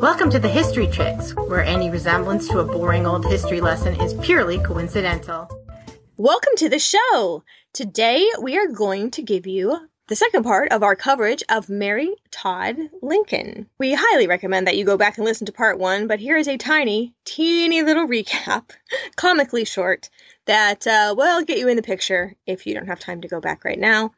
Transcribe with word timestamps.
Welcome 0.00 0.30
to 0.30 0.38
the 0.38 0.48
History 0.48 0.86
Chicks, 0.86 1.34
where 1.34 1.64
any 1.64 1.90
resemblance 1.90 2.48
to 2.48 2.60
a 2.60 2.64
boring 2.64 3.06
old 3.06 3.26
history 3.26 3.60
lesson 3.60 4.00
is 4.00 4.14
purely 4.14 4.58
coincidental. 4.58 5.48
Welcome 6.16 6.52
to 6.56 6.68
the 6.68 6.78
show! 6.78 7.42
Today 7.72 8.28
we 8.40 8.56
are 8.58 8.68
going 8.68 9.10
to 9.12 9.22
give 9.22 9.46
you 9.46 9.88
the 10.08 10.16
second 10.16 10.42
part 10.42 10.72
of 10.72 10.82
our 10.82 10.96
coverage 10.96 11.42
of 11.50 11.68
Mary 11.68 12.14
Todd 12.30 12.76
Lincoln. 13.02 13.68
We 13.78 13.92
highly 13.92 14.26
recommend 14.26 14.66
that 14.66 14.76
you 14.76 14.84
go 14.84 14.96
back 14.96 15.18
and 15.18 15.24
listen 15.24 15.46
to 15.46 15.52
part 15.52 15.78
one, 15.78 16.06
but 16.06 16.20
here 16.20 16.36
is 16.36 16.48
a 16.48 16.56
tiny, 16.56 17.14
teeny 17.24 17.82
little 17.82 18.06
recap, 18.08 18.70
comically 19.16 19.66
short, 19.66 20.08
that 20.46 20.86
uh, 20.86 21.14
will 21.16 21.44
get 21.44 21.58
you 21.58 21.68
in 21.68 21.76
the 21.76 21.82
picture 21.82 22.34
if 22.46 22.66
you 22.66 22.74
don't 22.74 22.86
have 22.86 23.00
time 23.00 23.20
to 23.20 23.28
go 23.28 23.40
back 23.40 23.64
right 23.64 23.78
now. 23.78 24.12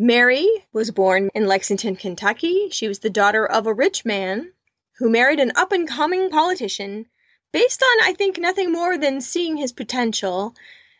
Mary 0.00 0.46
was 0.72 0.92
born 0.92 1.28
in 1.34 1.48
Lexington, 1.48 1.96
Kentucky. 1.96 2.68
She 2.70 2.86
was 2.86 3.00
the 3.00 3.10
daughter 3.10 3.44
of 3.44 3.66
a 3.66 3.74
rich 3.74 4.04
man 4.04 4.52
who 4.98 5.10
married 5.10 5.40
an 5.40 5.50
up 5.56 5.72
and 5.72 5.88
coming 5.88 6.30
politician 6.30 7.06
based 7.50 7.82
on, 7.82 8.08
I 8.08 8.12
think, 8.12 8.38
nothing 8.38 8.70
more 8.70 8.96
than 8.96 9.20
seeing 9.20 9.56
his 9.56 9.72
potential. 9.72 10.54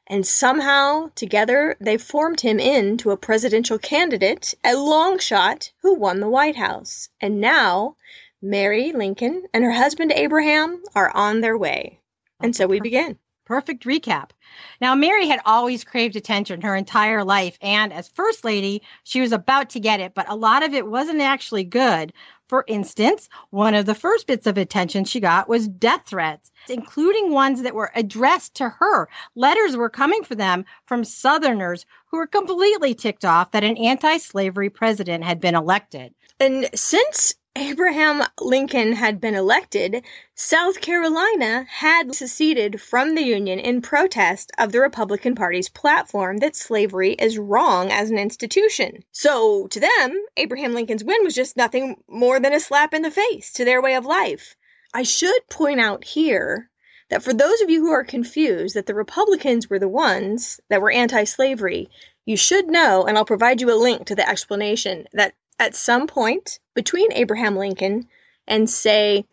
And 0.09 0.27
somehow, 0.27 1.13
together, 1.15 1.77
they 1.81 1.97
formed 1.97 2.41
him 2.41 2.59
into 2.59 3.13
a 3.13 3.17
presidential 3.17 3.79
candidate, 3.79 4.55
a 4.65 4.75
long 4.75 5.21
shot, 5.21 5.71
who 5.83 5.95
won 5.95 6.19
the 6.19 6.29
White 6.29 6.57
House. 6.57 7.09
And 7.21 7.41
now, 7.41 7.95
Mary 8.43 8.91
Lincoln 8.91 9.45
and 9.55 9.63
her 9.63 9.73
husband 9.73 10.11
Abraham 10.11 10.83
are 10.97 11.15
on 11.15 11.41
their 11.41 11.57
way. 11.57 12.01
And 12.41 12.57
so 12.57 12.67
we 12.67 12.81
begin. 12.81 13.17
Perfect 13.49 13.85
recap. 13.85 14.33
Now, 14.79 14.95
Mary 14.95 15.27
had 15.27 15.41
always 15.47 15.83
craved 15.83 16.17
attention 16.17 16.61
her 16.61 16.77
entire 16.77 17.25
life, 17.25 17.57
and 17.63 17.95
as 17.95 18.07
First 18.07 18.45
Lady, 18.45 18.83
she 19.05 19.23
was 19.23 19.33
about 19.33 19.71
to 19.71 19.81
get 19.81 20.01
it, 20.01 20.13
but 20.15 20.29
a 20.29 20.37
lot 20.37 20.63
of 20.63 20.75
it 20.75 20.87
wasn't 20.87 21.23
actually 21.23 21.65
good. 21.65 22.13
For 22.47 22.67
instance, 22.69 23.31
one 23.49 23.75
of 23.75 23.87
the 23.87 23.95
first 23.95 24.27
bits 24.27 24.47
of 24.47 24.59
attention 24.59 25.07
she 25.07 25.19
got 25.19 25.49
was 25.49 25.67
death 25.67 26.03
threats, 26.05 26.51
including 26.69 27.33
ones 27.33 27.63
that 27.63 27.75
were 27.75 27.91
addressed 27.95 28.55
to 28.57 28.69
her. 28.69 29.09
Letters 29.35 29.79
were 29.79 29.89
coming 29.89 30.25
for 30.25 30.35
them 30.35 30.67
from 30.85 31.03
Southerners 31.03 31.87
who 32.09 32.19
were 32.19 32.27
completely 32.27 32.95
ticked 32.95 33.25
off 33.25 33.53
that 33.53 33.65
an 33.65 33.79
anti 33.79 34.19
slavery 34.19 34.69
president 34.69 35.25
had 35.25 35.41
been 35.41 35.55
elected. 35.55 36.15
And 36.39 36.69
since 36.75 37.35
Abraham 37.61 38.23
Lincoln 38.41 38.93
had 38.93 39.21
been 39.21 39.35
elected, 39.35 40.05
South 40.37 40.81
Carolina 40.81 41.67
had 41.69 42.15
seceded 42.15 42.81
from 42.81 43.17
the 43.17 43.25
Union 43.25 43.59
in 43.59 43.83
protest 43.83 44.53
of 44.57 44.71
the 44.71 44.79
Republican 44.79 45.35
Party's 45.35 45.69
platform 45.69 46.37
that 46.37 46.55
slavery 46.55 47.15
is 47.15 47.37
wrong 47.37 47.91
as 47.91 48.13
an 48.13 48.19
institution. 48.19 49.03
So, 49.11 49.67
to 49.67 49.81
them, 49.81 50.25
Abraham 50.37 50.73
Lincoln's 50.73 51.03
win 51.03 51.25
was 51.25 51.35
just 51.35 51.57
nothing 51.57 52.01
more 52.07 52.39
than 52.39 52.53
a 52.53 52.61
slap 52.61 52.95
in 52.95 53.03
the 53.03 53.11
face 53.11 53.53
to 53.55 53.65
their 53.65 53.83
way 53.83 53.97
of 53.97 54.07
life. 54.07 54.55
I 54.95 55.03
should 55.03 55.49
point 55.51 55.81
out 55.81 56.05
here 56.05 56.71
that 57.09 57.25
for 57.25 57.35
those 57.35 57.61
of 57.61 57.71
you 57.71 57.81
who 57.81 57.91
are 57.91 58.05
confused 58.05 58.77
that 58.77 58.87
the 58.87 58.95
Republicans 58.95 59.69
were 59.69 59.81
the 59.81 59.89
ones 59.89 60.61
that 60.69 60.81
were 60.81 60.93
anti 60.93 61.25
slavery, 61.25 61.91
you 62.25 62.37
should 62.37 62.69
know, 62.69 63.05
and 63.05 63.19
I'll 63.19 63.25
provide 63.25 63.61
you 63.61 63.73
a 63.73 63.75
link 63.75 64.07
to 64.07 64.15
the 64.15 64.29
explanation, 64.29 65.09
that 65.13 65.35
at 65.59 65.75
some 65.75 66.07
point 66.07 66.61
between 66.79 67.13
Abraham 67.13 67.57
Lincoln 67.57 68.07
and, 68.47 68.71
say, 68.71 69.27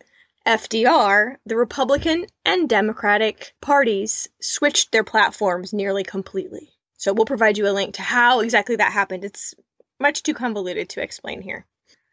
FDR, 0.44 1.36
the 1.46 1.54
Republican 1.54 2.26
and 2.44 2.68
Democratic 2.68 3.54
parties 3.60 4.28
switched 4.40 4.90
their 4.90 5.04
platforms 5.04 5.72
nearly 5.72 6.02
completely. 6.02 6.72
So 6.96 7.12
we'll 7.12 7.24
provide 7.24 7.56
you 7.56 7.68
a 7.68 7.70
link 7.70 7.94
to 7.94 8.02
how 8.02 8.40
exactly 8.40 8.74
that 8.74 8.90
happened. 8.90 9.24
It's 9.24 9.54
much 10.00 10.24
too 10.24 10.34
convoluted 10.34 10.88
to 10.88 11.02
explain 11.02 11.40
here. 11.40 11.66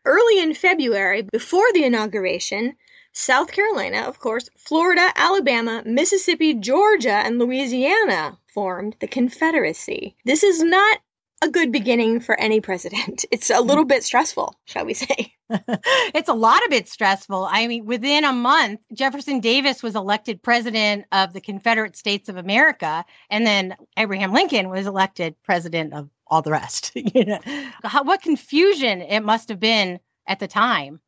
Early 0.06 0.40
in 0.40 0.54
February, 0.54 1.24
before 1.24 1.66
the 1.74 1.84
inauguration, 1.84 2.76
South 3.12 3.52
Carolina, 3.52 4.02
of 4.02 4.20
course, 4.20 4.52
Florida, 4.56 5.12
Alabama, 5.16 5.82
Mississippi, 5.84 6.54
Georgia, 6.54 7.24
and 7.26 7.40
Louisiana 7.40 8.38
formed 8.54 8.98
the 9.00 9.08
Confederacy. 9.08 10.16
This 10.26 10.44
is 10.44 10.62
not 10.62 11.00
a 11.44 11.50
good 11.50 11.72
beginning 11.72 12.20
for 12.20 12.40
any 12.40 12.62
president. 12.62 13.26
It's 13.32 13.50
a 13.50 13.60
little 13.60 13.84
bit 13.84 14.04
stressful, 14.04 14.56
shall 14.66 14.86
we 14.86 14.94
say. 14.94 15.34
it's 15.50 16.30
a 16.30 16.34
lot 16.34 16.64
of 16.64 16.70
bit 16.70 16.88
stressful. 16.88 17.48
I 17.50 17.68
mean, 17.68 17.86
within 17.86 18.24
a 18.24 18.32
month, 18.32 18.80
Jefferson 18.94 19.40
Davis 19.40 19.84
was 19.84 19.96
elected 19.96 20.42
president 20.42 21.06
of 21.12 21.34
the 21.34 21.42
Confederate 21.42 21.98
States 21.98 22.30
of 22.30 22.38
America, 22.38 23.04
and 23.30 23.46
then 23.46 23.76
Abraham 23.98 24.32
Lincoln 24.32 24.70
was 24.70 24.88
elected 24.88 25.36
president 25.44 25.94
of 25.94 26.10
all 26.28 26.42
the 26.42 26.52
rest. 26.52 26.92
you 26.96 27.26
know, 27.26 27.40
How, 27.84 28.04
what 28.04 28.22
confusion 28.22 29.02
it 29.02 29.22
must 29.22 29.50
have 29.50 29.60
been 29.60 30.00
at 30.28 30.40
the 30.40 30.48
time. 30.48 31.02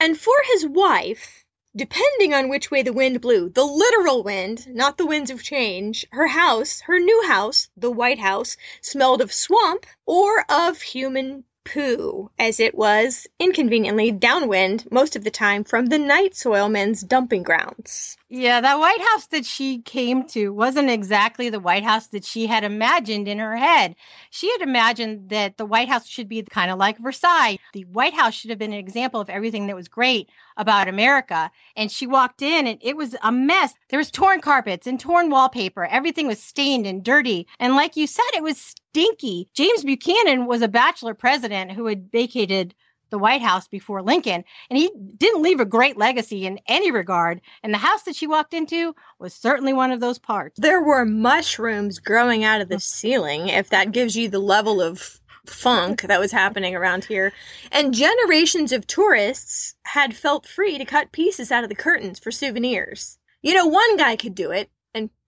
And 0.00 0.18
for 0.18 0.34
his 0.52 0.66
wife, 0.66 1.41
Depending 1.74 2.34
on 2.34 2.50
which 2.50 2.70
way 2.70 2.82
the 2.82 2.92
wind 2.92 3.22
blew, 3.22 3.48
the 3.48 3.64
literal 3.64 4.22
wind, 4.22 4.66
not 4.74 4.98
the 4.98 5.06
winds 5.06 5.30
of 5.30 5.42
change, 5.42 6.06
her 6.12 6.26
house, 6.26 6.82
her 6.82 6.98
new 6.98 7.22
house, 7.26 7.70
the 7.74 7.90
White 7.90 8.18
House, 8.18 8.58
smelled 8.82 9.22
of 9.22 9.32
swamp 9.32 9.86
or 10.04 10.44
of 10.50 10.82
human 10.82 11.44
poo, 11.64 12.30
as 12.38 12.60
it 12.60 12.74
was, 12.74 13.26
inconveniently, 13.38 14.10
downwind 14.10 14.86
most 14.90 15.16
of 15.16 15.24
the 15.24 15.30
time 15.30 15.64
from 15.64 15.86
the 15.86 15.98
night 15.98 16.36
soil 16.36 16.68
men's 16.68 17.00
dumping 17.00 17.42
grounds. 17.42 18.18
Yeah, 18.34 18.62
that 18.62 18.78
White 18.78 19.02
House 19.10 19.26
that 19.26 19.44
she 19.44 19.82
came 19.82 20.26
to 20.28 20.54
wasn't 20.54 20.88
exactly 20.88 21.50
the 21.50 21.60
White 21.60 21.84
House 21.84 22.06
that 22.06 22.24
she 22.24 22.46
had 22.46 22.64
imagined 22.64 23.28
in 23.28 23.38
her 23.38 23.54
head. 23.54 23.94
She 24.30 24.50
had 24.52 24.62
imagined 24.62 25.28
that 25.28 25.58
the 25.58 25.66
White 25.66 25.90
House 25.90 26.08
should 26.08 26.30
be 26.30 26.42
kind 26.42 26.70
of 26.70 26.78
like 26.78 26.96
Versailles. 26.98 27.58
The 27.74 27.84
White 27.84 28.14
House 28.14 28.32
should 28.32 28.48
have 28.48 28.58
been 28.58 28.72
an 28.72 28.78
example 28.78 29.20
of 29.20 29.28
everything 29.28 29.66
that 29.66 29.76
was 29.76 29.86
great 29.86 30.30
about 30.56 30.88
America. 30.88 31.50
And 31.76 31.92
she 31.92 32.06
walked 32.06 32.40
in 32.40 32.66
and 32.66 32.78
it 32.80 32.96
was 32.96 33.14
a 33.22 33.30
mess. 33.30 33.74
There 33.90 33.98
was 33.98 34.10
torn 34.10 34.40
carpets 34.40 34.86
and 34.86 34.98
torn 34.98 35.28
wallpaper. 35.28 35.84
Everything 35.84 36.26
was 36.26 36.42
stained 36.42 36.86
and 36.86 37.04
dirty. 37.04 37.46
And 37.60 37.76
like 37.76 37.98
you 37.98 38.06
said, 38.06 38.22
it 38.34 38.42
was 38.42 38.56
stinky. 38.92 39.50
James 39.52 39.84
Buchanan 39.84 40.46
was 40.46 40.62
a 40.62 40.68
bachelor 40.68 41.12
president 41.12 41.72
who 41.72 41.84
had 41.84 42.10
vacated 42.10 42.74
the 43.12 43.18
White 43.18 43.42
House 43.42 43.68
before 43.68 44.02
Lincoln, 44.02 44.42
and 44.68 44.76
he 44.76 44.90
didn't 45.16 45.42
leave 45.42 45.60
a 45.60 45.64
great 45.64 45.96
legacy 45.96 46.46
in 46.46 46.58
any 46.66 46.90
regard. 46.90 47.40
And 47.62 47.72
the 47.72 47.78
house 47.78 48.02
that 48.02 48.16
she 48.16 48.26
walked 48.26 48.54
into 48.54 48.96
was 49.20 49.34
certainly 49.34 49.72
one 49.72 49.92
of 49.92 50.00
those 50.00 50.18
parts. 50.18 50.58
There 50.58 50.82
were 50.82 51.04
mushrooms 51.04 52.00
growing 52.00 52.42
out 52.42 52.60
of 52.60 52.68
the 52.68 52.76
oh. 52.76 52.78
ceiling, 52.78 53.48
if 53.48 53.68
that 53.68 53.92
gives 53.92 54.16
you 54.16 54.28
the 54.28 54.40
level 54.40 54.82
of 54.82 55.20
funk 55.46 56.02
that 56.02 56.20
was 56.20 56.32
happening 56.32 56.74
around 56.74 57.04
here. 57.04 57.32
And 57.70 57.94
generations 57.94 58.72
of 58.72 58.86
tourists 58.86 59.74
had 59.84 60.16
felt 60.16 60.46
free 60.46 60.78
to 60.78 60.84
cut 60.84 61.12
pieces 61.12 61.52
out 61.52 61.64
of 61.64 61.68
the 61.68 61.76
curtains 61.76 62.18
for 62.18 62.30
souvenirs. 62.30 63.18
You 63.42 63.54
know, 63.54 63.66
one 63.66 63.96
guy 63.96 64.16
could 64.16 64.34
do 64.34 64.50
it, 64.52 64.70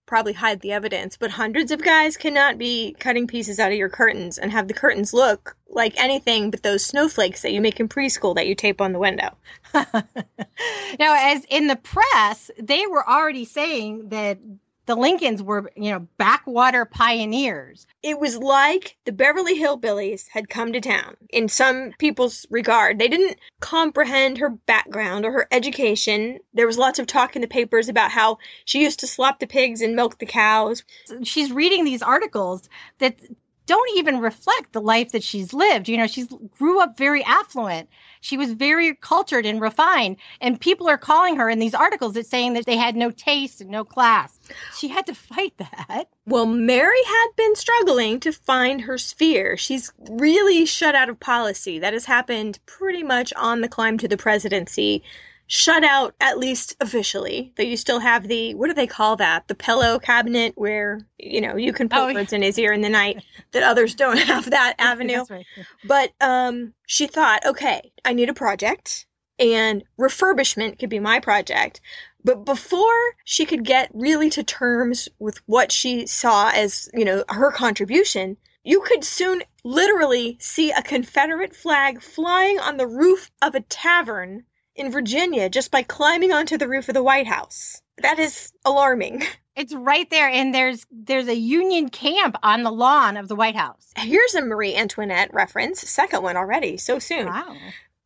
probably 0.07 0.33
hide 0.33 0.61
the 0.61 0.73
evidence, 0.73 1.17
but 1.17 1.31
hundreds 1.31 1.71
of 1.71 1.83
guys 1.83 2.17
cannot 2.17 2.59
be 2.59 2.95
cutting 2.99 3.27
pieces 3.27 3.59
out 3.59 3.73
of 3.73 3.79
your 3.79 3.89
curtains 3.89 4.39
and 4.39 4.53
have 4.53 4.69
the 4.69 4.75
curtains 4.75 5.13
look 5.13 5.57
like 5.69 5.99
anything 5.99 6.51
but 6.51 6.63
those 6.63 6.85
snowflakes 6.85 7.43
that 7.43 7.53
you 7.53 7.61
make 7.61 7.81
in 7.81 7.89
preschool 7.89 8.35
that 8.35 8.47
you 8.47 8.55
tape 8.55 8.81
on 8.81 8.93
the 8.93 8.99
window. 8.99 9.37
now, 9.75 11.33
as 11.33 11.45
in 11.49 11.67
the 11.67 11.77
press, 11.77 12.51
they 12.59 12.87
were 12.87 13.09
already 13.09 13.45
saying 13.45 14.09
that 14.11 14.39
the 14.87 14.95
Lincolns 14.95 15.43
were, 15.43 15.71
you 15.77 15.91
know, 15.91 16.07
backwater 16.19 16.85
pioneers. 16.85 17.87
It 18.03 18.19
was 18.19 18.37
like 18.37 18.97
the 19.05 19.13
Beverly 19.13 19.59
Hillbillies 19.59 20.29
had 20.29 20.51
come 20.51 20.73
to 20.73 20.81
town. 20.81 21.17
In 21.31 21.49
some 21.49 21.93
people's 21.99 22.47
regard, 22.51 22.99
they 22.99 23.09
didn't 23.09 23.39
comprehend 23.61 24.39
her 24.39 24.51
background 24.51 25.25
or 25.25 25.33
her 25.33 25.49
education. 25.51 26.39
There 26.53 26.67
was 26.67 26.79
lots 26.79 26.99
of 26.99 27.07
talk 27.07 27.35
in 27.35 27.43
the 27.43 27.49
papers 27.49 27.89
about 27.89 28.11
how 28.11 28.39
she 28.65 28.83
used 28.83 29.01
to 29.01 29.07
slop 29.07 29.39
the 29.39 29.47
pigs 29.47 29.81
and 29.81 29.97
milk 29.97 30.19
the 30.19 30.27
cows. 30.27 30.85
She's 31.23 31.53
reading 31.53 31.85
these 31.85 32.03
articles 32.03 32.69
that 32.99 33.17
don't 33.67 33.97
even 33.97 34.21
reflect 34.21 34.73
the 34.73 34.81
life 34.81 35.13
that 35.13 35.23
she's 35.23 35.53
lived. 35.53 35.89
You 35.89 35.97
know, 35.97 36.07
she's 36.07 36.29
grew 36.59 36.81
up 36.81 36.97
very 36.99 37.23
affluent. 37.25 37.89
She 38.21 38.37
was 38.37 38.53
very 38.53 38.95
cultured 38.95 39.47
and 39.47 39.61
refined. 39.61 40.17
And 40.41 40.61
people 40.61 40.89
are 40.89 40.99
calling 40.99 41.37
her 41.37 41.49
in 41.49 41.59
these 41.59 41.75
articles 41.75 42.15
that 42.15 42.27
saying 42.27 42.55
that 42.55 42.67
they 42.67 42.77
had 42.77 42.97
no 42.97 43.11
taste 43.11 43.61
and 43.61 43.71
no 43.71 43.85
class. 43.85 44.39
She 44.77 44.89
had 44.89 45.07
to 45.07 45.15
fight 45.15 45.55
that. 45.59 46.09
Well, 46.27 46.47
Mary 46.47 47.05
had 47.07 47.27
been 47.37 47.55
struggling 47.55 48.21
to 48.21 48.33
find 48.33 48.83
her 48.83 48.99
sphere. 48.99 49.57
She's 49.57 49.93
really 50.11 50.65
shut 50.67 50.95
out 50.95 51.09
of 51.09 51.21
policy. 51.21 51.79
That 51.79 51.93
has 51.93 52.05
happened 52.05 52.59
pretty 52.67 53.03
much 53.03 53.33
on 53.35 53.61
the 53.61 53.69
climb 53.69 53.99
to 53.99 54.09
the 54.09 54.17
presidency 54.17 55.03
shut 55.47 55.85
out 55.85 56.15
at 56.21 56.39
least 56.39 56.77
officially. 56.81 57.53
Though 57.57 57.65
you 57.65 57.77
still 57.77 58.01
have 58.01 58.29
the 58.29 58.55
what 58.55 58.69
do 58.69 58.75
they 58.75 58.87
call 58.87 59.17
that? 59.17 59.49
The 59.49 59.55
pillow 59.55 59.99
cabinet 59.99 60.53
where 60.57 61.01
you 61.19 61.41
know 61.41 61.57
you 61.57 61.73
can 61.73 61.89
put 61.89 61.99
oh, 61.99 62.15
words 62.15 62.33
in 62.33 62.43
his 62.43 62.59
ear 62.59 62.73
in 62.73 62.81
the 62.81 62.89
night 62.89 63.23
that 63.53 63.63
others 63.63 63.95
don't 63.95 64.19
have 64.33 64.51
that 64.51 64.75
avenue. 64.79 65.25
Right. 65.29 65.47
But 65.85 66.13
um, 66.21 66.75
she 66.87 67.07
thought, 67.07 67.45
okay, 67.45 67.93
I 68.05 68.13
need 68.13 68.29
a 68.29 68.35
project, 68.35 69.07
and 69.39 69.85
refurbishment 69.99 70.79
could 70.79 70.91
be 70.91 71.01
my 71.01 71.21
project. 71.21 71.81
But 72.25 72.47
before 72.47 73.15
she 73.25 73.45
could 73.45 73.65
get 73.65 73.91
really 73.93 74.31
to 74.31 74.43
terms 74.43 75.11
with 75.19 75.43
what 75.47 75.71
she 75.71 76.07
saw 76.07 76.51
as, 76.55 76.89
you 76.95 77.05
know, 77.05 77.23
her 77.29 77.53
contribution, 77.53 78.39
you 78.63 78.81
could 78.81 79.05
soon 79.05 79.43
literally 79.63 80.39
see 80.41 80.71
a 80.71 80.83
Confederate 80.83 81.55
flag 81.55 82.01
flying 82.01 82.59
on 82.59 82.79
the 82.79 82.87
roof 82.87 83.31
of 83.43 83.55
a 83.55 83.61
tavern 83.61 84.45
in 84.75 84.91
Virginia 84.91 85.49
just 85.49 85.71
by 85.71 85.83
climbing 85.83 86.33
onto 86.33 86.59
the 86.59 86.69
roof 86.69 86.89
of 86.89 86.95
the 86.95 87.03
White 87.03 87.27
House. 87.27 87.83
That 87.99 88.19
is 88.19 88.53
alarming. 88.65 89.23
It's 89.57 89.73
right 89.73 90.11
there, 90.11 90.29
and 90.29 90.53
there's 90.53 90.85
there's 90.91 91.29
a 91.29 91.37
Union 91.37 91.89
camp 91.89 92.37
on 92.43 92.65
the 92.65 92.73
lawn 92.73 93.17
of 93.17 93.29
the 93.29 93.37
White 93.37 93.55
House. 93.55 93.93
Here's 93.97 94.35
a 94.35 94.43
Marie 94.43 94.75
Antoinette 94.75 95.33
reference. 95.33 95.81
Second 95.81 96.25
one 96.25 96.37
already, 96.37 96.77
so 96.77 96.99
soon. 96.99 97.27
Wow. 97.27 97.57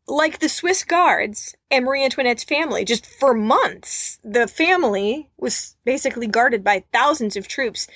Like 0.07 0.41
the 0.41 0.51
Swiss 0.51 0.85
guards 0.85 1.55
and 1.71 1.87
Marie 1.87 2.05
Antoinette's 2.05 2.45
family, 2.45 2.85
just 2.85 3.07
for 3.07 3.33
months, 3.33 4.19
the 4.23 4.47
family 4.47 5.31
was 5.39 5.75
basically 5.87 6.27
guarded 6.27 6.63
by 6.63 6.85
thousands 6.93 7.35
of 7.35 7.49
troops. 7.49 7.89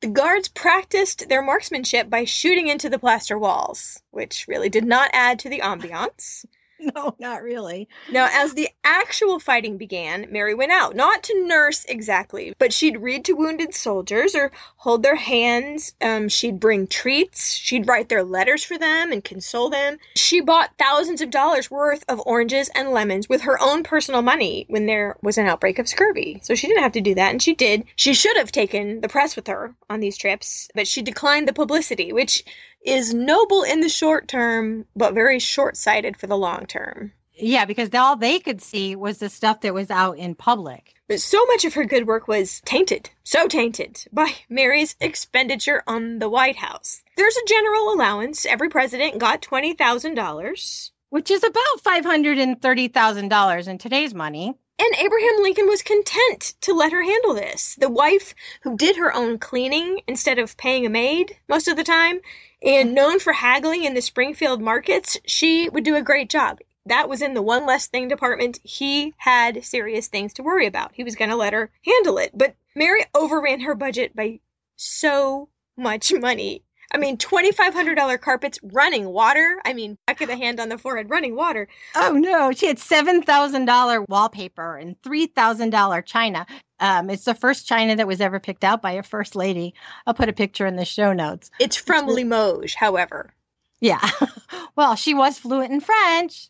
The 0.00 0.08
guards 0.08 0.48
practiced 0.48 1.28
their 1.28 1.42
marksmanship 1.42 2.08
by 2.08 2.24
shooting 2.24 2.68
into 2.68 2.88
the 2.88 2.98
plaster 2.98 3.38
walls, 3.38 4.02
which 4.10 4.46
really 4.48 4.70
did 4.70 4.84
not 4.84 5.10
add 5.12 5.38
to 5.40 5.50
the 5.50 5.60
ambiance. 5.60 6.46
No, 6.94 7.14
not 7.18 7.42
really. 7.42 7.88
Now, 8.10 8.28
as 8.30 8.54
the 8.54 8.68
actual 8.84 9.38
fighting 9.38 9.76
began, 9.76 10.26
Mary 10.30 10.54
went 10.54 10.72
out, 10.72 10.94
not 10.94 11.22
to 11.24 11.46
nurse 11.46 11.84
exactly, 11.86 12.54
but 12.58 12.72
she'd 12.72 12.98
read 12.98 13.24
to 13.24 13.32
wounded 13.32 13.74
soldiers 13.74 14.34
or 14.34 14.52
hold 14.76 15.02
their 15.02 15.16
hands. 15.16 15.94
Um, 16.00 16.28
she'd 16.28 16.60
bring 16.60 16.86
treats. 16.86 17.54
She'd 17.54 17.88
write 17.88 18.08
their 18.08 18.22
letters 18.22 18.62
for 18.62 18.78
them 18.78 19.10
and 19.10 19.24
console 19.24 19.70
them. 19.70 19.98
She 20.14 20.40
bought 20.40 20.76
thousands 20.78 21.20
of 21.20 21.30
dollars 21.30 21.70
worth 21.70 22.04
of 22.08 22.22
oranges 22.26 22.70
and 22.74 22.90
lemons 22.90 23.28
with 23.28 23.42
her 23.42 23.60
own 23.60 23.82
personal 23.82 24.22
money 24.22 24.66
when 24.68 24.86
there 24.86 25.16
was 25.22 25.38
an 25.38 25.46
outbreak 25.46 25.78
of 25.78 25.88
scurvy. 25.88 26.40
So 26.42 26.54
she 26.54 26.66
didn't 26.66 26.82
have 26.82 26.92
to 26.92 27.00
do 27.00 27.14
that, 27.14 27.32
and 27.32 27.42
she 27.42 27.54
did. 27.54 27.84
She 27.96 28.14
should 28.14 28.36
have 28.36 28.52
taken 28.52 29.00
the 29.00 29.08
press 29.08 29.34
with 29.34 29.46
her 29.48 29.74
on 29.88 30.00
these 30.00 30.16
trips, 30.16 30.68
but 30.74 30.86
she 30.86 31.02
declined 31.02 31.48
the 31.48 31.52
publicity, 31.52 32.12
which 32.12 32.44
is 32.84 33.14
noble 33.14 33.62
in 33.62 33.80
the 33.80 33.88
short 33.88 34.28
term, 34.28 34.86
but 34.94 35.14
very 35.14 35.38
short 35.38 35.76
sighted 35.76 36.16
for 36.16 36.26
the 36.26 36.36
long 36.36 36.66
term. 36.66 37.12
Yeah, 37.38 37.66
because 37.66 37.94
all 37.94 38.16
they 38.16 38.38
could 38.38 38.62
see 38.62 38.96
was 38.96 39.18
the 39.18 39.28
stuff 39.28 39.60
that 39.60 39.74
was 39.74 39.90
out 39.90 40.16
in 40.16 40.34
public. 40.34 40.94
But 41.08 41.20
so 41.20 41.44
much 41.46 41.64
of 41.64 41.74
her 41.74 41.84
good 41.84 42.06
work 42.06 42.26
was 42.28 42.62
tainted, 42.64 43.10
so 43.24 43.46
tainted, 43.46 44.04
by 44.12 44.32
Mary's 44.48 44.96
expenditure 45.00 45.82
on 45.86 46.18
the 46.18 46.30
White 46.30 46.56
House. 46.56 47.02
There's 47.16 47.36
a 47.36 47.46
general 47.46 47.92
allowance. 47.92 48.46
Every 48.46 48.70
president 48.70 49.18
got 49.18 49.42
$20,000. 49.42 50.90
Which 51.10 51.30
is 51.30 51.44
about 51.44 51.82
$530,000 51.84 53.68
in 53.68 53.78
today's 53.78 54.14
money. 54.14 54.54
And 54.78 54.94
Abraham 54.98 55.42
Lincoln 55.42 55.68
was 55.68 55.82
content 55.82 56.54
to 56.62 56.74
let 56.74 56.92
her 56.92 57.02
handle 57.02 57.34
this. 57.34 57.76
The 57.76 57.88
wife 57.88 58.34
who 58.62 58.76
did 58.76 58.96
her 58.96 59.14
own 59.14 59.38
cleaning 59.38 60.00
instead 60.06 60.38
of 60.38 60.56
paying 60.56 60.84
a 60.84 60.90
maid 60.90 61.36
most 61.48 61.68
of 61.68 61.76
the 61.76 61.84
time, 61.84 62.20
and 62.62 62.94
known 62.94 63.18
for 63.18 63.32
haggling 63.32 63.84
in 63.84 63.94
the 63.94 64.02
Springfield 64.02 64.60
markets, 64.60 65.18
she 65.26 65.68
would 65.68 65.84
do 65.84 65.96
a 65.96 66.02
great 66.02 66.30
job. 66.30 66.58
That 66.86 67.08
was 67.08 67.20
in 67.20 67.34
the 67.34 67.42
one 67.42 67.66
less 67.66 67.88
thing 67.88 68.08
department. 68.08 68.60
He 68.62 69.12
had 69.18 69.64
serious 69.64 70.06
things 70.06 70.32
to 70.34 70.42
worry 70.42 70.66
about. 70.66 70.92
He 70.94 71.04
was 71.04 71.16
going 71.16 71.30
to 71.30 71.36
let 71.36 71.52
her 71.52 71.70
handle 71.84 72.18
it. 72.18 72.30
But 72.32 72.54
Mary 72.74 73.04
overran 73.14 73.60
her 73.60 73.74
budget 73.74 74.14
by 74.14 74.40
so 74.76 75.48
much 75.76 76.12
money. 76.12 76.62
I 76.92 76.98
mean, 76.98 77.16
$2,500 77.16 78.20
carpets, 78.20 78.60
running 78.62 79.08
water. 79.08 79.60
I 79.64 79.72
mean, 79.72 79.98
back 80.06 80.20
of 80.20 80.28
the 80.28 80.36
hand 80.36 80.60
on 80.60 80.68
the 80.68 80.78
forehead, 80.78 81.10
running 81.10 81.34
water. 81.34 81.66
Oh 81.96 82.12
no, 82.12 82.52
she 82.52 82.66
had 82.68 82.78
$7,000 82.78 84.08
wallpaper 84.08 84.76
and 84.76 85.00
$3,000 85.02 86.04
china. 86.04 86.46
Um, 86.80 87.10
it's 87.10 87.24
the 87.24 87.34
first 87.34 87.66
china 87.66 87.96
that 87.96 88.06
was 88.06 88.20
ever 88.20 88.38
picked 88.38 88.64
out 88.64 88.82
by 88.82 88.92
a 88.92 89.02
first 89.02 89.34
lady. 89.34 89.74
I'll 90.06 90.14
put 90.14 90.28
a 90.28 90.34
picture 90.34 90.66
in 90.66 90.76
the 90.76 90.84
show 90.84 91.12
notes. 91.12 91.50
It's 91.58 91.76
from 91.76 92.06
Limoges, 92.06 92.74
however. 92.74 93.32
Yeah. 93.80 94.06
well, 94.76 94.94
she 94.94 95.14
was 95.14 95.38
fluent 95.38 95.72
in 95.72 95.80
French. 95.80 96.48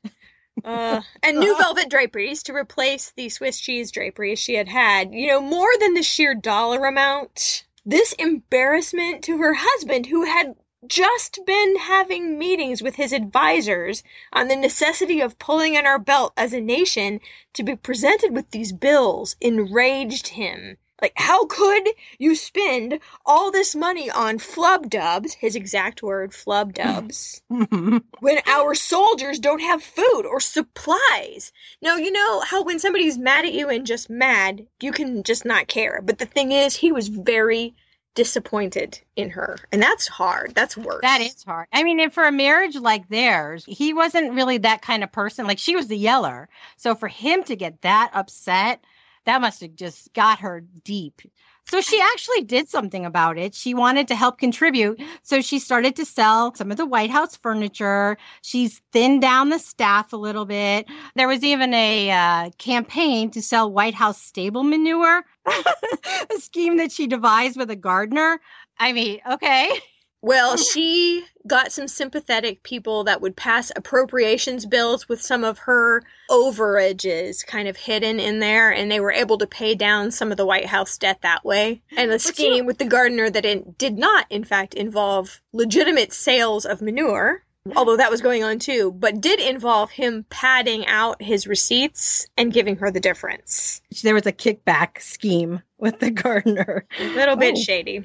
Uh, 0.65 1.01
and 1.23 1.39
new 1.39 1.57
velvet 1.59 1.91
draperies 1.91 2.43
to 2.45 2.55
replace 2.55 3.13
the 3.17 3.29
Swiss 3.29 3.61
cheese 3.61 3.91
draperies 3.91 4.39
she 4.39 4.55
had 4.55 4.69
had. 4.69 5.13
You 5.13 5.29
know, 5.29 5.41
more 5.41 5.71
than 5.81 5.95
the 5.95 6.03
sheer 6.03 6.35
dollar 6.35 6.87
amount 6.87 7.65
this 7.87 8.13
embarrassment 8.15 9.23
to 9.25 9.39
her 9.39 9.55
husband, 9.57 10.07
who 10.07 10.25
had 10.25 10.57
just 10.89 11.41
been 11.47 11.77
having 11.77 12.39
meetings 12.39 12.83
with 12.83 12.97
his 12.97 13.13
advisors 13.13 14.03
on 14.33 14.49
the 14.49 14.57
necessity 14.57 15.21
of 15.21 15.39
pulling 15.39 15.75
in 15.75 15.87
our 15.87 15.99
belt 15.99 16.33
as 16.37 16.53
a 16.53 16.61
nation 16.61 17.21
to 17.55 17.63
be 17.63 17.77
presented 17.77 18.35
with 18.35 18.51
these 18.51 18.73
bills, 18.73 19.37
enraged 19.41 20.29
him. 20.29 20.79
Like, 21.03 21.13
how 21.17 21.45
could 21.45 21.91
you 22.19 22.35
spend 22.35 23.01
all 23.27 23.51
this 23.51 23.75
money 23.75 24.09
on 24.11 24.39
flub 24.39 24.89
dubs, 24.89 25.35
his 25.35 25.55
exact 25.55 26.03
word, 26.03 26.33
flub 26.33 26.73
dubs, 26.73 27.43
when 27.49 28.41
our 28.47 28.75
soldiers 28.75 29.39
don't 29.39 29.61
have 29.61 29.83
food 29.83 30.23
or 30.25 30.41
supplies? 30.41 31.53
Now, 31.83 31.97
you 31.97 32.11
know 32.11 32.41
how 32.41 32.63
when 32.63 32.79
somebody's 32.79 33.19
mad 33.19 33.45
at 33.45 33.53
you 33.53 33.69
and 33.69 33.87
just 33.87 34.09
mad, 34.09 34.67
you 34.81 34.91
can 34.91 35.23
just 35.23 35.45
not 35.45 35.69
care. 35.69 36.01
But 36.03 36.19
the 36.19 36.25
thing 36.25 36.53
is, 36.53 36.77
he 36.77 36.93
was 36.93 37.09
very 37.09 37.75
disappointed 38.17 38.99
in 39.15 39.31
her. 39.31 39.59
And 39.71 39.81
that's 39.81 40.09
hard. 40.09 40.55
That's 40.57 40.77
worse. 40.77 41.03
That 41.03 41.21
is 41.21 41.45
hard. 41.45 41.69
I 41.73 41.85
mean, 41.85 42.01
and 42.01 42.13
for 42.13 42.25
a 42.25 42.33
marriage 42.33 42.75
like 42.75 43.09
theirs, 43.09 43.65
he 43.69 43.95
wasn't 43.95 44.33
really 44.35 44.59
that 44.59 44.83
kind 44.83 45.05
of 45.05 45.13
person. 45.13 45.47
Like 45.47 45.59
she 45.59 45.77
was 45.77 45.87
the 45.87 45.97
yeller. 45.97 46.49
So 46.77 46.97
for 46.97 47.07
him 47.07 47.45
to 47.45 47.55
get 47.55 47.83
that 47.83 48.11
upset, 48.13 48.83
that 49.27 49.41
must 49.41 49.61
have 49.61 49.77
just 49.77 50.13
got 50.15 50.41
her 50.41 50.65
deep. 50.83 51.23
So 51.69 51.81
she 51.81 52.01
actually 52.01 52.43
did 52.43 52.69
something 52.69 53.05
about 53.05 53.39
it. 53.39 53.55
She 53.55 53.75
wanted 53.75 54.07
to 54.09 54.15
help 54.15 54.39
contribute. 54.39 55.01
So 55.23 55.41
she 55.41 55.59
started 55.59 55.97
to 55.97 56.05
sell 56.05 56.55
some 56.55 56.71
of 56.71 56.77
the 56.77 56.87
White 56.87 57.11
House 57.11 57.37
furniture. 57.37 58.17
She's 58.43 58.81
thinned 58.93 59.21
down 59.21 59.49
the 59.51 59.59
staff 59.59 60.13
a 60.13 60.17
little 60.17 60.45
bit. 60.45 60.87
There 61.17 61.27
was 61.29 61.43
even 61.43 61.75
a 61.75 62.11
uh, 62.11 62.51
campaign 62.59 63.31
to 63.33 63.43
sell 63.43 63.71
White 63.71 63.95
House 63.95 64.23
stable 64.23 64.63
manure, 64.63 65.25
a 65.47 66.39
scheme 66.39 66.77
that 66.77 66.93
she 66.93 67.07
devised 67.09 67.57
with 67.57 67.71
a 67.71 67.77
gardener. 67.77 68.41
I 68.79 68.93
mean, 68.93 69.21
okay. 69.29 69.71
Well, 70.27 70.57
she 70.57 71.25
got 71.47 71.71
some 71.71 71.87
sympathetic 71.87 72.65
people 72.65 73.05
that 73.05 73.21
would 73.21 73.37
pass 73.37 73.71
appropriations 73.77 74.67
bills 74.67 75.09
with 75.09 75.23
some 75.23 75.45
of 75.45 75.59
her 75.59 76.03
overages 76.29 77.47
kind 77.47 77.69
of 77.69 77.77
hidden 77.77 78.19
in 78.19 78.41
there, 78.41 78.73
and 78.73 78.91
they 78.91 78.99
were 78.99 79.13
able 79.13 79.39
to 79.39 79.47
pay 79.47 79.77
down 79.77 80.11
some 80.11 80.33
of 80.33 80.37
the 80.37 80.45
White 80.45 80.67
House 80.67 80.99
debt 80.99 81.21
that 81.23 81.45
way. 81.45 81.81
And 81.97 82.11
a 82.11 82.19
scheme 82.19 82.67
with 82.67 82.79
the 82.79 82.87
gardener 82.87 83.31
that 83.31 83.45
it 83.45 83.79
did 83.79 83.99
not, 83.99 84.27
in 84.29 84.43
fact, 84.43 84.75
involve 84.75 85.41
legitimate 85.53 86.13
sales 86.13 86.67
of 86.67 86.83
manure. 86.83 87.45
Although 87.77 87.97
that 87.97 88.11
was 88.11 88.21
going 88.21 88.43
on 88.43 88.59
too, 88.59 88.91
but 88.91 89.21
did 89.21 89.39
involve 89.39 89.93
him 89.93 90.27
padding 90.29 90.87
out 90.87 91.23
his 91.23 91.47
receipts 91.47 92.27
and 92.37 92.53
giving 92.53 92.75
her 92.77 92.91
the 92.91 92.99
difference. 92.99 93.81
There 94.03 94.15
was 94.15 94.27
a 94.27 94.33
kickback 94.33 95.01
scheme 95.01 95.63
with 95.79 96.01
the 96.01 96.11
gardener. 96.23 96.85
A 96.99 97.15
little 97.15 97.37
bit 97.37 97.55
oh. 97.57 97.61
shady. 97.61 98.05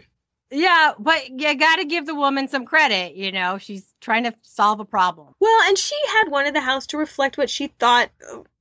Yeah, 0.51 0.91
but 0.99 1.29
you 1.29 1.55
got 1.55 1.77
to 1.77 1.85
give 1.85 2.05
the 2.05 2.15
woman 2.15 2.47
some 2.49 2.65
credit. 2.65 3.15
You 3.15 3.31
know, 3.31 3.57
she's 3.57 3.85
trying 4.01 4.25
to 4.25 4.35
solve 4.41 4.79
a 4.79 4.85
problem. 4.85 5.33
Well, 5.39 5.61
and 5.67 5.77
she 5.77 5.95
had 6.07 6.29
wanted 6.29 6.53
the 6.53 6.61
house 6.61 6.85
to 6.87 6.97
reflect 6.97 7.37
what 7.37 7.49
she 7.49 7.67
thought 7.67 8.09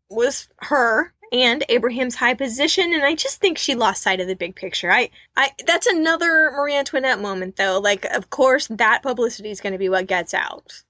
was 0.09 0.49
her 0.59 1.13
and 1.33 1.65
Abraham's 1.69 2.17
high 2.17 2.35
position, 2.35 2.93
and 2.93 3.05
I 3.05 3.15
just 3.15 3.41
think 3.41 3.57
she 3.57 3.75
lost 3.75 4.03
sight 4.03 4.21
of 4.21 4.27
the 4.27 4.35
big 4.35 4.57
picture. 4.57 4.91
I, 4.91 5.11
I, 5.37 5.51
that's 5.67 5.87
another 5.87 6.51
Marie 6.57 6.75
Antoinette 6.75 7.21
moment, 7.21 7.57
though. 7.57 7.79
Like, 7.79 8.05
of 8.07 8.31
course, 8.31 8.67
that 8.69 9.03
publicity 9.03 9.51
is 9.51 9.61
going 9.61 9.73
to 9.73 9.79
be 9.79 9.89
what 9.89 10.07
gets 10.07 10.35
out. 10.35 10.83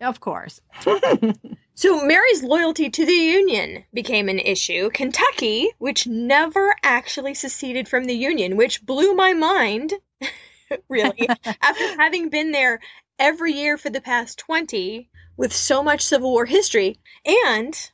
Of 0.00 0.20
course. 0.20 0.60
so 1.74 2.04
Mary's 2.04 2.42
loyalty 2.42 2.90
to 2.90 3.06
the 3.06 3.12
Union 3.12 3.84
became 3.92 4.28
an 4.28 4.38
issue. 4.38 4.90
Kentucky, 4.90 5.68
which 5.78 6.06
never 6.06 6.74
actually 6.82 7.34
seceded 7.34 7.86
from 7.86 8.04
the 8.04 8.14
Union, 8.14 8.56
which 8.56 8.84
blew 8.84 9.14
my 9.14 9.32
mind 9.32 9.92
really, 10.88 11.28
after 11.62 12.00
having 12.00 12.28
been 12.28 12.52
there 12.52 12.80
every 13.18 13.52
year 13.52 13.76
for 13.76 13.90
the 13.90 14.00
past 14.00 14.38
20 14.38 15.08
with 15.36 15.52
so 15.52 15.82
much 15.82 16.02
Civil 16.02 16.30
War 16.30 16.46
history. 16.46 16.98
And, 17.24 17.90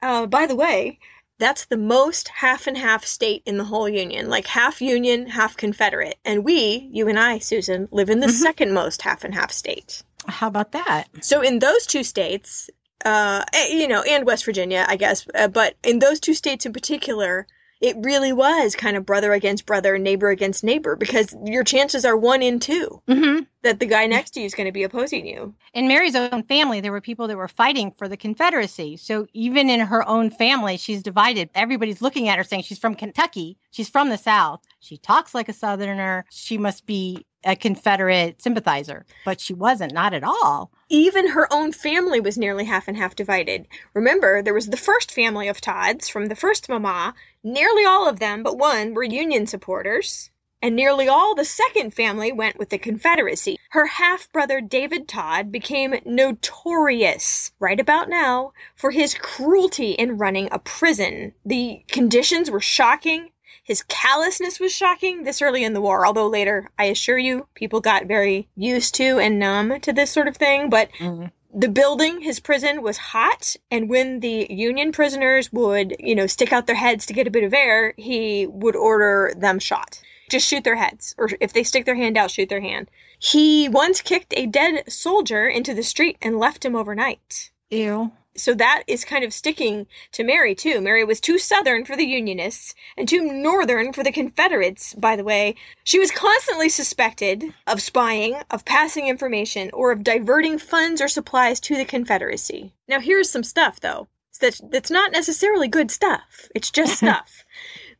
uh, 0.00 0.26
by 0.26 0.46
the 0.46 0.56
way, 0.56 0.98
that's 1.38 1.64
the 1.64 1.76
most 1.76 2.28
half 2.28 2.66
and 2.66 2.78
half 2.78 3.04
state 3.04 3.42
in 3.46 3.58
the 3.58 3.64
whole 3.64 3.88
Union, 3.88 4.28
like 4.28 4.46
half 4.46 4.80
Union, 4.80 5.26
half 5.26 5.56
Confederate. 5.56 6.16
And 6.24 6.44
we, 6.44 6.88
you 6.92 7.08
and 7.08 7.18
I, 7.18 7.38
Susan, 7.38 7.88
live 7.90 8.10
in 8.10 8.20
the 8.20 8.26
mm-hmm. 8.26 8.36
second 8.36 8.72
most 8.72 9.02
half 9.02 9.24
and 9.24 9.34
half 9.34 9.50
state. 9.50 10.02
How 10.28 10.46
about 10.46 10.72
that? 10.72 11.08
So, 11.20 11.40
in 11.40 11.58
those 11.58 11.84
two 11.84 12.04
states, 12.04 12.70
uh, 13.04 13.44
eh, 13.52 13.68
you 13.72 13.88
know, 13.88 14.02
and 14.02 14.24
West 14.24 14.44
Virginia, 14.44 14.86
I 14.88 14.94
guess, 14.94 15.26
uh, 15.34 15.48
but 15.48 15.74
in 15.82 15.98
those 15.98 16.20
two 16.20 16.34
states 16.34 16.64
in 16.64 16.72
particular, 16.72 17.48
it 17.82 17.96
really 17.98 18.32
was 18.32 18.76
kind 18.76 18.96
of 18.96 19.04
brother 19.04 19.32
against 19.32 19.66
brother, 19.66 19.96
and 19.96 20.04
neighbor 20.04 20.30
against 20.30 20.62
neighbor, 20.62 20.96
because 20.96 21.36
your 21.44 21.64
chances 21.64 22.04
are 22.04 22.16
one 22.16 22.40
in 22.40 22.60
2 22.60 23.02
mm-hmm. 23.08 23.42
that 23.62 23.80
the 23.80 23.86
guy 23.86 24.06
next 24.06 24.30
to 24.30 24.40
you 24.40 24.46
is 24.46 24.54
going 24.54 24.66
to 24.66 24.72
be 24.72 24.84
opposing 24.84 25.26
you. 25.26 25.52
In 25.74 25.88
Mary's 25.88 26.14
own 26.14 26.44
family, 26.44 26.80
there 26.80 26.92
were 26.92 27.00
people 27.00 27.26
that 27.26 27.36
were 27.36 27.48
fighting 27.48 27.92
for 27.98 28.06
the 28.06 28.16
Confederacy. 28.16 28.96
So 28.96 29.26
even 29.32 29.68
in 29.68 29.80
her 29.80 30.08
own 30.08 30.30
family, 30.30 30.76
she's 30.76 31.02
divided. 31.02 31.50
Everybody's 31.56 32.00
looking 32.00 32.28
at 32.28 32.38
her 32.38 32.44
saying 32.44 32.62
she's 32.62 32.78
from 32.78 32.94
Kentucky. 32.94 33.58
She's 33.72 33.88
from 33.88 34.08
the 34.08 34.18
South. 34.18 34.62
She 34.78 34.96
talks 34.96 35.34
like 35.34 35.48
a 35.48 35.52
Southerner. 35.52 36.24
She 36.30 36.58
must 36.58 36.86
be 36.86 37.26
a 37.44 37.56
Confederate 37.56 38.40
sympathizer, 38.40 39.04
but 39.24 39.40
she 39.40 39.52
wasn't, 39.52 39.92
not 39.92 40.14
at 40.14 40.22
all. 40.22 40.70
Even 40.92 41.28
her 41.28 41.50
own 41.50 41.72
family 41.72 42.20
was 42.20 42.36
nearly 42.36 42.66
half 42.66 42.86
and 42.86 42.98
half 42.98 43.16
divided. 43.16 43.66
Remember, 43.94 44.42
there 44.42 44.52
was 44.52 44.66
the 44.66 44.76
first 44.76 45.10
family 45.10 45.48
of 45.48 45.58
Todds 45.58 46.06
from 46.06 46.26
the 46.26 46.36
first 46.36 46.68
mama. 46.68 47.14
Nearly 47.42 47.86
all 47.86 48.06
of 48.06 48.18
them, 48.18 48.42
but 48.42 48.58
one, 48.58 48.92
were 48.92 49.02
Union 49.02 49.46
supporters. 49.46 50.30
And 50.60 50.76
nearly 50.76 51.08
all 51.08 51.34
the 51.34 51.46
second 51.46 51.94
family 51.94 52.30
went 52.30 52.58
with 52.58 52.68
the 52.68 52.76
Confederacy. 52.76 53.58
Her 53.70 53.86
half 53.86 54.30
brother 54.32 54.60
David 54.60 55.08
Todd 55.08 55.50
became 55.50 55.94
notorious 56.04 57.52
right 57.58 57.80
about 57.80 58.10
now 58.10 58.52
for 58.76 58.90
his 58.90 59.14
cruelty 59.14 59.92
in 59.92 60.18
running 60.18 60.50
a 60.52 60.58
prison. 60.58 61.32
The 61.46 61.82
conditions 61.88 62.50
were 62.50 62.60
shocking. 62.60 63.30
His 63.72 63.84
callousness 63.84 64.60
was 64.60 64.70
shocking 64.70 65.22
this 65.22 65.40
early 65.40 65.64
in 65.64 65.72
the 65.72 65.80
war, 65.80 66.04
although 66.04 66.26
later, 66.26 66.68
I 66.78 66.84
assure 66.84 67.16
you, 67.16 67.48
people 67.54 67.80
got 67.80 68.04
very 68.04 68.46
used 68.54 68.94
to 68.96 69.18
and 69.18 69.38
numb 69.38 69.80
to 69.80 69.94
this 69.94 70.10
sort 70.10 70.28
of 70.28 70.36
thing. 70.36 70.68
But 70.68 70.90
mm-hmm. 70.98 71.28
the 71.58 71.70
building, 71.70 72.20
his 72.20 72.38
prison, 72.38 72.82
was 72.82 72.98
hot. 72.98 73.56
And 73.70 73.88
when 73.88 74.20
the 74.20 74.46
Union 74.50 74.92
prisoners 74.92 75.50
would, 75.54 75.96
you 75.98 76.14
know, 76.14 76.26
stick 76.26 76.52
out 76.52 76.66
their 76.66 76.76
heads 76.76 77.06
to 77.06 77.14
get 77.14 77.26
a 77.26 77.30
bit 77.30 77.44
of 77.44 77.54
air, 77.54 77.94
he 77.96 78.46
would 78.46 78.76
order 78.76 79.32
them 79.38 79.58
shot. 79.58 79.98
Just 80.28 80.46
shoot 80.46 80.64
their 80.64 80.76
heads. 80.76 81.14
Or 81.16 81.30
if 81.40 81.54
they 81.54 81.64
stick 81.64 81.86
their 81.86 81.94
hand 81.94 82.18
out, 82.18 82.30
shoot 82.30 82.50
their 82.50 82.60
hand. 82.60 82.90
He 83.18 83.70
once 83.70 84.02
kicked 84.02 84.34
a 84.36 84.44
dead 84.44 84.92
soldier 84.92 85.48
into 85.48 85.72
the 85.72 85.82
street 85.82 86.18
and 86.20 86.38
left 86.38 86.62
him 86.62 86.76
overnight. 86.76 87.50
Ew 87.70 88.12
so 88.34 88.54
that 88.54 88.84
is 88.86 89.04
kind 89.04 89.24
of 89.24 89.32
sticking 89.32 89.86
to 90.12 90.24
Mary 90.24 90.54
too. 90.54 90.80
Mary 90.80 91.04
was 91.04 91.20
too 91.20 91.38
southern 91.38 91.84
for 91.84 91.96
the 91.96 92.06
Unionists 92.06 92.74
and 92.96 93.08
too 93.08 93.20
northern 93.20 93.92
for 93.92 94.02
the 94.02 94.12
Confederates, 94.12 94.94
by 94.94 95.16
the 95.16 95.24
way. 95.24 95.54
She 95.84 95.98
was 95.98 96.10
constantly 96.10 96.68
suspected 96.68 97.44
of 97.66 97.82
spying, 97.82 98.40
of 98.50 98.64
passing 98.64 99.06
information, 99.06 99.70
or 99.72 99.92
of 99.92 100.02
diverting 100.02 100.58
funds 100.58 101.00
or 101.00 101.08
supplies 101.08 101.60
to 101.60 101.76
the 101.76 101.84
Confederacy. 101.84 102.72
Now 102.88 103.00
here's 103.00 103.30
some 103.30 103.44
stuff 103.44 103.80
though. 103.80 104.08
That's, 104.40 104.60
that's 104.70 104.90
not 104.90 105.12
necessarily 105.12 105.68
good 105.68 105.90
stuff. 105.90 106.48
It's 106.54 106.70
just 106.70 106.96
stuff. 106.96 107.44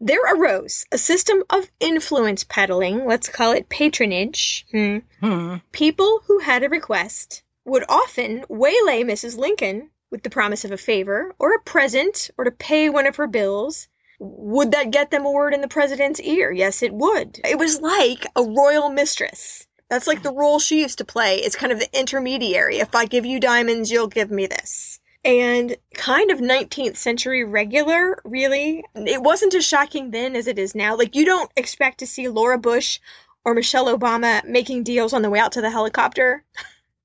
There 0.00 0.34
arose 0.34 0.84
a 0.90 0.98
system 0.98 1.44
of 1.50 1.70
influence 1.78 2.42
peddling, 2.42 3.06
let's 3.06 3.28
call 3.28 3.52
it 3.52 3.68
patronage. 3.68 4.66
Hmm. 4.72 4.98
Hmm. 5.20 5.56
People 5.70 6.22
who 6.26 6.40
had 6.40 6.64
a 6.64 6.68
request 6.68 7.42
would 7.64 7.84
often 7.88 8.44
waylay 8.48 9.04
Mrs. 9.04 9.36
Lincoln 9.38 9.90
with 10.12 10.23
the 10.23 10.31
promise 10.31 10.64
of 10.64 10.71
a 10.71 10.76
favor 10.76 11.35
or 11.40 11.54
a 11.54 11.62
present 11.62 12.31
or 12.38 12.45
to 12.45 12.50
pay 12.52 12.88
one 12.88 13.07
of 13.09 13.16
her 13.16 13.26
bills. 13.26 13.88
Would 14.21 14.71
that 14.71 14.92
get 14.92 15.11
them 15.11 15.25
a 15.26 15.33
word 15.33 15.54
in 15.54 15.62
the 15.62 15.69
president's 15.69 16.21
ear? 16.21 16.52
Yes, 16.52 16.83
it 16.83 16.92
would. 16.92 17.40
It 17.45 17.59
was 17.59 17.81
like 17.81 18.26
a 18.37 18.45
royal 18.45 18.90
mistress. 18.90 19.66
That's 19.88 20.07
like 20.07 20.23
the 20.23 20.33
role 20.33 20.61
she 20.61 20.83
used 20.83 20.99
to 20.99 21.04
play. 21.04 21.38
It's 21.38 21.57
kind 21.57 21.73
of 21.73 21.81
the 21.81 21.99
intermediary. 21.99 22.78
If 22.78 22.95
I 22.95 23.07
give 23.07 23.26
you 23.26 23.40
diamonds, 23.40 23.90
you'll 23.90 24.07
give 24.07 24.31
me 24.31 24.47
this. 24.47 25.00
And 25.25 25.76
kind 25.95 26.31
of 26.31 26.38
19th 26.38 26.97
century 26.97 27.45
regular, 27.45 28.21
really. 28.25 28.85
It 28.95 29.23
wasn't 29.23 29.54
as 29.54 29.66
shocking 29.66 30.11
then 30.11 30.37
as 30.37 30.47
it 30.47 30.59
is 30.59 30.75
now. 30.75 30.97
Like, 30.97 31.16
you 31.16 31.25
don't 31.25 31.50
expect 31.57 31.99
to 31.99 32.07
see 32.07 32.28
Laura 32.28 32.59
Bush 32.59 33.00
or 33.45 33.54
Michelle 33.54 33.97
Obama 33.97 34.45
making 34.45 34.85
deals 34.85 35.12
on 35.12 35.23
the 35.23 35.31
way 35.31 35.38
out 35.38 35.52
to 35.52 35.61
the 35.61 35.71
helicopter. 35.71 36.45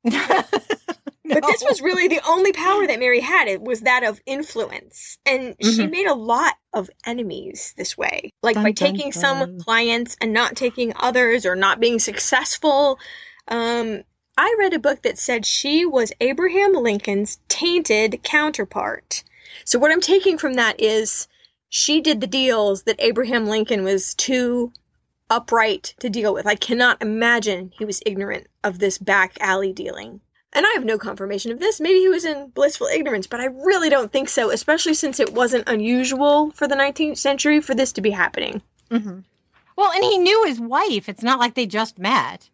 But 1.33 1.45
this 1.45 1.63
was 1.63 1.81
really 1.81 2.07
the 2.07 2.21
only 2.27 2.53
power 2.53 2.87
that 2.87 2.99
Mary 2.99 3.19
had. 3.19 3.47
It 3.47 3.61
was 3.61 3.81
that 3.81 4.03
of 4.03 4.21
influence. 4.25 5.17
And 5.25 5.57
mm-hmm. 5.57 5.69
she 5.69 5.87
made 5.87 6.07
a 6.07 6.13
lot 6.13 6.55
of 6.73 6.89
enemies 7.05 7.73
this 7.77 7.97
way. 7.97 8.31
Like 8.41 8.55
dun, 8.55 8.63
by 8.63 8.71
taking 8.71 9.11
dun, 9.11 9.21
dun. 9.21 9.39
some 9.49 9.59
clients 9.59 10.15
and 10.21 10.33
not 10.33 10.55
taking 10.55 10.93
others 10.95 11.45
or 11.45 11.55
not 11.55 11.79
being 11.79 11.99
successful. 11.99 12.97
Um, 13.47 14.03
I 14.37 14.55
read 14.59 14.73
a 14.73 14.79
book 14.79 15.01
that 15.01 15.17
said 15.17 15.45
she 15.45 15.85
was 15.85 16.13
Abraham 16.21 16.73
Lincoln's 16.73 17.39
tainted 17.49 18.21
counterpart. 18.23 19.23
So 19.65 19.79
what 19.79 19.91
I'm 19.91 20.01
taking 20.01 20.37
from 20.37 20.53
that 20.53 20.79
is 20.79 21.27
she 21.69 22.01
did 22.01 22.21
the 22.21 22.27
deals 22.27 22.83
that 22.83 22.99
Abraham 22.99 23.47
Lincoln 23.47 23.83
was 23.83 24.13
too 24.15 24.71
upright 25.29 25.93
to 25.99 26.09
deal 26.09 26.33
with. 26.33 26.45
I 26.45 26.55
cannot 26.55 27.01
imagine 27.01 27.71
he 27.77 27.85
was 27.85 28.01
ignorant 28.05 28.47
of 28.63 28.79
this 28.79 28.97
back 28.97 29.37
alley 29.39 29.73
dealing. 29.73 30.21
And 30.57 30.65
I 30.65 30.71
have 30.73 30.85
no 30.85 30.97
confirmation 30.97 31.51
of 31.51 31.59
this. 31.59 31.79
Maybe 31.79 31.99
he 31.99 32.09
was 32.09 32.25
in 32.25 32.47
blissful 32.47 32.87
ignorance, 32.87 33.27
but 33.27 33.39
I 33.39 33.45
really 33.45 33.91
don't 33.91 34.11
think 34.11 34.27
so, 34.27 34.49
especially 34.49 34.95
since 34.95 35.19
it 35.19 35.33
wasn't 35.33 35.69
unusual 35.69 36.49
for 36.49 36.67
the 36.67 36.73
19th 36.73 37.19
century 37.19 37.61
for 37.61 37.75
this 37.75 37.91
to 37.91 38.01
be 38.01 38.09
happening. 38.09 38.63
Mm-hmm. 38.89 39.19
Well, 39.75 39.91
and 39.91 40.03
he 40.03 40.17
knew 40.17 40.45
his 40.45 40.59
wife. 40.59 41.09
It's 41.09 41.21
not 41.21 41.37
like 41.37 41.53
they 41.53 41.67
just 41.67 41.99
met. 41.99 42.49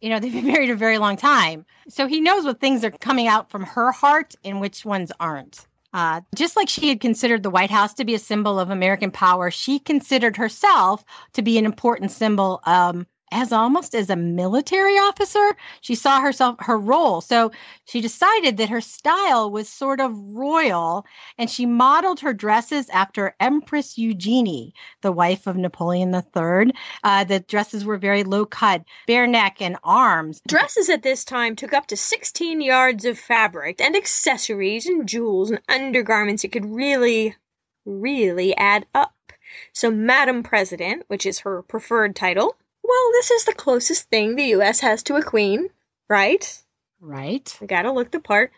You 0.00 0.08
know, 0.08 0.18
they've 0.18 0.32
been 0.32 0.46
married 0.46 0.70
a 0.70 0.74
very 0.74 0.96
long 0.96 1.18
time. 1.18 1.66
So 1.90 2.06
he 2.06 2.22
knows 2.22 2.46
what 2.46 2.58
things 2.58 2.84
are 2.84 2.90
coming 2.90 3.28
out 3.28 3.50
from 3.50 3.64
her 3.64 3.92
heart 3.92 4.34
and 4.42 4.58
which 4.58 4.86
ones 4.86 5.12
aren't. 5.20 5.66
Uh, 5.92 6.22
just 6.34 6.56
like 6.56 6.70
she 6.70 6.88
had 6.88 7.00
considered 7.00 7.42
the 7.42 7.50
White 7.50 7.70
House 7.70 7.92
to 7.92 8.06
be 8.06 8.14
a 8.14 8.18
symbol 8.18 8.58
of 8.58 8.70
American 8.70 9.10
power, 9.10 9.50
she 9.50 9.78
considered 9.78 10.38
herself 10.38 11.04
to 11.34 11.42
be 11.42 11.58
an 11.58 11.66
important 11.66 12.12
symbol 12.12 12.62
um, 12.64 13.06
as 13.32 13.50
almost 13.50 13.94
as 13.94 14.10
a 14.10 14.16
military 14.16 14.94
officer. 14.98 15.56
She 15.80 15.94
saw 15.94 16.20
herself 16.20 16.56
her 16.60 16.78
role. 16.78 17.20
So 17.22 17.50
she 17.86 18.00
decided 18.00 18.58
that 18.58 18.68
her 18.68 18.82
style 18.82 19.50
was 19.50 19.68
sort 19.68 20.00
of 20.00 20.12
royal 20.14 21.06
and 21.38 21.50
she 21.50 21.64
modeled 21.64 22.20
her 22.20 22.34
dresses 22.34 22.88
after 22.90 23.34
Empress 23.40 23.96
Eugenie, 23.96 24.74
the 25.00 25.10
wife 25.10 25.46
of 25.46 25.56
Napoleon 25.56 26.14
III. 26.14 26.72
Uh, 27.02 27.24
the 27.24 27.40
dresses 27.40 27.84
were 27.84 27.96
very 27.96 28.22
low 28.22 28.44
cut, 28.44 28.84
bare 29.06 29.26
neck 29.26 29.60
and 29.60 29.78
arms. 29.82 30.42
Dresses 30.46 30.90
at 30.90 31.02
this 31.02 31.24
time 31.24 31.56
took 31.56 31.72
up 31.72 31.86
to 31.86 31.96
16 31.96 32.60
yards 32.60 33.04
of 33.06 33.18
fabric 33.18 33.80
and 33.80 33.96
accessories 33.96 34.86
and 34.86 35.08
jewels 35.08 35.50
and 35.50 35.60
undergarments. 35.68 36.44
It 36.44 36.52
could 36.52 36.66
really, 36.66 37.34
really 37.86 38.54
add 38.56 38.86
up. 38.94 39.14
So, 39.74 39.90
Madam 39.90 40.42
President, 40.42 41.04
which 41.08 41.26
is 41.26 41.40
her 41.40 41.62
preferred 41.62 42.16
title, 42.16 42.56
well, 42.82 43.12
this 43.12 43.30
is 43.30 43.44
the 43.44 43.52
closest 43.52 44.08
thing 44.08 44.36
the 44.36 44.44
U.S. 44.56 44.80
has 44.80 45.02
to 45.04 45.16
a 45.16 45.22
queen, 45.22 45.70
right? 46.08 46.62
Right. 47.00 47.56
We 47.60 47.66
gotta 47.66 47.92
look 47.92 48.10
the 48.10 48.20
part. 48.20 48.52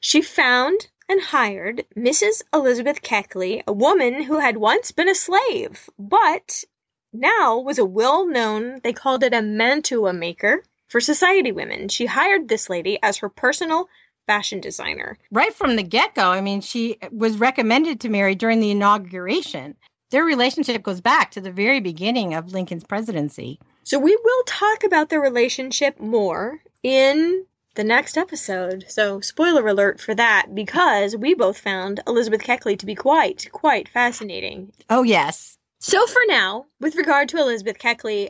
She 0.00 0.20
found 0.22 0.88
and 1.08 1.20
hired 1.20 1.84
Mrs. 1.96 2.42
Elizabeth 2.52 3.02
Keckley, 3.02 3.62
a 3.66 3.72
woman 3.72 4.22
who 4.22 4.38
had 4.38 4.56
once 4.56 4.90
been 4.90 5.08
a 5.08 5.14
slave, 5.14 5.88
but 5.98 6.64
now 7.12 7.58
was 7.58 7.78
a 7.78 7.84
well 7.84 8.26
known, 8.26 8.80
they 8.82 8.92
called 8.92 9.22
it 9.22 9.34
a 9.34 9.42
mantua 9.42 10.12
maker 10.12 10.62
for 10.88 11.00
society 11.00 11.52
women. 11.52 11.88
She 11.88 12.06
hired 12.06 12.48
this 12.48 12.68
lady 12.68 12.98
as 13.02 13.18
her 13.18 13.28
personal 13.28 13.88
fashion 14.26 14.60
designer. 14.60 15.18
Right 15.30 15.54
from 15.54 15.76
the 15.76 15.82
get 15.82 16.14
go. 16.14 16.30
I 16.30 16.40
mean, 16.40 16.60
she 16.60 16.98
was 17.10 17.38
recommended 17.38 18.00
to 18.00 18.08
Mary 18.08 18.34
during 18.34 18.60
the 18.60 18.70
inauguration. 18.70 19.76
Their 20.14 20.24
relationship 20.24 20.84
goes 20.84 21.00
back 21.00 21.32
to 21.32 21.40
the 21.40 21.50
very 21.50 21.80
beginning 21.80 22.34
of 22.34 22.52
Lincoln's 22.52 22.84
presidency. 22.84 23.58
So 23.82 23.98
we 23.98 24.14
will 24.14 24.44
talk 24.44 24.84
about 24.84 25.08
their 25.08 25.20
relationship 25.20 25.98
more 25.98 26.60
in 26.84 27.46
the 27.74 27.82
next 27.82 28.16
episode. 28.16 28.84
So 28.86 29.20
spoiler 29.20 29.66
alert 29.66 30.00
for 30.00 30.14
that 30.14 30.54
because 30.54 31.16
we 31.16 31.34
both 31.34 31.58
found 31.58 32.00
Elizabeth 32.06 32.42
Keckley 32.42 32.78
to 32.78 32.86
be 32.86 32.94
quite, 32.94 33.50
quite 33.50 33.88
fascinating. 33.88 34.70
Oh, 34.88 35.02
yes. 35.02 35.58
So 35.80 36.06
for 36.06 36.22
now, 36.28 36.66
with 36.78 36.94
regard 36.94 37.28
to 37.30 37.38
Elizabeth 37.38 37.78
Keckley, 37.80 38.28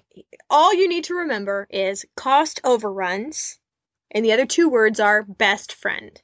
all 0.48 0.72
you 0.72 0.88
need 0.88 1.04
to 1.04 1.14
remember 1.14 1.66
is 1.68 2.06
cost 2.16 2.62
overruns, 2.64 3.58
and 4.10 4.24
the 4.24 4.32
other 4.32 4.46
two 4.46 4.70
words 4.70 5.00
are 5.00 5.22
best 5.22 5.74
friend. 5.74 6.22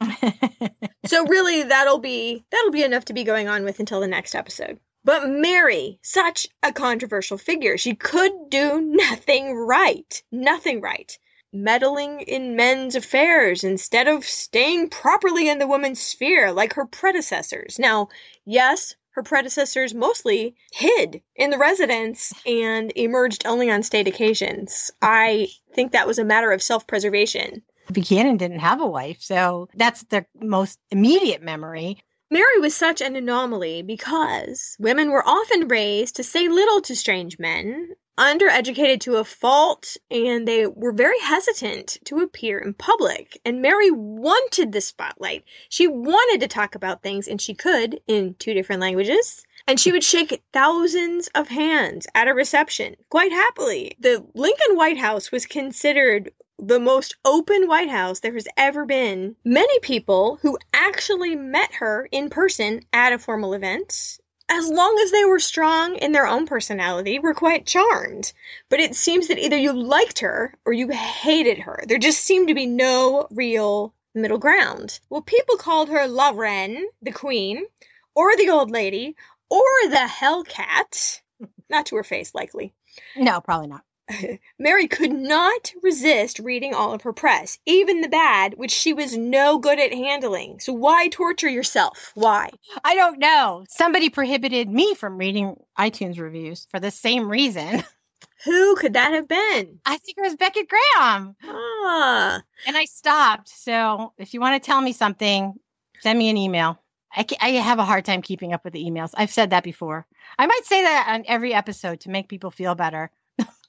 so 1.04 1.26
really 1.26 1.62
that'll 1.64 1.98
be 1.98 2.42
that'll 2.50 2.72
be 2.72 2.82
enough 2.82 3.04
to 3.04 3.12
be 3.12 3.22
going 3.22 3.48
on 3.48 3.64
with 3.64 3.80
until 3.80 4.00
the 4.00 4.08
next 4.08 4.34
episode. 4.34 4.78
But 5.04 5.28
Mary, 5.28 5.98
such 6.02 6.48
a 6.62 6.72
controversial 6.72 7.36
figure, 7.36 7.76
she 7.76 7.94
could 7.94 8.32
do 8.48 8.80
nothing 8.80 9.54
right. 9.54 10.22
Nothing 10.32 10.80
right. 10.80 11.16
Meddling 11.52 12.20
in 12.22 12.56
men's 12.56 12.96
affairs 12.96 13.62
instead 13.62 14.08
of 14.08 14.24
staying 14.24 14.88
properly 14.88 15.48
in 15.48 15.58
the 15.58 15.68
woman's 15.68 16.00
sphere 16.00 16.52
like 16.52 16.72
her 16.72 16.86
predecessors. 16.86 17.78
Now, 17.78 18.08
yes, 18.46 18.96
her 19.10 19.22
predecessors 19.22 19.94
mostly 19.94 20.56
hid 20.72 21.22
in 21.36 21.50
the 21.50 21.58
residence 21.58 22.32
and 22.44 22.92
emerged 22.96 23.46
only 23.46 23.70
on 23.70 23.82
state 23.82 24.08
occasions. 24.08 24.90
I 25.02 25.48
think 25.74 25.92
that 25.92 26.06
was 26.06 26.18
a 26.18 26.24
matter 26.24 26.50
of 26.50 26.62
self 26.62 26.86
preservation. 26.86 27.62
Buchanan 27.92 28.38
didn't 28.38 28.60
have 28.60 28.80
a 28.80 28.86
wife, 28.86 29.18
so 29.20 29.68
that's 29.74 30.02
the 30.04 30.24
most 30.40 30.80
immediate 30.90 31.42
memory. 31.42 32.02
Mary 32.34 32.58
was 32.58 32.74
such 32.74 33.00
an 33.00 33.14
anomaly 33.14 33.80
because 33.80 34.76
women 34.80 35.12
were 35.12 35.22
often 35.24 35.68
raised 35.68 36.16
to 36.16 36.24
say 36.24 36.48
little 36.48 36.80
to 36.80 36.96
strange 36.96 37.38
men, 37.38 37.94
undereducated 38.18 38.98
to 38.98 39.18
a 39.18 39.24
fault, 39.24 39.96
and 40.10 40.48
they 40.48 40.66
were 40.66 40.90
very 40.90 41.20
hesitant 41.20 41.96
to 42.04 42.18
appear 42.18 42.58
in 42.58 42.74
public. 42.74 43.40
And 43.44 43.62
Mary 43.62 43.92
wanted 43.92 44.72
the 44.72 44.80
spotlight. 44.80 45.44
She 45.68 45.86
wanted 45.86 46.40
to 46.40 46.48
talk 46.48 46.74
about 46.74 47.04
things, 47.04 47.28
and 47.28 47.40
she 47.40 47.54
could 47.54 48.00
in 48.08 48.34
two 48.40 48.52
different 48.52 48.82
languages. 48.82 49.46
And 49.68 49.78
she 49.78 49.92
would 49.92 50.02
shake 50.02 50.42
thousands 50.52 51.28
of 51.36 51.46
hands 51.46 52.08
at 52.16 52.26
a 52.26 52.34
reception 52.34 52.96
quite 53.10 53.30
happily. 53.30 53.96
The 54.00 54.26
Lincoln 54.34 54.74
White 54.74 54.98
House 54.98 55.30
was 55.30 55.46
considered 55.46 56.32
the 56.66 56.80
most 56.80 57.16
open 57.26 57.68
White 57.68 57.90
House 57.90 58.20
there 58.20 58.32
has 58.32 58.48
ever 58.56 58.86
been. 58.86 59.36
Many 59.44 59.78
people 59.80 60.38
who 60.40 60.58
actually 60.72 61.36
met 61.36 61.74
her 61.74 62.08
in 62.10 62.30
person 62.30 62.80
at 62.92 63.12
a 63.12 63.18
formal 63.18 63.52
event, 63.52 64.18
as 64.48 64.68
long 64.68 64.98
as 65.02 65.10
they 65.10 65.24
were 65.26 65.40
strong 65.40 65.96
in 65.96 66.12
their 66.12 66.26
own 66.26 66.46
personality, 66.46 67.18
were 67.18 67.34
quite 67.34 67.66
charmed. 67.66 68.32
But 68.70 68.80
it 68.80 68.94
seems 68.94 69.28
that 69.28 69.38
either 69.38 69.58
you 69.58 69.72
liked 69.72 70.20
her 70.20 70.54
or 70.64 70.72
you 70.72 70.88
hated 70.88 71.58
her. 71.58 71.84
There 71.86 71.98
just 71.98 72.24
seemed 72.24 72.48
to 72.48 72.54
be 72.54 72.66
no 72.66 73.26
real 73.30 73.94
middle 74.14 74.38
ground. 74.38 75.00
Well, 75.10 75.22
people 75.22 75.56
called 75.56 75.90
her 75.90 76.06
La 76.06 76.30
Reine, 76.30 76.84
the 77.02 77.12
Queen, 77.12 77.66
or 78.14 78.36
the 78.36 78.48
Old 78.48 78.70
Lady, 78.70 79.16
or 79.50 79.66
the 79.88 80.08
Hellcat. 80.08 81.20
Not 81.68 81.86
to 81.86 81.96
her 81.96 82.04
face, 82.04 82.34
likely. 82.34 82.72
No, 83.16 83.40
probably 83.40 83.66
not. 83.66 83.82
Mary 84.58 84.86
could 84.86 85.12
not 85.12 85.72
resist 85.82 86.38
reading 86.38 86.74
all 86.74 86.92
of 86.92 87.02
her 87.02 87.12
press, 87.12 87.58
even 87.66 88.00
the 88.00 88.08
bad, 88.08 88.54
which 88.54 88.70
she 88.70 88.92
was 88.92 89.16
no 89.16 89.58
good 89.58 89.78
at 89.80 89.92
handling. 89.92 90.60
So 90.60 90.72
why 90.72 91.08
torture 91.08 91.48
yourself? 91.48 92.12
Why? 92.14 92.50
I 92.84 92.94
don't 92.94 93.18
know. 93.18 93.64
Somebody 93.68 94.10
prohibited 94.10 94.68
me 94.68 94.94
from 94.94 95.16
reading 95.18 95.56
iTunes 95.78 96.18
reviews 96.18 96.66
for 96.70 96.80
the 96.80 96.90
same 96.90 97.28
reason. 97.28 97.82
Who 98.44 98.76
could 98.76 98.92
that 98.92 99.12
have 99.12 99.26
been? 99.26 99.80
I 99.86 99.96
think 99.96 100.18
it 100.18 100.22
was 100.22 100.36
Beckett 100.36 100.68
Graham. 100.68 101.34
Ah, 101.44 102.42
And 102.66 102.76
I 102.76 102.84
stopped. 102.84 103.48
So 103.48 104.12
if 104.18 104.34
you 104.34 104.40
want 104.40 104.62
to 104.62 104.66
tell 104.66 104.80
me 104.82 104.92
something, 104.92 105.54
send 106.00 106.18
me 106.18 106.28
an 106.28 106.36
email. 106.36 106.78
I, 107.16 107.24
I 107.40 107.48
have 107.52 107.78
a 107.78 107.84
hard 107.84 108.04
time 108.04 108.20
keeping 108.22 108.52
up 108.52 108.64
with 108.64 108.74
the 108.74 108.84
emails. 108.84 109.10
I've 109.14 109.30
said 109.30 109.50
that 109.50 109.64
before. 109.64 110.06
I 110.38 110.46
might 110.46 110.64
say 110.64 110.82
that 110.82 111.06
on 111.08 111.24
every 111.26 111.54
episode 111.54 112.00
to 112.00 112.10
make 112.10 112.28
people 112.28 112.50
feel 112.50 112.74
better. 112.74 113.10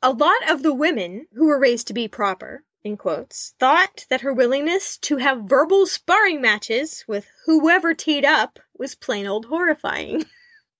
A 0.02 0.12
lot 0.12 0.50
of 0.50 0.64
the 0.64 0.74
women 0.74 1.28
who 1.34 1.48
were 1.48 1.60
raised 1.60 1.88
to 1.88 1.94
be 1.94 2.08
proper, 2.08 2.64
in 2.84 2.98
quotes, 2.98 3.54
thought 3.60 4.06
that 4.10 4.22
her 4.22 4.34
willingness 4.34 4.98
to 5.00 5.18
have 5.18 5.50
verbal 5.50 5.86
sparring 5.86 6.42
matches 6.42 7.04
with 7.08 7.28
whoever 7.46 7.94
teed 7.94 8.26
up 8.26 8.60
was 8.78 8.96
plain 8.96 9.26
old 9.26 9.46
horrifying. 9.46 10.26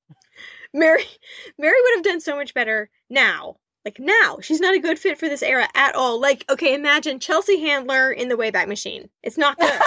Mary 0.74 1.06
Mary 1.58 1.78
would 1.82 1.96
have 1.96 2.04
done 2.04 2.22
so 2.22 2.36
much 2.36 2.54
better 2.54 2.90
now. 3.10 3.58
Like 3.86 4.00
now, 4.00 4.40
she's 4.42 4.60
not 4.60 4.76
a 4.76 4.80
good 4.80 4.98
fit 4.98 5.18
for 5.18 5.30
this 5.30 5.44
era 5.44 5.68
at 5.76 5.96
all. 5.96 6.20
Like, 6.20 6.44
okay, 6.50 6.74
imagine 6.74 7.20
Chelsea 7.20 7.60
Handler 7.60 8.12
in 8.12 8.30
the 8.30 8.36
Wayback 8.36 8.68
Machine. 8.68 9.10
It's 9.22 9.38
not 9.38 9.58
good. 9.60 9.80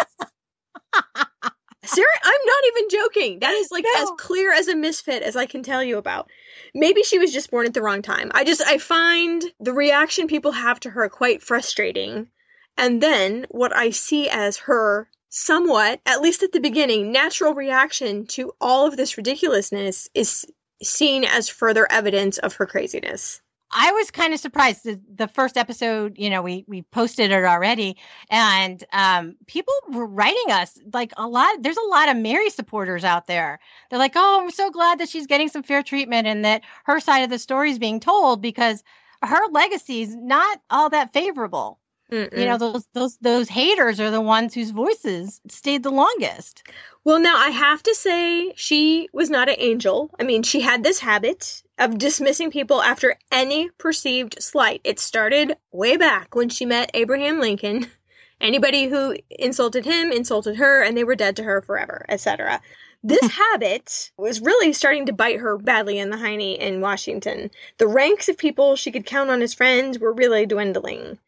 Sarah, 1.88 2.06
I'm 2.22 2.40
not 2.46 2.64
even 2.68 2.88
joking. 2.90 3.38
That 3.40 3.54
is 3.54 3.70
like 3.70 3.84
No. 3.84 4.02
as 4.02 4.10
clear 4.18 4.52
as 4.52 4.68
a 4.68 4.76
misfit 4.76 5.22
as 5.22 5.36
I 5.36 5.46
can 5.46 5.62
tell 5.62 5.82
you 5.82 5.98
about. 5.98 6.30
Maybe 6.74 7.02
she 7.02 7.18
was 7.18 7.32
just 7.32 7.50
born 7.50 7.66
at 7.66 7.74
the 7.74 7.82
wrong 7.82 8.02
time. 8.02 8.30
I 8.34 8.44
just 8.44 8.62
I 8.62 8.78
find 8.78 9.44
the 9.60 9.72
reaction 9.72 10.26
people 10.26 10.52
have 10.52 10.80
to 10.80 10.90
her 10.90 11.08
quite 11.08 11.42
frustrating. 11.42 12.28
And 12.76 13.02
then 13.02 13.46
what 13.50 13.74
I 13.74 13.90
see 13.90 14.28
as 14.28 14.58
her 14.58 15.08
somewhat, 15.30 16.00
at 16.06 16.20
least 16.20 16.42
at 16.42 16.52
the 16.52 16.60
beginning, 16.60 17.12
natural 17.12 17.54
reaction 17.54 18.26
to 18.28 18.52
all 18.60 18.86
of 18.86 18.96
this 18.96 19.16
ridiculousness 19.16 20.08
is 20.14 20.46
seen 20.82 21.24
as 21.24 21.48
further 21.48 21.90
evidence 21.90 22.38
of 22.38 22.54
her 22.54 22.66
craziness. 22.66 23.40
I 23.70 23.92
was 23.92 24.10
kind 24.10 24.32
of 24.32 24.40
surprised. 24.40 24.84
The, 24.84 24.98
the 25.14 25.28
first 25.28 25.56
episode, 25.58 26.14
you 26.16 26.30
know, 26.30 26.40
we 26.40 26.64
we 26.68 26.82
posted 26.82 27.30
it 27.30 27.44
already, 27.44 27.96
and 28.30 28.82
um, 28.92 29.36
people 29.46 29.74
were 29.90 30.06
writing 30.06 30.50
us 30.50 30.78
like 30.94 31.12
a 31.18 31.26
lot. 31.26 31.62
There's 31.62 31.76
a 31.76 31.88
lot 31.90 32.08
of 32.08 32.16
Mary 32.16 32.48
supporters 32.50 33.04
out 33.04 33.26
there. 33.26 33.60
They're 33.90 33.98
like, 33.98 34.14
"Oh, 34.16 34.40
I'm 34.42 34.50
so 34.50 34.70
glad 34.70 34.98
that 35.00 35.08
she's 35.10 35.26
getting 35.26 35.48
some 35.48 35.62
fair 35.62 35.82
treatment 35.82 36.26
and 36.26 36.44
that 36.46 36.62
her 36.84 36.98
side 37.00 37.20
of 37.20 37.30
the 37.30 37.38
story 37.38 37.70
is 37.70 37.78
being 37.78 38.00
told 38.00 38.40
because 38.40 38.82
her 39.22 39.46
legacy 39.50 40.00
is 40.02 40.14
not 40.16 40.60
all 40.70 40.88
that 40.90 41.12
favorable." 41.12 41.78
Mm-mm. 42.10 42.38
You 42.38 42.46
know, 42.46 42.56
those 42.56 42.86
those 42.94 43.18
those 43.18 43.48
haters 43.50 44.00
are 44.00 44.10
the 44.10 44.20
ones 44.20 44.54
whose 44.54 44.70
voices 44.70 45.42
stayed 45.48 45.82
the 45.82 45.90
longest. 45.90 46.62
Well, 47.04 47.20
now 47.20 47.36
I 47.36 47.50
have 47.50 47.82
to 47.82 47.94
say 47.94 48.52
she 48.56 49.08
was 49.12 49.28
not 49.28 49.50
an 49.50 49.56
angel. 49.58 50.10
I 50.18 50.22
mean, 50.22 50.42
she 50.42 50.60
had 50.60 50.82
this 50.82 51.00
habit 51.00 51.62
of 51.78 51.98
dismissing 51.98 52.50
people 52.50 52.82
after 52.82 53.16
any 53.30 53.68
perceived 53.76 54.42
slight. 54.42 54.80
It 54.84 54.98
started 54.98 55.56
way 55.70 55.98
back 55.98 56.34
when 56.34 56.48
she 56.48 56.64
met 56.64 56.90
Abraham 56.94 57.40
Lincoln. 57.40 57.90
Anybody 58.40 58.86
who 58.86 59.16
insulted 59.30 59.84
him 59.84 60.10
insulted 60.10 60.56
her, 60.56 60.82
and 60.82 60.96
they 60.96 61.04
were 61.04 61.16
dead 61.16 61.36
to 61.36 61.42
her 61.42 61.60
forever, 61.60 62.06
etc. 62.08 62.62
This 63.02 63.30
habit 63.32 64.12
was 64.16 64.40
really 64.40 64.72
starting 64.72 65.06
to 65.06 65.12
bite 65.12 65.40
her 65.40 65.58
badly 65.58 65.98
in 65.98 66.08
the 66.10 66.16
hiney 66.16 66.56
in 66.56 66.80
Washington. 66.80 67.50
The 67.76 67.86
ranks 67.86 68.28
of 68.30 68.38
people 68.38 68.76
she 68.76 68.92
could 68.92 69.04
count 69.04 69.28
on 69.28 69.42
as 69.42 69.52
friends 69.52 69.98
were 69.98 70.12
really 70.12 70.46
dwindling. 70.46 71.18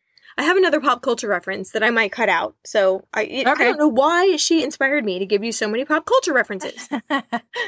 I 0.40 0.44
have 0.44 0.56
another 0.56 0.80
pop 0.80 1.02
culture 1.02 1.28
reference 1.28 1.72
that 1.72 1.82
I 1.82 1.90
might 1.90 2.12
cut 2.12 2.30
out. 2.30 2.56
So 2.64 3.04
I, 3.12 3.44
I 3.44 3.50
Okay. 3.50 3.64
don't 3.64 3.78
know 3.78 3.88
why 3.88 4.36
she 4.36 4.64
inspired 4.64 5.04
me 5.04 5.18
to 5.18 5.26
give 5.26 5.44
you 5.44 5.52
so 5.52 5.68
many 5.68 5.84
pop 5.84 6.06
culture 6.06 6.32
references. 6.32 6.88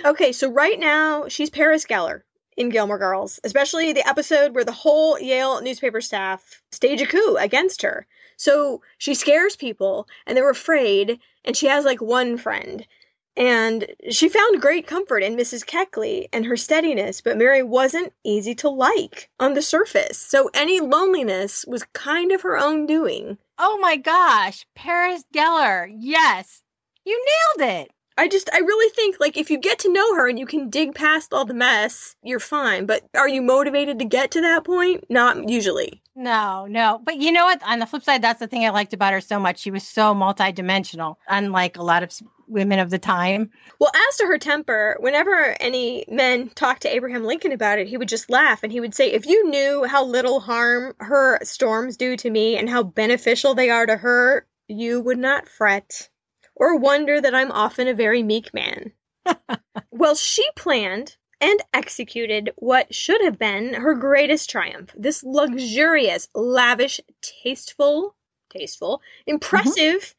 Okay, 0.06 0.32
so 0.32 0.50
right 0.50 0.80
now 0.80 1.28
she's 1.28 1.50
Paris 1.50 1.84
Geller 1.84 2.22
in 2.56 2.70
Gilmore 2.70 2.98
Girls, 2.98 3.38
especially 3.44 3.92
the 3.92 4.08
episode 4.08 4.54
where 4.54 4.64
the 4.64 4.72
whole 4.72 5.18
Yale 5.20 5.60
newspaper 5.60 6.00
staff 6.00 6.62
stage 6.72 7.02
a 7.02 7.06
coup 7.06 7.36
against 7.38 7.82
her. 7.82 8.06
So 8.38 8.80
she 8.96 9.14
scares 9.14 9.54
people 9.54 10.08
and 10.26 10.34
they're 10.36 10.50
afraid, 10.50 11.20
and 11.44 11.54
she 11.56 11.66
has 11.66 11.84
like 11.84 12.00
one 12.00 12.38
friend. 12.38 12.86
And 13.36 13.86
she 14.10 14.28
found 14.28 14.60
great 14.60 14.86
comfort 14.86 15.22
in 15.22 15.36
Mrs. 15.36 15.64
Keckley 15.64 16.28
and 16.32 16.44
her 16.44 16.56
steadiness, 16.56 17.20
but 17.20 17.38
Mary 17.38 17.62
wasn't 17.62 18.12
easy 18.24 18.54
to 18.56 18.68
like 18.68 19.30
on 19.40 19.54
the 19.54 19.62
surface. 19.62 20.18
So 20.18 20.50
any 20.52 20.80
loneliness 20.80 21.64
was 21.66 21.84
kind 21.94 22.30
of 22.32 22.42
her 22.42 22.58
own 22.58 22.86
doing. 22.86 23.38
oh 23.58 23.78
my 23.78 23.96
gosh, 23.96 24.66
Paris 24.74 25.24
Geller, 25.34 25.90
yes, 25.98 26.62
you 27.04 27.24
nailed 27.58 27.70
it. 27.70 27.90
I 28.16 28.28
just, 28.28 28.50
I 28.52 28.58
really 28.58 28.90
think, 28.90 29.16
like, 29.20 29.36
if 29.36 29.50
you 29.50 29.58
get 29.58 29.78
to 29.80 29.92
know 29.92 30.16
her 30.16 30.28
and 30.28 30.38
you 30.38 30.46
can 30.46 30.70
dig 30.70 30.94
past 30.94 31.32
all 31.32 31.44
the 31.44 31.54
mess, 31.54 32.14
you're 32.22 32.40
fine. 32.40 32.86
But 32.86 33.04
are 33.16 33.28
you 33.28 33.42
motivated 33.42 33.98
to 33.98 34.04
get 34.04 34.30
to 34.32 34.40
that 34.42 34.64
point? 34.64 35.04
Not 35.08 35.48
usually. 35.48 36.02
No, 36.14 36.66
no. 36.66 37.00
But 37.02 37.16
you 37.16 37.32
know 37.32 37.44
what? 37.44 37.62
On 37.62 37.78
the 37.78 37.86
flip 37.86 38.02
side, 38.02 38.22
that's 38.22 38.40
the 38.40 38.46
thing 38.46 38.66
I 38.66 38.70
liked 38.70 38.92
about 38.92 39.14
her 39.14 39.20
so 39.20 39.40
much. 39.40 39.58
She 39.58 39.70
was 39.70 39.86
so 39.86 40.14
multidimensional, 40.14 41.16
unlike 41.26 41.78
a 41.78 41.82
lot 41.82 42.02
of 42.02 42.12
women 42.48 42.78
of 42.78 42.90
the 42.90 42.98
time. 42.98 43.50
Well, 43.78 43.90
as 44.08 44.16
to 44.18 44.26
her 44.26 44.38
temper, 44.38 44.96
whenever 45.00 45.56
any 45.58 46.04
men 46.08 46.50
talked 46.50 46.82
to 46.82 46.94
Abraham 46.94 47.24
Lincoln 47.24 47.52
about 47.52 47.78
it, 47.78 47.88
he 47.88 47.96
would 47.96 48.08
just 48.08 48.28
laugh 48.28 48.62
and 48.62 48.70
he 48.70 48.80
would 48.80 48.94
say, 48.94 49.10
If 49.10 49.26
you 49.26 49.48
knew 49.48 49.84
how 49.84 50.04
little 50.04 50.40
harm 50.40 50.94
her 50.98 51.38
storms 51.42 51.96
do 51.96 52.16
to 52.18 52.30
me 52.30 52.56
and 52.58 52.68
how 52.68 52.82
beneficial 52.82 53.54
they 53.54 53.70
are 53.70 53.86
to 53.86 53.96
her, 53.96 54.46
you 54.68 55.00
would 55.00 55.18
not 55.18 55.48
fret 55.48 56.10
or 56.54 56.76
wonder 56.76 57.20
that 57.20 57.34
I'm 57.34 57.52
often 57.52 57.88
a 57.88 57.94
very 57.94 58.22
meek 58.22 58.52
man. 58.52 58.92
well, 59.90 60.14
she 60.14 60.46
planned 60.56 61.16
and 61.40 61.60
executed 61.74 62.52
what 62.56 62.94
should 62.94 63.20
have 63.22 63.38
been 63.38 63.74
her 63.74 63.94
greatest 63.94 64.48
triumph 64.48 64.94
this 64.96 65.22
luxurious, 65.24 66.28
lavish, 66.34 67.00
tasteful, 67.20 68.14
tasteful, 68.50 68.98
mm-hmm. 68.98 69.32
impressive, 69.32 70.14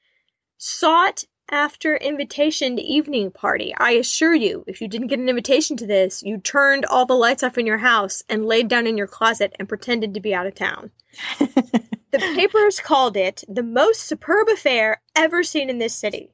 sought 0.57 1.23
after 1.49 1.95
invitation 1.95 2.75
to 2.75 2.81
evening 2.81 3.31
party. 3.31 3.73
I 3.77 3.91
assure 3.91 4.33
you, 4.33 4.63
if 4.67 4.81
you 4.81 4.87
didn't 4.87 5.07
get 5.07 5.19
an 5.19 5.29
invitation 5.29 5.77
to 5.77 5.87
this, 5.87 6.23
you 6.23 6.37
turned 6.37 6.85
all 6.85 7.05
the 7.05 7.13
lights 7.13 7.43
off 7.43 7.57
in 7.57 7.65
your 7.65 7.77
house 7.77 8.23
and 8.29 8.45
laid 8.45 8.67
down 8.67 8.87
in 8.87 8.97
your 8.97 9.07
closet 9.07 9.55
and 9.59 9.69
pretended 9.69 10.13
to 10.13 10.19
be 10.19 10.33
out 10.33 10.47
of 10.47 10.55
town. 10.55 10.91
The 12.13 12.19
papers 12.19 12.79
called 12.79 13.17
it 13.17 13.43
the 13.47 13.63
most 13.63 14.01
superb 14.01 14.47
affair 14.47 15.01
ever 15.15 15.41
seen 15.41 15.67
in 15.67 15.79
this 15.79 15.95
city. 15.95 16.29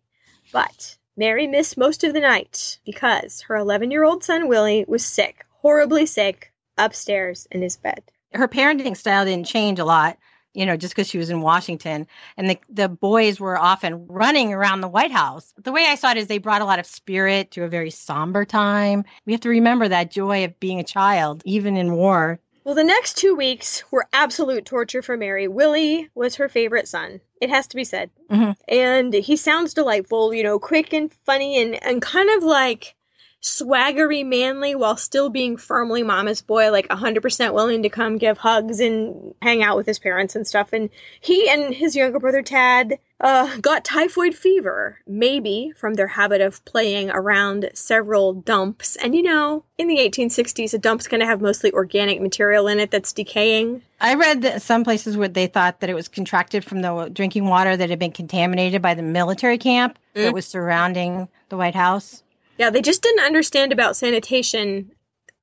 But 0.52 0.98
Mary 1.15 1.48
missed 1.48 1.78
most 1.78 2.04
of 2.04 2.12
the 2.13 2.19
night 2.19 2.80
because 2.84 3.39
her 3.43 3.56
11 3.56 3.89
year 3.89 4.04
old 4.04 4.22
son 4.22 4.50
Willie 4.50 4.84
was 4.89 5.06
sick, 5.06 5.45
horribly 5.62 6.06
sick, 6.06 6.52
upstairs 6.78 7.48
in 7.50 7.62
his 7.62 7.78
bed. 7.78 8.04
Her 8.34 8.50
parenting 8.50 8.98
style 8.98 9.24
didn't 9.24 9.48
change 9.48 9.80
a 9.80 9.86
lot, 9.86 10.17
you 10.54 10.66
know, 10.66 10.76
just 10.76 10.94
because 10.94 11.08
she 11.08 11.18
was 11.18 11.30
in 11.30 11.42
Washington. 11.42 12.08
And 12.38 12.50
the, 12.50 12.60
the 12.70 12.90
boys 12.90 13.40
were 13.40 13.58
often 13.58 14.08
running 14.08 14.54
around 14.54 14.82
the 14.82 14.88
White 14.88 15.12
House. 15.12 15.54
The 15.58 15.72
way 15.72 15.86
I 15.88 15.96
saw 15.96 16.12
it 16.12 16.18
is 16.18 16.28
they 16.28 16.38
brought 16.38 16.62
a 16.62 16.66
lot 16.66 16.80
of 16.80 16.86
spirit 16.86 17.52
to 17.52 17.64
a 17.64 17.68
very 17.70 17.92
somber 17.92 18.46
time. 18.46 19.04
We 19.26 19.34
have 19.34 19.42
to 19.42 19.50
remember 19.50 19.88
that 19.88 20.12
joy 20.12 20.44
of 20.46 20.60
being 20.60 20.80
a 20.80 20.84
child, 20.84 21.42
even 21.46 21.78
in 21.78 21.94
war. 21.94 22.40
Well, 22.64 22.76
the 22.76 22.84
next 22.84 23.18
two 23.18 23.36
weeks 23.36 23.84
were 23.90 24.08
absolute 24.14 24.66
torture 24.66 25.02
for 25.02 25.18
Mary. 25.18 25.48
Willie 25.48 26.10
was 26.14 26.36
her 26.36 26.50
favorite 26.50 26.88
son. 26.88 27.20
It 27.42 27.50
has 27.50 27.66
to 27.68 27.76
be 27.76 27.84
said. 27.84 28.10
Mhm. 28.30 28.56
And 28.68 29.14
he 29.14 29.38
sounds 29.38 29.74
delightful, 29.74 30.34
you 30.34 30.44
know, 30.44 30.60
quick 30.60 30.94
and 30.94 31.12
funny 31.26 31.62
and, 31.62 31.82
and 31.84 32.02
kind 32.02 32.30
of 32.30 32.44
like 32.44 32.96
swaggery 33.41 34.25
manly 34.25 34.75
while 34.75 34.97
still 34.97 35.30
being 35.30 35.56
firmly 35.56 36.04
mama's 36.04 36.41
boy, 36.41 36.71
like 36.71 36.88
100% 36.89 37.54
willing 37.54 37.84
to 37.84 37.89
come 37.89 38.17
give 38.17 38.38
hugs 38.38 38.80
and 38.80 39.34
hang 39.41 39.63
out 39.63 39.78
with 39.78 39.86
his 39.86 39.99
parents 39.99 40.36
and 40.36 40.45
stuff. 40.45 40.73
And 40.73 40.89
he 41.21 41.49
and 41.49 41.73
his 41.73 41.95
younger 41.95 42.19
brother 42.19 42.41
Tad 42.41 42.99
uh, 43.21 43.58
got 43.58 43.84
typhoid 43.86 44.36
fever, 44.36 44.99
maybe 45.08 45.71
from 45.78 45.93
their 45.93 46.08
habit 46.08 46.41
of 46.41 46.63
playing 46.65 47.12
around 47.12 47.69
several 47.73 48.34
dumps. 48.34 48.97
And 48.97 49.15
you 49.15 49.23
know, 49.23 49.63
in 49.78 49.88
the 49.88 49.97
1860s, 49.97 50.73
a 50.73 50.78
dump's 50.78 51.08
going 51.08 51.19
to 51.21 51.25
have 51.25 51.41
mostly 51.41 51.71
organic 51.71 52.21
material 52.21 52.67
in 52.67 52.80
it 52.80 52.91
that's 52.91 53.13
decaying. 53.13 53.82
I 54.02 54.15
read 54.15 54.41
that 54.43 54.62
some 54.62 54.84
places 54.84 55.17
where 55.17 55.28
they 55.28 55.47
thought 55.47 55.80
that 55.80 55.89
it 55.89 55.95
was 55.95 56.08
contracted 56.08 56.63
from 56.63 56.82
the 56.82 57.10
drinking 57.12 57.45
water 57.45 57.75
that 57.75 57.89
had 57.89 57.99
been 57.99 58.12
contaminated 58.12 58.82
by 58.82 58.93
the 58.93 59.04
military 59.04 59.58
camp 59.58 59.97
mm. 60.15 60.23
that 60.23 60.34
was 60.34 60.45
surrounding 60.45 61.28
the 61.49 61.58
White 61.58 61.75
House. 61.75 62.23
Yeah, 62.60 62.69
they 62.69 62.82
just 62.82 63.02
didn't 63.02 63.26
understand 63.26 63.72
about 63.72 63.95
sanitation 63.95 64.91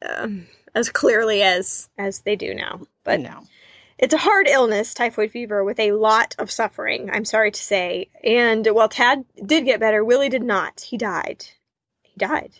um, 0.06 0.46
as 0.74 0.90
clearly 0.90 1.42
as 1.42 1.88
as 1.96 2.20
they 2.20 2.36
do 2.36 2.54
now. 2.54 2.82
But 3.04 3.20
no. 3.20 3.44
It's 3.98 4.12
a 4.12 4.18
hard 4.18 4.46
illness, 4.46 4.92
typhoid 4.92 5.30
fever, 5.30 5.64
with 5.64 5.80
a 5.80 5.92
lot 5.92 6.34
of 6.38 6.50
suffering, 6.50 7.08
I'm 7.10 7.24
sorry 7.24 7.50
to 7.50 7.62
say. 7.62 8.10
And 8.22 8.66
while 8.66 8.90
Tad 8.90 9.24
did 9.46 9.64
get 9.64 9.80
better, 9.80 10.04
Willie 10.04 10.28
did 10.28 10.42
not. 10.42 10.82
He 10.82 10.98
died. 10.98 11.46
He 12.02 12.12
died. 12.18 12.52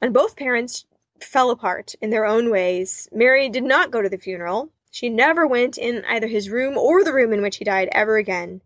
And 0.00 0.14
both 0.14 0.36
parents 0.36 0.86
fell 1.20 1.50
apart 1.50 1.94
in 2.00 2.08
their 2.08 2.24
own 2.24 2.50
ways. 2.50 3.06
Mary 3.12 3.50
did 3.50 3.64
not 3.64 3.90
go 3.90 4.00
to 4.00 4.08
the 4.08 4.16
funeral. 4.16 4.70
She 4.90 5.10
never 5.10 5.46
went 5.46 5.76
in 5.76 6.02
either 6.08 6.26
his 6.26 6.48
room 6.48 6.78
or 6.78 7.04
the 7.04 7.12
room 7.12 7.34
in 7.34 7.42
which 7.42 7.58
he 7.58 7.64
died 7.64 7.90
ever 7.92 8.16
again. 8.16 8.62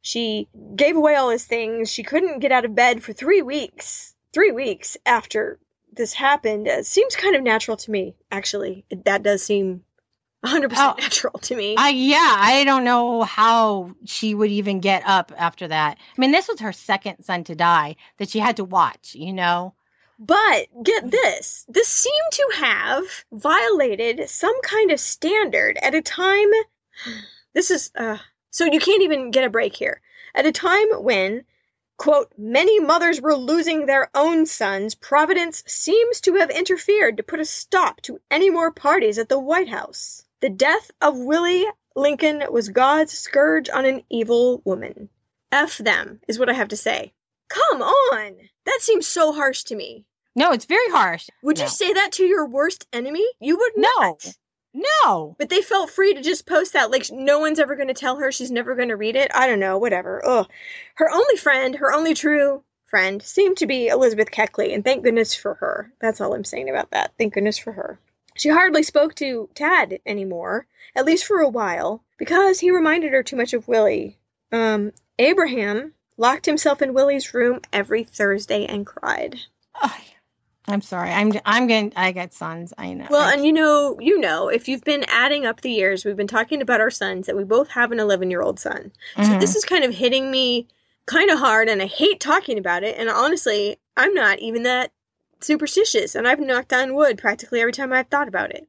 She 0.00 0.46
gave 0.76 0.96
away 0.96 1.16
all 1.16 1.30
his 1.30 1.44
things. 1.44 1.90
She 1.90 2.04
couldn't 2.04 2.38
get 2.38 2.52
out 2.52 2.64
of 2.64 2.76
bed 2.76 3.02
for 3.02 3.12
three 3.12 3.42
weeks. 3.42 4.11
Three 4.32 4.52
weeks 4.52 4.96
after 5.04 5.58
this 5.92 6.12
happened. 6.14 6.66
It 6.66 6.86
seems 6.86 7.16
kind 7.16 7.36
of 7.36 7.42
natural 7.42 7.76
to 7.78 7.90
me, 7.90 8.14
actually. 8.30 8.84
That 9.04 9.22
does 9.22 9.42
seem 9.42 9.84
100% 10.44 10.72
oh, 10.76 10.94
natural 10.98 11.38
to 11.40 11.56
me. 11.56 11.76
I 11.76 11.90
yeah, 11.90 12.36
I 12.38 12.64
don't 12.64 12.84
know 12.84 13.22
how 13.22 13.94
she 14.04 14.34
would 14.34 14.50
even 14.50 14.80
get 14.80 15.02
up 15.06 15.32
after 15.36 15.68
that. 15.68 15.98
I 15.98 16.20
mean, 16.20 16.32
this 16.32 16.48
was 16.48 16.60
her 16.60 16.72
second 16.72 17.22
son 17.24 17.44
to 17.44 17.54
die 17.54 17.96
that 18.18 18.30
she 18.30 18.38
had 18.38 18.56
to 18.56 18.64
watch, 18.64 19.14
you 19.14 19.32
know. 19.32 19.74
But 20.18 20.68
get 20.82 21.10
this, 21.10 21.64
this 21.68 21.88
seemed 21.88 22.32
to 22.32 22.50
have 22.56 23.04
violated 23.32 24.28
some 24.30 24.60
kind 24.62 24.90
of 24.90 25.00
standard 25.00 25.78
at 25.82 25.94
a 25.94 26.02
time 26.02 26.48
this 27.52 27.70
is 27.70 27.90
uh 27.96 28.18
so 28.50 28.64
you 28.64 28.80
can't 28.80 29.02
even 29.02 29.30
get 29.30 29.44
a 29.44 29.50
break 29.50 29.74
here. 29.74 30.00
At 30.34 30.46
a 30.46 30.52
time 30.52 30.88
when 31.02 31.44
quote, 32.02 32.32
many 32.36 32.80
mothers 32.80 33.20
were 33.20 33.36
losing 33.36 33.86
their 33.86 34.10
own 34.12 34.44
sons, 34.44 34.92
Providence 34.92 35.62
seems 35.68 36.20
to 36.20 36.34
have 36.34 36.50
interfered 36.50 37.16
to 37.16 37.22
put 37.22 37.38
a 37.38 37.44
stop 37.44 38.00
to 38.00 38.20
any 38.28 38.50
more 38.50 38.72
parties 38.72 39.18
at 39.18 39.28
the 39.28 39.38
White 39.38 39.68
House. 39.68 40.24
The 40.40 40.50
death 40.50 40.90
of 41.00 41.16
Willie 41.16 41.64
Lincoln 41.94 42.42
was 42.50 42.70
God's 42.70 43.12
scourge 43.16 43.70
on 43.70 43.84
an 43.84 44.02
evil 44.10 44.62
woman. 44.64 45.10
F 45.52 45.78
them, 45.78 46.20
is 46.26 46.40
what 46.40 46.48
I 46.48 46.54
have 46.54 46.66
to 46.68 46.76
say. 46.76 47.12
Come 47.48 47.82
on! 47.82 48.34
That 48.66 48.78
seems 48.80 49.06
so 49.06 49.32
harsh 49.32 49.62
to 49.64 49.76
me. 49.76 50.04
No, 50.34 50.50
it's 50.50 50.64
very 50.64 50.90
harsh. 50.90 51.28
Would 51.44 51.58
no. 51.58 51.62
you 51.62 51.68
say 51.68 51.92
that 51.92 52.10
to 52.14 52.24
your 52.24 52.48
worst 52.48 52.84
enemy? 52.92 53.24
You 53.38 53.58
would 53.58 53.76
not. 53.76 54.26
No. 54.74 55.36
But 55.38 55.48
they 55.48 55.62
felt 55.62 55.90
free 55.90 56.14
to 56.14 56.22
just 56.22 56.46
post 56.46 56.72
that. 56.72 56.90
Like, 56.90 57.10
no 57.10 57.38
one's 57.38 57.58
ever 57.58 57.76
going 57.76 57.88
to 57.88 57.94
tell 57.94 58.16
her 58.16 58.32
she's 58.32 58.50
never 58.50 58.74
going 58.74 58.88
to 58.88 58.96
read 58.96 59.16
it. 59.16 59.30
I 59.34 59.46
don't 59.46 59.60
know, 59.60 59.78
whatever. 59.78 60.22
Ugh. 60.24 60.48
Her 60.94 61.10
only 61.10 61.36
friend, 61.36 61.76
her 61.76 61.92
only 61.92 62.14
true 62.14 62.62
friend, 62.86 63.22
seemed 63.22 63.56
to 63.58 63.66
be 63.66 63.88
Elizabeth 63.88 64.30
Keckley, 64.30 64.74
and 64.74 64.84
thank 64.84 65.04
goodness 65.04 65.34
for 65.34 65.54
her. 65.54 65.92
That's 66.00 66.20
all 66.20 66.34
I'm 66.34 66.44
saying 66.44 66.68
about 66.68 66.90
that. 66.90 67.12
Thank 67.18 67.34
goodness 67.34 67.58
for 67.58 67.72
her. 67.72 67.98
She 68.34 68.48
hardly 68.48 68.82
spoke 68.82 69.14
to 69.16 69.50
Tad 69.54 69.98
anymore, 70.06 70.66
at 70.96 71.04
least 71.04 71.26
for 71.26 71.40
a 71.40 71.48
while, 71.48 72.02
because 72.18 72.60
he 72.60 72.70
reminded 72.70 73.12
her 73.12 73.22
too 73.22 73.36
much 73.36 73.52
of 73.52 73.68
Willie. 73.68 74.18
Um, 74.50 74.92
Abraham 75.18 75.92
locked 76.16 76.46
himself 76.46 76.80
in 76.80 76.94
Willie's 76.94 77.34
room 77.34 77.60
every 77.72 78.04
Thursday 78.04 78.64
and 78.64 78.86
cried. 78.86 79.38
Oh, 79.82 79.96
I'm 80.68 80.80
sorry. 80.80 81.10
I'm 81.10 81.32
I'm 81.44 81.66
going 81.66 81.92
I 81.96 82.12
got 82.12 82.32
sons. 82.32 82.72
I 82.78 82.94
know. 82.94 83.06
Well, 83.10 83.28
and 83.28 83.44
you 83.44 83.52
know, 83.52 83.98
you 84.00 84.20
know, 84.20 84.48
if 84.48 84.68
you've 84.68 84.84
been 84.84 85.04
adding 85.08 85.44
up 85.44 85.60
the 85.60 85.70
years, 85.70 86.04
we've 86.04 86.16
been 86.16 86.28
talking 86.28 86.62
about 86.62 86.80
our 86.80 86.90
sons 86.90 87.26
that 87.26 87.36
we 87.36 87.44
both 87.44 87.68
have 87.70 87.90
an 87.90 87.98
11-year-old 87.98 88.60
son. 88.60 88.92
So 89.16 89.22
mm-hmm. 89.22 89.40
this 89.40 89.56
is 89.56 89.64
kind 89.64 89.84
of 89.84 89.94
hitting 89.94 90.30
me 90.30 90.68
kind 91.06 91.30
of 91.30 91.38
hard 91.38 91.68
and 91.68 91.82
I 91.82 91.86
hate 91.86 92.20
talking 92.20 92.58
about 92.58 92.84
it 92.84 92.96
and 92.96 93.08
honestly, 93.08 93.76
I'm 93.96 94.14
not 94.14 94.38
even 94.38 94.62
that 94.62 94.92
superstitious, 95.40 96.14
and 96.14 96.26
I've 96.26 96.40
knocked 96.40 96.72
on 96.72 96.94
wood 96.94 97.18
practically 97.18 97.60
every 97.60 97.72
time 97.72 97.92
I've 97.92 98.08
thought 98.08 98.28
about 98.28 98.52
it. 98.52 98.68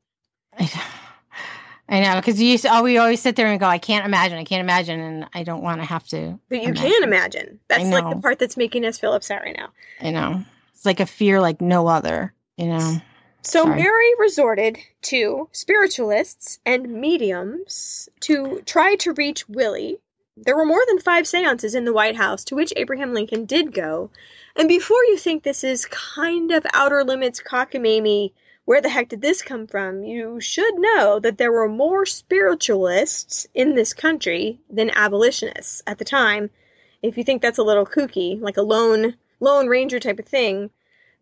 I 1.89 1.99
know, 1.99 2.15
because 2.15 2.41
you 2.41 2.58
oh, 2.69 2.82
we 2.82 2.97
always 2.97 3.21
sit 3.21 3.36
there 3.36 3.47
and 3.47 3.60
go, 3.60 3.67
I 3.67 3.77
can't 3.77 4.06
imagine, 4.06 4.38
I 4.38 4.43
can't 4.45 4.62
imagine, 4.62 4.99
and 4.99 5.27
I 5.34 5.43
don't 5.43 5.62
want 5.62 5.82
to 5.82 5.86
have 5.86 6.08
to. 6.08 6.39
But 6.49 6.63
you 6.63 6.69
imagine. 6.69 6.91
can 6.91 7.03
imagine. 7.03 7.60
That's 7.67 7.84
like 7.86 8.10
the 8.10 8.21
part 8.21 8.39
that's 8.39 8.58
making 8.58 8.86
us 8.86 8.97
feel 8.97 9.13
upset 9.13 9.41
right 9.43 9.56
now. 9.56 9.69
I 10.01 10.12
know. 10.12 10.43
It's 10.84 10.86
like 10.86 11.00
a 11.00 11.06
fear 11.06 11.39
like 11.39 11.62
no 11.62 11.88
other, 11.88 12.34
you 12.58 12.65
know. 12.67 12.98
So 13.41 13.63
Sorry. 13.63 13.82
Mary 13.82 14.12
resorted 14.19 14.78
to 15.04 15.48
spiritualists 15.54 16.60
and 16.65 16.89
mediums 16.89 18.10
to 18.19 18.62
try 18.65 18.96
to 18.96 19.13
reach 19.13 19.48
Willie. 19.48 20.00
There 20.36 20.58
were 20.58 20.65
more 20.65 20.84
than 20.89 21.00
five 21.00 21.26
seances 21.26 21.74
in 21.74 21.86
the 21.86 21.93
White 21.93 22.17
House 22.17 22.43
to 22.43 22.56
which 22.56 22.74
Abraham 22.76 23.13
Lincoln 23.13 23.46
did 23.46 23.74
go, 23.74 24.10
and 24.58 24.67
before 24.67 25.02
you 25.06 25.17
think 25.17 25.43
this 25.43 25.63
is 25.63 25.86
kind 25.86 26.52
of 26.52 26.65
outer 26.74 27.06
limits 27.06 27.41
cockamamie, 27.41 28.34
where 28.65 28.82
the 28.82 28.89
heck 28.89 29.08
did 29.08 29.22
this 29.22 29.41
come 29.41 29.67
from? 29.67 30.04
You 30.04 30.41
should 30.41 30.76
know 30.76 31.17
that 31.17 31.38
there 31.38 31.54
were 31.54 31.69
more 31.69 32.06
spiritualists 32.06 33.48
in 33.54 33.76
this 33.76 33.93
country 33.93 34.60
than 34.69 34.89
abolitionists 34.89 35.82
at 35.88 35.98
the 35.98 36.04
time. 36.04 36.50
If 37.02 37.17
you 37.17 37.24
think 37.24 37.41
that's 37.41 37.58
a 37.58 37.63
little 37.63 37.86
kooky, 37.86 38.41
like 38.41 38.58
a 38.58 38.62
lone 38.62 39.15
lone 39.43 39.67
ranger 39.67 39.99
type 39.99 40.19
of 40.19 40.25
thing, 40.25 40.71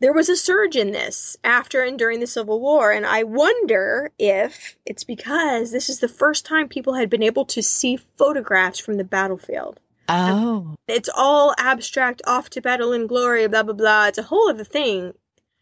there 0.02 0.14
was 0.14 0.30
a 0.30 0.36
surge 0.36 0.76
in 0.76 0.92
this 0.92 1.38
after 1.44 1.84
and 1.84 1.98
during 1.98 2.20
the 2.20 2.28
Civil 2.28 2.60
War, 2.60 2.92
and 2.92 3.06
I 3.06 3.22
wonder 3.22 4.12
if 4.18 4.76
it's 4.86 5.04
because 5.04 5.72
this 5.72 5.90
is 5.90 6.00
the 6.00 6.08
first 6.08 6.44
time 6.44 6.68
people 6.68 6.96
had 6.96 7.10
been 7.10 7.22
able 7.22 7.46
to 7.46 7.62
see 7.62 7.98
photographs 8.18 8.80
from 8.80 8.98
the 8.98 9.04
battlefield. 9.04 9.80
Oh. 10.10 10.76
It's 10.88 11.10
all 11.16 11.54
abstract, 11.58 12.22
off 12.26 12.50
to 12.52 12.62
battle 12.62 12.94
and 12.94 13.08
glory, 13.08 13.48
blah, 13.48 13.62
blah, 13.62 13.74
blah. 13.74 14.08
It's 14.08 14.18
a 14.18 14.24
whole 14.24 14.50
other 14.50 14.64
thing. 14.64 15.14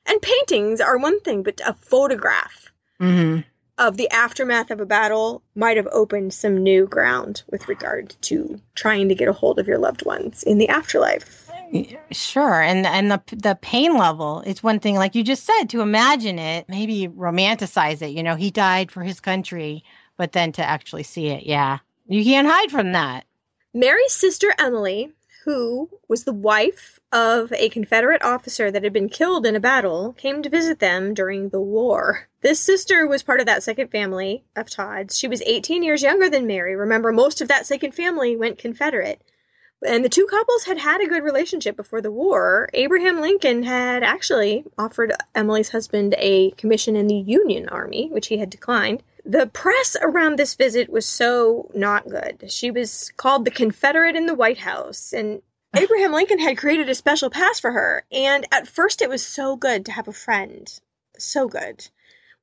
And 0.06 0.22
paintings 0.22 0.80
are 0.80 0.98
one 0.98 1.20
thing, 1.20 1.44
but 1.44 1.60
a 1.66 1.74
photograph 1.74 2.72
mm-hmm. 3.00 3.42
of 3.78 3.98
the 3.98 4.10
aftermath 4.10 4.72
of 4.72 4.80
a 4.80 4.86
battle 4.86 5.44
might 5.54 5.78
have 5.78 5.88
opened 5.92 6.34
some 6.34 6.64
new 6.64 6.88
ground 6.88 7.44
with 7.52 7.68
regard 7.68 8.16
to 8.22 8.60
trying 8.74 9.10
to 9.10 9.16
get 9.16 9.28
a 9.28 9.34
hold 9.34 9.60
of 9.60 9.68
your 9.68 9.78
loved 9.78 10.06
ones 10.06 10.44
in 10.44 10.58
the 10.58 10.70
afterlife. 10.70 11.49
Sure, 12.12 12.62
and 12.62 12.86
and 12.86 13.12
the 13.12 13.22
the 13.36 13.58
pain 13.62 13.98
level 13.98 14.42
it's 14.46 14.64
one 14.64 14.80
thing, 14.80 14.96
like 14.96 15.16
you 15.16 15.24
just 15.24 15.46
said, 15.46 15.66
to 15.70 15.82
imagine 15.82 16.40
it, 16.40 16.68
maybe 16.68 17.08
romanticize 17.08 18.02
it. 18.02 18.12
You 18.12 18.24
know, 18.24 18.36
he 18.36 18.50
died 18.50 18.92
for 18.92 19.04
his 19.04 19.20
country, 19.20 19.84
but 20.18 20.32
then 20.32 20.52
to 20.54 20.64
actually 20.64 21.04
see 21.04 21.28
it, 21.28 21.44
yeah, 21.44 21.80
you 22.08 22.24
can't 22.24 22.48
hide 22.48 22.72
from 22.72 22.94
that. 22.94 23.26
Mary's 23.74 24.14
sister 24.14 24.54
Emily, 24.58 25.12
who 25.46 25.90
was 26.08 26.24
the 26.24 26.34
wife 26.34 27.00
of 27.12 27.52
a 27.54 27.70
Confederate 27.70 28.24
officer 28.24 28.72
that 28.72 28.84
had 28.84 28.94
been 28.94 29.10
killed 29.10 29.46
in 29.46 29.56
a 29.56 29.60
battle, 29.60 30.14
came 30.14 30.42
to 30.42 30.50
visit 30.50 30.80
them 30.80 31.14
during 31.14 31.50
the 31.50 31.62
war. 31.62 32.28
This 32.42 32.60
sister 32.60 33.08
was 33.08 33.24
part 33.24 33.40
of 33.40 33.46
that 33.46 33.64
second 33.64 33.90
family 33.90 34.44
of 34.56 34.70
Todd's. 34.70 35.18
She 35.18 35.28
was 35.28 35.42
18 35.44 35.84
years 35.84 36.02
younger 36.02 36.30
than 36.30 36.48
Mary. 36.48 36.76
Remember, 36.76 37.12
most 37.12 37.42
of 37.42 37.48
that 37.48 37.66
second 37.66 37.94
family 37.94 38.36
went 38.36 38.58
Confederate. 38.58 39.22
And 39.86 40.04
the 40.04 40.10
two 40.10 40.26
couples 40.26 40.66
had 40.66 40.78
had 40.78 41.00
a 41.02 41.08
good 41.08 41.24
relationship 41.24 41.78
before 41.78 42.02
the 42.02 42.12
war. 42.12 42.68
Abraham 42.74 43.22
Lincoln 43.22 43.64
had 43.64 44.04
actually 44.04 44.66
offered 44.78 45.14
Emily's 45.34 45.70
husband 45.70 46.16
a 46.18 46.52
commission 46.52 46.98
in 46.98 47.08
the 47.08 47.16
Union 47.16 47.70
Army, 47.70 48.10
which 48.12 48.28
he 48.28 48.38
had 48.40 48.50
declined. 48.50 49.04
The 49.24 49.48
press 49.48 49.96
around 50.02 50.38
this 50.38 50.56
visit 50.56 50.90
was 50.90 51.06
so 51.06 51.72
not 51.74 52.10
good. 52.10 52.52
She 52.52 52.72
was 52.72 53.14
called 53.16 53.46
the 53.46 53.52
Confederate 53.52 54.18
in 54.18 54.26
the 54.26 54.36
White 54.36 54.58
House, 54.58 55.14
and 55.14 55.42
Abraham 55.78 56.12
Lincoln 56.12 56.40
had 56.40 56.58
created 56.58 56.90
a 56.90 56.96
special 56.96 57.30
pass 57.30 57.60
for 57.60 57.72
her. 57.72 58.04
And 58.12 58.46
at 58.52 58.68
first, 58.68 59.02
it 59.02 59.10
was 59.10 59.26
so 59.26 59.56
good 59.56 59.86
to 59.86 59.94
have 59.94 60.10
a 60.10 60.14
friend. 60.14 60.68
So 61.18 61.48
good. 61.48 61.88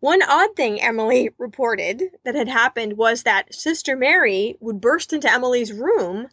One 0.00 0.22
odd 0.22 0.56
thing 0.56 0.80
Emily 0.80 1.30
reported 1.36 2.02
that 2.24 2.34
had 2.34 2.48
happened 2.48 2.96
was 2.96 3.24
that 3.24 3.54
Sister 3.54 3.94
Mary 3.94 4.56
would 4.60 4.80
burst 4.80 5.12
into 5.12 5.30
Emily's 5.30 5.72
room 5.72 6.28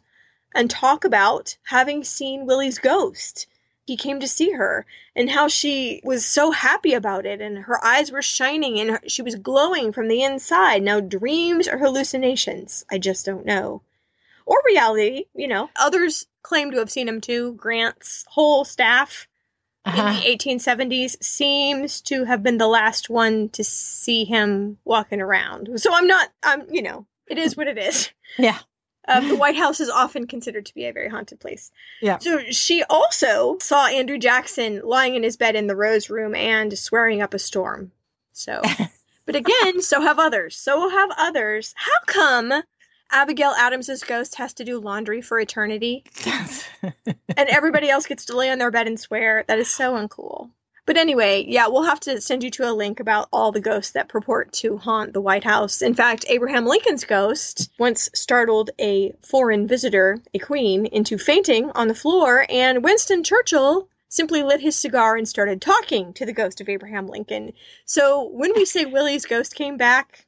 and 0.54 0.70
talk 0.70 1.04
about 1.04 1.56
having 1.64 2.04
seen 2.04 2.46
Willie's 2.46 2.78
ghost 2.78 3.46
he 3.86 3.96
came 3.96 4.20
to 4.20 4.28
see 4.28 4.52
her 4.52 4.86
and 5.14 5.30
how 5.30 5.48
she 5.48 6.00
was 6.04 6.24
so 6.24 6.50
happy 6.50 6.94
about 6.94 7.26
it 7.26 7.40
and 7.40 7.58
her 7.58 7.84
eyes 7.84 8.10
were 8.10 8.22
shining 8.22 8.80
and 8.80 8.98
she 9.06 9.22
was 9.22 9.34
glowing 9.36 9.92
from 9.92 10.08
the 10.08 10.22
inside. 10.22 10.82
Now, 10.82 11.00
dreams 11.00 11.68
or 11.68 11.78
hallucinations, 11.78 12.84
I 12.90 12.98
just 12.98 13.26
don't 13.26 13.44
know. 13.44 13.82
Or 14.46 14.60
reality, 14.66 15.24
you 15.34 15.48
know. 15.48 15.70
Others 15.76 16.26
claim 16.42 16.70
to 16.70 16.78
have 16.78 16.90
seen 16.90 17.08
him 17.08 17.20
too. 17.20 17.52
Grant's 17.52 18.24
whole 18.28 18.64
staff 18.64 19.28
uh-huh. 19.84 20.00
in 20.00 20.14
the 20.14 20.54
1870s 20.54 21.22
seems 21.22 22.00
to 22.02 22.24
have 22.24 22.42
been 22.42 22.58
the 22.58 22.66
last 22.66 23.10
one 23.10 23.50
to 23.50 23.62
see 23.64 24.24
him 24.24 24.78
walking 24.84 25.20
around. 25.20 25.80
So 25.80 25.94
I'm 25.94 26.06
not, 26.06 26.30
I'm, 26.42 26.66
you 26.70 26.82
know, 26.82 27.06
it 27.26 27.38
is 27.38 27.56
what 27.56 27.68
it 27.68 27.78
is. 27.78 28.10
Yeah. 28.38 28.58
Um, 29.08 29.28
the 29.28 29.36
White 29.44 29.56
House 29.56 29.80
is 29.80 29.90
often 29.90 30.26
considered 30.26 30.66
to 30.66 30.74
be 30.74 30.86
a 30.86 30.92
very 30.92 31.08
haunted 31.08 31.40
place. 31.40 31.70
Yeah. 32.00 32.18
So 32.18 32.40
she 32.50 32.82
also 32.84 33.58
saw 33.60 33.86
Andrew 33.86 34.18
Jackson 34.18 34.80
lying 34.84 35.14
in 35.14 35.22
his 35.22 35.36
bed 35.36 35.56
in 35.56 35.66
the 35.66 35.76
Rose 35.76 36.10
Room 36.10 36.34
and 36.34 36.76
swearing 36.78 37.22
up 37.22 37.34
a 37.34 37.38
storm. 37.38 37.92
So, 38.32 38.62
but 39.26 39.36
again, 39.36 39.82
so 39.82 40.00
have 40.00 40.18
others. 40.18 40.56
So 40.56 40.88
have 40.88 41.10
others. 41.16 41.74
How 41.76 41.98
come 42.06 42.62
Abigail 43.10 43.54
Adams's 43.56 44.02
ghost 44.02 44.36
has 44.36 44.52
to 44.54 44.64
do 44.64 44.80
laundry 44.80 45.20
for 45.20 45.38
eternity, 45.38 46.04
and 46.26 47.48
everybody 47.48 47.90
else 47.90 48.06
gets 48.06 48.24
to 48.26 48.36
lay 48.36 48.50
on 48.50 48.58
their 48.58 48.70
bed 48.70 48.86
and 48.86 48.98
swear? 48.98 49.44
That 49.46 49.58
is 49.58 49.70
so 49.70 49.94
uncool. 49.94 50.50
But 50.86 50.98
anyway, 50.98 51.46
yeah, 51.48 51.68
we'll 51.68 51.84
have 51.84 52.00
to 52.00 52.20
send 52.20 52.44
you 52.44 52.50
to 52.52 52.70
a 52.70 52.74
link 52.74 53.00
about 53.00 53.28
all 53.32 53.52
the 53.52 53.60
ghosts 53.60 53.92
that 53.92 54.08
purport 54.08 54.52
to 54.54 54.76
haunt 54.76 55.14
the 55.14 55.20
White 55.20 55.44
House. 55.44 55.80
In 55.80 55.94
fact, 55.94 56.26
Abraham 56.28 56.66
Lincoln's 56.66 57.04
ghost 57.04 57.70
once 57.78 58.10
startled 58.14 58.70
a 58.78 59.14
foreign 59.22 59.66
visitor, 59.66 60.20
a 60.34 60.38
queen, 60.38 60.84
into 60.86 61.16
fainting 61.16 61.70
on 61.74 61.88
the 61.88 61.94
floor, 61.94 62.44
and 62.50 62.84
Winston 62.84 63.24
Churchill 63.24 63.88
simply 64.08 64.42
lit 64.42 64.60
his 64.60 64.76
cigar 64.76 65.16
and 65.16 65.26
started 65.26 65.62
talking 65.62 66.12
to 66.12 66.26
the 66.26 66.34
ghost 66.34 66.60
of 66.60 66.68
Abraham 66.68 67.06
Lincoln. 67.06 67.52
So 67.86 68.28
when 68.28 68.52
we 68.54 68.66
say 68.66 68.84
Willie's 68.84 69.24
ghost 69.24 69.54
came 69.54 69.78
back, 69.78 70.26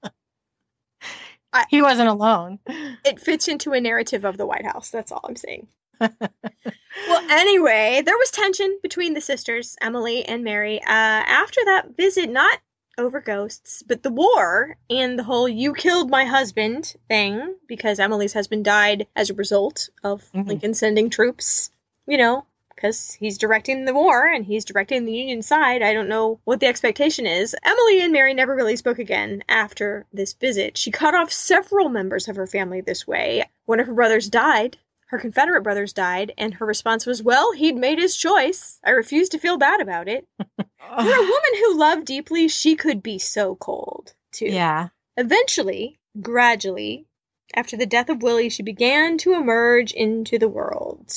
I, 1.52 1.66
he 1.68 1.82
wasn't 1.82 2.08
alone. 2.08 2.60
It 3.04 3.20
fits 3.20 3.46
into 3.46 3.72
a 3.72 3.80
narrative 3.80 4.24
of 4.24 4.38
the 4.38 4.46
White 4.46 4.64
House. 4.64 4.88
That's 4.90 5.12
all 5.12 5.20
I'm 5.22 5.36
saying 5.36 5.68
well, 6.00 7.30
anyway, 7.30 8.02
there 8.04 8.16
was 8.16 8.30
tension 8.30 8.78
between 8.82 9.14
the 9.14 9.20
sisters, 9.20 9.76
Emily 9.80 10.24
and 10.24 10.44
Mary, 10.44 10.80
uh, 10.82 10.86
after 10.86 11.60
that 11.64 11.96
visit, 11.96 12.30
not 12.30 12.58
over 12.98 13.20
ghosts, 13.20 13.82
but 13.86 14.02
the 14.02 14.10
war 14.10 14.76
and 14.88 15.18
the 15.18 15.24
whole 15.24 15.48
you 15.48 15.74
killed 15.74 16.10
my 16.10 16.24
husband 16.24 16.94
thing, 17.08 17.56
because 17.66 17.98
Emily's 17.98 18.32
husband 18.32 18.64
died 18.64 19.06
as 19.14 19.30
a 19.30 19.34
result 19.34 19.88
of 20.02 20.22
mm-hmm. 20.32 20.48
Lincoln 20.48 20.74
sending 20.74 21.10
troops, 21.10 21.70
you 22.06 22.16
know, 22.16 22.46
because 22.74 23.14
he's 23.14 23.38
directing 23.38 23.84
the 23.84 23.94
war 23.94 24.26
and 24.26 24.44
he's 24.44 24.64
directing 24.64 25.04
the 25.04 25.12
Union 25.12 25.42
side. 25.42 25.82
I 25.82 25.92
don't 25.92 26.08
know 26.08 26.40
what 26.44 26.60
the 26.60 26.66
expectation 26.66 27.26
is. 27.26 27.56
Emily 27.64 28.02
and 28.02 28.12
Mary 28.12 28.34
never 28.34 28.54
really 28.54 28.76
spoke 28.76 28.98
again 28.98 29.42
after 29.48 30.06
this 30.12 30.34
visit. 30.34 30.76
She 30.76 30.90
cut 30.90 31.14
off 31.14 31.32
several 31.32 31.88
members 31.88 32.28
of 32.28 32.36
her 32.36 32.46
family 32.46 32.80
this 32.80 33.06
way. 33.06 33.44
One 33.64 33.80
of 33.80 33.86
her 33.86 33.94
brothers 33.94 34.28
died 34.28 34.76
her 35.06 35.18
Confederate 35.18 35.62
brothers 35.62 35.92
died, 35.92 36.32
and 36.36 36.54
her 36.54 36.66
response 36.66 37.06
was, 37.06 37.22
Well, 37.22 37.52
he'd 37.52 37.76
made 37.76 37.98
his 37.98 38.16
choice. 38.16 38.80
I 38.84 38.90
refuse 38.90 39.28
to 39.30 39.38
feel 39.38 39.56
bad 39.56 39.80
about 39.80 40.08
it. 40.08 40.26
For 40.38 40.44
a 40.88 40.98
woman 40.98 41.54
who 41.60 41.78
loved 41.78 42.06
deeply, 42.06 42.48
she 42.48 42.74
could 42.74 43.02
be 43.02 43.18
so 43.18 43.54
cold, 43.54 44.14
too. 44.32 44.46
Yeah. 44.46 44.88
Eventually, 45.16 46.00
gradually, 46.20 47.06
after 47.54 47.76
the 47.76 47.86
death 47.86 48.08
of 48.08 48.22
Willie, 48.22 48.48
she 48.48 48.62
began 48.62 49.16
to 49.18 49.34
emerge 49.34 49.92
into 49.92 50.38
the 50.38 50.48
world. 50.48 51.12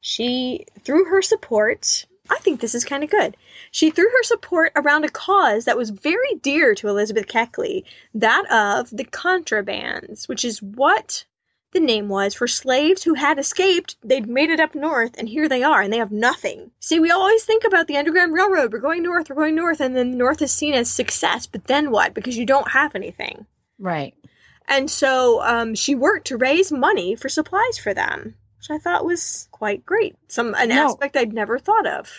She, 0.00 0.66
through 0.84 1.06
her 1.06 1.20
support, 1.20 2.06
I 2.30 2.38
think 2.38 2.60
this 2.60 2.74
is 2.74 2.84
kind 2.84 3.02
of 3.02 3.10
good. 3.10 3.36
She 3.72 3.90
threw 3.90 4.08
her 4.08 4.22
support 4.22 4.72
around 4.76 5.04
a 5.04 5.08
cause 5.08 5.64
that 5.64 5.76
was 5.76 5.90
very 5.90 6.34
dear 6.42 6.76
to 6.76 6.88
Elizabeth 6.88 7.26
Keckley, 7.26 7.82
that 8.14 8.44
of 8.50 8.90
the 8.90 9.04
contrabands, 9.04 10.28
which 10.28 10.44
is 10.44 10.62
what 10.62 11.24
the 11.76 11.80
name 11.80 12.08
was 12.08 12.32
for 12.32 12.48
slaves 12.48 13.02
who 13.02 13.12
had 13.12 13.38
escaped. 13.38 13.96
They'd 14.02 14.26
made 14.26 14.48
it 14.48 14.60
up 14.60 14.74
north, 14.74 15.14
and 15.18 15.28
here 15.28 15.46
they 15.46 15.62
are, 15.62 15.82
and 15.82 15.92
they 15.92 15.98
have 15.98 16.10
nothing. 16.10 16.70
See, 16.80 16.98
we 16.98 17.10
always 17.10 17.44
think 17.44 17.64
about 17.64 17.86
the 17.86 17.98
Underground 17.98 18.32
Railroad. 18.32 18.72
We're 18.72 18.78
going 18.78 19.02
north, 19.02 19.28
we're 19.28 19.36
going 19.36 19.54
north, 19.54 19.80
and 19.80 19.94
then 19.94 20.12
the 20.12 20.16
north 20.16 20.40
is 20.40 20.50
seen 20.50 20.72
as 20.72 20.88
success. 20.88 21.46
But 21.46 21.66
then 21.66 21.90
what? 21.90 22.14
Because 22.14 22.38
you 22.38 22.46
don't 22.46 22.70
have 22.70 22.94
anything. 22.94 23.44
Right. 23.78 24.14
And 24.66 24.90
so 24.90 25.42
um, 25.42 25.74
she 25.74 25.94
worked 25.94 26.28
to 26.28 26.38
raise 26.38 26.72
money 26.72 27.14
for 27.14 27.28
supplies 27.28 27.76
for 27.76 27.92
them, 27.92 28.36
which 28.58 28.70
I 28.70 28.78
thought 28.78 29.04
was 29.04 29.46
quite 29.52 29.84
great. 29.84 30.16
Some 30.28 30.54
an 30.54 30.70
no. 30.70 30.86
aspect 30.86 31.14
I'd 31.14 31.34
never 31.34 31.58
thought 31.58 31.86
of 31.86 32.10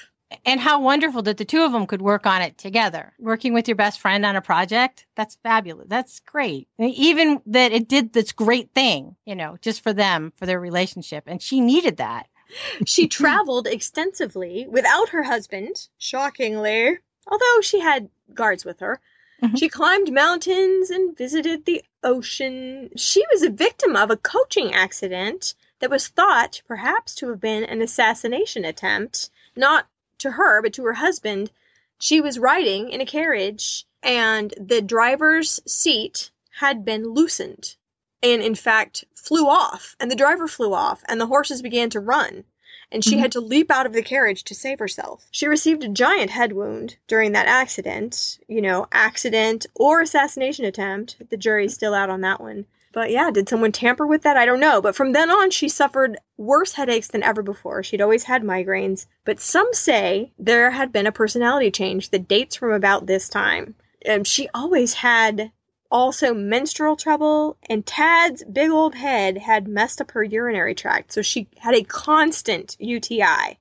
and 0.45 0.59
how 0.59 0.81
wonderful 0.81 1.21
that 1.23 1.37
the 1.37 1.45
two 1.45 1.63
of 1.63 1.71
them 1.71 1.87
could 1.87 2.01
work 2.01 2.25
on 2.25 2.41
it 2.41 2.57
together. 2.57 3.13
Working 3.19 3.53
with 3.53 3.67
your 3.67 3.75
best 3.75 3.99
friend 3.99 4.25
on 4.25 4.35
a 4.35 4.41
project, 4.41 5.05
that's 5.15 5.37
fabulous. 5.43 5.87
That's 5.87 6.19
great. 6.19 6.67
Even 6.79 7.41
that 7.45 7.71
it 7.71 7.87
did 7.87 8.13
this 8.13 8.31
great 8.31 8.71
thing, 8.73 9.15
you 9.25 9.35
know, 9.35 9.57
just 9.61 9.81
for 9.81 9.93
them, 9.93 10.33
for 10.35 10.45
their 10.45 10.59
relationship. 10.59 11.23
And 11.27 11.41
she 11.41 11.61
needed 11.61 11.97
that. 11.97 12.27
she 12.85 13.07
traveled 13.07 13.67
extensively 13.67 14.67
without 14.69 15.09
her 15.09 15.23
husband, 15.23 15.87
shockingly, 15.97 16.97
although 17.27 17.61
she 17.61 17.79
had 17.79 18.09
guards 18.33 18.65
with 18.65 18.79
her. 18.79 18.99
Mm-hmm. 19.41 19.55
She 19.55 19.69
climbed 19.69 20.11
mountains 20.11 20.89
and 20.89 21.15
visited 21.15 21.65
the 21.65 21.83
ocean. 22.03 22.89
She 22.97 23.23
was 23.31 23.43
a 23.43 23.49
victim 23.49 23.95
of 23.95 24.09
a 24.09 24.17
coaching 24.17 24.73
accident 24.73 25.53
that 25.79 25.91
was 25.91 26.07
thought 26.07 26.61
perhaps 26.67 27.13
to 27.15 27.29
have 27.29 27.39
been 27.39 27.63
an 27.63 27.81
assassination 27.81 28.65
attempt, 28.65 29.29
not 29.55 29.87
to 30.19 30.31
her, 30.31 30.61
but 30.61 30.73
to 30.73 30.83
her 30.85 30.93
husband, 30.93 31.51
she 31.99 32.21
was 32.21 32.39
riding 32.39 32.89
in 32.89 33.01
a 33.01 33.05
carriage 33.05 33.85
and 34.03 34.53
the 34.59 34.81
driver's 34.81 35.59
seat 35.65 36.31
had 36.51 36.85
been 36.85 37.03
loosened 37.13 37.75
and, 38.23 38.41
in 38.41 38.55
fact, 38.55 39.03
flew 39.15 39.47
off. 39.47 39.95
And 39.99 40.09
the 40.09 40.15
driver 40.15 40.47
flew 40.47 40.73
off 40.73 41.03
and 41.07 41.19
the 41.19 41.27
horses 41.27 41.61
began 41.61 41.89
to 41.91 41.99
run. 41.99 42.43
And 42.89 43.03
she 43.03 43.11
mm-hmm. 43.11 43.19
had 43.19 43.31
to 43.33 43.41
leap 43.41 43.69
out 43.69 43.85
of 43.85 43.91
the 43.91 44.01
carriage 44.01 44.43
to 44.45 44.55
save 44.55 44.79
herself. 44.79 45.27
She 45.31 45.47
received 45.47 45.83
a 45.83 45.89
giant 45.89 46.29
head 46.29 46.53
wound 46.53 46.95
during 47.07 47.33
that 47.33 47.47
accident. 47.47 48.39
You 48.47 48.61
know, 48.61 48.87
accident 48.93 49.65
or 49.75 49.99
assassination 49.99 50.63
attempt. 50.63 51.17
The 51.29 51.35
jury's 51.35 51.73
still 51.73 51.93
out 51.93 52.09
on 52.09 52.21
that 52.21 52.39
one. 52.39 52.65
But 52.93 53.11
yeah, 53.11 53.31
did 53.31 53.49
someone 53.49 53.71
tamper 53.71 54.07
with 54.07 54.23
that? 54.23 54.37
I 54.37 54.45
don't 54.45 54.59
know. 54.59 54.81
But 54.81 54.95
from 54.95 55.11
then 55.13 55.29
on, 55.29 55.51
she 55.51 55.69
suffered 55.69 56.17
worse 56.37 56.73
headaches 56.73 57.07
than 57.07 57.23
ever 57.23 57.41
before. 57.41 57.83
She'd 57.83 58.01
always 58.01 58.23
had 58.23 58.43
migraines. 58.43 59.05
But 59.25 59.39
some 59.39 59.73
say 59.73 60.31
there 60.39 60.71
had 60.71 60.91
been 60.91 61.07
a 61.07 61.11
personality 61.11 61.71
change 61.71 62.09
that 62.09 62.27
dates 62.27 62.55
from 62.55 62.71
about 62.71 63.05
this 63.05 63.29
time. 63.29 63.75
And 64.05 64.25
she 64.25 64.49
always 64.53 64.93
had 64.95 65.51
also 65.91 66.33
menstrual 66.33 66.95
trouble, 66.95 67.57
and 67.69 67.85
Tad's 67.85 68.43
big 68.43 68.69
old 68.69 68.95
head 68.95 69.37
had 69.37 69.67
messed 69.67 70.01
up 70.01 70.11
her 70.11 70.23
urinary 70.23 70.75
tract. 70.75 71.13
So 71.13 71.21
she 71.21 71.47
had 71.57 71.75
a 71.75 71.83
constant 71.83 72.75
UTI. 72.79 73.57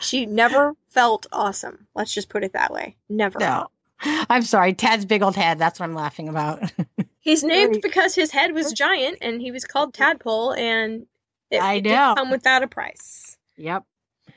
She 0.00 0.26
never 0.26 0.74
felt 0.88 1.26
awesome. 1.32 1.86
Let's 1.94 2.12
just 2.12 2.28
put 2.28 2.44
it 2.44 2.52
that 2.52 2.72
way. 2.72 2.96
Never. 3.08 3.38
No. 3.38 3.68
I'm 4.02 4.42
sorry, 4.42 4.72
Tad's 4.72 5.04
big 5.04 5.22
old 5.22 5.36
head. 5.36 5.58
That's 5.58 5.78
what 5.78 5.86
I'm 5.86 5.94
laughing 5.94 6.28
about. 6.28 6.72
He's 7.20 7.44
named 7.44 7.80
because 7.82 8.14
his 8.14 8.30
head 8.30 8.52
was 8.52 8.72
giant 8.72 9.18
and 9.20 9.40
he 9.42 9.50
was 9.50 9.64
called 9.64 9.92
Tadpole, 9.92 10.54
and 10.54 11.06
it, 11.50 11.62
I 11.62 11.80
know. 11.80 12.14
come 12.16 12.30
without 12.30 12.62
a 12.62 12.68
price. 12.68 13.36
Yep. 13.56 13.84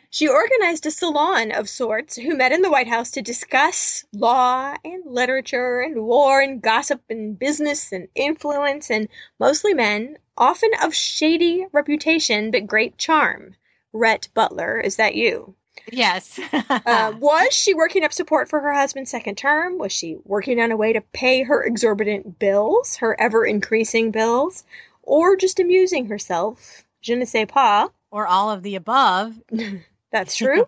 She 0.10 0.28
organized 0.28 0.86
a 0.86 0.92
salon 0.92 1.52
of 1.52 1.68
sorts 1.68 2.18
who 2.18 2.36
met 2.38 2.52
in 2.52 2.62
the 2.62 2.70
White 2.70 2.88
House 2.88 3.10
to 3.12 3.22
discuss 3.22 4.06
law 4.14 4.76
and 4.84 5.04
literature 5.06 5.80
and 5.80 6.04
war 6.04 6.40
and 6.40 6.62
gossip 6.62 7.02
and 7.10 7.40
business 7.40 7.92
and 7.92 8.10
influence 8.14 8.92
and 8.92 9.08
mostly 9.40 9.74
men, 9.74 10.18
often 10.38 10.70
of 10.84 10.94
shady 10.94 11.66
reputation 11.72 12.52
but 12.52 12.68
great 12.68 12.98
charm. 12.98 13.56
Rhett 13.92 14.28
Butler, 14.36 14.80
is 14.80 14.98
that 14.98 15.16
you? 15.16 15.56
Yes. 15.92 16.40
uh, 16.70 17.14
was 17.20 17.54
she 17.54 17.74
working 17.74 18.04
up 18.04 18.14
support 18.14 18.50
for 18.50 18.60
her 18.60 18.74
husband's 18.74 19.12
second 19.12 19.38
term? 19.38 19.78
Was 19.78 19.92
she 19.92 20.18
working 20.26 20.60
on 20.60 20.72
a 20.72 20.78
way 20.78 20.94
to 20.94 21.02
pay 21.02 21.44
her 21.44 21.64
exorbitant 21.64 22.40
bills, 22.40 22.98
her 22.98 23.20
ever 23.20 23.46
increasing 23.46 24.12
bills? 24.12 24.64
Or 25.02 25.36
just 25.36 25.60
amusing 25.60 26.06
herself? 26.08 26.84
Je 27.02 27.16
ne 27.16 27.26
sais 27.26 27.46
pas. 27.48 27.90
Or 28.12 28.28
all 28.28 28.50
of 28.50 28.64
the 28.64 28.76
above. 28.76 29.36
That's 30.12 30.36
true. 30.36 30.68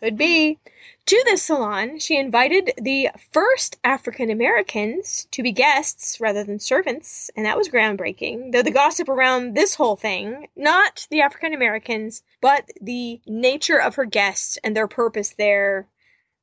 Could 0.00 0.16
be. 0.16 0.58
To 1.06 1.22
this 1.24 1.44
salon, 1.44 1.98
she 1.98 2.16
invited 2.16 2.72
the 2.76 3.10
first 3.32 3.78
African 3.82 4.30
Americans 4.30 5.26
to 5.30 5.42
be 5.42 5.52
guests 5.52 6.20
rather 6.20 6.44
than 6.44 6.58
servants, 6.58 7.30
and 7.36 7.46
that 7.46 7.56
was 7.56 7.68
groundbreaking. 7.68 8.52
Though 8.52 8.62
the 8.62 8.70
gossip 8.70 9.08
around 9.08 9.54
this 9.54 9.74
whole 9.74 9.96
thing, 9.96 10.48
not 10.56 11.06
the 11.10 11.22
African 11.22 11.54
Americans, 11.54 12.22
but 12.40 12.68
the 12.80 13.20
nature 13.26 13.80
of 13.80 13.94
her 13.94 14.04
guests 14.04 14.58
and 14.62 14.76
their 14.76 14.88
purpose 14.88 15.30
there, 15.30 15.88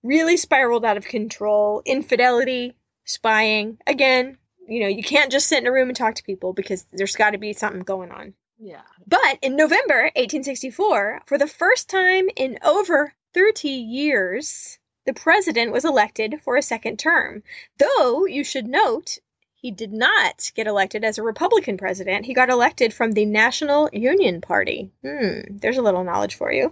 really 0.02 0.38
spiraled 0.38 0.86
out 0.86 0.98
of 0.98 1.06
control. 1.06 1.82
Infidelity, 1.86 2.76
spying. 3.06 3.78
Again, 3.86 4.38
you 4.68 4.82
know, 4.82 4.88
you 4.88 5.04
can't 5.04 5.32
just 5.32 5.48
sit 5.48 5.60
in 5.60 5.68
a 5.68 5.72
room 5.72 5.90
and 5.90 5.98
talk 5.98 6.16
to 6.16 6.24
people 6.24 6.54
because 6.54 6.86
there's 6.92 7.16
got 7.16 7.32
to 7.32 7.38
be 7.38 7.54
something 7.54 7.82
going 7.82 8.12
on. 8.12 8.34
Yeah. 8.64 8.82
But 9.06 9.40
in 9.42 9.58
November 9.58 10.04
1864, 10.16 11.24
for 11.26 11.38
the 11.38 11.48
first 11.48 11.90
time 11.90 12.30
in 12.38 12.58
over 12.64 13.14
30 13.34 13.68
years, 13.68 14.80
the 15.06 15.14
president 15.14 15.74
was 15.74 15.84
elected 15.84 16.40
for 16.44 16.56
a 16.56 16.62
second 16.62 16.98
term. 16.98 17.44
Though, 17.78 18.26
you 18.26 18.46
should 18.46 18.68
note, 18.68 19.18
he 19.54 19.72
did 19.72 19.92
not 19.92 20.50
get 20.56 20.68
elected 20.68 21.04
as 21.04 21.18
a 21.18 21.24
Republican 21.24 21.78
president. 21.78 22.26
He 22.26 22.34
got 22.34 22.50
elected 22.50 22.94
from 22.94 23.12
the 23.12 23.26
National 23.26 23.90
Union 23.92 24.40
Party. 24.40 24.92
Hmm, 25.04 25.42
there's 25.58 25.78
a 25.78 25.82
little 25.82 26.06
knowledge 26.06 26.36
for 26.36 26.52
you. 26.52 26.72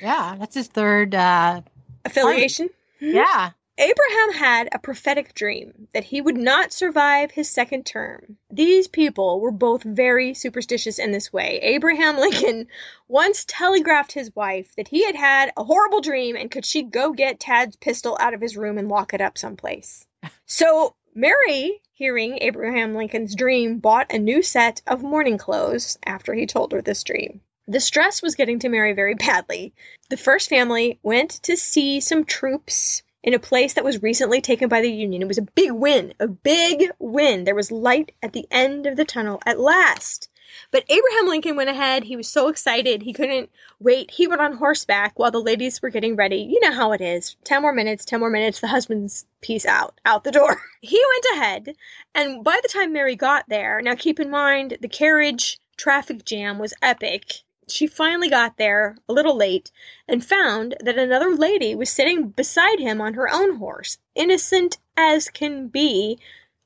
Yeah, 0.00 0.36
that's 0.38 0.54
his 0.54 0.68
third 0.68 1.12
uh, 1.12 1.62
affiliation. 2.04 2.70
Yeah. 3.00 3.50
Abraham 3.78 4.32
had 4.34 4.68
a 4.70 4.78
prophetic 4.78 5.32
dream 5.32 5.88
that 5.94 6.04
he 6.04 6.20
would 6.20 6.36
not 6.36 6.74
survive 6.74 7.30
his 7.30 7.48
second 7.48 7.86
term. 7.86 8.36
These 8.50 8.86
people 8.86 9.40
were 9.40 9.50
both 9.50 9.82
very 9.82 10.34
superstitious 10.34 10.98
in 10.98 11.10
this 11.10 11.32
way. 11.32 11.58
Abraham 11.62 12.16
Lincoln 12.20 12.68
once 13.08 13.46
telegraphed 13.48 14.12
his 14.12 14.36
wife 14.36 14.76
that 14.76 14.88
he 14.88 15.06
had 15.06 15.16
had 15.16 15.52
a 15.56 15.64
horrible 15.64 16.02
dream 16.02 16.36
and 16.36 16.50
could 16.50 16.66
she 16.66 16.82
go 16.82 17.12
get 17.12 17.40
Tad's 17.40 17.76
pistol 17.76 18.18
out 18.20 18.34
of 18.34 18.42
his 18.42 18.58
room 18.58 18.76
and 18.76 18.90
lock 18.90 19.14
it 19.14 19.22
up 19.22 19.38
someplace. 19.38 20.06
So 20.44 20.94
Mary, 21.14 21.80
hearing 21.92 22.38
Abraham 22.42 22.94
Lincoln's 22.94 23.34
dream, 23.34 23.78
bought 23.78 24.12
a 24.12 24.18
new 24.18 24.42
set 24.42 24.82
of 24.86 25.02
mourning 25.02 25.38
clothes 25.38 25.98
after 26.04 26.34
he 26.34 26.46
told 26.46 26.72
her 26.72 26.82
this 26.82 27.02
dream. 27.02 27.40
The 27.66 27.80
stress 27.80 28.20
was 28.20 28.34
getting 28.34 28.58
to 28.58 28.68
Mary 28.68 28.92
very 28.92 29.14
badly. 29.14 29.72
The 30.10 30.18
first 30.18 30.50
family 30.50 30.98
went 31.02 31.30
to 31.44 31.56
see 31.56 32.00
some 32.00 32.24
troops 32.24 33.02
in 33.22 33.34
a 33.34 33.38
place 33.38 33.74
that 33.74 33.84
was 33.84 34.02
recently 34.02 34.40
taken 34.40 34.68
by 34.68 34.80
the 34.80 34.90
Union. 34.90 35.22
It 35.22 35.28
was 35.28 35.38
a 35.38 35.42
big 35.42 35.72
win, 35.72 36.14
a 36.18 36.26
big 36.26 36.90
win. 36.98 37.44
There 37.44 37.54
was 37.54 37.70
light 37.70 38.12
at 38.22 38.32
the 38.32 38.46
end 38.50 38.86
of 38.86 38.96
the 38.96 39.04
tunnel 39.04 39.40
at 39.46 39.60
last. 39.60 40.28
But 40.70 40.84
Abraham 40.88 41.28
Lincoln 41.28 41.56
went 41.56 41.70
ahead. 41.70 42.04
He 42.04 42.16
was 42.16 42.28
so 42.28 42.48
excited. 42.48 43.02
He 43.02 43.12
couldn't 43.12 43.48
wait. 43.80 44.10
He 44.10 44.26
went 44.26 44.42
on 44.42 44.54
horseback 44.54 45.18
while 45.18 45.30
the 45.30 45.40
ladies 45.40 45.80
were 45.80 45.88
getting 45.88 46.14
ready. 46.14 46.36
You 46.36 46.60
know 46.60 46.72
how 46.72 46.92
it 46.92 47.00
is 47.00 47.36
10 47.44 47.62
more 47.62 47.72
minutes, 47.72 48.04
10 48.04 48.20
more 48.20 48.28
minutes. 48.28 48.60
The 48.60 48.68
husband's 48.68 49.24
peace 49.40 49.64
out, 49.64 49.98
out 50.04 50.24
the 50.24 50.32
door. 50.32 50.60
He 50.84 51.00
went 51.00 51.38
ahead. 51.38 51.76
And 52.12 52.42
by 52.42 52.58
the 52.60 52.68
time 52.68 52.92
Mary 52.92 53.14
got 53.14 53.48
there, 53.48 53.80
now 53.80 53.94
keep 53.94 54.18
in 54.18 54.30
mind 54.30 54.78
the 54.80 54.88
carriage 54.88 55.58
traffic 55.76 56.24
jam 56.24 56.58
was 56.58 56.74
epic 56.82 57.44
she 57.68 57.86
finally 57.86 58.28
got 58.28 58.56
there 58.56 58.96
a 59.08 59.12
little 59.12 59.36
late 59.36 59.70
and 60.08 60.24
found 60.24 60.76
that 60.80 60.98
another 60.98 61.34
lady 61.34 61.74
was 61.74 61.90
sitting 61.90 62.28
beside 62.28 62.78
him 62.78 63.00
on 63.00 63.14
her 63.14 63.28
own 63.32 63.56
horse, 63.56 63.98
innocent 64.14 64.78
as 64.96 65.28
can 65.30 65.68
be, 65.68 66.18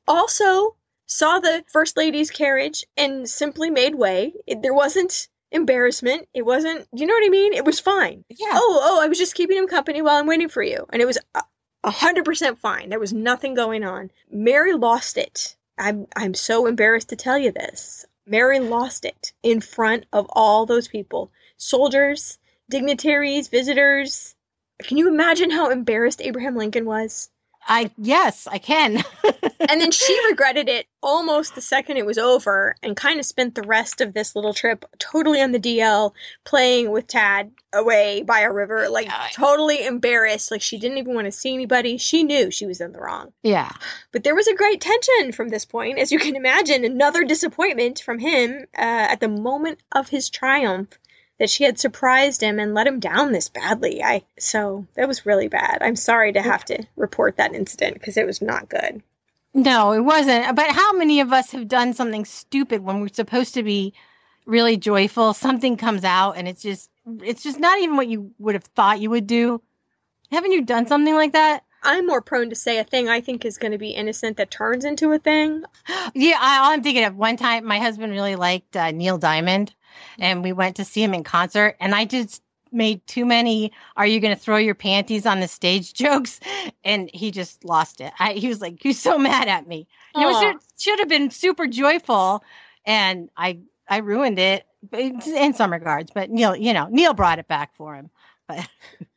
also 0.09 0.77
saw 1.07 1.39
the 1.39 1.65
first 1.69 1.97
lady's 1.97 2.31
carriage 2.31 2.85
and 2.97 3.29
simply 3.29 3.71
made 3.71 3.95
way. 3.95 4.35
It, 4.47 4.63
there 4.63 4.75
wasn't 4.75 5.29
embarrassment. 5.53 6.29
It 6.35 6.43
wasn't, 6.43 6.87
you 6.93 7.07
know 7.07 7.15
what 7.15 7.27
I 7.27 7.31
mean? 7.31 7.53
It 7.53 7.65
was 7.65 7.79
fine. 7.81 8.25
Yeah. 8.29 8.51
Oh, 8.53 8.81
oh, 8.83 9.03
I 9.03 9.07
was 9.07 9.19
just 9.19 9.35
keeping 9.35 9.57
him 9.57 9.69
company 9.69 10.03
while 10.03 10.17
I'm 10.17 10.27
waiting 10.27 10.49
for 10.49 10.63
you. 10.63 10.87
And 10.93 11.01
it 11.01 11.07
was 11.07 11.19
a- 11.35 11.43
a 11.85 11.91
hundred 11.91 12.25
percent 12.25 12.59
fine. 12.59 12.89
There 12.89 12.99
was 12.99 13.13
nothing 13.13 13.55
going 13.55 13.85
on. 13.85 14.11
Mary 14.29 14.73
lost 14.73 15.17
it. 15.17 15.57
I'm 15.79 16.07
I'm 16.17 16.35
so 16.35 16.67
embarrassed 16.67 17.11
to 17.11 17.17
tell 17.17 17.39
you 17.39 17.53
this. 17.53 18.07
Mary 18.27 18.59
lost 18.59 19.05
it 19.05 19.33
in 19.43 19.61
front 19.61 20.05
of 20.12 20.27
all 20.31 20.67
those 20.67 20.89
people 20.89 21.31
soldiers, 21.57 22.39
dignitaries, 22.69 23.49
visitors. 23.49 24.35
Can 24.83 24.97
you 24.97 25.09
imagine 25.09 25.51
how 25.51 25.71
embarrassed 25.71 26.21
Abraham 26.21 26.57
Lincoln 26.57 26.85
was? 26.85 27.31
I 27.69 27.91
yes, 27.99 28.47
I 28.47 28.59
can. 28.59 29.03
And 29.69 29.81
then 29.81 29.91
she 29.91 30.17
regretted 30.29 30.69
it 30.69 30.87
almost 31.03 31.57
the 31.57 31.61
second 31.61 31.97
it 31.97 32.07
was 32.07 32.19
over 32.19 32.77
and 32.85 32.97
kind 32.97 33.19
of 33.19 33.27
spent 33.27 33.57
the 33.57 33.63
rest 33.67 34.01
of 34.01 34.15
this 34.15 34.37
little 34.37 34.53
trip 34.55 34.85
totally 34.99 35.41
on 35.43 35.51
the 35.51 35.59
DL 35.59 36.13
playing 36.45 36.93
with 36.93 37.09
Tad 37.09 37.51
away 37.73 38.23
by 38.23 38.41
a 38.41 38.53
river, 38.53 38.89
like 38.89 39.07
Yeah. 39.07 39.27
totally 39.33 39.85
embarrassed. 39.85 40.53
Like 40.53 40.63
she 40.63 40.79
didn't 40.79 40.99
even 40.99 41.15
want 41.15 41.25
to 41.25 41.33
see 41.33 41.53
anybody. 41.53 41.99
She 41.99 42.23
knew 42.23 42.51
she 42.53 42.67
was 42.67 42.81
in 42.81 42.93
the 42.93 43.01
wrong. 43.01 43.33
yeah. 43.43 43.73
But 44.13 44.23
there 44.23 44.37
was 44.37 44.47
a 44.47 44.55
great 44.55 44.81
tension 44.81 45.33
from 45.33 45.49
this 45.49 45.65
point, 45.65 45.99
as 45.99 46.13
you 46.13 46.21
can 46.21 46.37
imagine. 46.37 46.85
Another 46.85 47.25
disappointment 47.25 47.99
from 48.01 48.21
him 48.21 48.67
uh, 48.79 49.09
at 49.11 49.19
the 49.21 49.29
moment 49.29 49.81
of 49.93 50.11
his 50.11 50.31
triumph 50.31 50.91
that 51.38 51.51
she 51.51 51.64
had 51.64 51.79
surprised 51.79 52.42
him 52.42 52.59
and 52.59 52.75
let 52.75 52.87
him 52.87 53.01
down 53.01 53.33
this 53.33 53.49
badly. 53.49 54.03
I 54.03 54.22
so 54.38 54.87
that 54.94 55.09
was 55.09 55.27
really 55.27 55.49
bad. 55.49 55.79
I'm 55.81 55.96
sorry 55.96 56.33
to 56.33 56.42
have 56.42 56.64
to 56.66 56.85
report 56.96 57.37
that 57.37 57.55
incident 57.55 57.94
because 57.94 58.16
it 58.16 58.27
was 58.27 58.40
not 58.40 58.68
good. 58.68 59.03
No, 59.55 59.92
it 59.92 60.01
wasn't. 60.01 60.55
But 60.55 60.70
how 60.70 60.92
many 60.92 61.20
of 61.20 61.33
us 61.33 61.51
have 61.53 61.68
done 61.68 61.94
something 61.94 62.25
stupid 62.25 62.85
when 62.85 63.01
we're 63.01 63.09
supposed 63.09 63.55
to 63.55 63.62
be 63.62 63.94
really 64.44 64.77
joyful? 64.77 65.33
Something 65.33 65.77
comes 65.77 66.05
out 66.05 66.33
and 66.33 66.46
it's 66.46 66.62
just 66.62 66.90
it's 67.22 67.42
just 67.42 67.59
not 67.59 67.79
even 67.81 67.96
what 67.96 68.09
you 68.09 68.33
would 68.38 68.55
have 68.55 68.64
thought 68.64 69.01
you 69.01 69.11
would 69.11 69.27
do. 69.27 69.62
Haven't 70.31 70.53
you 70.53 70.64
done 70.64 70.87
something 70.87 71.14
like 71.14 71.33
that? 71.33 71.62
I'm 71.83 72.07
more 72.07 72.20
prone 72.20 72.51
to 72.51 72.57
say 72.57 72.79
a 72.79 72.85
thing 72.85 73.09
I 73.09 73.20
think 73.20 73.44
is 73.44 73.59
going 73.59 73.70
to 73.70 73.79
be 73.79 73.90
innocent 73.90 74.38
that 74.38 74.51
turns 74.51 74.85
into 74.85 75.12
a 75.12 75.18
thing. 75.18 75.64
Yeah, 76.14 76.38
I, 76.40 76.59
all 76.59 76.72
I'm 76.72 76.83
thinking 76.83 77.05
of 77.05 77.16
one 77.16 77.37
time, 77.37 77.64
my 77.64 77.79
husband 77.79 78.12
really 78.12 78.37
liked 78.37 78.77
uh, 78.77 78.90
Neil 78.90 79.18
Diamond, 79.18 79.75
and 80.19 80.43
we 80.43 80.53
went 80.53 80.77
to 80.77 80.85
see 80.85 81.03
him 81.03 81.15
in 81.15 81.25
concert, 81.25 81.77
and 81.81 81.95
I 81.95 82.05
just 82.05 82.43
made 82.73 83.07
too 83.07 83.25
many 83.25 83.73
"Are 83.97 84.07
you 84.07 84.21
going 84.21 84.35
to 84.35 84.41
throw 84.41 84.57
your 84.57 84.75
panties 84.75 85.27
on 85.27 85.41
the 85.41 85.49
stage?" 85.49 85.93
jokes, 86.05 86.41
and 86.85 87.11
he 87.13 87.31
just 87.31 87.65
lost 87.65 88.01
it. 88.01 88.13
I, 88.19 88.33
he 88.35 88.49
was 88.49 88.61
like, 88.61 88.79
"He's 88.81 89.01
so 89.01 89.19
mad 89.19 89.49
at 89.49 89.67
me." 89.67 89.87
It 90.15 90.25
was 90.25 90.41
should, 90.41 90.57
should 90.79 90.99
have 90.99 91.09
been 91.09 91.31
super 91.31 91.67
joyful, 91.67 92.43
and 92.85 93.31
I 93.37 93.59
I 93.89 93.99
ruined 93.99 94.39
it 94.39 94.67
in 94.93 95.55
some 95.55 95.73
regards. 95.73 96.11
But 96.15 96.31
Neil, 96.31 96.57
you 96.57 96.73
know, 96.73 96.89
Neil 96.91 97.15
brought 97.15 97.39
it 97.39 97.49
back 97.49 97.75
for 97.77 97.95
him. 97.95 98.11
But 98.47 98.69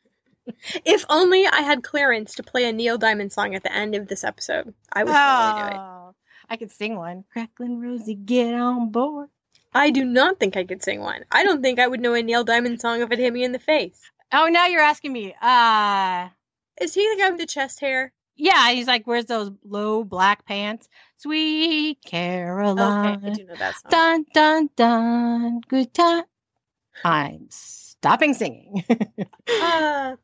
If 0.84 1.04
only 1.08 1.46
I 1.46 1.60
had 1.60 1.82
clearance 1.82 2.34
to 2.34 2.42
play 2.42 2.68
a 2.68 2.72
Neil 2.72 2.98
Diamond 2.98 3.32
song 3.32 3.54
at 3.54 3.62
the 3.62 3.72
end 3.72 3.94
of 3.94 4.08
this 4.08 4.24
episode, 4.24 4.74
I 4.92 5.04
would 5.04 5.12
totally 5.12 5.62
do 5.62 5.76
it. 5.76 5.80
Oh, 5.80 6.14
I 6.48 6.56
could 6.56 6.70
sing 6.70 6.96
one. 6.96 7.24
Cracklin' 7.32 7.80
Rosie, 7.80 8.14
get 8.14 8.54
on 8.54 8.90
board. 8.90 9.28
I 9.72 9.90
do 9.90 10.04
not 10.04 10.40
think 10.40 10.56
I 10.56 10.64
could 10.64 10.82
sing 10.82 11.00
one. 11.00 11.24
I 11.30 11.44
don't 11.44 11.62
think 11.62 11.78
I 11.78 11.86
would 11.86 12.00
know 12.00 12.14
a 12.14 12.22
Neil 12.22 12.44
Diamond 12.44 12.80
song 12.80 13.02
if 13.02 13.10
it 13.12 13.18
hit 13.18 13.32
me 13.32 13.44
in 13.44 13.52
the 13.52 13.58
face. 13.58 14.10
Oh, 14.32 14.46
now 14.46 14.66
you're 14.66 14.80
asking 14.80 15.12
me. 15.12 15.34
Uh 15.40 16.28
Is 16.80 16.94
he 16.94 17.02
the 17.14 17.20
guy 17.22 17.30
with 17.30 17.40
the 17.40 17.46
chest 17.46 17.80
hair? 17.80 18.12
Yeah, 18.36 18.70
he's 18.70 18.86
like, 18.86 19.06
"Where's 19.06 19.26
those 19.26 19.50
low 19.64 20.02
black 20.02 20.46
pants?" 20.46 20.88
Sweet 21.18 21.98
Caroline. 22.04 23.18
Okay, 23.18 23.26
I 23.26 23.30
do 23.34 23.44
know 23.44 23.56
that 23.56 23.74
song. 23.74 23.90
dun 23.90 24.24
dun 24.32 24.70
dun, 24.76 25.60
good 25.68 25.92
time. 25.92 26.24
I'm 27.04 27.46
stopping 27.50 28.34
singing. 28.34 28.84
Uh, 29.62 30.16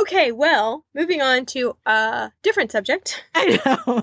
okay, 0.00 0.32
well, 0.32 0.84
moving 0.94 1.20
on 1.20 1.44
to 1.46 1.76
a 1.86 2.32
different 2.42 2.72
subject. 2.72 3.22
I 3.34 3.60
know. 3.64 4.02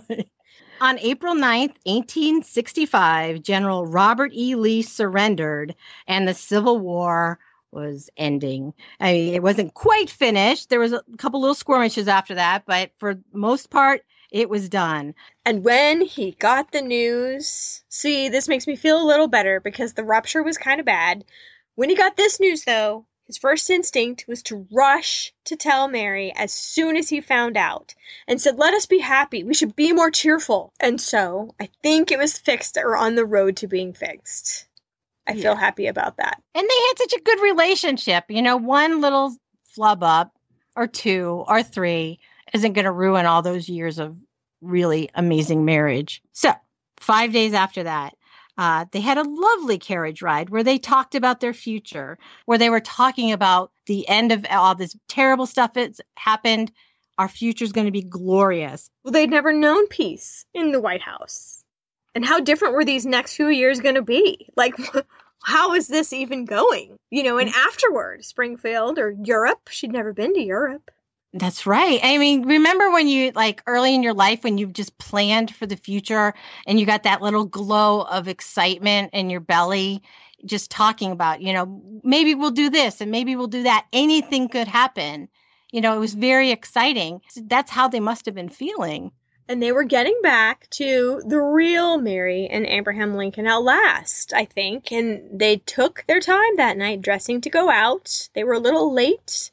On 0.79 0.99
April 0.99 1.33
9th, 1.33 1.75
1865, 1.85 3.41
General 3.41 3.87
Robert 3.87 4.31
E. 4.33 4.53
Lee 4.53 4.83
surrendered 4.83 5.75
and 6.07 6.27
the 6.27 6.35
Civil 6.35 6.77
War 6.77 7.39
was 7.71 8.11
ending. 8.15 8.73
I 8.99 9.13
mean, 9.13 9.33
it 9.33 9.41
wasn't 9.41 9.73
quite 9.73 10.09
finished. 10.09 10.69
There 10.69 10.79
was 10.79 10.93
a 10.93 11.01
couple 11.17 11.41
little 11.41 11.55
skirmishes 11.55 12.07
after 12.07 12.35
that, 12.35 12.63
but 12.67 12.91
for 12.99 13.15
most 13.33 13.71
part, 13.71 14.03
it 14.31 14.49
was 14.49 14.69
done. 14.69 15.15
And 15.45 15.63
when 15.63 16.01
he 16.01 16.31
got 16.33 16.71
the 16.71 16.81
news, 16.81 17.83
see, 17.89 18.29
this 18.29 18.47
makes 18.47 18.67
me 18.67 18.75
feel 18.75 19.01
a 19.01 19.07
little 19.07 19.27
better 19.27 19.59
because 19.59 19.93
the 19.93 20.03
rupture 20.03 20.43
was 20.43 20.59
kind 20.59 20.79
of 20.79 20.85
bad. 20.85 21.25
When 21.75 21.89
he 21.89 21.95
got 21.95 22.17
this 22.17 22.39
news, 22.39 22.65
though, 22.65 23.05
his 23.27 23.37
first 23.37 23.69
instinct 23.69 24.25
was 24.27 24.41
to 24.43 24.65
rush 24.71 25.33
to 25.45 25.55
tell 25.55 25.87
Mary 25.87 26.33
as 26.35 26.53
soon 26.53 26.95
as 26.95 27.09
he 27.09 27.19
found 27.19 27.57
out 27.57 27.93
and 28.27 28.41
said, 28.41 28.57
Let 28.57 28.73
us 28.73 28.85
be 28.85 28.99
happy. 28.99 29.43
We 29.43 29.53
should 29.53 29.75
be 29.75 29.91
more 29.91 30.09
cheerful. 30.09 30.73
And 30.79 30.99
so 30.99 31.53
I 31.59 31.69
think 31.83 32.09
it 32.09 32.17
was 32.17 32.37
fixed 32.37 32.77
or 32.77 32.95
on 32.95 33.15
the 33.15 33.25
road 33.25 33.57
to 33.57 33.67
being 33.67 33.93
fixed. 33.93 34.65
I 35.27 35.33
feel 35.35 35.55
happy 35.55 35.87
about 35.87 36.17
that. 36.17 36.41
And 36.55 36.63
they 36.67 36.87
had 36.87 36.97
such 36.97 37.13
a 37.13 37.23
good 37.23 37.41
relationship. 37.41 38.25
You 38.29 38.41
know, 38.41 38.55
one 38.55 39.01
little 39.01 39.35
flub 39.63 40.01
up 40.01 40.31
or 40.77 40.87
two 40.87 41.43
or 41.49 41.61
three 41.61 42.19
isn't 42.53 42.73
going 42.73 42.85
to 42.85 42.91
ruin 42.91 43.25
all 43.25 43.41
those 43.41 43.67
years 43.67 43.99
of 43.99 44.15
really 44.61 45.09
amazing 45.13 45.65
marriage. 45.65 46.21
So, 46.31 46.53
five 46.97 47.33
days 47.33 47.53
after 47.53 47.83
that, 47.83 48.15
uh, 48.57 48.85
they 48.91 49.01
had 49.01 49.17
a 49.17 49.23
lovely 49.23 49.77
carriage 49.77 50.21
ride 50.21 50.49
where 50.49 50.63
they 50.63 50.77
talked 50.77 51.13
about 51.13 51.39
their 51.39 51.53
future, 51.53 52.17
where 52.45 52.57
they 52.57 52.69
were 52.69 52.79
talking 52.79 53.31
about 53.31 53.71
the 53.85 54.07
end 54.07 54.31
of 54.31 54.45
all 54.49 54.73
this 54.73 54.95
terrible 55.07 55.45
stuff 55.45 55.73
that's 55.73 56.01
happened. 56.15 56.71
Our 57.19 57.27
future 57.29 57.65
is 57.65 57.71
going 57.71 57.85
to 57.85 57.91
be 57.91 58.01
glorious. 58.01 58.89
Well, 59.03 59.11
they'd 59.11 59.29
never 59.29 59.53
known 59.53 59.87
peace 59.87 60.45
in 60.53 60.71
the 60.71 60.81
White 60.81 61.01
House. 61.01 61.63
And 62.15 62.25
how 62.25 62.39
different 62.39 62.73
were 62.73 62.85
these 62.85 63.05
next 63.05 63.35
few 63.35 63.49
years 63.49 63.79
going 63.79 63.95
to 63.95 64.01
be? 64.01 64.49
Like, 64.55 64.73
how 65.43 65.73
is 65.73 65.87
this 65.87 66.11
even 66.13 66.45
going? 66.45 66.97
You 67.11 67.23
know, 67.23 67.37
and 67.37 67.49
afterward, 67.49 68.25
Springfield 68.25 68.97
or 68.97 69.15
Europe, 69.23 69.69
she'd 69.69 69.91
never 69.91 70.13
been 70.13 70.33
to 70.33 70.41
Europe. 70.41 70.89
That's 71.33 71.65
right. 71.65 71.99
I 72.01 72.17
mean, 72.17 72.47
remember 72.47 72.89
when 72.89 73.07
you 73.07 73.31
like 73.31 73.61
early 73.67 73.93
in 73.93 74.01
your 74.01 74.13
life 74.13 74.43
when 74.43 74.57
you've 74.57 74.73
just 74.73 74.97
planned 74.97 75.53
for 75.53 75.65
the 75.65 75.75
future 75.75 76.33
and 76.65 76.79
you 76.79 76.85
got 76.85 77.03
that 77.03 77.21
little 77.21 77.45
glow 77.45 78.01
of 78.01 78.27
excitement 78.27 79.11
in 79.13 79.29
your 79.29 79.41
belly, 79.41 80.01
just 80.45 80.71
talking 80.71 81.11
about, 81.11 81.41
you 81.41 81.53
know, 81.53 81.81
maybe 82.03 82.33
we'll 82.33 82.51
do 82.51 82.69
this 82.69 83.01
and 83.01 83.11
maybe 83.11 83.35
we'll 83.35 83.47
do 83.47 83.63
that. 83.63 83.85
Anything 83.91 84.47
could 84.47 84.67
happen. 84.67 85.27
You 85.71 85.81
know, 85.81 85.95
it 85.95 85.99
was 85.99 86.13
very 86.13 86.51
exciting. 86.51 87.21
That's 87.35 87.71
how 87.71 87.89
they 87.89 87.99
must 87.99 88.25
have 88.25 88.35
been 88.35 88.49
feeling. 88.49 89.11
And 89.49 89.61
they 89.61 89.71
were 89.71 89.83
getting 89.83 90.17
back 90.23 90.69
to 90.71 91.21
the 91.25 91.39
real 91.39 91.97
Mary 91.97 92.47
and 92.47 92.65
Abraham 92.65 93.15
Lincoln 93.15 93.47
at 93.47 93.55
last, 93.57 94.33
I 94.33 94.45
think. 94.45 94.91
And 94.91 95.39
they 95.39 95.57
took 95.57 96.03
their 96.07 96.19
time 96.19 96.55
that 96.55 96.77
night 96.77 97.01
dressing 97.01 97.41
to 97.41 97.49
go 97.49 97.69
out. 97.69 98.29
They 98.33 98.43
were 98.43 98.53
a 98.53 98.59
little 98.59 98.93
late. 98.93 99.51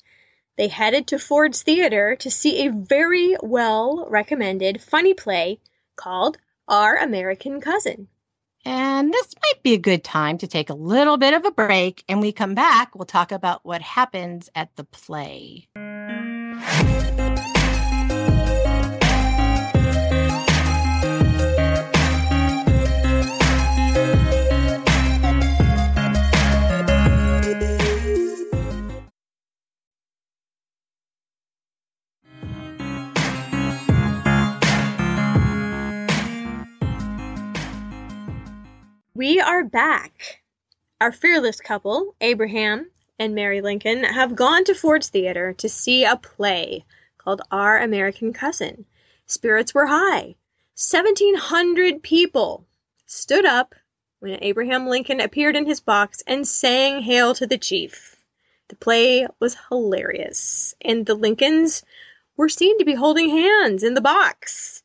They 0.56 0.68
headed 0.68 1.06
to 1.08 1.18
Ford's 1.18 1.62
Theater 1.62 2.16
to 2.16 2.30
see 2.30 2.66
a 2.66 2.72
very 2.72 3.36
well 3.42 4.06
recommended 4.08 4.80
funny 4.80 5.14
play 5.14 5.60
called 5.96 6.38
Our 6.68 6.96
American 6.96 7.60
Cousin. 7.60 8.08
And 8.64 9.12
this 9.12 9.34
might 9.42 9.62
be 9.62 9.74
a 9.74 9.78
good 9.78 10.02
time 10.02 10.38
to 10.38 10.46
take 10.46 10.70
a 10.70 10.74
little 10.74 11.18
bit 11.18 11.34
of 11.34 11.44
a 11.44 11.50
break. 11.50 12.02
And 12.08 12.20
we 12.20 12.32
come 12.32 12.54
back, 12.54 12.94
we'll 12.94 13.04
talk 13.04 13.30
about 13.30 13.64
what 13.64 13.82
happens 13.82 14.48
at 14.54 14.74
the 14.76 14.84
play. 14.84 15.68
We 39.16 39.38
are 39.38 39.62
back. 39.62 40.42
Our 41.00 41.12
fearless 41.12 41.60
couple, 41.60 42.16
Abraham 42.20 42.90
and 43.16 43.32
Mary 43.32 43.60
Lincoln, 43.60 44.02
have 44.02 44.34
gone 44.34 44.64
to 44.64 44.74
Ford's 44.74 45.08
Theater 45.08 45.52
to 45.52 45.68
see 45.68 46.04
a 46.04 46.16
play 46.16 46.84
called 47.16 47.40
Our 47.48 47.78
American 47.78 48.32
Cousin. 48.32 48.86
Spirits 49.24 49.72
were 49.72 49.86
high. 49.86 50.34
1,700 50.74 52.02
people 52.02 52.66
stood 53.06 53.44
up 53.44 53.76
when 54.18 54.42
Abraham 54.42 54.88
Lincoln 54.88 55.20
appeared 55.20 55.54
in 55.54 55.66
his 55.66 55.78
box 55.78 56.20
and 56.26 56.44
sang 56.44 57.02
Hail 57.02 57.34
to 57.34 57.46
the 57.46 57.56
Chief. 57.56 58.16
The 58.66 58.74
play 58.74 59.28
was 59.38 59.56
hilarious, 59.68 60.74
and 60.80 61.06
the 61.06 61.14
Lincolns 61.14 61.84
were 62.36 62.48
seen 62.48 62.80
to 62.80 62.84
be 62.84 62.94
holding 62.94 63.30
hands 63.30 63.84
in 63.84 63.94
the 63.94 64.00
box. 64.00 64.82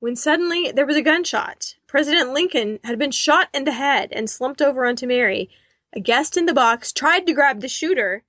When 0.00 0.16
suddenly 0.16 0.72
there 0.72 0.86
was 0.86 0.96
a 0.96 1.02
gunshot. 1.02 1.74
President 1.92 2.32
Lincoln 2.32 2.80
had 2.84 2.98
been 2.98 3.10
shot 3.10 3.50
in 3.52 3.64
the 3.64 3.72
head 3.72 4.08
and 4.12 4.30
slumped 4.30 4.62
over 4.62 4.86
onto 4.86 5.06
Mary. 5.06 5.50
A 5.92 6.00
guest 6.00 6.38
in 6.38 6.46
the 6.46 6.54
box 6.54 6.90
tried 6.90 7.26
to 7.26 7.34
grab 7.34 7.60
the 7.60 7.68
shooter, 7.68 8.24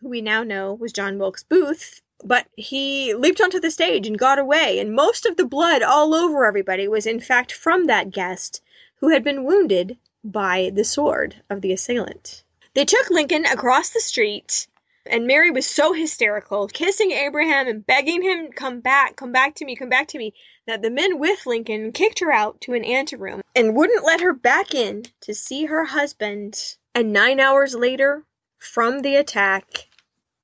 who 0.00 0.08
we 0.08 0.22
now 0.22 0.42
know 0.42 0.72
was 0.72 0.90
John 0.90 1.18
Wilkes 1.18 1.42
Booth, 1.42 2.00
but 2.24 2.46
he 2.56 3.12
leaped 3.12 3.42
onto 3.42 3.60
the 3.60 3.70
stage 3.70 4.06
and 4.06 4.18
got 4.18 4.38
away, 4.38 4.78
and 4.78 4.94
most 4.94 5.26
of 5.26 5.36
the 5.36 5.44
blood 5.44 5.82
all 5.82 6.14
over 6.14 6.46
everybody 6.46 6.88
was 6.88 7.04
in 7.04 7.20
fact 7.20 7.52
from 7.52 7.84
that 7.88 8.10
guest 8.10 8.62
who 9.00 9.10
had 9.10 9.22
been 9.22 9.44
wounded 9.44 9.98
by 10.24 10.70
the 10.74 10.82
sword 10.82 11.42
of 11.50 11.60
the 11.60 11.74
assailant. 11.74 12.42
They 12.72 12.86
took 12.86 13.10
Lincoln 13.10 13.44
across 13.44 13.90
the 13.90 14.00
street 14.00 14.66
and 15.06 15.26
Mary 15.26 15.50
was 15.50 15.66
so 15.66 15.92
hysterical, 15.92 16.66
kissing 16.66 17.10
Abraham 17.10 17.68
and 17.68 17.86
begging 17.86 18.22
him, 18.22 18.50
come 18.52 18.80
back, 18.80 19.16
come 19.16 19.32
back 19.32 19.54
to 19.56 19.64
me, 19.64 19.76
come 19.76 19.88
back 19.88 20.08
to 20.08 20.18
me, 20.18 20.34
that 20.66 20.82
the 20.82 20.90
men 20.90 21.18
with 21.18 21.46
Lincoln 21.46 21.92
kicked 21.92 22.20
her 22.20 22.32
out 22.32 22.60
to 22.62 22.74
an 22.74 22.84
anteroom 22.84 23.42
and 23.54 23.76
wouldn't 23.76 24.04
let 24.04 24.20
her 24.20 24.32
back 24.32 24.74
in 24.74 25.04
to 25.20 25.34
see 25.34 25.66
her 25.66 25.84
husband. 25.84 26.76
And 26.94 27.12
nine 27.12 27.40
hours 27.40 27.74
later, 27.74 28.24
from 28.58 29.00
the 29.00 29.16
attack, 29.16 29.88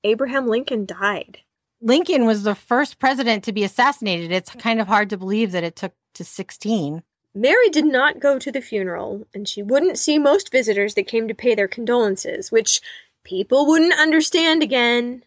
Abraham 0.04 0.46
Lincoln 0.46 0.84
died. 0.84 1.38
Lincoln 1.80 2.26
was 2.26 2.42
the 2.42 2.54
first 2.54 2.98
president 2.98 3.44
to 3.44 3.52
be 3.52 3.64
assassinated. 3.64 4.30
It's 4.32 4.50
kind 4.50 4.80
of 4.80 4.88
hard 4.88 5.11
to 5.11 5.16
believe 5.16 5.52
that 5.52 5.64
it 5.64 5.76
took 5.76 5.92
to 6.14 6.24
16. 6.24 7.02
Mary 7.34 7.68
did 7.70 7.86
not 7.86 8.18
go 8.18 8.38
to 8.38 8.50
the 8.50 8.61
funeral, 8.61 9.26
and 9.32 9.48
she 9.48 9.62
wouldn't 9.62 9.98
see 9.98 10.18
most 10.18 10.50
visitors 10.50 10.94
that 10.94 11.06
came 11.06 11.28
to 11.28 11.34
pay 11.34 11.54
their 11.54 11.68
condolences, 11.68 12.50
which 12.50 12.80
people 13.25 13.66
wouldn't 13.66 13.99
understand 13.99 14.62
again. 14.62 15.25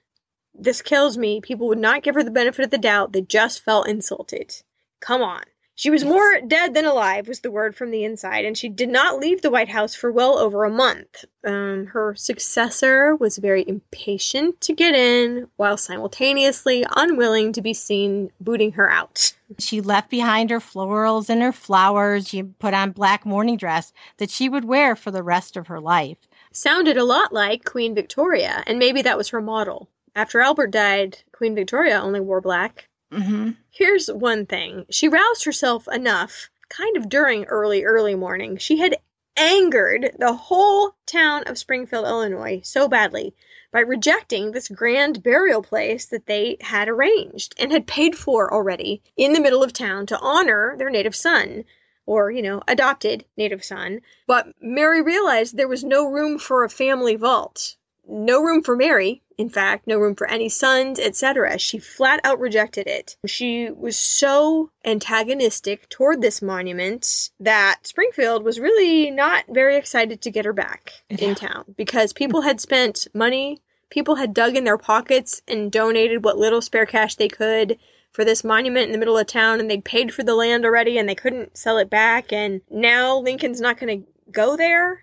This 0.54 0.82
kills 0.82 1.18
me. 1.18 1.42
People 1.42 1.68
would 1.68 1.80
not 1.80 2.04
give 2.04 2.16
her 2.16 2.24
the 2.24 2.32
benefit 2.32 2.66
of 2.66 2.72
the 2.72 2.78
doubt. 2.78 3.14
They 3.14 3.22
just 3.22 3.64
felt 3.64 3.88
insulted. 3.88 4.56
Come 5.00 5.22
on. 5.22 5.44
She 5.76 5.90
was 5.90 6.06
more 6.06 6.40
dead 6.48 6.76
than 6.76 6.86
alive, 6.86 7.28
was 7.28 7.40
the 7.40 7.50
word 7.50 7.76
from 7.76 7.90
the 7.90 8.04
inside, 8.04 8.46
and 8.46 8.56
she 8.56 8.70
did 8.70 8.90
not 8.90 9.20
leave 9.20 9.42
the 9.42 9.50
White 9.50 9.70
House 9.70 9.96
for 9.96 10.12
well 10.12 10.38
over 10.38 10.64
a 10.64 10.70
month. 10.70 11.26
Um, 11.44 11.88
her 11.88 12.14
successor 12.14 13.16
was 13.16 13.40
very 13.40 13.68
impatient 13.68 14.62
to 14.62 14.74
get 14.74 14.94
in, 14.94 15.48
while 15.56 15.76
simultaneously 15.76 16.86
unwilling 16.96 17.54
to 17.54 17.62
be 17.62 17.74
seen 17.74 18.32
booting 18.40 18.74
her 18.74 18.88
out. 18.88 19.34
She 19.58 19.82
left 19.82 20.12
behind 20.12 20.52
her 20.52 20.60
florals 20.60 21.28
and 21.28 21.42
her 21.42 21.52
flowers. 21.52 22.28
She 22.28 22.44
put 22.44 22.76
on 22.76 22.92
black 22.92 23.26
mourning 23.26 23.58
dress 23.58 23.94
that 24.18 24.30
she 24.30 24.50
would 24.50 24.66
wear 24.66 24.96
for 24.96 25.10
the 25.10 25.24
rest 25.24 25.58
of 25.58 25.68
her 25.68 25.80
life 25.80 26.18
sounded 26.56 26.98
a 26.98 27.04
lot 27.04 27.34
like 27.34 27.66
Queen 27.66 27.94
Victoria, 27.96 28.64
and 28.66 28.80
maybe 28.80 29.02
that 29.02 29.18
was 29.18 29.30
her 29.30 29.42
model. 29.42 29.90
After 30.16 30.40
Albert 30.40 30.72
died, 30.72 31.20
Queen 31.32 31.56
Victoria 31.56 32.00
only 32.00 32.20
wore 32.20 32.42
black. 32.42 32.88
Mm-hmm. 33.12 33.52
Here's 33.70 34.08
one 34.08 34.46
thing 34.46 34.86
she 34.90 35.08
roused 35.08 35.46
herself 35.46 35.88
enough, 35.88 36.50
kind 36.70 36.98
of 36.98 37.10
during 37.10 37.46
early, 37.46 37.84
early 37.84 38.16
morning. 38.16 38.58
She 38.58 38.78
had 38.78 38.98
angered 39.36 40.16
the 40.20 40.34
whole 40.34 40.96
town 41.06 41.44
of 41.48 41.58
Springfield, 41.58 42.06
Illinois, 42.06 42.62
so 42.64 42.88
badly 42.88 43.34
by 43.72 43.80
rejecting 43.80 44.52
this 44.52 44.68
grand 44.68 45.24
burial 45.24 45.64
place 45.64 46.06
that 46.06 46.28
they 46.28 46.58
had 46.62 46.88
arranged 46.88 47.56
and 47.58 47.72
had 47.72 47.88
paid 47.88 48.16
for 48.16 48.54
already 48.54 49.02
in 49.18 49.34
the 49.34 49.42
middle 49.42 49.64
of 49.64 49.74
town 49.74 50.06
to 50.06 50.20
honor 50.20 50.76
their 50.78 50.92
native 50.92 51.16
son 51.16 51.66
or, 52.06 52.32
you 52.32 52.42
know, 52.42 52.62
adopted 52.68 53.26
native 53.38 53.64
son. 53.64 54.02
But 54.28 54.48
Mary 54.62 55.02
realized 55.02 55.56
there 55.56 55.68
was 55.68 55.84
no 55.84 56.10
room 56.10 56.40
for 56.40 56.64
a 56.64 56.70
family 56.70 57.16
vault. 57.16 57.76
No 58.06 58.42
room 58.42 58.64
for 58.64 58.76
Mary, 58.76 59.24
in 59.38 59.50
fact, 59.50 59.88
no 59.88 59.98
room 59.98 60.16
for 60.16 60.30
any 60.30 60.50
sons, 60.50 61.00
etc. 61.00 61.58
She 61.58 61.80
flat 61.80 62.20
out 62.24 62.40
rejected 62.40 62.88
it. 62.88 63.16
She 63.26 63.70
was 63.72 63.98
so 63.98 64.72
antagonistic 64.84 65.88
toward 65.90 66.22
this 66.22 66.42
monument 66.42 67.30
that 67.40 67.80
Springfield 67.84 68.44
was 68.44 68.60
really 68.60 69.10
not 69.10 69.46
very 69.48 69.78
excited 69.78 70.22
to 70.22 70.32
get 70.32 70.46
her 70.46 70.54
back 70.54 70.92
yeah. 71.10 71.30
in 71.30 71.36
town 71.36 71.64
because 71.78 72.12
people 72.12 72.42
had 72.42 72.60
spent 72.60 73.08
money, 73.14 73.62
people 73.90 74.16
had 74.16 74.34
dug 74.34 74.58
in 74.58 74.66
their 74.66 74.78
pockets 74.78 75.42
and 75.48 75.72
donated 75.72 76.24
what 76.24 76.38
little 76.38 76.62
spare 76.62 76.86
cash 76.86 77.16
they 77.16 77.30
could 77.30 77.80
for 78.14 78.24
this 78.24 78.44
monument 78.44 78.86
in 78.86 78.92
the 78.92 78.98
middle 78.98 79.18
of 79.18 79.28
town 79.28 79.60
and 79.60 79.70
they'd 79.70 79.84
paid 79.84 80.14
for 80.14 80.24
the 80.24 80.36
land 80.36 80.66
already 80.66 80.98
and 80.98 81.10
they 81.10 81.16
couldn't 81.16 81.58
sell 81.58 81.78
it 81.78 81.90
back 81.90 82.32
and 82.32 82.62
now 82.70 83.18
Lincoln's 83.18 83.60
not 83.60 83.78
going 83.78 84.02
to 84.02 84.08
go 84.32 84.56
there. 84.56 85.02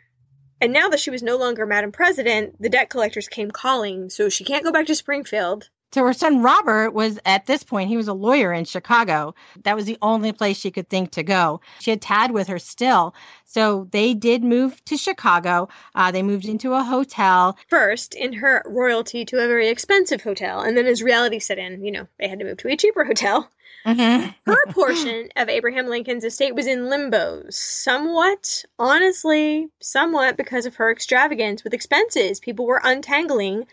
And 0.60 0.72
now 0.72 0.88
that 0.88 1.00
she 1.00 1.10
was 1.10 1.22
no 1.22 1.36
longer 1.36 1.66
Madam 1.66 1.90
President, 1.90 2.60
the 2.60 2.68
debt 2.68 2.90
collectors 2.90 3.28
came 3.28 3.50
calling, 3.50 4.10
so 4.10 4.28
she 4.28 4.44
can't 4.44 4.64
go 4.64 4.72
back 4.72 4.86
to 4.86 4.94
Springfield. 4.94 5.70
So 5.92 6.04
her 6.04 6.12
son 6.12 6.42
Robert 6.42 6.92
was 6.92 7.18
at 7.24 7.46
this 7.46 7.62
point, 7.62 7.88
he 7.88 7.96
was 7.96 8.08
a 8.08 8.14
lawyer 8.14 8.52
in 8.52 8.64
Chicago. 8.64 9.34
That 9.64 9.74
was 9.74 9.86
the 9.86 9.98
only 10.02 10.32
place 10.32 10.56
she 10.58 10.70
could 10.70 10.88
think 10.88 11.10
to 11.12 11.22
go. 11.22 11.60
She 11.80 11.90
had 11.90 12.00
Tad 12.00 12.30
with 12.30 12.46
her 12.46 12.58
still. 12.58 13.14
So 13.44 13.88
they 13.90 14.14
did 14.14 14.44
move 14.44 14.84
to 14.84 14.96
Chicago. 14.96 15.68
Uh, 15.94 16.12
they 16.12 16.22
moved 16.22 16.44
into 16.44 16.74
a 16.74 16.84
hotel. 16.84 17.58
First, 17.68 18.14
in 18.14 18.34
her 18.34 18.62
royalty 18.66 19.24
to 19.24 19.38
a 19.38 19.48
very 19.48 19.68
expensive 19.68 20.22
hotel. 20.22 20.60
And 20.60 20.76
then 20.76 20.86
as 20.86 21.02
reality 21.02 21.40
set 21.40 21.58
in, 21.58 21.84
you 21.84 21.90
know, 21.90 22.06
they 22.18 22.28
had 22.28 22.38
to 22.38 22.44
move 22.44 22.58
to 22.58 22.68
a 22.68 22.76
cheaper 22.76 23.04
hotel. 23.04 23.50
Mm-hmm. 23.86 24.28
her 24.44 24.66
portion 24.72 25.30
of 25.36 25.48
Abraham 25.48 25.88
Lincoln's 25.88 26.22
estate 26.22 26.54
was 26.54 26.66
in 26.66 26.90
limbo, 26.90 27.44
somewhat, 27.48 28.62
honestly, 28.78 29.70
somewhat 29.80 30.36
because 30.36 30.66
of 30.66 30.74
her 30.74 30.90
extravagance 30.92 31.64
with 31.64 31.72
expenses. 31.72 32.40
People 32.40 32.66
were 32.66 32.82
untangling 32.84 33.66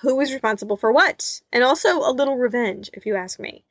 who 0.00 0.16
was 0.16 0.32
responsible 0.32 0.76
for 0.76 0.92
what, 0.92 1.40
and 1.52 1.64
also 1.64 2.00
a 2.00 2.12
little 2.12 2.36
revenge, 2.36 2.90
if 2.92 3.06
you 3.06 3.16
ask 3.16 3.38
me. 3.38 3.64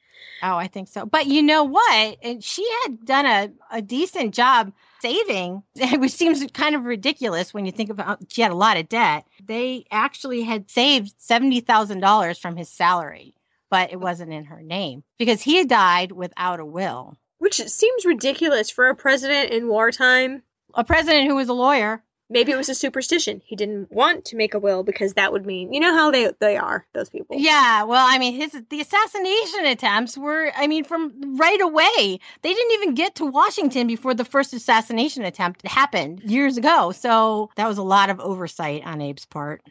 Oh, 0.44 0.56
I 0.56 0.68
think 0.68 0.88
so. 0.88 1.06
But 1.06 1.28
you 1.28 1.42
know 1.42 1.64
what? 1.64 2.44
She 2.44 2.68
had 2.84 3.06
done 3.06 3.26
a, 3.26 3.52
a 3.72 3.82
decent 3.82 4.34
job 4.34 4.74
saving, 5.02 5.64
which 5.98 6.12
seems 6.12 6.46
kind 6.54 6.76
of 6.76 6.84
ridiculous 6.84 7.54
when 7.54 7.66
you 7.66 7.72
think 7.72 7.90
about 7.90 8.20
she 8.30 8.42
had 8.42 8.52
a 8.52 8.56
lot 8.56 8.78
of 8.78 8.90
debt. 8.90 9.26
They 9.44 9.86
actually 9.92 10.42
had 10.42 10.70
saved 10.70 11.14
$70,000 11.20 12.40
from 12.40 12.56
his 12.56 12.70
salary, 12.70 13.36
but 13.70 13.92
it 13.92 14.00
wasn't 14.00 14.34
in 14.34 14.46
her 14.46 14.62
name 14.62 15.04
because 15.18 15.42
he 15.42 15.58
had 15.58 15.70
died 15.70 16.12
without 16.12 16.60
a 16.60 16.66
will. 16.66 17.18
Which 17.38 17.56
seems 17.56 18.06
ridiculous 18.06 18.70
for 18.70 18.88
a 18.88 18.96
president 18.96 19.52
in 19.52 19.68
wartime. 19.68 20.42
A 20.74 20.84
president 20.84 21.28
who 21.28 21.36
was 21.36 21.50
a 21.50 21.54
lawyer. 21.54 22.04
Maybe 22.30 22.52
it 22.52 22.58
was 22.58 22.70
a 22.70 22.76
superstition. 22.76 23.42
He 23.46 23.56
didn't 23.56 23.92
want 23.92 24.26
to 24.26 24.36
make 24.36 24.54
a 24.54 24.60
will 24.60 24.84
because 24.84 25.14
that 25.14 25.32
would 25.32 25.46
mean, 25.46 25.72
you 25.74 25.80
know 25.80 25.94
how 25.94 26.10
they 26.10 26.32
they 26.40 26.58
are, 26.58 26.86
those 26.94 27.10
people. 27.10 27.38
Yeah, 27.38 27.84
well, 27.84 28.06
I 28.08 28.18
mean, 28.18 28.34
his 28.34 28.52
the 28.70 28.82
assassination 28.82 29.66
attempts 29.66 30.18
were, 30.18 30.52
I 30.56 30.68
mean, 30.68 30.84
from 30.84 31.38
right 31.38 31.62
away. 31.62 32.20
They 32.42 32.54
didn't 32.54 32.72
even 32.74 32.96
get 32.96 33.16
to 33.16 33.26
Washington 33.26 33.86
before 33.88 34.14
the 34.14 34.26
first 34.26 34.54
assassination 34.54 35.24
attempt 35.24 35.66
happened 35.68 36.22
years 36.24 36.58
ago. 36.58 36.92
So 36.92 37.52
that 37.58 37.68
was 37.68 37.78
a 37.78 37.84
lot 37.84 38.10
of 38.10 38.20
oversight 38.20 38.84
on 38.86 39.02
Abe's 39.02 39.26
part. 39.26 39.62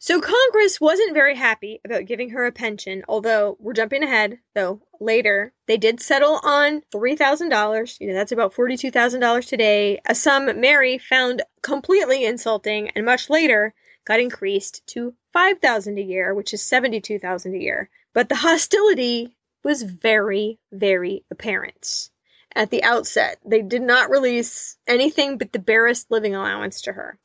So 0.00 0.20
Congress 0.20 0.80
wasn't 0.80 1.12
very 1.12 1.34
happy 1.34 1.80
about 1.84 2.04
giving 2.04 2.30
her 2.30 2.46
a 2.46 2.52
pension, 2.52 3.02
although 3.08 3.56
we're 3.58 3.72
jumping 3.72 4.04
ahead, 4.04 4.38
though 4.54 4.80
later 5.00 5.52
they 5.66 5.76
did 5.76 6.00
settle 6.00 6.38
on 6.44 6.82
$3,000. 6.94 8.00
You 8.00 8.06
know, 8.06 8.14
that's 8.14 8.30
about 8.30 8.54
$42,000 8.54 9.48
today, 9.48 10.00
a 10.06 10.14
sum 10.14 10.60
Mary 10.60 10.98
found 10.98 11.42
completely 11.62 12.24
insulting 12.24 12.90
and 12.90 13.04
much 13.04 13.28
later 13.28 13.74
got 14.04 14.20
increased 14.20 14.86
to 14.86 15.14
5,000 15.32 15.98
a 15.98 16.02
year, 16.02 16.32
which 16.32 16.54
is 16.54 16.62
72,000 16.62 17.54
a 17.54 17.58
year. 17.58 17.90
But 18.14 18.28
the 18.28 18.36
hostility 18.36 19.36
was 19.64 19.82
very, 19.82 20.60
very 20.70 21.24
apparent. 21.28 22.10
At 22.54 22.70
the 22.70 22.84
outset, 22.84 23.38
they 23.44 23.62
did 23.62 23.82
not 23.82 24.10
release 24.10 24.78
anything 24.86 25.38
but 25.38 25.52
the 25.52 25.58
barest 25.58 26.08
living 26.08 26.36
allowance 26.36 26.82
to 26.82 26.92
her. 26.92 27.18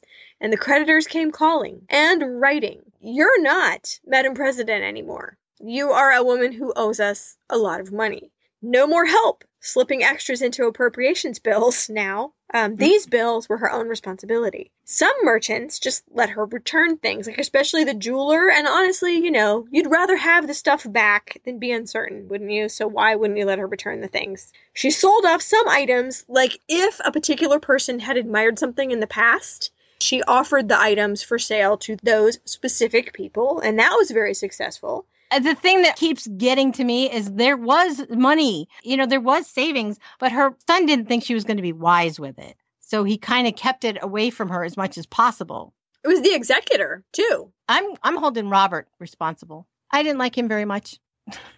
And 0.43 0.51
the 0.51 0.57
creditors 0.57 1.07
came 1.07 1.31
calling 1.31 1.85
and 1.87 2.41
writing, 2.41 2.81
You're 2.99 3.41
not 3.41 4.01
Madam 4.05 4.33
President 4.33 4.83
anymore. 4.83 5.37
You 5.61 5.91
are 5.91 6.11
a 6.11 6.21
woman 6.21 6.51
who 6.51 6.73
owes 6.75 6.99
us 6.99 7.37
a 7.49 7.57
lot 7.57 7.79
of 7.79 7.93
money. 7.93 8.29
No 8.61 8.85
more 8.85 9.05
help 9.05 9.45
slipping 9.61 10.03
extras 10.03 10.41
into 10.41 10.65
appropriations 10.65 11.39
bills 11.39 11.89
now. 11.89 12.33
Um, 12.53 12.75
these 12.75 13.07
bills 13.07 13.47
were 13.47 13.57
her 13.57 13.71
own 13.71 13.87
responsibility. 13.87 14.69
Some 14.83 15.13
merchants 15.23 15.79
just 15.79 16.03
let 16.11 16.31
her 16.31 16.45
return 16.45 16.97
things, 16.97 17.25
like 17.25 17.37
especially 17.37 17.85
the 17.85 17.93
jeweler. 17.93 18.51
And 18.51 18.67
honestly, 18.67 19.15
you 19.15 19.31
know, 19.31 19.65
you'd 19.71 19.89
rather 19.89 20.17
have 20.17 20.47
the 20.47 20.53
stuff 20.53 20.85
back 20.91 21.37
than 21.45 21.57
be 21.57 21.71
uncertain, 21.71 22.27
wouldn't 22.27 22.51
you? 22.51 22.67
So 22.67 22.85
why 22.85 23.15
wouldn't 23.15 23.39
you 23.39 23.45
let 23.45 23.59
her 23.59 23.67
return 23.67 24.01
the 24.01 24.09
things? 24.09 24.51
She 24.73 24.91
sold 24.91 25.23
off 25.25 25.41
some 25.41 25.69
items, 25.69 26.25
like 26.27 26.59
if 26.67 26.99
a 27.05 27.13
particular 27.13 27.61
person 27.61 27.99
had 27.99 28.17
admired 28.17 28.59
something 28.59 28.91
in 28.91 28.99
the 28.99 29.07
past, 29.07 29.71
she 30.03 30.21
offered 30.23 30.67
the 30.67 30.79
items 30.79 31.23
for 31.23 31.39
sale 31.39 31.77
to 31.77 31.97
those 32.03 32.39
specific 32.45 33.13
people, 33.13 33.59
and 33.59 33.79
that 33.79 33.95
was 33.97 34.11
very 34.11 34.33
successful. 34.33 35.05
Uh, 35.31 35.39
the 35.39 35.55
thing 35.55 35.81
that 35.81 35.95
keeps 35.95 36.27
getting 36.37 36.71
to 36.73 36.83
me 36.83 37.11
is 37.11 37.31
there 37.31 37.57
was 37.57 38.05
money, 38.09 38.67
you 38.83 38.95
know, 38.95 39.05
there 39.05 39.19
was 39.19 39.47
savings, 39.47 39.97
but 40.19 40.31
her 40.31 40.55
son 40.67 40.85
didn't 40.85 41.07
think 41.07 41.23
she 41.23 41.33
was 41.33 41.43
going 41.43 41.57
to 41.57 41.63
be 41.63 41.73
wise 41.73 42.19
with 42.19 42.37
it. 42.37 42.55
So 42.79 43.03
he 43.03 43.17
kind 43.17 43.47
of 43.47 43.55
kept 43.55 43.83
it 43.83 43.97
away 44.01 44.29
from 44.29 44.49
her 44.49 44.63
as 44.63 44.77
much 44.77 44.97
as 44.97 45.07
possible. 45.07 45.73
It 46.03 46.07
was 46.09 46.21
the 46.21 46.35
executor, 46.35 47.03
too. 47.13 47.51
I'm 47.67 47.95
I'm 48.03 48.17
holding 48.17 48.49
Robert 48.49 48.87
responsible. 48.99 49.67
I 49.91 50.03
didn't 50.03 50.19
like 50.19 50.37
him 50.37 50.47
very 50.47 50.65
much. 50.65 50.99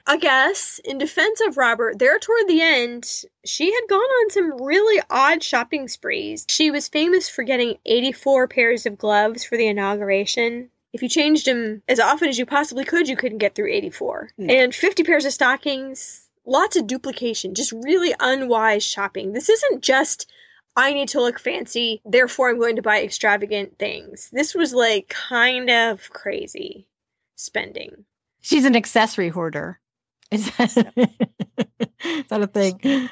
I 0.08 0.18
guess, 0.18 0.80
in 0.86 0.98
defense 0.98 1.42
of 1.42 1.58
Robert, 1.58 1.98
there 1.98 2.20
toward 2.20 2.48
the 2.48 2.62
end, 2.62 3.24
she 3.44 3.74
had 3.74 3.90
gone 3.90 4.00
on 4.00 4.30
some 4.30 4.62
really 4.62 5.02
odd 5.10 5.42
shopping 5.42 5.88
sprees. 5.88 6.46
She 6.48 6.70
was 6.70 6.88
famous 6.88 7.28
for 7.28 7.44
getting 7.44 7.80
84 7.86 8.48
pairs 8.48 8.86
of 8.86 8.98
gloves 8.98 9.44
for 9.44 9.58
the 9.58 9.68
inauguration, 9.68 10.70
if 10.96 11.04
you 11.04 11.10
changed 11.10 11.46
them 11.46 11.84
as 11.90 12.00
often 12.00 12.30
as 12.30 12.40
you 12.40 12.46
possibly 12.46 12.86
could, 12.86 13.10
you 13.10 13.18
couldn't 13.18 13.40
get 13.40 13.54
through 13.54 13.70
84. 13.70 14.30
No. 14.38 14.54
And 14.54 14.74
50 14.74 15.04
pairs 15.04 15.26
of 15.26 15.34
stockings, 15.34 16.30
lots 16.46 16.78
of 16.78 16.88
duplication, 16.88 17.54
just 17.54 17.74
really 17.74 18.16
unwise 18.18 18.82
shopping. 18.82 19.34
This 19.34 19.50
isn't 19.50 19.84
just 19.84 20.32
I 20.78 20.94
need 20.94 21.10
to 21.10 21.20
look 21.20 21.38
fancy, 21.38 22.02
therefore 22.06 22.50
I'm 22.50 22.60
going 22.60 22.78
to 22.78 22.82
buy 22.82 23.02
extravagant 23.02 23.78
things. 23.78 24.30
This 24.32 24.56
was 24.56 24.74
like 24.74 25.10
kind 25.10 25.70
of 25.70 26.10
crazy 26.12 26.88
spending. 27.36 28.06
She's 28.46 28.66
an 28.66 28.76
accessory 28.76 29.30
hoarder. 29.30 29.80
Is 30.30 30.52
that, 30.52 30.78
is 30.78 32.28
that 32.30 32.42
a 32.42 32.46
thing? 32.46 33.10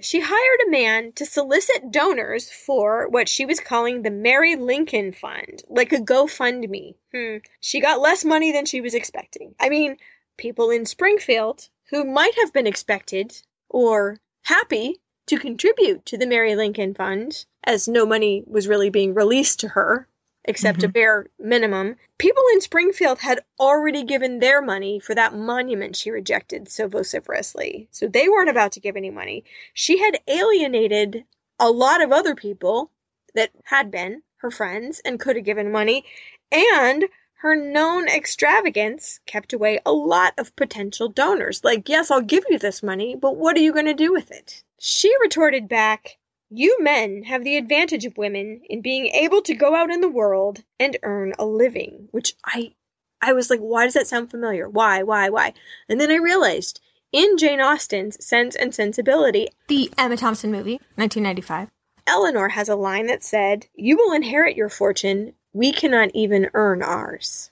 she 0.00 0.20
hired 0.20 0.60
a 0.64 0.70
man 0.70 1.10
to 1.14 1.26
solicit 1.26 1.90
donors 1.90 2.48
for 2.52 3.08
what 3.08 3.28
she 3.28 3.44
was 3.44 3.58
calling 3.58 4.02
the 4.02 4.12
Mary 4.12 4.54
Lincoln 4.54 5.10
Fund, 5.10 5.64
like 5.68 5.92
a 5.92 5.96
GoFundMe. 5.96 6.94
Hmm. 7.12 7.38
She 7.58 7.80
got 7.80 8.00
less 8.00 8.24
money 8.24 8.52
than 8.52 8.64
she 8.64 8.80
was 8.80 8.94
expecting. 8.94 9.56
I 9.58 9.68
mean, 9.68 9.96
people 10.36 10.70
in 10.70 10.86
Springfield 10.86 11.68
who 11.90 12.04
might 12.04 12.36
have 12.36 12.52
been 12.52 12.68
expected 12.68 13.36
or 13.68 14.20
happy 14.42 15.00
to 15.26 15.36
contribute 15.36 16.06
to 16.06 16.16
the 16.16 16.28
Mary 16.28 16.54
Lincoln 16.54 16.94
Fund, 16.94 17.44
as 17.64 17.88
no 17.88 18.06
money 18.06 18.44
was 18.46 18.68
really 18.68 18.88
being 18.88 19.14
released 19.14 19.58
to 19.60 19.68
her 19.70 20.06
except 20.44 20.80
mm-hmm. 20.80 20.90
a 20.90 20.92
bare 20.92 21.26
minimum. 21.38 21.96
People 22.18 22.42
in 22.52 22.60
Springfield 22.60 23.20
had 23.20 23.40
already 23.58 24.04
given 24.04 24.38
their 24.38 24.60
money 24.60 25.00
for 25.00 25.14
that 25.14 25.34
monument 25.34 25.96
she 25.96 26.10
rejected 26.10 26.68
so 26.68 26.86
vociferously. 26.88 27.88
So 27.90 28.06
they 28.06 28.28
weren't 28.28 28.50
about 28.50 28.72
to 28.72 28.80
give 28.80 28.96
any 28.96 29.10
money. 29.10 29.44
She 29.72 29.98
had 29.98 30.20
alienated 30.28 31.24
a 31.58 31.70
lot 31.70 32.02
of 32.02 32.12
other 32.12 32.34
people 32.34 32.90
that 33.34 33.50
had 33.64 33.90
been 33.90 34.22
her 34.36 34.50
friends 34.50 35.00
and 35.04 35.18
could 35.18 35.36
have 35.36 35.44
given 35.44 35.72
money. 35.72 36.04
And 36.52 37.06
her 37.44 37.54
known 37.54 38.08
extravagance 38.08 39.20
kept 39.26 39.52
away 39.52 39.78
a 39.84 39.92
lot 39.92 40.32
of 40.38 40.56
potential 40.56 41.08
donors. 41.08 41.62
Like, 41.62 41.88
yes, 41.88 42.10
I'll 42.10 42.22
give 42.22 42.44
you 42.48 42.58
this 42.58 42.82
money, 42.82 43.16
but 43.16 43.36
what 43.36 43.56
are 43.56 43.60
you 43.60 43.72
going 43.72 43.84
to 43.84 43.94
do 43.94 44.12
with 44.12 44.30
it? 44.30 44.62
She 44.78 45.12
retorted 45.20 45.68
back, 45.68 46.16
you 46.56 46.76
men 46.80 47.24
have 47.24 47.44
the 47.44 47.56
advantage 47.56 48.04
of 48.04 48.16
women 48.16 48.60
in 48.68 48.80
being 48.80 49.06
able 49.08 49.42
to 49.42 49.54
go 49.54 49.74
out 49.74 49.90
in 49.90 50.00
the 50.00 50.08
world 50.08 50.62
and 50.78 50.96
earn 51.02 51.32
a 51.38 51.44
living, 51.44 52.08
which 52.12 52.34
I 52.44 52.72
I 53.20 53.32
was 53.32 53.48
like, 53.48 53.60
why 53.60 53.84
does 53.84 53.94
that 53.94 54.06
sound 54.06 54.30
familiar? 54.30 54.68
Why, 54.68 55.02
why, 55.02 55.30
why? 55.30 55.54
And 55.88 56.00
then 56.00 56.10
I 56.10 56.16
realized 56.16 56.80
in 57.10 57.38
Jane 57.38 57.60
Austen's 57.60 58.22
Sense 58.24 58.54
and 58.54 58.74
Sensibility, 58.74 59.48
the 59.68 59.90
Emma 59.96 60.16
Thompson 60.16 60.50
movie, 60.50 60.80
1995, 60.96 61.70
Elinor 62.06 62.50
has 62.50 62.68
a 62.68 62.76
line 62.76 63.06
that 63.06 63.24
said, 63.24 63.66
You 63.74 63.96
will 63.96 64.12
inherit 64.12 64.56
your 64.56 64.68
fortune. 64.68 65.32
We 65.54 65.72
cannot 65.72 66.10
even 66.12 66.50
earn 66.52 66.82
ours. 66.82 67.50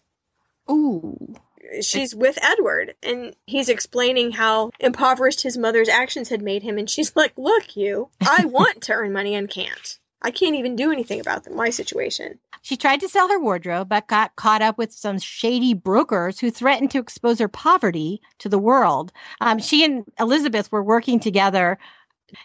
Ooh 0.70 1.36
she's 1.80 2.14
with 2.14 2.38
Edward 2.42 2.94
and 3.02 3.34
he's 3.46 3.68
explaining 3.68 4.32
how 4.32 4.70
impoverished 4.80 5.42
his 5.42 5.58
mother's 5.58 5.88
actions 5.88 6.28
had 6.28 6.42
made 6.42 6.62
him. 6.62 6.78
And 6.78 6.88
she's 6.88 7.14
like, 7.16 7.32
Look, 7.36 7.76
you, 7.76 8.08
I 8.20 8.44
want 8.46 8.82
to 8.82 8.92
earn 8.92 9.12
money 9.12 9.34
and 9.34 9.48
can't. 9.48 9.98
I 10.24 10.30
can't 10.30 10.54
even 10.54 10.76
do 10.76 10.92
anything 10.92 11.20
about 11.20 11.50
my 11.50 11.70
situation. 11.70 12.38
She 12.62 12.76
tried 12.76 13.00
to 13.00 13.08
sell 13.08 13.28
her 13.28 13.40
wardrobe, 13.40 13.88
but 13.88 14.06
got 14.06 14.36
caught 14.36 14.62
up 14.62 14.78
with 14.78 14.92
some 14.92 15.18
shady 15.18 15.74
brokers 15.74 16.38
who 16.38 16.50
threatened 16.52 16.92
to 16.92 16.98
expose 16.98 17.40
her 17.40 17.48
poverty 17.48 18.20
to 18.38 18.48
the 18.48 18.58
world. 18.58 19.12
Um, 19.40 19.58
she 19.58 19.84
and 19.84 20.04
Elizabeth 20.20 20.70
were 20.70 20.82
working 20.82 21.18
together, 21.18 21.76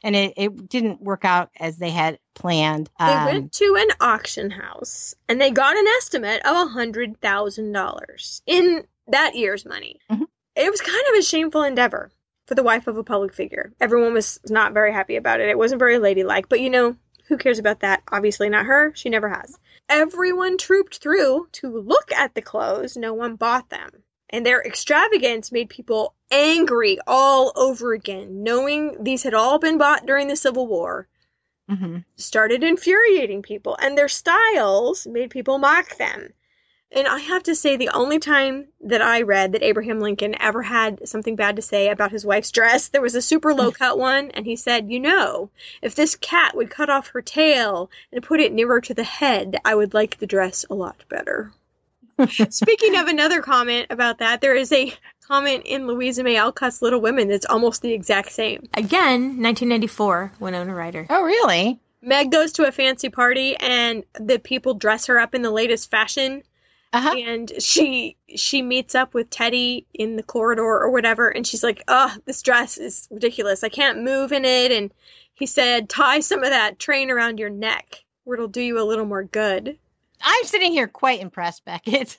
and 0.03 0.15
it, 0.15 0.34
it 0.36 0.70
didn't 0.70 1.01
work 1.01 1.24
out 1.24 1.51
as 1.59 1.78
they 1.78 1.91
had 1.91 2.18
planned. 2.34 2.89
Um, 2.99 3.09
they 3.09 3.34
went 3.34 3.51
to 3.53 3.76
an 3.78 3.89
auction 3.99 4.49
house 4.49 5.13
and 5.30 5.39
they 5.39 5.51
got 5.51 5.78
an 5.78 5.86
estimate 5.97 6.41
of 6.45 6.55
a 6.55 6.70
hundred 6.70 7.20
thousand 7.22 7.72
dollars 7.72 8.41
in 8.45 8.86
that 9.08 9.36
year's 9.36 9.66
money. 9.66 9.99
Mm-hmm. 10.12 10.24
It 10.55 10.72
was 10.72 10.82
kind 10.82 11.03
of 11.12 11.20
a 11.20 11.24
shameful 11.24 11.64
endeavor 11.64 12.12
for 12.45 12.55
the 12.55 12.64
wife 12.64 12.88
of 12.88 12.97
a 12.97 13.03
public 13.03 13.34
figure. 13.34 13.74
Everyone 13.80 14.14
was 14.14 14.39
not 14.49 14.74
very 14.74 14.91
happy 14.91 15.16
about 15.16 15.39
it. 15.39 15.49
It 15.49 15.58
wasn't 15.58 15.80
very 15.80 15.99
ladylike, 15.99 16.49
but 16.49 16.62
you 16.62 16.70
know, 16.70 16.95
who 17.28 17.38
cares 17.38 17.60
about 17.60 17.82
that? 17.82 18.03
Obviously 18.12 18.49
not 18.49 18.66
her. 18.66 18.93
She 18.95 19.10
never 19.10 19.30
has. 19.30 19.58
Everyone 19.89 20.58
trooped 20.58 20.97
through 20.97 21.47
to 21.53 21.70
look 21.70 22.12
at 22.12 22.36
the 22.36 22.41
clothes. 22.41 22.97
No 22.97 23.14
one 23.14 23.36
bought 23.36 23.70
them. 23.70 24.03
And 24.30 24.45
their 24.45 24.62
extravagance 24.62 25.51
made 25.51 25.70
people 25.70 26.14
angry 26.32 26.97
all 27.08 27.53
over 27.55 27.93
again, 27.93 28.43
knowing 28.43 29.01
these 29.01 29.24
had 29.24 29.34
all 29.34 29.60
been 29.60 29.78
bought 29.78 30.05
during 30.05 30.28
the 30.28 30.36
Civil 30.36 30.68
War. 30.68 31.08
Mm-hmm. 31.70 31.99
Started 32.16 32.64
infuriating 32.64 33.41
people, 33.41 33.78
and 33.82 33.97
their 33.97 34.08
styles 34.10 35.05
made 35.08 35.30
people 35.30 35.58
mock 35.58 35.97
them. 35.97 36.34
And 36.92 37.08
I 37.08 37.20
have 37.20 37.44
to 37.44 37.56
say, 37.56 37.76
the 37.76 37.90
only 37.90 38.18
time 38.18 38.68
that 38.82 39.02
I 39.02 39.22
read 39.22 39.52
that 39.52 39.64
Abraham 39.64 40.00
Lincoln 40.00 40.36
ever 40.40 40.64
had 40.64 41.08
something 41.08 41.36
bad 41.36 41.58
to 41.58 41.62
say 41.62 41.90
about 41.90 42.12
his 42.12 42.26
wife's 42.26 42.52
dress, 42.52 42.88
there 42.88 43.02
was 43.02 43.16
a 43.16 43.22
super 43.22 43.54
low 43.54 43.72
cut 43.74 43.98
one, 44.00 44.32
and 44.32 44.46
he 44.46 44.56
said, 44.56 44.90
You 44.90 45.00
know, 45.00 45.50
if 45.82 45.96
this 45.96 46.16
cat 46.16 46.56
would 46.56 46.70
cut 46.70 46.90
off 46.90 47.10
her 47.10 47.22
tail 47.22 47.92
and 48.12 48.24
put 48.24 48.40
it 48.40 48.54
nearer 48.54 48.80
to 48.82 48.94
the 48.94 49.04
head, 49.04 49.58
I 49.66 49.76
would 49.76 49.94
like 49.94 50.18
the 50.18 50.28
dress 50.28 50.66
a 50.70 50.76
lot 50.76 51.04
better. 51.10 51.52
Speaking 52.50 52.98
of 52.98 53.08
another 53.08 53.42
comment 53.42 53.88
about 53.90 54.20
that, 54.20 54.42
there 54.42 54.56
is 54.56 54.72
a 54.72 54.94
comment 55.28 55.64
in 55.66 55.88
Louisa 55.88 56.24
May 56.24 56.38
Alcott's 56.38 56.82
Little 56.82 57.02
Women 57.02 57.28
that's 57.28 57.46
almost 57.46 57.82
the 57.82 57.94
exact 57.94 58.32
same. 58.32 58.68
Again, 58.74 59.42
1994, 59.42 60.34
Winona 60.40 60.74
Ryder. 60.74 61.06
Oh, 61.10 61.24
really? 61.24 61.80
Meg 62.02 62.32
goes 62.32 62.54
to 62.54 62.68
a 62.68 62.72
fancy 62.72 63.10
party 63.10 63.56
and 63.58 64.04
the 64.20 64.40
people 64.40 64.74
dress 64.74 65.06
her 65.08 65.20
up 65.20 65.36
in 65.36 65.42
the 65.42 65.52
latest 65.52 65.92
fashion 65.92 66.44
uh-huh. 66.98 67.16
and 67.16 67.52
she 67.60 68.18
she 68.36 68.62
meets 68.62 68.95
up 68.95 69.14
with 69.14 69.30
Teddy 69.30 69.86
in 69.93 70.16
the 70.16 70.24
corridor 70.24 70.64
or 70.64 70.89
whatever, 70.91 71.30
and 71.30 71.45
she's 71.45 71.64
like, 71.64 71.84
"Oh, 71.88 72.16
this 72.26 72.41
dress 72.41 72.78
is 72.78 73.08
ridiculous. 73.12 73.64
I 73.64 73.70
can't 73.70 74.04
move 74.04 74.32
in 74.32 74.45
it." 74.45 74.72
And 74.72 74.91
he 75.34 75.45
said, 75.45 75.89
"Tie 75.89 76.22
some 76.22 76.43
of 76.43 76.50
that 76.50 76.80
train 76.80 77.12
around 77.12 77.39
your 77.39 77.50
neck, 77.50 78.04
where 78.24 78.36
it'll 78.36 78.48
do 78.48 78.62
you 78.62 78.80
a 78.80 78.86
little 78.86 79.06
more 79.06 79.24
good." 79.24 79.78
I'm 80.22 80.43
sitting 80.45 80.72
here 80.72 80.88
quite 80.88 81.22
impressed, 81.22 81.66
Beckett. 81.66 82.18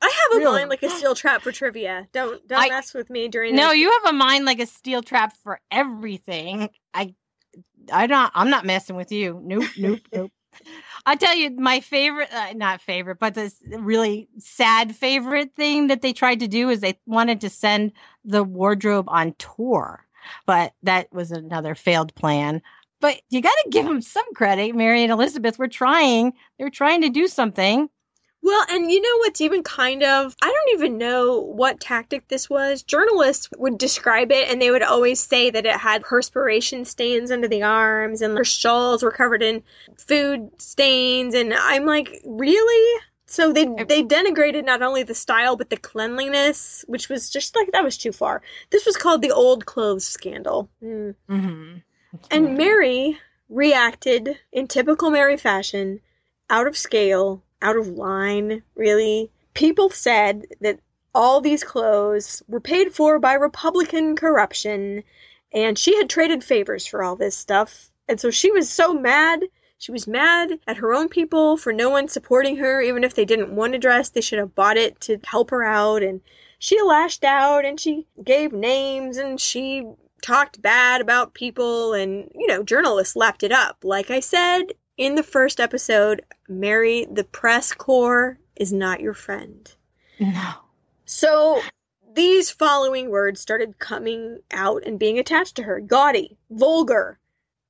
I 0.00 0.06
have 0.06 0.32
a 0.34 0.36
really? 0.36 0.58
mind 0.58 0.70
like 0.70 0.82
a 0.82 0.90
steel 0.90 1.14
trap 1.14 1.42
for 1.42 1.52
trivia. 1.52 2.06
Don't 2.12 2.46
don't 2.46 2.62
I, 2.62 2.68
mess 2.68 2.94
with 2.94 3.10
me 3.10 3.28
during. 3.28 3.56
No, 3.56 3.72
you 3.72 3.90
have 3.90 4.14
a 4.14 4.16
mind 4.16 4.44
like 4.44 4.60
a 4.60 4.66
steel 4.66 5.02
trap 5.02 5.36
for 5.42 5.60
everything. 5.70 6.70
I, 6.94 7.14
I 7.92 8.06
don't. 8.06 8.30
I'm 8.34 8.50
not 8.50 8.64
messing 8.64 8.96
with 8.96 9.10
you. 9.10 9.40
Nope, 9.42 9.64
nope, 9.76 10.00
nope. 10.12 10.32
I 11.06 11.16
tell 11.16 11.36
you, 11.36 11.50
my 11.50 11.80
favorite, 11.80 12.32
uh, 12.32 12.52
not 12.54 12.80
favorite, 12.80 13.18
but 13.18 13.34
this 13.34 13.60
really 13.68 14.28
sad 14.38 14.94
favorite 14.94 15.54
thing 15.54 15.86
that 15.88 16.02
they 16.02 16.12
tried 16.12 16.40
to 16.40 16.48
do 16.48 16.68
is 16.70 16.80
they 16.80 16.98
wanted 17.06 17.40
to 17.42 17.50
send 17.50 17.92
the 18.24 18.42
wardrobe 18.42 19.06
on 19.08 19.34
tour, 19.38 20.04
but 20.46 20.72
that 20.82 21.12
was 21.12 21.30
another 21.30 21.74
failed 21.74 22.14
plan. 22.14 22.62
But 23.00 23.20
you 23.30 23.42
got 23.42 23.54
to 23.64 23.70
give 23.70 23.84
them 23.84 24.00
some 24.00 24.24
credit. 24.34 24.74
Mary 24.74 25.02
and 25.02 25.12
Elizabeth 25.12 25.58
were 25.58 25.68
trying. 25.68 26.32
They 26.58 26.64
were 26.64 26.70
trying 26.70 27.02
to 27.02 27.10
do 27.10 27.28
something. 27.28 27.88
Well, 28.46 28.64
and 28.70 28.92
you 28.92 29.00
know 29.00 29.18
what's 29.18 29.40
even 29.40 29.64
kind 29.64 30.04
of, 30.04 30.36
I 30.40 30.46
don't 30.46 30.78
even 30.78 30.98
know 30.98 31.40
what 31.40 31.80
tactic 31.80 32.28
this 32.28 32.48
was. 32.48 32.84
Journalists 32.84 33.48
would 33.58 33.76
describe 33.76 34.30
it 34.30 34.48
and 34.48 34.62
they 34.62 34.70
would 34.70 34.84
always 34.84 35.18
say 35.18 35.50
that 35.50 35.66
it 35.66 35.76
had 35.76 36.04
perspiration 36.04 36.84
stains 36.84 37.32
under 37.32 37.48
the 37.48 37.64
arms 37.64 38.22
and 38.22 38.38
her 38.38 38.44
shawls 38.44 39.02
were 39.02 39.10
covered 39.10 39.42
in 39.42 39.64
food 39.98 40.48
stains. 40.58 41.34
And 41.34 41.52
I'm 41.54 41.86
like, 41.86 42.20
really? 42.24 43.00
So 43.26 43.52
they 43.52 43.64
they 43.64 44.04
denigrated 44.04 44.64
not 44.64 44.80
only 44.80 45.02
the 45.02 45.12
style 45.12 45.56
but 45.56 45.68
the 45.68 45.76
cleanliness, 45.76 46.84
which 46.86 47.08
was 47.08 47.28
just 47.28 47.56
like 47.56 47.72
that 47.72 47.82
was 47.82 47.98
too 47.98 48.12
far. 48.12 48.42
This 48.70 48.86
was 48.86 48.96
called 48.96 49.22
the 49.22 49.32
old 49.32 49.66
clothes 49.66 50.06
scandal. 50.06 50.70
Mm. 50.80 51.16
Mm-hmm. 51.28 51.76
And 52.30 52.56
Mary 52.56 53.18
reacted 53.48 54.38
in 54.52 54.68
typical 54.68 55.10
Mary 55.10 55.36
fashion, 55.36 56.00
out 56.48 56.68
of 56.68 56.76
scale, 56.76 57.42
out 57.66 57.76
of 57.76 57.88
line, 57.88 58.62
really. 58.76 59.28
People 59.54 59.90
said 59.90 60.46
that 60.60 60.78
all 61.12 61.40
these 61.40 61.64
clothes 61.64 62.42
were 62.46 62.60
paid 62.60 62.92
for 62.92 63.18
by 63.18 63.34
Republican 63.34 64.14
corruption, 64.14 65.02
and 65.52 65.76
she 65.76 65.96
had 65.96 66.08
traded 66.08 66.44
favors 66.44 66.86
for 66.86 67.02
all 67.02 67.16
this 67.16 67.36
stuff. 67.36 67.90
And 68.08 68.20
so 68.20 68.30
she 68.30 68.52
was 68.52 68.70
so 68.70 68.94
mad. 68.94 69.46
She 69.78 69.90
was 69.90 70.06
mad 70.06 70.60
at 70.68 70.76
her 70.76 70.94
own 70.94 71.08
people 71.08 71.56
for 71.56 71.72
no 71.72 71.90
one 71.90 72.06
supporting 72.06 72.56
her, 72.58 72.80
even 72.80 73.02
if 73.02 73.14
they 73.14 73.24
didn't 73.24 73.56
want 73.56 73.74
a 73.74 73.78
dress, 73.78 74.10
they 74.10 74.20
should 74.20 74.38
have 74.38 74.54
bought 74.54 74.76
it 74.76 75.00
to 75.00 75.18
help 75.24 75.50
her 75.50 75.64
out. 75.64 76.04
And 76.04 76.20
she 76.60 76.80
lashed 76.80 77.24
out 77.24 77.64
and 77.64 77.80
she 77.80 78.06
gave 78.22 78.52
names 78.52 79.16
and 79.16 79.40
she 79.40 79.90
talked 80.22 80.62
bad 80.62 81.00
about 81.00 81.34
people 81.34 81.94
and, 81.94 82.30
you 82.32 82.46
know, 82.46 82.62
journalists 82.62 83.16
lapped 83.16 83.42
it 83.42 83.52
up. 83.52 83.78
Like 83.82 84.10
I 84.10 84.20
said 84.20 84.72
in 84.96 85.14
the 85.14 85.22
first 85.22 85.60
episode, 85.60 86.22
Mary, 86.48 87.06
the 87.10 87.24
press 87.24 87.72
corps 87.72 88.38
is 88.56 88.72
not 88.72 89.00
your 89.00 89.14
friend. 89.14 89.74
No. 90.18 90.52
So 91.04 91.60
these 92.14 92.50
following 92.50 93.10
words 93.10 93.40
started 93.40 93.78
coming 93.78 94.40
out 94.50 94.82
and 94.86 94.98
being 94.98 95.18
attached 95.18 95.56
to 95.56 95.62
her 95.64 95.80
gaudy, 95.80 96.36
vulgar, 96.50 97.18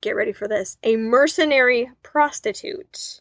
get 0.01 0.15
ready 0.15 0.31
for 0.31 0.47
this, 0.47 0.77
a 0.83 0.95
mercenary 0.95 1.91
prostitute. 2.03 3.19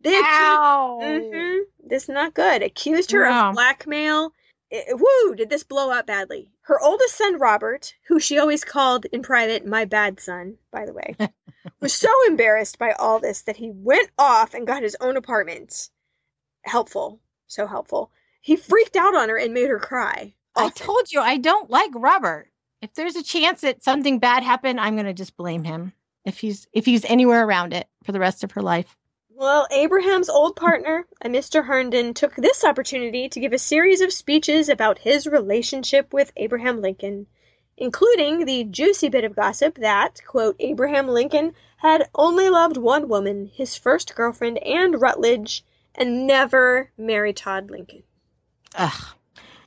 They 0.00 0.14
Ow. 0.16 0.98
Mhm. 1.02 1.62
This 1.84 2.04
is 2.04 2.08
not 2.10 2.34
good. 2.34 2.62
Accused 2.62 3.10
her 3.12 3.28
No. 3.28 3.48
of 3.48 3.54
blackmail. 3.54 4.32
I- 4.72 4.84
woo! 4.92 5.34
Did 5.34 5.50
this 5.50 5.64
blow 5.64 5.90
up 5.90 6.06
badly? 6.06 6.50
Her 6.68 6.78
oldest 6.82 7.16
son, 7.16 7.38
Robert, 7.38 7.94
who 8.08 8.20
she 8.20 8.38
always 8.38 8.62
called 8.62 9.06
in 9.06 9.22
private 9.22 9.64
my 9.64 9.86
bad 9.86 10.20
son, 10.20 10.58
by 10.70 10.84
the 10.84 10.92
way, 10.92 11.16
was 11.80 11.94
so 11.94 12.10
embarrassed 12.26 12.78
by 12.78 12.92
all 12.92 13.18
this 13.18 13.40
that 13.42 13.56
he 13.56 13.70
went 13.70 14.10
off 14.18 14.52
and 14.52 14.66
got 14.66 14.82
his 14.82 14.94
own 15.00 15.16
apartment. 15.16 15.88
Helpful. 16.64 17.20
So 17.46 17.66
helpful. 17.66 18.10
He 18.42 18.54
freaked 18.54 18.96
out 18.96 19.16
on 19.16 19.30
her 19.30 19.38
and 19.38 19.54
made 19.54 19.70
her 19.70 19.78
cry. 19.78 20.34
I 20.54 20.68
told 20.68 21.10
you 21.10 21.22
I 21.22 21.38
don't 21.38 21.70
like 21.70 21.92
Robert. 21.94 22.50
If 22.82 22.92
there's 22.92 23.16
a 23.16 23.22
chance 23.22 23.62
that 23.62 23.82
something 23.82 24.18
bad 24.18 24.42
happened, 24.42 24.78
I'm 24.78 24.94
gonna 24.94 25.14
just 25.14 25.38
blame 25.38 25.64
him. 25.64 25.94
If 26.26 26.38
he's 26.38 26.68
if 26.74 26.84
he's 26.84 27.06
anywhere 27.06 27.46
around 27.46 27.72
it 27.72 27.88
for 28.04 28.12
the 28.12 28.20
rest 28.20 28.44
of 28.44 28.52
her 28.52 28.62
life. 28.62 28.94
Well, 29.38 29.68
Abraham's 29.70 30.28
old 30.28 30.56
partner, 30.56 31.06
a 31.22 31.28
Mr. 31.28 31.64
Herndon, 31.64 32.12
took 32.12 32.34
this 32.34 32.64
opportunity 32.64 33.28
to 33.28 33.38
give 33.38 33.52
a 33.52 33.58
series 33.58 34.00
of 34.00 34.12
speeches 34.12 34.68
about 34.68 34.98
his 34.98 35.28
relationship 35.28 36.12
with 36.12 36.32
Abraham 36.36 36.82
Lincoln, 36.82 37.28
including 37.76 38.46
the 38.46 38.64
juicy 38.64 39.08
bit 39.08 39.22
of 39.22 39.36
gossip 39.36 39.76
that, 39.78 40.20
quote, 40.26 40.56
Abraham 40.58 41.06
Lincoln 41.06 41.52
had 41.76 42.08
only 42.16 42.50
loved 42.50 42.78
one 42.78 43.08
woman, 43.08 43.48
his 43.54 43.76
first 43.76 44.16
girlfriend, 44.16 44.58
Ann 44.58 44.98
Rutledge, 44.98 45.64
and 45.94 46.26
never 46.26 46.90
married 46.98 47.36
Todd 47.36 47.70
Lincoln. 47.70 48.02
Ugh. 48.74 49.14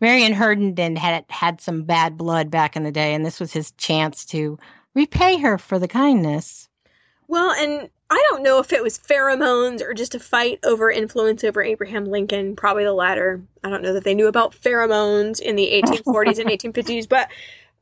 Mary 0.02 0.26
and 0.26 0.36
Herndon 0.36 0.98
had 0.98 1.24
had 1.30 1.62
some 1.62 1.84
bad 1.84 2.18
blood 2.18 2.52
back 2.52 2.76
in 2.76 2.84
the 2.84 2.92
day, 2.92 3.14
and 3.14 3.26
this 3.26 3.40
was 3.40 3.54
his 3.54 3.72
chance 3.78 4.26
to 4.26 4.60
repay 4.96 5.38
her 5.38 5.58
for 5.58 5.80
the 5.80 5.88
kindness. 5.88 6.68
Well, 7.30 7.52
and 7.52 7.90
I 8.12 8.22
don't 8.30 8.44
know 8.44 8.60
if 8.60 8.74
it 8.74 8.84
was 8.84 9.00
pheromones 9.00 9.82
or 9.82 9.94
just 9.94 10.16
a 10.16 10.20
fight 10.20 10.60
over 10.66 10.92
influence 10.92 11.46
over 11.46 11.64
Abraham 11.64 12.04
Lincoln, 12.04 12.58
probably 12.58 12.84
the 12.84 12.92
latter. 12.92 13.42
I 13.64 13.70
don't 13.70 13.82
know 13.82 13.94
that 13.94 14.04
they 14.04 14.16
knew 14.16 14.28
about 14.28 14.54
pheromones 14.54 15.40
in 15.40 15.56
the 15.56 15.82
1840s 15.82 16.38
and 16.38 16.50
1850s, 16.76 17.08
but 17.08 17.30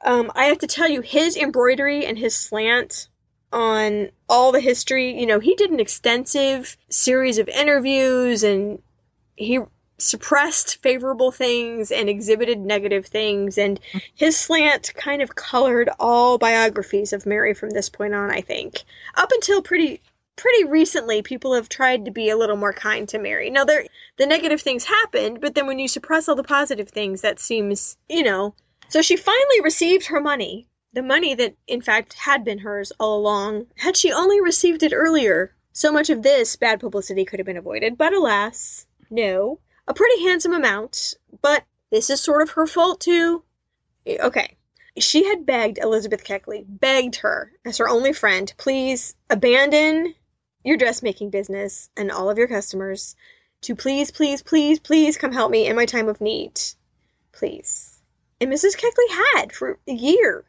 um, 0.06 0.32
I 0.36 0.46
have 0.46 0.60
to 0.60 0.68
tell 0.68 0.88
you, 0.88 1.02
his 1.02 1.36
embroidery 1.36 2.06
and 2.06 2.16
his 2.16 2.36
slant 2.36 3.08
on 3.52 4.10
all 4.30 4.52
the 4.52 4.60
history, 4.60 5.20
you 5.20 5.26
know, 5.26 5.40
he 5.40 5.56
did 5.56 5.72
an 5.72 5.80
extensive 5.80 6.78
series 6.90 7.40
of 7.40 7.50
interviews 7.50 8.44
and 8.44 8.84
he 9.36 9.60
suppressed 9.98 10.82
favorable 10.84 11.32
things 11.32 11.92
and 11.92 12.08
exhibited 12.08 12.60
negative 12.60 13.08
things 13.08 13.58
and 13.58 13.80
his 14.14 14.38
slant 14.38 14.94
kind 14.96 15.24
of 15.24 15.36
colored 15.36 15.90
all 16.00 16.38
biographies 16.38 17.14
of 17.14 17.26
Mary 17.26 17.56
from 17.56 17.72
this 17.72 17.90
point 17.90 18.14
on, 18.14 18.30
I 18.30 18.42
think. 18.42 18.84
Up 19.16 19.32
until 19.32 19.64
pretty 19.64 20.02
pretty 20.40 20.64
recently 20.64 21.22
people 21.22 21.54
have 21.54 21.68
tried 21.68 22.06
to 22.06 22.12
be 22.12 22.30
a 22.30 22.38
little 22.38 22.56
more 22.56 22.72
kind 22.72 23.10
to 23.10 23.20
Mary. 23.20 23.50
Now 23.50 23.66
there 23.66 23.86
the 24.18 24.26
negative 24.26 24.62
things 24.62 24.86
happened, 24.86 25.42
but 25.42 25.54
then 25.54 25.68
when 25.68 25.80
you 25.80 25.88
suppress 25.90 26.30
all 26.30 26.36
the 26.36 26.44
positive 26.44 26.90
things 26.90 27.22
that 27.22 27.40
seems, 27.40 27.98
you 28.08 28.24
know. 28.24 28.56
So 28.88 29.02
she 29.02 29.18
finally 29.18 29.62
received 29.62 30.08
her 30.08 30.22
money. 30.22 30.68
The 30.94 31.04
money 31.04 31.36
that 31.36 31.56
in 31.68 31.82
fact 31.82 32.14
had 32.14 32.46
been 32.46 32.60
hers 32.60 32.94
all 33.00 33.20
along. 33.20 33.68
Had 33.76 33.98
she 33.98 34.14
only 34.14 34.40
received 34.40 34.82
it 34.82 34.94
earlier, 34.94 35.54
so 35.74 35.92
much 35.92 36.10
of 36.10 36.24
this 36.24 36.56
bad 36.56 36.80
publicity 36.80 37.26
could 37.26 37.40
have 37.40 37.46
been 37.46 37.58
avoided, 37.58 37.98
but 37.98 38.14
alas, 38.14 38.88
no. 39.10 39.60
A 39.88 39.94
pretty 39.94 40.24
handsome 40.24 40.54
amount, 40.54 41.16
but 41.42 41.66
this 41.92 42.10
is 42.10 42.22
sort 42.22 42.42
of 42.42 42.52
her 42.52 42.66
fault 42.66 43.02
too. 43.02 43.44
Okay. 44.08 44.56
She 44.98 45.26
had 45.26 45.46
begged 45.46 45.80
Elizabeth 45.80 46.24
Keckley, 46.24 46.66
begged 46.68 47.18
her 47.18 47.52
as 47.66 47.78
her 47.78 47.90
only 47.90 48.14
friend, 48.14 48.54
please 48.58 49.16
abandon 49.30 50.16
your 50.64 50.78
dressmaking 50.78 51.30
business 51.30 51.90
and 51.96 52.12
all 52.12 52.30
of 52.30 52.38
your 52.38 52.48
customers 52.48 53.16
to 53.62 53.76
please, 53.76 54.12
please, 54.12 54.42
please, 54.42 54.80
please 54.80 55.18
come 55.18 55.32
help 55.32 55.52
me 55.52 55.68
in 55.68 55.76
my 55.76 55.86
time 55.86 56.08
of 56.08 56.22
need. 56.22 56.60
Please. 57.32 58.00
And 58.42 58.52
Mrs. 58.52 58.78
Keckley 58.78 59.36
had 59.36 59.52
for 59.52 59.80
a 59.88 59.92
year. 59.94 60.46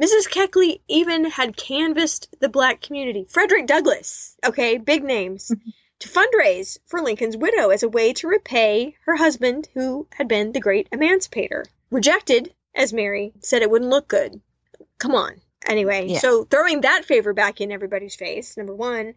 Mrs. 0.00 0.28
Keckley 0.28 0.80
even 0.88 1.24
had 1.24 1.56
canvassed 1.56 2.28
the 2.40 2.48
black 2.48 2.80
community. 2.80 3.26
Frederick 3.28 3.66
Douglass, 3.66 4.36
okay, 4.46 4.78
big 4.78 5.02
names, 5.02 5.50
to 5.98 6.08
fundraise 6.08 6.78
for 6.86 7.00
Lincoln's 7.00 7.36
widow 7.36 7.70
as 7.70 7.82
a 7.82 7.88
way 7.88 8.12
to 8.14 8.28
repay 8.28 8.94
her 9.04 9.16
husband, 9.16 9.68
who 9.74 10.06
had 10.14 10.28
been 10.28 10.52
the 10.52 10.60
great 10.60 10.88
emancipator. 10.92 11.64
Rejected, 11.90 12.54
as 12.74 12.92
Mary 12.92 13.32
said 13.40 13.62
it 13.62 13.70
wouldn't 13.70 13.90
look 13.90 14.06
good. 14.08 14.40
Come 14.98 15.14
on. 15.14 15.40
Anyway, 15.66 16.06
Yeah. 16.06 16.18
so 16.20 16.44
throwing 16.44 16.82
that 16.82 17.04
favor 17.04 17.32
back 17.32 17.60
in 17.60 17.72
everybody's 17.72 18.14
face, 18.14 18.56
number 18.56 18.74
one. 18.74 19.14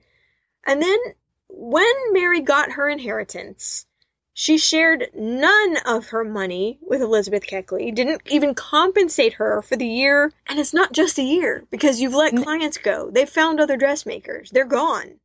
And 0.66 0.82
then 0.82 1.00
when 1.48 2.14
Mary 2.14 2.42
got 2.42 2.74
her 2.74 2.90
inheritance, 2.90 3.86
she 4.34 4.58
shared 4.58 5.10
none 5.14 5.78
of 5.86 6.08
her 6.08 6.24
money 6.24 6.80
with 6.82 7.02
Elizabeth 7.02 7.44
Keckley, 7.46 7.94
didn't 7.94 8.22
even 8.28 8.56
compensate 8.56 9.34
her 9.34 9.62
for 9.62 9.76
the 9.76 9.88
year. 9.88 10.32
And 10.48 10.60
it's 10.60 10.74
not 10.74 10.94
just 10.94 11.20
a 11.20 11.24
year, 11.24 11.66
because 11.70 12.00
you've 12.00 12.14
let 12.14 12.36
clients 12.36 12.78
go. 12.78 13.12
They've 13.12 13.30
found 13.30 13.60
other 13.60 13.78
dressmakers. 13.78 14.50
They're 14.52 14.66
gone. 14.66 15.20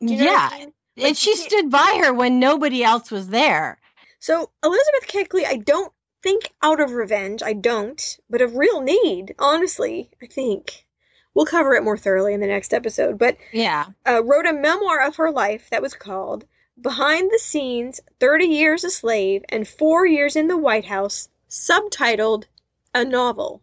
You 0.00 0.16
know 0.16 0.24
yeah. 0.24 0.48
I 0.52 0.58
mean? 0.58 0.72
Like, 0.96 1.06
and 1.06 1.16
she 1.16 1.34
stood 1.36 1.70
by 1.70 2.00
her 2.04 2.12
when 2.12 2.38
nobody 2.38 2.84
else 2.84 3.10
was 3.10 3.28
there. 3.28 3.78
So 4.18 4.50
Elizabeth 4.62 5.08
Keckley, 5.08 5.44
I 5.46 5.56
don't 5.56 5.92
think 6.22 6.52
out 6.62 6.80
of 6.80 6.92
revenge, 6.92 7.42
I 7.42 7.54
don't, 7.54 8.18
but 8.28 8.42
of 8.42 8.56
real 8.56 8.80
need, 8.80 9.34
honestly, 9.38 10.10
I 10.22 10.26
think. 10.26 10.86
We'll 11.40 11.46
cover 11.46 11.72
it 11.72 11.82
more 11.82 11.96
thoroughly 11.96 12.34
in 12.34 12.40
the 12.40 12.46
next 12.46 12.74
episode, 12.74 13.16
but 13.16 13.38
Yeah. 13.50 13.86
uh, 14.06 14.22
wrote 14.22 14.44
a 14.44 14.52
memoir 14.52 15.00
of 15.00 15.16
her 15.16 15.30
life 15.30 15.70
that 15.70 15.80
was 15.80 15.94
called 15.94 16.44
Behind 16.78 17.30
the 17.32 17.38
Scenes 17.38 17.98
30 18.20 18.44
Years 18.44 18.84
a 18.84 18.90
Slave 18.90 19.42
and 19.48 19.66
Four 19.66 20.04
Years 20.04 20.36
in 20.36 20.48
the 20.48 20.58
White 20.58 20.84
House, 20.84 21.30
subtitled 21.48 22.44
A 22.94 23.06
Novel. 23.06 23.62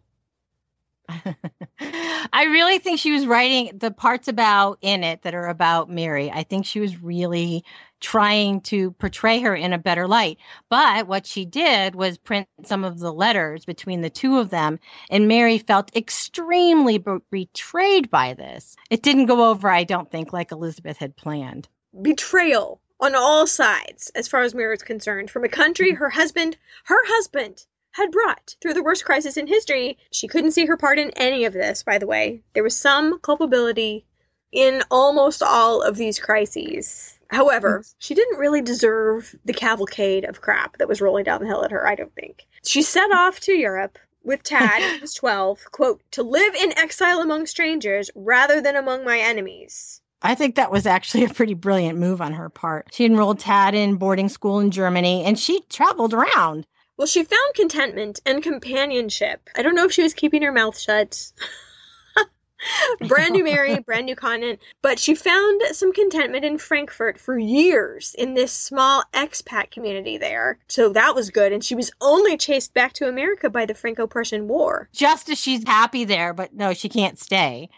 I 1.08 2.46
really 2.50 2.80
think 2.80 2.98
she 2.98 3.12
was 3.12 3.28
writing 3.28 3.78
the 3.78 3.92
parts 3.92 4.26
about 4.26 4.78
in 4.80 5.04
it 5.04 5.22
that 5.22 5.36
are 5.36 5.46
about 5.46 5.88
Mary. 5.88 6.32
I 6.32 6.42
think 6.42 6.66
she 6.66 6.80
was 6.80 7.00
really 7.00 7.64
trying 8.00 8.60
to 8.62 8.92
portray 8.92 9.40
her 9.40 9.54
in 9.54 9.72
a 9.72 9.78
better 9.78 10.06
light. 10.06 10.38
But 10.68 11.06
what 11.06 11.26
she 11.26 11.44
did 11.44 11.94
was 11.94 12.18
print 12.18 12.48
some 12.64 12.84
of 12.84 12.98
the 12.98 13.12
letters 13.12 13.64
between 13.64 14.00
the 14.00 14.10
two 14.10 14.38
of 14.38 14.50
them, 14.50 14.78
and 15.10 15.28
Mary 15.28 15.58
felt 15.58 15.94
extremely 15.96 16.98
be- 16.98 17.18
betrayed 17.30 18.10
by 18.10 18.34
this. 18.34 18.76
It 18.90 19.02
didn't 19.02 19.26
go 19.26 19.50
over, 19.50 19.70
I 19.70 19.84
don't 19.84 20.10
think, 20.10 20.32
like 20.32 20.52
Elizabeth 20.52 20.98
had 20.98 21.16
planned. 21.16 21.68
Betrayal 22.00 22.80
on 23.00 23.14
all 23.14 23.46
sides, 23.46 24.10
as 24.14 24.28
far 24.28 24.42
as 24.42 24.54
Mary 24.54 24.74
is 24.74 24.82
concerned, 24.82 25.30
from 25.30 25.44
a 25.44 25.48
country 25.48 25.92
her 25.92 26.10
husband, 26.10 26.56
her 26.84 27.00
husband, 27.06 27.66
had 27.92 28.12
brought 28.12 28.54
through 28.60 28.74
the 28.74 28.82
worst 28.82 29.04
crisis 29.04 29.36
in 29.36 29.46
history. 29.46 29.98
She 30.12 30.28
couldn't 30.28 30.52
see 30.52 30.66
her 30.66 30.76
part 30.76 30.98
in 30.98 31.10
any 31.16 31.44
of 31.44 31.52
this, 31.52 31.82
by 31.82 31.98
the 31.98 32.06
way. 32.06 32.42
There 32.54 32.62
was 32.62 32.76
some 32.76 33.18
culpability 33.20 34.04
in 34.52 34.82
almost 34.90 35.42
all 35.42 35.82
of 35.82 35.96
these 35.96 36.18
crises. 36.18 37.17
However, 37.30 37.84
she 37.98 38.14
didn't 38.14 38.38
really 38.38 38.62
deserve 38.62 39.34
the 39.44 39.52
cavalcade 39.52 40.24
of 40.24 40.40
crap 40.40 40.78
that 40.78 40.88
was 40.88 41.00
rolling 41.00 41.24
down 41.24 41.40
the 41.40 41.46
hill 41.46 41.64
at 41.64 41.70
her, 41.70 41.86
I 41.86 41.94
don't 41.94 42.14
think. 42.14 42.46
She 42.64 42.82
set 42.82 43.12
off 43.12 43.40
to 43.40 43.52
Europe 43.52 43.98
with 44.24 44.42
Tad, 44.42 44.82
who 44.82 45.00
was 45.00 45.14
12, 45.14 45.70
quote, 45.70 46.00
to 46.12 46.22
live 46.22 46.54
in 46.54 46.76
exile 46.78 47.20
among 47.20 47.46
strangers 47.46 48.10
rather 48.14 48.60
than 48.60 48.76
among 48.76 49.04
my 49.04 49.18
enemies. 49.18 50.00
I 50.22 50.34
think 50.34 50.56
that 50.56 50.72
was 50.72 50.86
actually 50.86 51.24
a 51.24 51.28
pretty 51.28 51.54
brilliant 51.54 51.98
move 51.98 52.20
on 52.20 52.32
her 52.32 52.48
part. 52.48 52.88
She 52.92 53.04
enrolled 53.04 53.38
Tad 53.38 53.74
in 53.74 53.96
boarding 53.96 54.28
school 54.28 54.58
in 54.58 54.70
Germany 54.70 55.24
and 55.24 55.38
she 55.38 55.60
traveled 55.68 56.12
around. 56.12 56.66
Well, 56.96 57.06
she 57.06 57.22
found 57.22 57.54
contentment 57.54 58.20
and 58.26 58.42
companionship. 58.42 59.48
I 59.56 59.62
don't 59.62 59.76
know 59.76 59.84
if 59.84 59.92
she 59.92 60.02
was 60.02 60.14
keeping 60.14 60.42
her 60.42 60.50
mouth 60.50 60.76
shut. 60.76 61.30
brand 63.06 63.32
new 63.32 63.44
Mary, 63.44 63.78
brand 63.86 64.06
new 64.06 64.16
continent. 64.16 64.60
But 64.82 64.98
she 64.98 65.14
found 65.14 65.62
some 65.72 65.92
contentment 65.92 66.44
in 66.44 66.58
Frankfurt 66.58 67.18
for 67.18 67.38
years 67.38 68.14
in 68.18 68.34
this 68.34 68.52
small 68.52 69.04
expat 69.12 69.70
community 69.70 70.18
there. 70.18 70.58
So 70.68 70.88
that 70.90 71.14
was 71.14 71.30
good. 71.30 71.52
And 71.52 71.62
she 71.62 71.74
was 71.74 71.90
only 72.00 72.36
chased 72.36 72.74
back 72.74 72.92
to 72.94 73.08
America 73.08 73.50
by 73.50 73.66
the 73.66 73.74
Franco 73.74 74.06
Prussian 74.06 74.48
War. 74.48 74.88
Just 74.92 75.28
as 75.28 75.38
she's 75.38 75.66
happy 75.66 76.04
there, 76.04 76.32
but 76.32 76.54
no, 76.54 76.74
she 76.74 76.88
can't 76.88 77.18
stay. 77.18 77.68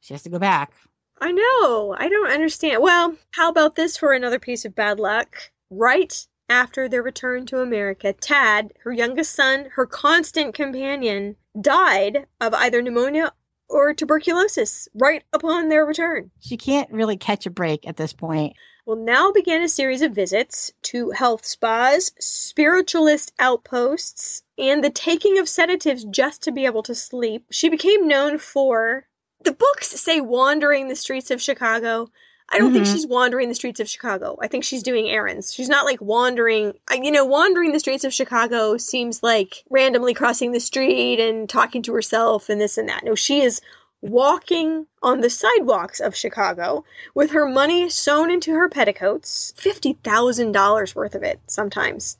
She 0.00 0.14
has 0.14 0.22
to 0.24 0.30
go 0.30 0.38
back. 0.38 0.72
I 1.20 1.32
know. 1.32 1.94
I 1.98 2.08
don't 2.08 2.30
understand. 2.30 2.82
Well, 2.82 3.16
how 3.30 3.48
about 3.48 3.76
this 3.76 3.96
for 3.96 4.12
another 4.12 4.38
piece 4.38 4.64
of 4.64 4.74
bad 4.74 4.98
luck? 4.98 5.50
Right 5.70 6.26
after 6.50 6.88
their 6.88 7.02
return 7.02 7.46
to 7.46 7.60
America, 7.60 8.12
Tad, 8.12 8.72
her 8.82 8.92
youngest 8.92 9.32
son, 9.32 9.70
her 9.76 9.86
constant 9.86 10.54
companion, 10.54 11.36
died 11.58 12.26
of 12.40 12.52
either 12.54 12.82
pneumonia 12.82 13.32
or 13.68 13.94
tuberculosis 13.94 14.88
right 14.94 15.22
upon 15.32 15.68
their 15.68 15.84
return. 15.84 16.30
She 16.40 16.56
can't 16.56 16.90
really 16.90 17.16
catch 17.16 17.46
a 17.46 17.50
break 17.50 17.86
at 17.86 17.96
this 17.96 18.12
point. 18.12 18.54
Well, 18.86 18.96
now 18.96 19.32
began 19.32 19.62
a 19.62 19.68
series 19.68 20.02
of 20.02 20.12
visits 20.12 20.70
to 20.82 21.10
health 21.10 21.46
spas, 21.46 22.12
spiritualist 22.18 23.32
outposts, 23.38 24.42
and 24.58 24.84
the 24.84 24.90
taking 24.90 25.38
of 25.38 25.48
sedatives 25.48 26.04
just 26.04 26.42
to 26.42 26.52
be 26.52 26.66
able 26.66 26.82
to 26.82 26.94
sleep. 26.94 27.46
She 27.50 27.70
became 27.70 28.06
known 28.06 28.36
for 28.38 29.06
the 29.42 29.52
books 29.52 29.88
say 29.88 30.20
wandering 30.20 30.88
the 30.88 30.96
streets 30.96 31.30
of 31.30 31.40
Chicago. 31.40 32.10
I 32.50 32.58
don't 32.58 32.72
think 32.72 32.86
Mhm. 32.86 32.92
she's 32.92 33.06
wandering 33.06 33.48
the 33.48 33.54
streets 33.54 33.80
of 33.80 33.88
Chicago. 33.88 34.38
I 34.40 34.48
think 34.48 34.64
she's 34.64 34.82
doing 34.82 35.08
errands. 35.08 35.52
She's 35.52 35.68
not 35.68 35.84
like 35.86 36.00
wandering. 36.00 36.74
You 36.92 37.10
know, 37.10 37.24
wandering 37.24 37.72
the 37.72 37.80
streets 37.80 38.04
of 38.04 38.12
Chicago 38.14 38.76
seems 38.76 39.22
like 39.22 39.64
randomly 39.70 40.14
crossing 40.14 40.52
the 40.52 40.60
street 40.60 41.18
and 41.20 41.48
talking 41.48 41.82
to 41.82 41.94
herself 41.94 42.48
and 42.48 42.60
this 42.60 42.76
and 42.78 42.88
that. 42.88 43.02
No, 43.04 43.14
she 43.14 43.40
is 43.40 43.60
walking 44.02 44.86
on 45.02 45.20
the 45.22 45.30
sidewalks 45.30 45.98
of 45.98 46.14
Chicago 46.14 46.84
with 47.14 47.30
her 47.30 47.46
money 47.48 47.88
sewn 47.88 48.30
into 48.30 48.52
her 48.52 48.68
petticoats, 48.68 49.54
$50,000 49.56 50.94
worth 50.94 51.14
of 51.14 51.22
it 51.22 51.40
sometimes. 51.46 52.18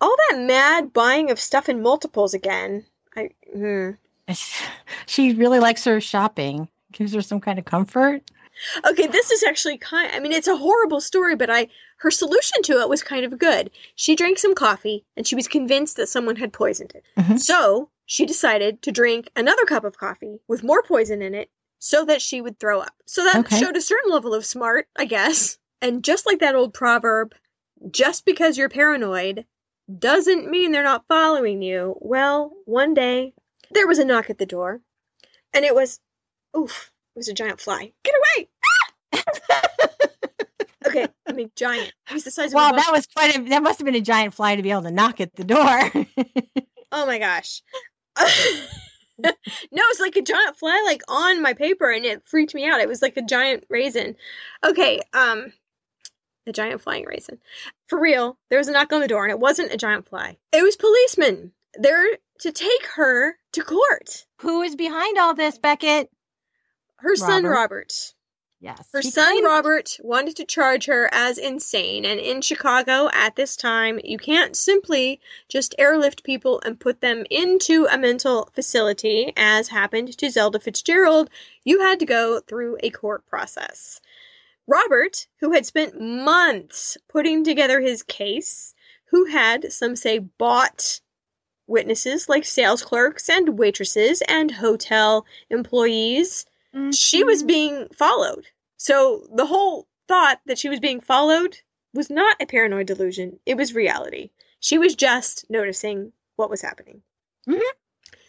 All 0.00 0.16
that 0.30 0.40
mad 0.40 0.92
buying 0.92 1.30
of 1.30 1.38
stuff 1.38 1.68
in 1.68 1.82
multiples 1.82 2.34
again. 2.34 2.84
I, 3.16 3.30
hmm. 3.54 3.90
She 5.06 5.34
really 5.34 5.58
likes 5.60 5.84
her 5.84 6.00
shopping. 6.00 6.68
Gives 6.92 7.14
her 7.14 7.22
some 7.22 7.40
kind 7.40 7.58
of 7.58 7.64
comfort. 7.64 8.22
Okay, 8.86 9.06
this 9.06 9.30
is 9.30 9.42
actually 9.42 9.78
kind 9.78 10.10
I 10.12 10.20
mean 10.20 10.32
it's 10.32 10.48
a 10.48 10.56
horrible 10.56 11.00
story, 11.00 11.36
but 11.36 11.50
I 11.50 11.68
her 11.98 12.10
solution 12.10 12.62
to 12.62 12.80
it 12.80 12.88
was 12.88 13.02
kind 13.02 13.24
of 13.24 13.38
good. 13.38 13.70
She 13.94 14.16
drank 14.16 14.38
some 14.38 14.54
coffee 14.54 15.04
and 15.16 15.26
she 15.26 15.34
was 15.34 15.48
convinced 15.48 15.96
that 15.96 16.08
someone 16.08 16.36
had 16.36 16.52
poisoned 16.52 16.92
it. 16.94 17.04
Mhm. 17.18 17.38
So, 17.38 17.90
she 18.06 18.26
decided 18.26 18.82
to 18.82 18.90
drink 18.92 19.30
another 19.36 19.64
cup 19.64 19.84
of 19.84 19.96
coffee 19.98 20.40
with 20.48 20.64
more 20.64 20.82
poison 20.82 21.22
in 21.22 21.34
it 21.34 21.50
so 21.78 22.04
that 22.06 22.20
she 22.20 22.40
would 22.40 22.58
throw 22.58 22.80
up. 22.80 22.94
So 23.06 23.22
that 23.24 23.38
Okay. 23.40 23.58
showed 23.58 23.76
a 23.76 23.80
certain 23.80 24.10
level 24.10 24.34
of 24.34 24.44
smart, 24.44 24.88
I 24.96 25.04
guess. 25.04 25.58
And 25.82 26.02
just 26.04 26.26
like 26.26 26.40
that 26.40 26.54
old 26.54 26.74
proverb, 26.74 27.34
just 27.90 28.24
because 28.26 28.58
you're 28.58 28.68
paranoid 28.68 29.46
doesn't 29.98 30.50
mean 30.50 30.72
they're 30.72 30.82
not 30.82 31.06
following 31.08 31.62
you. 31.62 31.96
Well, 32.00 32.52
one 32.64 32.94
day 32.94 33.32
there 33.70 33.86
was 33.86 33.98
a 33.98 34.04
knock 34.04 34.28
at 34.28 34.38
the 34.38 34.46
door, 34.46 34.80
and 35.54 35.64
it 35.64 35.74
was 35.74 36.00
oof, 36.56 36.89
was 37.14 37.28
a 37.28 37.34
giant 37.34 37.60
fly. 37.60 37.92
Get 38.02 38.14
away! 38.14 38.48
Okay, 40.86 41.06
I 41.28 41.32
mean 41.32 41.50
giant. 41.56 41.92
He's 42.08 42.24
the 42.24 42.30
size 42.30 42.52
of 42.52 42.54
a 42.54 42.56
Well, 42.56 42.72
that 42.74 42.90
was 42.90 43.06
quite 43.06 43.36
a, 43.36 43.42
that 43.50 43.62
must 43.62 43.78
have 43.78 43.84
been 43.84 43.94
a 43.94 44.00
giant 44.00 44.34
fly 44.34 44.56
to 44.56 44.62
be 44.62 44.70
able 44.70 44.82
to 44.82 44.90
knock 44.90 45.20
at 45.20 45.34
the 45.36 45.44
door. 45.44 45.92
Oh 46.92 47.06
my 47.06 47.18
gosh. 47.18 47.62
no, 48.18 49.30
it's 49.72 50.00
like 50.00 50.16
a 50.16 50.22
giant 50.22 50.56
fly 50.56 50.82
like 50.84 51.02
on 51.06 51.40
my 51.40 51.52
paper 51.54 51.88
and 51.90 52.04
it 52.04 52.26
freaked 52.26 52.54
me 52.54 52.66
out. 52.66 52.80
It 52.80 52.88
was 52.88 53.02
like 53.02 53.16
a 53.16 53.22
giant 53.22 53.64
raisin. 53.68 54.16
Okay, 54.64 55.00
um 55.14 55.52
a 56.48 56.52
giant 56.52 56.80
flying 56.80 57.04
raisin. 57.04 57.38
For 57.86 58.00
real, 58.00 58.38
there 58.48 58.58
was 58.58 58.66
a 58.66 58.72
knock 58.72 58.92
on 58.92 59.00
the 59.00 59.06
door 59.06 59.24
and 59.24 59.30
it 59.30 59.38
wasn't 59.38 59.72
a 59.72 59.76
giant 59.76 60.08
fly. 60.08 60.36
It 60.52 60.64
was 60.64 60.74
policemen. 60.74 61.52
They're 61.74 62.18
to 62.40 62.50
take 62.50 62.86
her 62.96 63.36
to 63.52 63.62
court. 63.62 64.26
Who 64.40 64.62
is 64.62 64.74
behind 64.74 65.18
all 65.18 65.34
this, 65.34 65.58
Beckett? 65.58 66.10
Her 67.00 67.16
son 67.16 67.44
Robert. 67.44 67.50
Robert. 67.50 68.14
Yes. 68.62 68.88
Her 68.92 69.00
he 69.00 69.10
son 69.10 69.24
claimed- 69.26 69.44
Robert 69.46 69.96
wanted 70.02 70.36
to 70.36 70.44
charge 70.44 70.84
her 70.84 71.08
as 71.12 71.38
insane, 71.38 72.04
and 72.04 72.20
in 72.20 72.42
Chicago 72.42 73.08
at 73.14 73.34
this 73.34 73.56
time, 73.56 73.98
you 74.04 74.18
can't 74.18 74.54
simply 74.54 75.18
just 75.48 75.74
airlift 75.78 76.24
people 76.24 76.60
and 76.64 76.78
put 76.78 77.00
them 77.00 77.24
into 77.30 77.86
a 77.90 77.96
mental 77.96 78.50
facility, 78.52 79.32
as 79.34 79.68
happened 79.68 80.18
to 80.18 80.30
Zelda 80.30 80.60
Fitzgerald. 80.60 81.30
You 81.64 81.80
had 81.80 81.98
to 82.00 82.04
go 82.04 82.40
through 82.40 82.76
a 82.82 82.90
court 82.90 83.24
process. 83.26 83.98
Robert, 84.66 85.26
who 85.40 85.52
had 85.52 85.64
spent 85.64 85.98
months 85.98 86.98
putting 87.08 87.42
together 87.42 87.80
his 87.80 88.02
case, 88.02 88.74
who 89.06 89.24
had, 89.24 89.72
some 89.72 89.96
say, 89.96 90.18
bought 90.18 91.00
witnesses 91.66 92.28
like 92.28 92.44
sales 92.44 92.82
clerks 92.82 93.30
and 93.30 93.58
waitresses 93.58 94.22
and 94.28 94.50
hotel 94.50 95.24
employees, 95.48 96.44
she 96.92 97.24
was 97.24 97.42
Mhm. 97.42 97.46
being 97.46 97.88
followed. 97.96 98.46
So 98.76 99.26
the 99.34 99.46
whole 99.46 99.88
thought 100.08 100.40
that 100.46 100.58
she 100.58 100.68
was 100.68 100.80
being 100.80 101.00
followed 101.00 101.58
was 101.94 102.10
not 102.10 102.36
a 102.40 102.46
paranoid 102.46 102.86
delusion, 102.86 103.38
it 103.46 103.56
was 103.56 103.74
reality. 103.74 104.30
She 104.60 104.78
was 104.78 104.94
just 104.94 105.44
noticing 105.50 106.12
what 106.36 106.50
was 106.50 106.62
happening. 106.62 107.02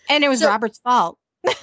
and 0.09 0.23
it 0.23 0.29
was 0.29 0.39
So- 0.39 0.47
Robert's 0.47 0.79
fault. 0.79 1.17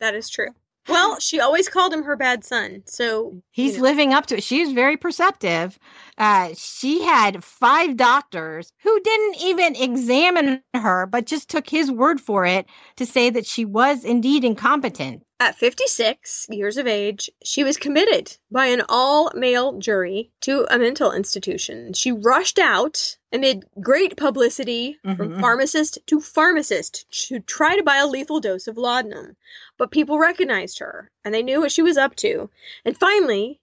That 0.00 0.14
is 0.14 0.28
true. 0.28 0.48
Well, 0.88 1.18
she 1.20 1.38
always 1.40 1.68
called 1.68 1.92
him 1.92 2.04
her 2.04 2.16
bad 2.16 2.44
son. 2.44 2.82
So 2.86 3.42
He's 3.50 3.72
you 3.72 3.78
know. 3.78 3.82
living 3.82 4.14
up 4.14 4.26
to 4.26 4.36
it. 4.36 4.42
She's 4.44 4.72
very 4.72 4.96
perceptive. 4.96 5.78
Uh, 6.16 6.50
she 6.56 7.02
had 7.02 7.44
five 7.44 7.96
doctors 7.96 8.72
who 8.82 9.00
didn't 9.00 9.42
even 9.42 9.76
examine 9.76 10.62
her, 10.74 11.04
but 11.06 11.26
just 11.26 11.50
took 11.50 11.68
his 11.68 11.90
word 11.90 12.20
for 12.20 12.46
it 12.46 12.66
to 12.96 13.04
say 13.04 13.28
that 13.28 13.44
she 13.44 13.64
was 13.66 14.04
indeed 14.04 14.44
incompetent. 14.44 15.24
At 15.40 15.54
56 15.54 16.46
years 16.50 16.76
of 16.78 16.88
age, 16.88 17.30
she 17.44 17.62
was 17.62 17.76
committed 17.76 18.36
by 18.50 18.66
an 18.66 18.82
all 18.88 19.30
male 19.36 19.78
jury 19.78 20.32
to 20.40 20.66
a 20.68 20.78
mental 20.80 21.12
institution. 21.12 21.92
She 21.92 22.10
rushed 22.10 22.58
out 22.58 23.16
amid 23.32 23.64
great 23.80 24.16
publicity 24.16 24.98
from 25.02 25.16
Mhm. 25.16 25.40
pharmacist 25.40 26.00
to 26.08 26.20
pharmacist 26.20 27.06
to 27.28 27.38
try 27.38 27.76
to 27.76 27.84
buy 27.84 27.98
a 27.98 28.06
lethal 28.08 28.40
dose 28.40 28.66
of 28.66 28.76
laudanum. 28.76 29.36
But 29.76 29.92
people 29.92 30.18
recognized 30.18 30.80
her 30.80 31.12
and 31.24 31.32
they 31.32 31.44
knew 31.44 31.60
what 31.60 31.70
she 31.70 31.82
was 31.82 31.96
up 31.96 32.16
to. 32.16 32.50
And 32.84 32.98
finally, 32.98 33.60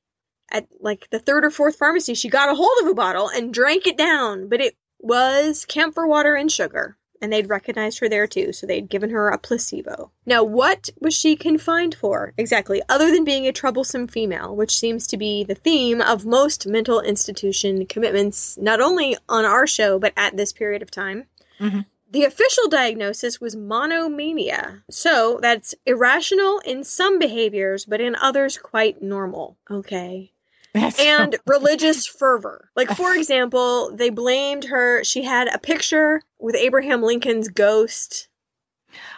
at 0.50 0.68
like 0.80 1.10
the 1.10 1.20
third 1.20 1.44
or 1.44 1.52
fourth 1.52 1.76
pharmacy, 1.76 2.14
she 2.14 2.30
got 2.30 2.48
a 2.50 2.56
hold 2.56 2.78
of 2.84 2.88
a 2.88 2.94
bottle 2.94 3.28
and 3.28 3.54
drank 3.54 3.86
it 3.86 3.98
down. 3.98 4.48
But 4.48 4.62
it 4.62 4.78
was 5.00 5.66
camphor 5.66 6.08
water 6.08 6.36
and 6.36 6.50
sugar. 6.50 6.98
And 7.22 7.32
they'd 7.32 7.50
recognized 7.50 8.00
her 8.00 8.10
there 8.10 8.28
too, 8.28 8.54
so 8.54 8.68
they'd 8.68 8.90
given 8.90 9.10
her 9.10 9.30
a 9.30 9.38
placebo. 9.38 10.12
Now, 10.26 10.44
what 10.44 10.90
was 11.00 11.14
she 11.14 11.36
confined 11.36 11.96
for 11.96 12.34
exactly, 12.38 12.82
other 12.90 13.12
than 13.12 13.24
being 13.24 13.48
a 13.48 13.54
troublesome 13.54 14.08
female, 14.08 14.56
which 14.56 14.78
seems 14.78 15.08
to 15.08 15.18
be 15.18 15.44
the 15.44 15.56
theme 15.56 16.02
of 16.02 16.26
most 16.26 16.68
mental 16.68 17.00
institution 17.02 17.86
commitments, 17.86 18.58
not 18.58 18.82
only 18.82 19.18
on 19.30 19.46
our 19.46 19.66
show, 19.66 19.98
but 19.98 20.14
at 20.18 20.38
this 20.38 20.52
period 20.54 20.82
of 20.82 20.92
time? 20.92 21.28
Mhm. 21.60 21.86
The 22.12 22.26
official 22.26 22.68
diagnosis 22.68 23.42
was 23.42 23.56
monomania. 23.56 24.84
So 24.90 25.40
that's 25.42 25.74
irrational 25.86 26.60
in 26.60 26.84
some 26.84 27.18
behaviors, 27.20 27.86
but 27.86 28.00
in 28.02 28.16
others 28.16 28.58
quite 28.58 29.02
normal. 29.02 29.58
Okay 29.70 30.32
and 30.76 31.36
religious 31.46 32.06
fervor. 32.06 32.70
Like, 32.76 32.90
for 32.92 33.14
example, 33.18 33.96
they 33.96 34.10
blamed 34.10 34.66
her. 34.66 35.04
She 35.04 35.24
had 35.24 35.48
a 35.48 35.60
picture 35.60 36.22
with 36.40 36.56
Abraham 36.56 37.02
Lincoln's 37.02 37.48
ghost. 37.48 38.28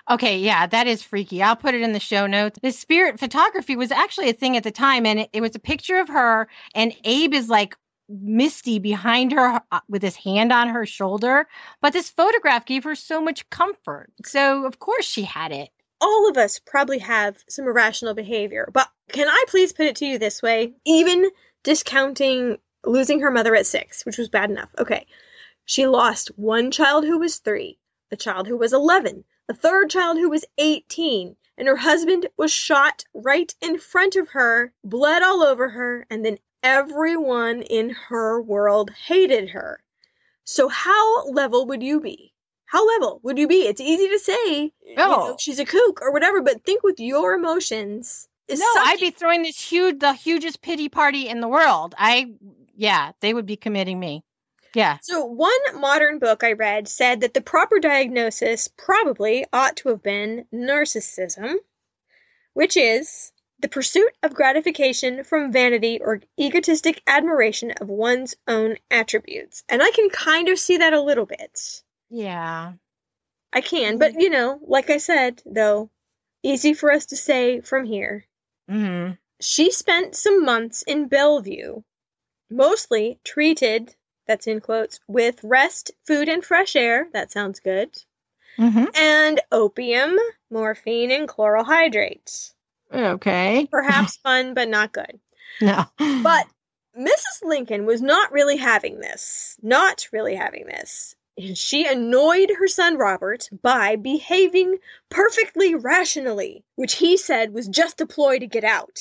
Okay, 0.10 0.38
yeah, 0.38 0.66
that 0.68 0.88
is 0.88 1.03
freaky. 1.03 1.43
I'll 1.43 1.55
put 1.55 1.76
it 1.76 1.82
in 1.82 1.93
the 1.93 1.99
show 1.99 2.28
notes. 2.28 2.60
The 2.62 2.72
spirit 2.72 3.20
photography 3.20 3.76
was 3.76 3.91
actually 3.91 4.30
a 4.30 4.34
thing 4.34 4.55
at 4.55 4.64
the 4.64 4.72
time, 4.72 5.05
and 5.05 5.20
it, 5.20 5.30
it 5.34 5.41
was 5.41 5.55
a 5.55 5.60
picture 5.60 5.99
of 5.99 6.08
her, 6.08 6.47
and 6.74 6.95
Abe 7.03 7.34
is 7.34 7.49
like 7.49 7.76
misty 8.10 8.80
behind 8.80 9.34
her 9.34 9.62
uh, 9.72 9.80
with 9.89 10.01
his 10.01 10.16
hand 10.16 10.51
on 10.51 10.70
her 10.70 10.86
shoulder. 10.86 11.47
But 11.82 11.93
this 11.93 12.10
photograph 12.10 12.66
gave 12.66 12.84
her 12.86 12.95
so 12.95 13.22
much 13.22 13.49
comfort. 13.49 14.12
So, 14.26 14.66
of 14.66 14.80
course, 14.80 15.05
she 15.05 15.24
had 15.24 15.51
it. 15.51 15.70
All 15.99 16.30
of 16.30 16.38
us 16.38 16.60
probably 16.60 16.99
have 16.99 17.43
some 17.49 17.66
irrational 17.66 18.14
behavior, 18.14 18.70
but 18.72 18.88
can 19.10 19.28
I 19.28 19.45
please 19.47 19.74
put 19.74 19.88
it 19.88 19.95
to 19.97 20.05
you 20.05 20.20
this 20.20 20.41
way? 20.41 20.74
Even 20.86 21.30
discounting 21.64 22.58
losing 22.86 23.20
her 23.20 23.32
mother 23.32 23.55
at 23.55 23.66
six, 23.66 24.05
which 24.05 24.18
was 24.18 24.30
bad 24.30 24.49
enough. 24.49 24.70
Okay. 24.80 25.05
She 25.66 25.86
lost 25.88 26.30
one 26.38 26.72
child 26.72 27.03
who 27.05 27.20
was 27.20 27.38
three, 27.38 27.78
a 28.12 28.16
child 28.16 28.47
who 28.47 28.55
was 28.58 28.72
11, 28.72 29.26
a 29.49 29.53
third 29.53 29.89
child 29.89 30.18
who 30.18 30.30
was 30.30 30.45
18, 30.58 31.36
and 31.58 31.68
her 31.68 31.76
husband 31.76 32.28
was 32.38 32.51
shot 32.53 33.03
right 33.14 33.53
in 33.62 33.78
front 33.78 34.16
of 34.16 34.30
her, 34.30 34.72
bled 34.84 35.24
all 35.24 35.43
over 35.43 35.70
her, 35.70 36.05
and 36.10 36.24
then 36.24 36.38
everyone 36.64 37.62
in 37.64 37.89
her 37.89 38.41
world 38.41 38.91
hated 38.91 39.49
her. 39.49 39.84
So, 40.45 40.70
how 40.70 41.26
level 41.28 41.66
would 41.66 41.84
you 41.84 41.99
be? 41.99 42.34
How 42.68 42.86
level 42.88 43.20
would 43.24 43.38
you 43.38 43.47
be? 43.47 43.68
It's 43.68 43.82
easy 43.82 44.08
to 44.08 44.20
say, 44.20 44.72
you 44.86 44.95
know, 44.95 45.32
Oh. 45.34 45.38
she's 45.39 45.60
a 45.60 45.66
kook 45.66 46.01
or 46.01 46.12
whatever, 46.14 46.41
but 46.41 46.64
think 46.64 46.84
with 46.84 46.99
your 46.99 47.34
emotions. 47.34 48.30
No, 48.50 48.66
I'd 48.78 49.00
be 49.00 49.12
throwing 49.12 49.43
this 49.43 49.60
huge, 49.60 50.00
the 50.00 50.14
hugest 50.14 50.62
pity 50.62 50.89
party 50.89 51.28
in 51.28 51.41
the 51.41 51.48
world. 51.48 51.93
I, 51.98 52.34
yeah, 52.76 53.12
they 53.20 53.34
would 53.34 53.45
be 53.45 53.58
committing 53.58 54.00
me. 54.00 54.24
Yeah. 54.74 55.00
So, 55.02 55.26
one 55.26 55.52
modern 55.74 56.20
book 56.20 56.43
I 56.43 56.52
read 56.54 56.88
said 56.88 57.22
that 57.22 57.34
the 57.34 57.41
proper 57.41 57.80
diagnosis 57.80 58.68
probably 58.68 59.45
ought 59.52 59.76
to 59.78 59.89
have 59.89 60.04
been 60.04 60.45
narcissism, 60.54 61.56
which 62.54 62.78
is 62.78 63.32
the 63.60 63.70
pursuit 63.70 64.14
of 64.22 64.36
gratification 64.36 65.24
from 65.24 65.52
vanity 65.52 66.00
or 66.00 66.22
egotistic 66.39 67.02
admiration 67.08 67.72
of 67.72 67.89
one's 67.89 68.36
own 68.48 68.78
attributes. 68.91 69.64
And 69.68 69.82
I 69.82 69.89
can 69.91 70.10
kind 70.10 70.48
of 70.48 70.60
see 70.60 70.78
that 70.78 70.93
a 70.93 71.02
little 71.02 71.26
bit. 71.26 71.82
Yeah. 72.10 72.74
I 73.52 73.62
can, 73.62 73.93
mm-hmm. 73.93 74.00
but 74.00 74.22
you 74.22 74.30
know, 74.30 74.60
like 74.62 74.89
I 74.91 74.98
said, 74.98 75.41
though, 75.45 75.89
easy 76.43 76.74
for 76.74 76.91
us 76.91 77.08
to 77.08 77.16
say 77.16 77.62
from 77.62 77.86
here. 77.86 78.26
Hmm 78.70 79.11
She 79.41 79.72
spent 79.72 80.15
some 80.15 80.43
months 80.45 80.84
in 80.84 81.07
Bellevue, 81.07 81.84
mostly 82.49 83.20
treated, 83.24 83.95
that's 84.28 84.47
in 84.47 84.61
quotes, 84.61 84.99
with 85.07 85.43
rest, 85.43 85.91
food, 86.05 86.30
and 86.30 86.43
fresh 86.45 86.76
air. 86.76 87.09
That 87.13 87.32
sounds 87.32 87.59
good. 87.59 87.91
hmm 88.57 88.86
And 88.95 89.41
opium, 89.51 90.18
morphine, 90.49 91.11
and 91.11 91.28
chloral 91.28 91.65
hydrates. 91.65 92.55
Okay. 92.93 93.68
Perhaps 93.72 94.18
fun, 94.24 94.53
but 94.53 94.70
not 94.70 94.93
good. 94.93 95.20
No. 95.61 95.86
But 95.99 96.47
Mrs. 96.97 97.43
Lincoln 97.43 97.86
was 97.86 98.01
not 98.01 98.32
really 98.32 98.57
having 98.57 98.99
this. 98.99 99.57
Not 99.61 100.07
really 100.13 100.36
having 100.36 100.65
this. 100.68 101.15
And 101.38 101.57
she 101.57 101.85
annoyed 101.85 102.51
her 102.57 102.67
son 102.67 102.97
Robert 102.97 103.49
by 103.61 103.95
behaving 103.95 104.77
perfectly 105.09 105.75
rationally, 105.75 106.63
which 106.75 106.95
he 106.95 107.17
said 107.17 107.53
was 107.53 107.67
just 107.67 108.01
a 108.01 108.05
ploy 108.05 108.39
to 108.39 108.47
get 108.47 108.63
out. 108.63 108.99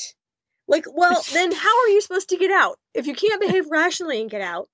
Like, 0.69 0.85
well, 0.93 1.23
then 1.33 1.53
how 1.53 1.83
are 1.83 1.89
you 1.89 2.01
supposed 2.01 2.29
to 2.31 2.37
get 2.37 2.51
out? 2.51 2.79
If 2.95 3.07
you 3.07 3.15
can't 3.15 3.41
behave 3.41 3.71
rationally 3.71 4.21
and 4.21 4.31
get 4.31 4.43
out, 4.43 4.69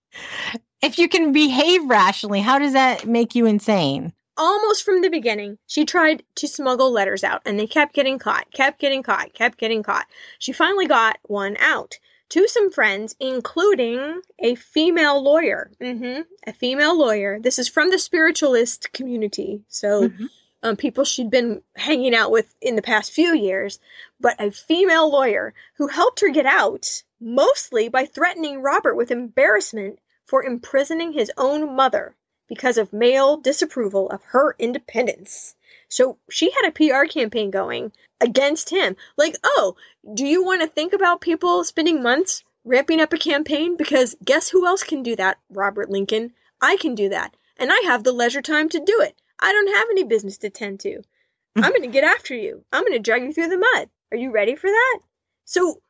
if 0.83 0.99
you 0.99 1.09
can 1.09 1.33
behave 1.33 1.89
rationally, 1.89 2.41
how 2.41 2.59
does 2.59 2.73
that 2.73 3.07
make 3.07 3.35
you 3.35 3.47
insane? 3.47 4.13
almost 4.37 4.85
from 4.85 5.03
the 5.03 5.11
beginning, 5.11 5.59
she 5.67 5.85
tried 5.85 6.23
to 6.37 6.49
smuggle 6.49 6.91
letters 6.91 7.25
out 7.25 7.43
and 7.45 7.59
they 7.59 7.67
kept 7.67 7.95
getting 7.95 8.19
caught, 8.19 8.51
kept 8.53 8.81
getting 8.81 9.03
caught, 9.03 9.33
kept 9.35 9.59
getting 9.59 9.83
caught. 9.83 10.07
She 10.39 10.53
finally 10.53 10.87
got 10.87 11.19
one 11.23 11.57
out 11.59 11.99
to 12.33 12.49
some 12.49 12.71
friends, 12.71 13.15
including 13.21 14.23
a 14.39 14.55
female 14.55 15.23
lawyer. 15.23 15.71
hmm 15.79 16.21
A 16.47 16.53
female 16.55 16.97
lawyer. 16.97 17.39
This 17.39 17.59
is 17.59 17.69
from 17.69 17.91
the 17.91 17.99
spiritualist 17.99 18.91
community. 18.95 19.63
So, 19.69 20.09
Mhm. 20.09 20.31
um, 20.63 20.77
people 20.77 21.05
she'd 21.05 21.31
been 21.31 21.63
hanging 21.77 22.15
out 22.15 22.31
with 22.31 22.55
in 22.63 22.77
the 22.77 22.89
past 22.93 23.13
few 23.13 23.35
years, 23.35 23.79
but 24.19 24.35
a 24.41 24.51
female 24.51 25.11
lawyer 25.11 25.53
who 25.77 25.89
helped 25.89 26.21
her 26.21 26.31
get 26.31 26.47
out, 26.47 27.03
mostly 27.21 27.91
by 27.91 28.07
threatening 28.07 28.63
Robert 28.63 28.95
with 28.95 29.11
embarrassment 29.11 29.99
for 30.25 30.43
imprisoning 30.43 31.13
his 31.13 31.31
own 31.37 31.77
mother 31.77 32.17
because 32.49 32.79
of 32.79 32.95
male 32.95 33.37
disapproval 33.37 34.09
of 34.09 34.23
her 34.25 34.57
independence. 34.59 35.55
So 35.93 36.17
she 36.31 36.51
had 36.53 36.65
a 36.65 36.73
PR 36.73 37.05
campaign 37.05 37.51
going 37.51 37.93
against 38.19 38.71
him. 38.71 38.97
Like, 39.19 39.37
oh, 39.45 39.77
do 40.15 40.27
you 40.27 40.43
want 40.43 40.63
to 40.63 40.67
think 40.67 40.95
about 40.95 41.21
people 41.21 41.65
spending 41.65 42.03
months 42.03 42.45
ramping 42.65 42.99
up 42.99 43.13
a 43.13 43.19
campaign? 43.19 43.77
Because 43.77 44.17
guess 44.25 44.49
who 44.49 44.67
else 44.67 44.83
can 44.83 45.03
do 45.03 45.15
that? 45.17 45.39
Robert 45.51 45.91
Lincoln. 45.91 46.33
I 46.63 46.79
can 46.79 46.95
do 46.95 47.11
that. 47.11 47.37
And 47.59 47.71
I 47.71 47.79
have 47.85 48.05
the 48.05 48.13
leisure 48.13 48.41
time 48.41 48.71
to 48.71 48.79
do 48.79 49.01
it. 49.03 49.21
I 49.39 49.53
don't 49.53 49.75
have 49.75 49.89
any 49.91 50.03
business 50.05 50.39
to 50.39 50.49
tend 50.49 50.81
to. 50.81 50.89
Mm-hmm. 50.89 51.63
I'm 51.63 51.73
going 51.73 51.83
to 51.83 51.89
get 51.89 52.05
after 52.05 52.35
you. 52.35 52.65
I'm 52.73 52.85
going 52.85 52.95
to 52.95 52.99
drag 52.99 53.25
you 53.25 53.35
through 53.35 53.49
the 53.49 53.59
mud. 53.59 53.91
Are 54.13 54.17
you 54.17 54.31
ready 54.31 54.57
for 54.57 54.71
that? 54.71 54.99
So 55.45 55.83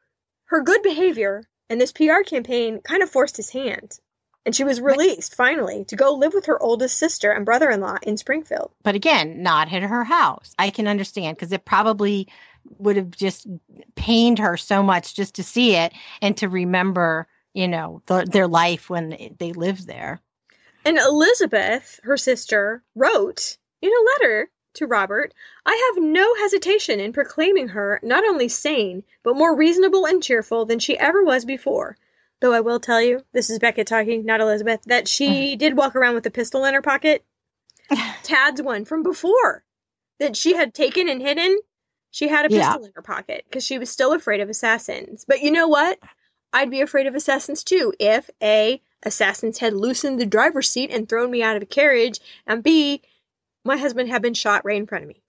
her 0.47 0.63
good 0.63 0.83
behavior 0.83 1.45
and 1.71 1.81
this 1.81 1.93
PR 1.93 2.23
campaign 2.27 2.81
kind 2.81 3.05
of 3.05 3.11
forced 3.11 3.37
his 3.37 3.51
hand. 3.51 4.01
And 4.45 4.57
she 4.57 4.65
was 4.65 4.81
released 4.81 5.37
finally 5.37 5.85
to 5.85 5.97
go 5.97 6.13
live 6.15 6.35
with 6.35 6.47
her 6.47 6.61
oldest 6.61 6.99
sister 6.99 7.31
and 7.31 7.45
brother 7.45 7.71
in 7.71 7.81
law 7.81 7.99
in 8.03 8.17
Springfield. 8.17 8.73
But 8.83 8.97
again, 8.97 9.43
not 9.43 9.73
at 9.73 9.83
her 9.83 10.05
house. 10.05 10.55
I 10.59 10.71
can 10.71 10.89
understand 10.89 11.37
because 11.37 11.53
it 11.53 11.65
probably 11.65 12.29
would 12.79 12.97
have 12.97 13.11
just 13.11 13.47
pained 13.95 14.39
her 14.39 14.57
so 14.57 14.83
much 14.83 15.15
just 15.15 15.35
to 15.37 15.43
see 15.43 15.77
it 15.77 15.93
and 16.21 16.37
to 16.39 16.49
remember, 16.49 17.29
you 17.55 17.69
know, 17.69 18.03
the, 18.07 18.27
their 18.31 18.49
life 18.49 18.91
when 18.91 19.37
they 19.39 19.53
lived 19.53 19.87
there. 19.87 20.21
And 20.85 20.99
Elizabeth, 20.99 22.01
her 22.03 22.17
sister, 22.17 22.83
wrote 22.97 23.57
in 23.81 23.91
a 23.91 24.11
letter 24.13 24.51
to 24.75 24.87
Robert 24.87 25.35
I 25.67 25.93
have 25.95 26.03
no 26.03 26.35
hesitation 26.37 26.99
in 26.99 27.13
proclaiming 27.13 27.69
her 27.69 28.01
not 28.03 28.25
only 28.25 28.49
sane, 28.49 29.05
but 29.23 29.37
more 29.37 29.55
reasonable 29.55 30.07
and 30.07 30.23
cheerful 30.23 30.65
than 30.65 30.79
she 30.79 30.99
ever 30.99 31.23
was 31.23 31.45
before. 31.45 31.97
Though 32.43 32.53
I 32.53 32.61
will 32.61 32.81
tell 32.81 33.01
you, 33.01 33.25
this 33.33 33.49
is 33.51 33.61
Beckett 33.61 33.87
talking, 33.87 34.25
not 34.27 34.41
Elizabeth, 34.41 34.81
that 34.87 35.07
she 35.07 35.55
did 35.55 35.77
walk 35.77 35.95
around 35.95 36.15
with 36.17 36.27
a 36.27 36.31
pistol 36.31 36.65
in 36.65 36.75
her 36.75 36.83
pocket. 36.83 37.25
Tad's 38.25 38.61
one 38.61 38.85
from 38.85 39.05
before 39.05 39.63
that 40.19 40.37
she 40.37 40.55
had 40.55 40.75
taken 40.75 41.09
and 41.09 41.23
hidden. 41.23 41.57
She 42.11 42.27
had 42.27 42.45
a 42.45 42.51
Yeah. 42.53 42.73
pistol 42.73 42.85
in 42.85 42.93
her 42.97 43.03
pocket 43.03 43.45
because 43.49 43.65
she 43.65 43.79
was 43.79 43.91
still 43.91 44.13
afraid 44.13 44.41
of 44.41 44.51
assassins. 44.51 45.25
But 45.27 45.41
you 45.41 45.53
know 45.53 45.69
what? 45.69 46.01
I'd 46.53 46.69
be 46.71 46.81
afraid 46.81 47.07
of 47.07 47.15
assassins 47.15 47.63
too 47.63 47.95
if 48.01 48.29
A, 48.43 48.83
assassins 49.05 49.59
had 49.59 49.73
loosened 49.73 50.21
the 50.21 50.27
driver's 50.27 50.69
seat 50.69 50.91
and 50.91 51.09
thrown 51.09 51.31
me 51.31 51.45
out 51.45 51.57
of 51.57 51.63
a 51.63 51.67
carriage, 51.67 52.19
and 52.45 52.63
B, 52.63 53.03
my 53.65 53.77
husband 53.77 54.09
had 54.09 54.21
been 54.21 54.35
shot 54.35 54.65
right 54.65 54.77
in 54.77 54.87
front 54.89 55.05
of 55.05 55.09
me. 55.09 55.23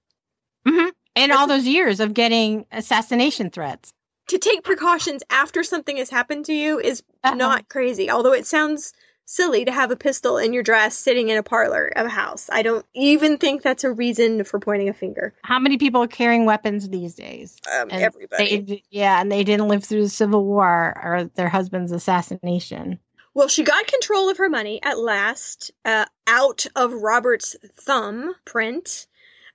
hmm 0.67 0.89
And 1.15 1.31
all 1.31 1.45
those 1.45 1.67
years 1.67 1.99
of 1.99 2.15
getting 2.15 2.65
assassination 2.71 3.51
threats. 3.51 3.93
To 4.27 4.37
take 4.37 4.63
precautions 4.63 5.21
after 5.29 5.63
something 5.63 5.97
has 5.97 6.09
happened 6.09 6.45
to 6.45 6.53
you 6.53 6.79
is 6.79 7.03
Uh-huh. 7.23 7.35
not 7.35 7.69
crazy, 7.69 8.09
although 8.09 8.33
it 8.33 8.45
sounds 8.45 8.93
silly 9.25 9.63
to 9.65 9.71
have 9.71 9.89
a 9.91 9.95
pistol 9.95 10.37
in 10.37 10.51
your 10.53 10.63
dress 10.63 10.97
sitting 10.97 11.29
in 11.29 11.37
a 11.37 11.43
parlor 11.43 11.91
of 11.95 12.05
a 12.05 12.09
house. 12.09 12.49
I 12.51 12.61
don't 12.61 12.85
even 12.93 13.37
think 13.37 13.61
that's 13.61 13.83
a 13.83 13.91
reason 13.91 14.43
for 14.43 14.59
pointing 14.59 14.89
a 14.89 14.93
finger. 14.93 15.33
How 15.43 15.59
many 15.59 15.77
people 15.77 16.03
are 16.03 16.07
carrying 16.07 16.45
weapons 16.45 16.89
these 16.89 17.15
days? 17.15 17.57
Um, 17.73 17.87
everybody. 17.91 18.59
They, 18.59 18.83
yeah, 18.89 19.21
and 19.21 19.31
they 19.31 19.43
didn't 19.43 19.69
live 19.69 19.83
through 19.83 20.03
the 20.03 20.09
Civil 20.09 20.45
War 20.45 20.99
or 21.01 21.29
their 21.35 21.49
husband's 21.49 21.91
assassination. 21.93 22.99
Well, 23.33 23.47
she 23.47 23.63
got 23.63 23.87
control 23.87 24.29
of 24.29 24.37
her 24.37 24.49
money 24.49 24.81
at 24.83 24.99
last, 24.99 25.71
uh, 25.85 26.05
out 26.27 26.65
of 26.75 26.93
Robert's 26.93 27.55
thumb 27.75 28.35
print, 28.45 29.07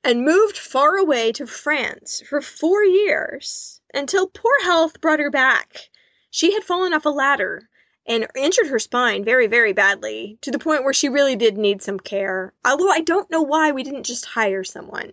and 0.02 0.24
moved 0.24 0.56
far 0.56 0.96
away 0.96 1.32
to 1.32 1.46
France 1.46 2.22
for 2.28 2.40
four 2.40 2.82
years 2.84 3.77
until 3.94 4.26
poor 4.28 4.52
health 4.62 5.00
brought 5.00 5.20
her 5.20 5.30
back. 5.30 5.88
She 6.30 6.52
had 6.52 6.64
fallen 6.64 6.92
off 6.92 7.06
a 7.06 7.10
ladder 7.10 7.68
and 8.06 8.26
injured 8.36 8.68
her 8.68 8.78
spine 8.78 9.24
very, 9.24 9.46
very 9.46 9.72
badly 9.72 10.38
to 10.42 10.50
the 10.50 10.58
point 10.58 10.84
where 10.84 10.92
she 10.94 11.08
really 11.08 11.36
did 11.36 11.58
need 11.58 11.82
some 11.82 11.98
care. 12.00 12.52
Although 12.64 12.90
I 12.90 13.00
don't 13.00 13.30
know 13.30 13.42
why 13.42 13.72
we 13.72 13.82
didn't 13.82 14.04
just 14.04 14.24
hire 14.24 14.64
someone. 14.64 15.12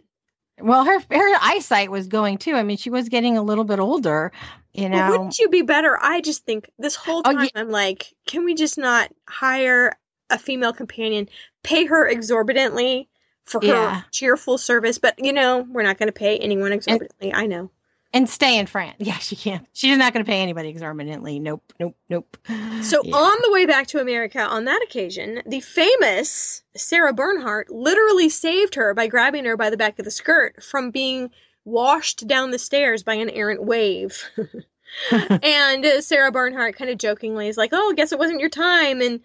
Well, 0.59 0.85
her 0.85 0.99
her 0.99 1.37
eyesight 1.41 1.91
was 1.91 2.07
going 2.07 2.37
too. 2.37 2.53
I 2.55 2.63
mean, 2.63 2.77
she 2.77 2.89
was 2.89 3.09
getting 3.09 3.37
a 3.37 3.43
little 3.43 3.65
bit 3.65 3.79
older, 3.79 4.31
you 4.73 4.87
know. 4.87 5.09
wouldn't 5.11 5.37
you 5.37 5.49
be 5.49 5.61
better? 5.63 5.97
I 6.01 6.21
just 6.21 6.45
think 6.45 6.69
this 6.79 6.95
whole 6.95 7.21
Oh, 7.25 7.33
time 7.33 7.43
yeah. 7.43 7.49
I'm 7.55 7.69
like, 7.69 8.13
can 8.25 8.45
we 8.45 8.55
just 8.55 8.77
not 8.77 9.11
hire 9.27 9.91
a 10.29 10.39
female 10.39 10.71
companion, 10.71 11.27
pay 11.63 11.85
her 11.85 12.07
exorbitantly 12.07 13.09
for 13.43 13.59
her 13.59 13.67
Yeah. 13.67 14.01
cheerful 14.11 14.57
service? 14.57 14.97
But 14.97 15.15
you 15.23 15.33
know, 15.33 15.65
we're 15.69 15.83
not 15.83 15.97
going 15.97 16.07
to 16.07 16.13
pay 16.13 16.37
anyone 16.37 16.71
exorbitantly. 16.71 17.33
I 17.33 17.47
know. 17.47 17.69
And 18.15 18.27
stay 18.29 18.57
in 18.57 18.65
France. 18.65 18.95
Yeah, 18.99 19.17
she 19.19 19.35
can't. 19.35 19.67
She's 19.73 19.97
not 19.97 20.13
going 20.13 20.25
to 20.25 20.29
pay 20.29 20.41
anybody 20.41 20.69
exorbitantly. 20.69 21.37
Nope, 21.37 21.73
nope, 21.79 21.95
nope. 22.09 22.37
So 22.81 23.01
Yeah. 23.03 23.15
on 23.15 23.37
the 23.43 23.51
way 23.51 23.65
back 23.67 23.87
to 23.87 23.99
America 23.99 24.39
on 24.39 24.65
that 24.65 24.81
occasion, 24.81 25.43
the 25.45 25.59
famous 25.59 26.63
Sarah 26.75 27.13
Bernhardt 27.13 27.69
literally 27.69 28.29
saved 28.29 28.75
her 28.75 28.93
by 28.93 29.07
grabbing 29.07 29.45
her 29.45 29.57
by 29.57 29.69
the 29.69 29.77
back 29.77 29.99
of 29.99 30.05
the 30.05 30.11
skirt 30.11 30.63
from 30.63 30.89
being 30.91 31.29
washed 31.65 32.25
down 32.27 32.51
the 32.51 32.59
stairs 32.59 33.03
by 33.03 33.15
an 33.15 33.29
errant 33.29 33.63
wave. 33.63 34.23
and 35.11 35.85
uh, 35.85 36.01
Sarah 36.01 36.31
Bernhardt 36.31 36.77
kind 36.77 36.89
of 36.89 36.97
jokingly 36.97 37.47
is 37.47 37.57
like, 37.57 37.71
"Oh, 37.73 37.91
I 37.91 37.95
guess 37.95 38.11
it 38.11 38.19
wasn't 38.19 38.39
your 38.39 38.49
time." 38.49 39.01
And 39.01 39.19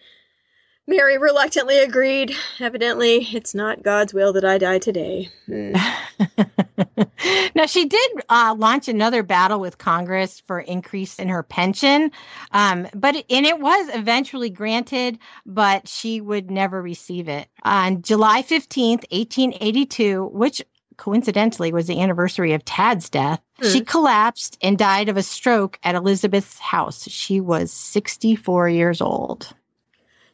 Mary 0.86 1.16
reluctantly 1.18 1.78
agreed. 1.78 2.34
Evidently, 2.58 3.28
it's 3.32 3.54
not 3.54 3.82
God's 3.82 4.12
will 4.12 4.32
that 4.32 4.44
I 4.44 4.58
die 4.58 4.78
today. 4.78 5.28
Hmm. 5.46 5.74
now 7.54 7.66
she 7.66 7.86
did 7.86 8.10
uh, 8.28 8.54
launch 8.58 8.88
another 8.88 9.22
battle 9.22 9.60
with 9.60 9.78
Congress 9.78 10.42
for 10.46 10.60
increase 10.60 11.18
in 11.18 11.28
her 11.28 11.42
pension, 11.42 12.10
um, 12.52 12.86
but 12.94 13.16
and 13.30 13.46
it 13.46 13.60
was 13.60 13.90
eventually 13.94 14.50
granted, 14.50 15.18
but 15.46 15.88
she 15.88 16.20
would 16.20 16.50
never 16.50 16.82
receive 16.82 17.28
it. 17.28 17.48
On 17.64 18.02
July 18.02 18.42
fifteenth, 18.42 19.04
eighteen 19.10 19.54
eighty-two, 19.60 20.30
which 20.32 20.62
coincidentally 20.96 21.72
was 21.72 21.86
the 21.86 22.00
anniversary 22.00 22.52
of 22.52 22.64
Tad's 22.64 23.08
death, 23.08 23.40
mm. 23.60 23.72
she 23.72 23.80
collapsed 23.80 24.58
and 24.60 24.76
died 24.76 25.08
of 25.08 25.16
a 25.16 25.22
stroke 25.22 25.78
at 25.82 25.94
Elizabeth's 25.94 26.58
house. 26.58 27.08
She 27.08 27.40
was 27.40 27.72
sixty-four 27.72 28.68
years 28.68 29.00
old. 29.00 29.52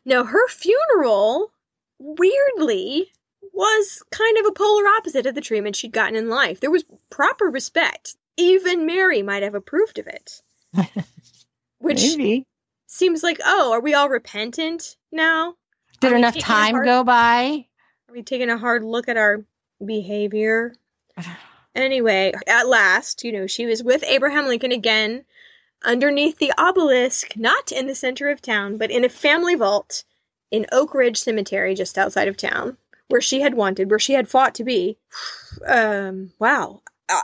Now 0.05 0.25
her 0.25 0.49
funeral, 0.49 1.53
weirdly, 1.99 3.11
was 3.57 4.03
kind 4.11 4.37
of 4.39 4.47
a 4.47 4.53
polar 4.53 4.87
opposite 4.87 5.27
of 5.27 5.35
the 5.35 5.41
treatment 5.41 5.77
she'd 5.77 5.93
gotten 5.93 6.15
in 6.15 6.29
life. 6.29 6.61
There 6.61 6.71
was 6.71 6.85
proper 7.11 7.47
respect. 7.47 8.17
Even 8.37 8.85
Mary 8.85 9.23
might 9.23 9.43
have 9.43 9.55
approved 9.55 9.99
of 9.99 10.07
it. 10.07 10.43
Which 11.79 12.03
Maybe. 12.03 12.45
seems 12.87 13.23
like, 13.23 13.41
oh, 13.45 13.73
are 13.73 13.81
we 13.81 13.95
all 13.95 14.11
repentant 14.11 14.97
now? 15.11 15.55
Did 16.01 16.13
enough 16.13 16.39
time 16.39 16.75
hard, 16.75 16.85
go 16.85 17.03
by? 17.03 17.67
Are 18.09 18.13
we 18.13 18.23
taking 18.23 18.51
a 18.51 18.59
hard 18.59 18.85
look 18.85 19.09
at 19.09 19.17
our 19.17 19.45
behavior? 19.85 20.75
anyway, 21.75 22.35
at 22.47 22.69
last, 22.69 23.25
you 23.25 23.33
know, 23.33 23.47
she 23.47 23.65
was 23.65 23.83
with 23.83 24.05
Abraham 24.05 24.47
Lincoln 24.47 24.73
again 24.73 25.25
underneath 25.83 26.39
the 26.39 26.53
obelisk, 26.59 27.37
not 27.37 27.73
in 27.73 27.87
the 27.87 27.95
center 27.95 28.29
of 28.29 28.43
town, 28.43 28.77
but 28.77 28.91
in 28.91 29.05
a 29.05 29.09
family 29.09 29.55
vault 29.55 30.05
in 30.51 30.67
Oak 30.73 30.93
Ridge 30.93 31.19
Cemetery 31.19 31.75
just 31.75 31.97
outside 31.97 32.29
of 32.29 32.37
town 32.37 32.77
where 33.09 33.21
she 33.21 33.41
had 33.41 33.55
wanted, 33.55 33.91
where 33.91 33.99
she 33.99 34.15
had 34.15 34.29
fought 34.29 34.55
to 34.57 34.65
be. 34.65 34.99
Um, 35.67 36.33
wow, 36.39 36.83
uh, 37.09 37.23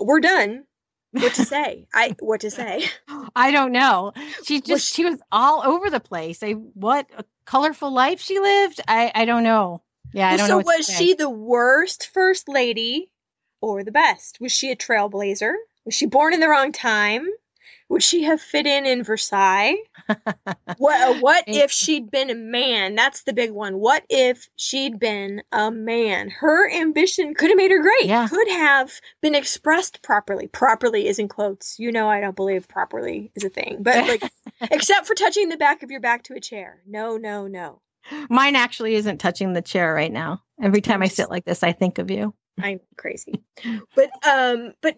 we're 0.00 0.20
done. 0.20 0.64
What 1.12 1.34
to 1.34 1.44
say? 1.44 1.86
I 1.94 2.14
what 2.20 2.40
to 2.42 2.50
say? 2.50 2.88
I 3.34 3.50
don't 3.50 3.72
know. 3.72 4.12
She 4.44 4.60
just 4.60 4.94
she, 4.94 5.02
she, 5.02 5.08
was 5.08 5.20
all 5.32 5.62
over 5.64 5.90
the 5.90 6.00
place. 6.00 6.42
I, 6.42 6.52
what 6.52 7.06
a 7.16 7.24
colorful 7.44 7.92
life 7.92 8.20
she 8.20 8.38
lived. 8.38 8.80
I 8.86 9.10
I 9.14 9.24
don't 9.24 9.44
know. 9.44 9.82
Yeah, 10.12 10.28
I 10.28 10.36
don't 10.36 10.48
so 10.48 10.58
know. 10.58 10.62
So 10.62 10.76
was 10.78 10.86
she 10.86 11.14
the 11.14 11.30
worst 11.30 12.10
first 12.12 12.48
lady 12.48 13.10
or 13.60 13.84
the 13.84 13.92
best? 13.92 14.38
Was 14.40 14.52
she 14.52 14.70
a 14.70 14.76
trailblazer? 14.76 15.52
Was 15.84 15.94
she 15.94 16.06
born 16.06 16.34
in 16.34 16.40
the 16.40 16.48
wrong 16.48 16.72
time? 16.72 17.26
Would 17.90 18.04
she 18.04 18.22
have 18.22 18.40
fit 18.40 18.68
in 18.68 18.86
in 18.86 19.02
Versailles? 19.02 19.74
what 20.78 21.16
uh, 21.16 21.20
what 21.20 21.42
if 21.48 21.72
she'd 21.72 22.08
been 22.08 22.30
a 22.30 22.36
man? 22.36 22.94
That's 22.94 23.24
the 23.24 23.32
big 23.32 23.50
one. 23.50 23.80
What 23.80 24.04
if 24.08 24.48
she'd 24.54 25.00
been 25.00 25.42
a 25.50 25.72
man? 25.72 26.30
Her 26.30 26.70
ambition 26.70 27.34
could 27.34 27.50
have 27.50 27.56
made 27.56 27.72
her 27.72 27.82
great. 27.82 28.04
Yeah. 28.04 28.28
Could 28.28 28.48
have 28.48 28.92
been 29.20 29.34
expressed 29.34 30.02
properly. 30.02 30.46
Properly 30.46 31.08
is 31.08 31.18
in 31.18 31.26
quotes. 31.26 31.80
You 31.80 31.90
know 31.90 32.08
I 32.08 32.20
don't 32.20 32.36
believe 32.36 32.68
properly 32.68 33.32
is 33.34 33.42
a 33.42 33.48
thing. 33.48 33.78
But 33.80 34.06
like 34.08 34.22
except 34.70 35.08
for 35.08 35.16
touching 35.16 35.48
the 35.48 35.56
back 35.56 35.82
of 35.82 35.90
your 35.90 36.00
back 36.00 36.22
to 36.24 36.34
a 36.34 36.40
chair. 36.40 36.82
No, 36.86 37.16
no, 37.16 37.48
no. 37.48 37.82
Mine 38.28 38.54
actually 38.54 38.94
isn't 38.94 39.18
touching 39.18 39.52
the 39.52 39.62
chair 39.62 39.92
right 39.92 40.12
now. 40.12 40.42
Every 40.62 40.80
time 40.80 41.02
I 41.02 41.08
sit 41.08 41.28
like 41.28 41.44
this, 41.44 41.64
I 41.64 41.72
think 41.72 41.98
of 41.98 42.08
you. 42.08 42.34
I'm 42.62 42.80
crazy. 42.96 43.42
But 43.96 44.10
um 44.24 44.74
but 44.80 44.96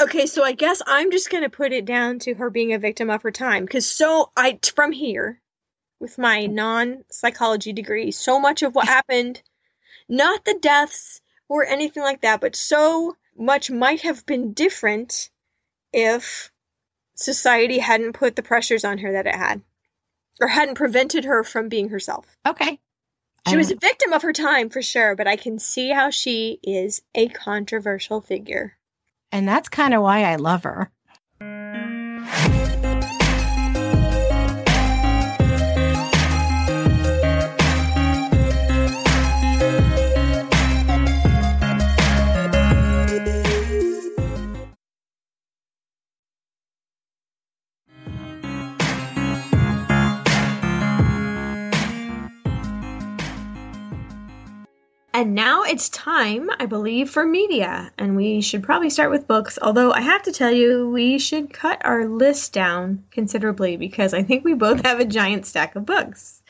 okay, 0.00 0.26
so 0.26 0.44
I 0.44 0.52
guess 0.52 0.82
I'm 0.86 1.10
just 1.10 1.30
going 1.30 1.42
to 1.42 1.50
put 1.50 1.72
it 1.72 1.84
down 1.84 2.18
to 2.20 2.34
her 2.34 2.50
being 2.50 2.72
a 2.72 2.78
victim 2.78 3.10
of 3.10 3.22
her 3.22 3.30
time 3.30 3.66
cuz 3.66 3.86
so 3.86 4.32
I 4.36 4.58
from 4.74 4.92
here 4.92 5.40
with 5.98 6.18
my 6.18 6.46
non-psychology 6.46 7.72
degree, 7.72 8.10
so 8.10 8.40
much 8.40 8.62
of 8.62 8.74
what 8.74 8.88
happened 8.98 9.42
not 10.10 10.44
the 10.44 10.58
deaths 10.60 11.22
or 11.48 11.64
anything 11.64 12.02
like 12.02 12.20
that, 12.22 12.40
but 12.40 12.56
so 12.56 13.16
much 13.36 13.70
might 13.70 14.02
have 14.02 14.26
been 14.26 14.52
different 14.52 15.30
if 15.92 16.50
society 17.14 17.78
hadn't 17.78 18.12
put 18.12 18.36
the 18.36 18.42
pressures 18.42 18.84
on 18.84 18.98
her 18.98 19.12
that 19.12 19.26
it 19.26 19.34
had 19.34 19.62
or 20.40 20.48
hadn't 20.48 20.74
prevented 20.74 21.24
her 21.24 21.44
from 21.44 21.68
being 21.68 21.90
herself. 21.90 22.26
Okay. 22.46 22.80
She 23.48 23.56
was 23.56 23.70
um, 23.70 23.76
a 23.76 23.80
victim 23.80 24.12
of 24.12 24.22
her 24.22 24.32
time 24.32 24.68
for 24.68 24.82
sure, 24.82 25.16
but 25.16 25.26
I 25.26 25.36
can 25.36 25.58
see 25.58 25.90
how 25.90 26.10
she 26.10 26.58
is 26.62 27.02
a 27.14 27.28
controversial 27.28 28.20
figure. 28.20 28.76
And 29.32 29.48
that's 29.48 29.68
kind 29.68 29.94
of 29.94 30.02
why 30.02 30.24
I 30.24 30.36
love 30.36 30.64
her. 30.64 30.90
And 55.20 55.34
now 55.34 55.64
it's 55.64 55.90
time, 55.90 56.48
I 56.58 56.64
believe, 56.64 57.10
for 57.10 57.26
media. 57.26 57.92
And 57.98 58.16
we 58.16 58.40
should 58.40 58.62
probably 58.62 58.88
start 58.88 59.10
with 59.10 59.26
books, 59.26 59.58
although 59.60 59.92
I 59.92 60.00
have 60.00 60.22
to 60.22 60.32
tell 60.32 60.50
you, 60.50 60.88
we 60.88 61.18
should 61.18 61.52
cut 61.52 61.78
our 61.84 62.06
list 62.06 62.54
down 62.54 63.04
considerably 63.10 63.76
because 63.76 64.14
I 64.14 64.22
think 64.22 64.46
we 64.46 64.54
both 64.54 64.82
have 64.86 64.98
a 64.98 65.04
giant 65.04 65.44
stack 65.44 65.76
of 65.76 65.84
books. 65.84 66.40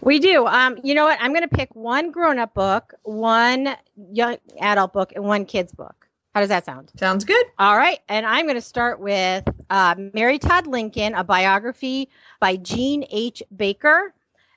We 0.00 0.18
do. 0.18 0.44
Um, 0.44 0.76
you 0.82 0.92
know 0.92 1.04
what? 1.04 1.20
I'm 1.20 1.32
going 1.34 1.48
to 1.48 1.56
pick 1.56 1.72
one 1.76 2.10
grown 2.10 2.40
up 2.40 2.52
book, 2.52 2.94
one 3.04 3.76
young 4.10 4.38
adult 4.60 4.92
book, 4.92 5.12
and 5.14 5.24
one 5.24 5.44
kid's 5.44 5.70
book. 5.70 6.08
How 6.34 6.40
does 6.40 6.48
that 6.48 6.64
sound? 6.64 6.90
Sounds 6.96 7.24
good. 7.24 7.46
All 7.60 7.76
right. 7.76 8.00
And 8.08 8.26
I'm 8.26 8.46
going 8.46 8.56
to 8.56 8.60
start 8.60 8.98
with 8.98 9.44
uh, 9.70 9.94
Mary 10.14 10.40
Todd 10.40 10.66
Lincoln, 10.66 11.14
a 11.14 11.22
biography 11.22 12.08
by 12.40 12.56
Jean 12.56 13.06
H. 13.08 13.40
Baker. 13.56 14.12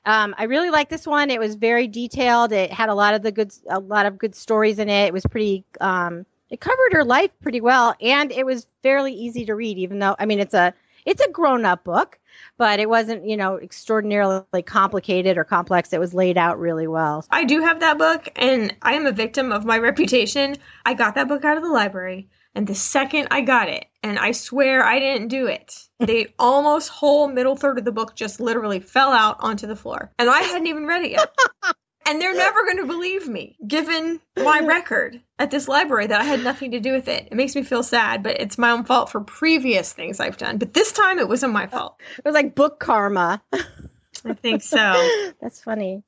Um, 0.10 0.34
I 0.40 0.46
really 0.46 0.72
like 0.72 0.90
this 0.90 1.06
one. 1.06 1.30
It 1.30 1.40
was 1.40 1.54
very 1.54 1.88
detailed. 1.88 2.52
It 2.52 2.74
had 2.74 2.90
a 2.90 2.96
lot 2.96 3.14
of 3.14 3.22
the 3.22 3.32
good, 3.32 3.54
a 3.70 3.80
lot 3.80 4.08
of 4.08 4.18
good 4.18 4.34
stories 4.34 4.80
in 4.80 4.90
it. 4.90 5.06
It 5.06 5.14
was 5.14 5.24
pretty. 5.24 5.64
Um, 5.82 6.26
it 6.50 6.60
covered 6.60 6.94
her 6.94 7.04
life 7.04 7.30
pretty 7.44 7.62
well, 7.62 7.94
and 8.02 8.32
it 8.32 8.44
was 8.44 8.66
fairly 8.82 9.14
easy 9.14 9.46
to 9.46 9.54
read. 9.54 9.78
Even 9.78 10.00
though, 10.00 10.16
I 10.18 10.26
mean, 10.26 10.40
it's 10.40 10.56
a 10.56 10.74
it's 11.06 11.22
a 11.22 11.30
grown 11.30 11.64
up 11.64 11.84
book, 11.84 12.18
but 12.58 12.80
it 12.80 12.90
wasn't 12.90 13.24
you 13.24 13.38
know 13.38 13.58
extraordinarily 13.58 14.64
complicated 14.66 15.38
or 15.38 15.44
complex. 15.44 15.94
It 15.94 16.00
was 16.00 16.16
laid 16.16 16.40
out 16.40 16.60
really 16.60 16.88
well. 16.88 17.24
I 17.30 17.44
do 17.44 17.62
have 17.62 17.80
that 17.82 18.00
book, 18.00 18.30
and 18.36 18.76
I 18.82 18.94
am 18.94 19.06
a 19.06 19.12
victim 19.12 19.52
of 19.52 19.64
my 19.64 19.78
reputation. 19.90 20.56
I 20.88 20.96
got 20.96 21.14
that 21.16 21.28
book 21.28 21.46
out 21.46 21.58
of 21.58 21.62
the 21.62 21.70
library. 21.70 22.28
And 22.60 22.68
the 22.68 22.76
second 22.76 23.30
I 23.32 23.40
got 23.40 23.70
it, 23.70 23.86
and 24.04 24.20
I 24.20 24.34
swear 24.34 24.84
I 24.84 25.00
didn't 25.00 25.30
do 25.30 25.48
it, 25.48 25.88
the 26.02 26.28
almost 26.40 26.90
whole 26.90 27.30
middle 27.30 27.56
third 27.56 27.80
of 27.80 27.86
the 27.86 27.94
book 27.94 28.18
just 28.18 28.42
literally 28.42 28.82
fell 28.82 29.14
out 29.14 29.38
onto 29.40 29.66
the 29.66 29.78
floor. 29.78 30.12
And 30.20 30.30
I 30.30 30.42
hadn't 30.42 30.68
even 30.68 30.86
read 30.86 31.06
it 31.06 31.12
yet. 31.12 31.34
and 32.06 32.22
they're 32.22 32.36
never 32.36 32.66
going 32.66 32.80
to 32.80 32.86
believe 32.86 33.30
me, 33.30 33.56
given 33.66 34.20
my 34.36 34.60
record 34.66 35.22
at 35.40 35.52
this 35.52 35.70
library 35.70 36.08
that 36.08 36.20
I 36.20 36.26
had 36.26 36.44
nothing 36.44 36.72
to 36.72 36.82
do 36.82 36.92
with 36.92 37.08
it. 37.08 37.30
It 37.32 37.36
makes 37.36 37.56
me 37.56 37.64
feel 37.64 37.82
sad, 37.82 38.24
but 38.24 38.42
it's 38.42 38.58
my 38.58 38.72
own 38.72 38.84
fault 38.84 39.10
for 39.10 39.22
previous 39.22 39.94
things 39.94 40.20
I've 40.20 40.36
done. 40.36 40.58
But 40.58 40.74
this 40.74 40.92
time 40.92 41.18
it 41.18 41.30
wasn't 41.30 41.54
my 41.54 41.68
fault. 41.68 41.96
It 42.18 42.26
was 42.26 42.34
like 42.34 42.56
book 42.56 42.82
karma. 42.82 43.42
I 43.54 44.34
think 44.34 44.64
so. 44.64 45.32
That's 45.40 45.62
funny. 45.62 46.04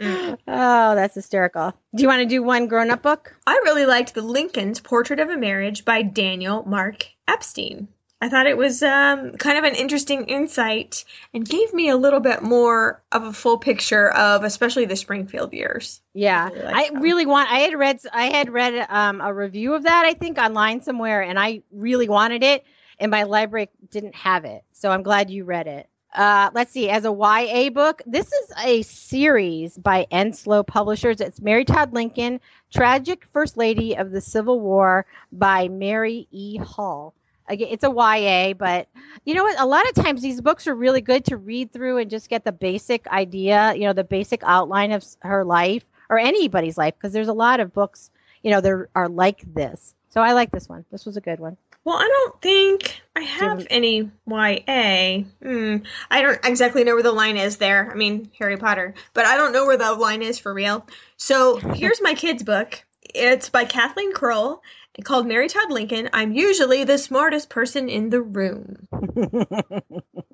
Mm. 0.00 0.38
Oh, 0.46 0.94
that's 0.94 1.14
hysterical. 1.14 1.72
Do 1.94 2.02
you 2.02 2.08
want 2.08 2.20
to 2.20 2.26
do 2.26 2.42
one 2.42 2.66
grown 2.66 2.90
up 2.90 3.02
book? 3.02 3.34
I 3.46 3.54
really 3.64 3.86
liked 3.86 4.14
The 4.14 4.22
Lincoln's 4.22 4.80
Portrait 4.80 5.20
of 5.20 5.30
a 5.30 5.36
Marriage 5.36 5.84
by 5.84 6.02
Daniel 6.02 6.64
Mark 6.64 7.08
Epstein. 7.26 7.88
I 8.20 8.30
thought 8.30 8.46
it 8.46 8.56
was 8.56 8.82
um, 8.82 9.32
kind 9.32 9.58
of 9.58 9.64
an 9.64 9.74
interesting 9.74 10.24
insight 10.24 11.04
and 11.34 11.46
gave 11.46 11.74
me 11.74 11.90
a 11.90 11.96
little 11.96 12.20
bit 12.20 12.42
more 12.42 13.02
of 13.12 13.24
a 13.24 13.32
full 13.32 13.58
picture 13.58 14.10
of 14.10 14.42
especially 14.42 14.86
the 14.86 14.96
Springfield 14.96 15.52
years. 15.52 16.00
Yeah, 16.14 16.48
I 16.50 16.54
really, 16.54 16.72
I 16.72 16.88
really 17.00 17.26
want. 17.26 17.52
I 17.52 17.58
had 17.58 17.74
read 17.74 18.00
I 18.12 18.24
had 18.26 18.48
read 18.48 18.86
um, 18.88 19.20
a 19.20 19.32
review 19.32 19.74
of 19.74 19.82
that 19.82 20.06
I 20.06 20.14
think 20.14 20.38
online 20.38 20.80
somewhere, 20.80 21.22
and 21.22 21.38
I 21.38 21.62
really 21.70 22.08
wanted 22.08 22.42
it, 22.42 22.64
and 22.98 23.10
my 23.10 23.24
library 23.24 23.68
didn't 23.90 24.14
have 24.14 24.46
it. 24.46 24.64
So 24.72 24.90
I'm 24.90 25.02
glad 25.02 25.28
you 25.28 25.44
read 25.44 25.66
it. 25.66 25.86
Uh, 26.16 26.48
let's 26.54 26.72
see, 26.72 26.88
as 26.88 27.04
a 27.04 27.12
YA 27.12 27.68
book, 27.68 28.00
this 28.06 28.32
is 28.32 28.52
a 28.64 28.80
series 28.80 29.76
by 29.76 30.06
Enslow 30.10 30.66
Publishers. 30.66 31.20
It's 31.20 31.42
Mary 31.42 31.66
Todd 31.66 31.92
Lincoln, 31.92 32.40
Tragic 32.72 33.26
First 33.34 33.58
Lady 33.58 33.94
of 33.94 34.12
the 34.12 34.22
Civil 34.22 34.60
War 34.60 35.04
by 35.30 35.68
Mary 35.68 36.26
E. 36.30 36.56
Hull. 36.56 37.12
Again, 37.48 37.68
it's 37.70 37.84
a 37.84 37.90
YA, 37.90 38.54
but 38.54 38.88
you 39.26 39.34
know 39.34 39.42
what? 39.42 39.60
A 39.60 39.66
lot 39.66 39.86
of 39.90 39.94
times 39.94 40.22
these 40.22 40.40
books 40.40 40.66
are 40.66 40.74
really 40.74 41.02
good 41.02 41.26
to 41.26 41.36
read 41.36 41.70
through 41.70 41.98
and 41.98 42.08
just 42.08 42.30
get 42.30 42.44
the 42.46 42.52
basic 42.52 43.06
idea, 43.08 43.74
you 43.74 43.82
know, 43.82 43.92
the 43.92 44.02
basic 44.02 44.40
outline 44.42 44.92
of 44.92 45.04
her 45.20 45.44
life 45.44 45.84
or 46.08 46.18
anybody's 46.18 46.78
life, 46.78 46.94
because 46.94 47.12
there's 47.12 47.28
a 47.28 47.34
lot 47.34 47.60
of 47.60 47.74
books, 47.74 48.10
you 48.42 48.50
know, 48.50 48.62
there 48.62 48.88
are 48.94 49.10
like 49.10 49.42
this. 49.52 49.94
So 50.16 50.22
I 50.22 50.32
like 50.32 50.50
this 50.50 50.66
one. 50.66 50.86
This 50.90 51.04
was 51.04 51.18
a 51.18 51.20
good 51.20 51.40
one. 51.40 51.58
Well, 51.84 51.98
I 51.98 52.08
don't 52.08 52.40
think 52.40 53.02
I 53.14 53.20
have 53.20 53.66
any 53.68 54.10
YA. 54.26 55.24
Hmm. 55.42 55.76
I 56.10 56.22
don't 56.22 56.42
exactly 56.42 56.84
know 56.84 56.94
where 56.94 57.02
the 57.02 57.12
line 57.12 57.36
is 57.36 57.58
there. 57.58 57.92
I 57.92 57.94
mean, 57.96 58.30
Harry 58.38 58.56
Potter, 58.56 58.94
but 59.12 59.26
I 59.26 59.36
don't 59.36 59.52
know 59.52 59.66
where 59.66 59.76
the 59.76 59.92
line 59.92 60.22
is 60.22 60.38
for 60.38 60.54
real. 60.54 60.86
So 61.18 61.56
here's 61.74 62.00
my 62.00 62.14
kid's 62.14 62.42
book. 62.42 62.82
It's 63.14 63.50
by 63.50 63.66
Kathleen 63.66 64.14
Krull 64.14 64.60
called 65.04 65.26
Mary 65.26 65.48
Todd 65.48 65.70
Lincoln. 65.70 66.08
I'm 66.12 66.32
usually 66.32 66.84
the 66.84 66.98
smartest 66.98 67.50
person 67.50 67.88
in 67.88 68.10
the 68.10 68.22
room. 68.22 68.88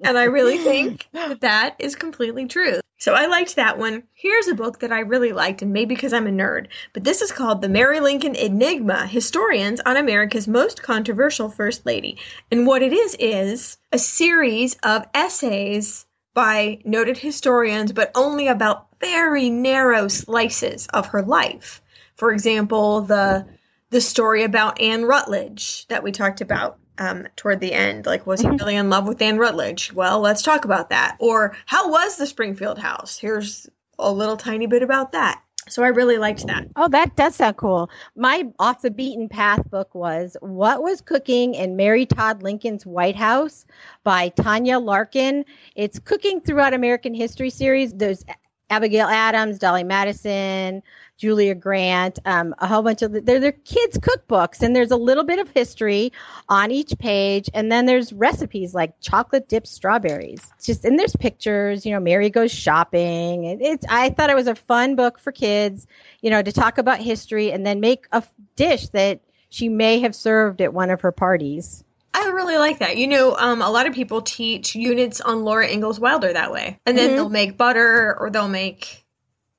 and 0.03 0.19
I 0.19 0.25
really 0.25 0.59
think 0.59 1.09
that 1.13 1.41
that 1.41 1.77
is 1.79 1.97
completely 1.97 2.47
true. 2.47 2.81
So 2.99 3.15
I 3.15 3.27
liked 3.27 3.57
that 3.57 3.79
one. 3.79 4.05
Here's 4.15 4.47
a 4.47 4.55
book 4.55 4.79
that 4.79 4.93
I 4.93 5.01
really 5.01 5.33
liked, 5.33 5.61
and 5.61 5.73
maybe 5.73 5.97
because 5.97 6.13
I'm 6.13 6.29
a 6.29 6.31
nerd, 6.31 6.69
but 6.93 7.03
this 7.03 7.21
is 7.21 7.33
called 7.33 7.61
The 7.61 7.69
Mary 7.69 7.99
Lincoln 7.99 8.37
Enigma 8.37 9.09
Historians 9.09 9.81
on 9.85 9.97
America's 9.97 10.47
Most 10.47 10.85
Controversial 10.85 11.49
First 11.49 11.85
Lady. 11.85 12.17
And 12.53 12.65
what 12.65 12.81
it 12.81 12.93
is, 12.93 13.17
is 13.19 13.79
a 13.91 13.99
series 13.99 14.77
of 14.85 15.05
essays 15.15 16.07
by 16.33 16.79
noted 16.85 17.19
historians, 17.19 17.91
but 17.91 18.13
only 18.15 18.47
about 18.47 18.87
very 19.01 19.51
narrow 19.51 20.07
slices 20.07 20.87
of 20.95 21.07
her 21.07 21.23
life. 21.23 21.83
For 22.15 22.33
example, 22.33 23.01
the 23.01 23.47
the 23.93 24.01
story 24.01 24.43
about 24.43 24.81
Ann 24.81 25.05
Rutledge 25.05 25.87
that 25.89 26.03
we 26.03 26.11
talked 26.13 26.41
about 26.41 26.79
um, 26.99 27.27
toward 27.37 27.61
the 27.61 27.73
end. 27.73 28.05
Like, 28.07 28.27
was 28.27 28.41
he 28.41 28.47
Mhm. 28.47 28.59
really 28.61 28.77
in 28.77 28.91
love 28.91 29.09
with 29.09 29.23
Ann 29.23 29.39
Rutledge? 29.39 29.93
Well, 29.95 30.21
let's 30.21 30.43
talk 30.43 30.65
about 30.65 30.91
that. 30.91 31.17
Or, 31.21 31.57
how 31.67 31.89
was 31.91 32.17
the 32.17 32.27
Springfield 32.27 32.79
house? 32.79 33.17
Here's 33.19 33.67
a 33.99 34.13
little 34.13 34.37
tiny 34.37 34.67
bit 34.67 34.83
about 34.83 35.13
that. 35.13 35.41
So 35.69 35.83
I 35.85 35.89
really 35.89 36.19
liked 36.19 36.47
that. 36.49 36.67
Oh, 36.77 36.89
that 36.89 37.17
does 37.17 37.37
sound 37.37 37.57
cool. 37.57 37.89
My 38.17 38.47
off 38.59 38.83
the 38.83 38.91
beaten 38.91 39.29
path 39.29 39.69
book 39.71 39.95
was 39.95 40.37
What 40.41 40.83
Was 40.83 41.01
Cooking 41.01 41.55
in 41.55 41.77
Mary 41.77 42.05
Todd 42.05 42.43
Lincoln's 42.43 42.85
White 42.85 43.17
House 43.17 43.65
by 44.05 44.29
Tanya 44.31 44.79
Larkin. 44.79 45.45
It's 45.77 45.99
cooking 45.99 46.41
throughout 46.41 46.75
American 46.75 47.15
history 47.15 47.51
series. 47.51 47.93
There's 47.95 48.25
Abigail 48.71 49.07
Adams, 49.07 49.59
Dolley 49.59 49.85
Madison, 49.85 50.83
Julia 51.23 51.55
Grant, 51.55 52.19
um, 52.25 52.53
a 52.59 52.67
whole 52.67 52.83
bunch 52.83 53.01
of 53.01 53.13
they're 53.13 53.39
they're 53.39 53.53
kids 53.53 53.97
cookbooks, 53.97 54.61
and 54.61 54.75
there's 54.75 54.91
a 54.91 54.97
little 54.97 55.23
bit 55.23 55.39
of 55.39 55.49
history 55.51 56.13
on 56.49 56.73
each 56.73 56.99
page, 56.99 57.49
and 57.55 57.71
then 57.71 57.87
there's 57.87 58.13
recipes 58.13 58.75
like 58.75 58.99
chocolate 59.01 59.49
dipped 59.49 59.69
strawberries. 59.69 60.51
It's 60.57 60.67
just 60.67 60.85
and 60.85 60.99
there's 60.99 61.15
pictures. 61.15 61.87
You 61.87 61.93
know, 61.93 62.01
Mary 62.01 62.29
goes 62.29 62.51
shopping. 62.51 63.45
It, 63.45 63.59
it's 63.63 63.87
I 63.89 64.11
thought 64.11 64.31
it 64.31 64.35
was 64.35 64.49
a 64.49 64.57
fun 64.57 64.97
book 64.97 65.21
for 65.21 65.31
kids. 65.31 65.87
You 66.23 66.31
know, 66.31 66.43
to 66.43 66.51
talk 66.51 66.77
about 66.77 66.99
history 66.99 67.53
and 67.53 67.65
then 67.65 67.79
make 67.79 68.09
a 68.11 68.17
f- 68.17 68.33
dish 68.57 68.89
that 68.89 69.21
she 69.49 69.69
may 69.69 70.01
have 70.01 70.17
served 70.17 70.61
at 70.61 70.75
one 70.75 70.91
of 70.91 71.03
her 71.03 71.13
parties. 71.13 71.85
I 72.15 72.31
really 72.31 72.57
like 72.59 72.81
that. 72.81 72.97
You 72.97 73.07
know, 73.07 73.37
um, 73.37 73.63
a 73.63 73.71
lot 73.71 73.87
of 73.87 73.95
people 73.95 74.23
teach 74.23 74.75
units 74.75 75.21
on 75.21 75.45
Laura 75.45 75.69
Ingalls 75.71 76.01
Wilder 76.01 76.33
that 76.33 76.51
way. 76.51 76.81
And 76.85 76.99
then 76.99 77.11
Mhm. 77.13 77.15
they'll 77.17 77.29
make 77.31 77.57
butter 77.57 78.17
or 78.19 78.29
they'll 78.29 78.49
make, 78.49 79.02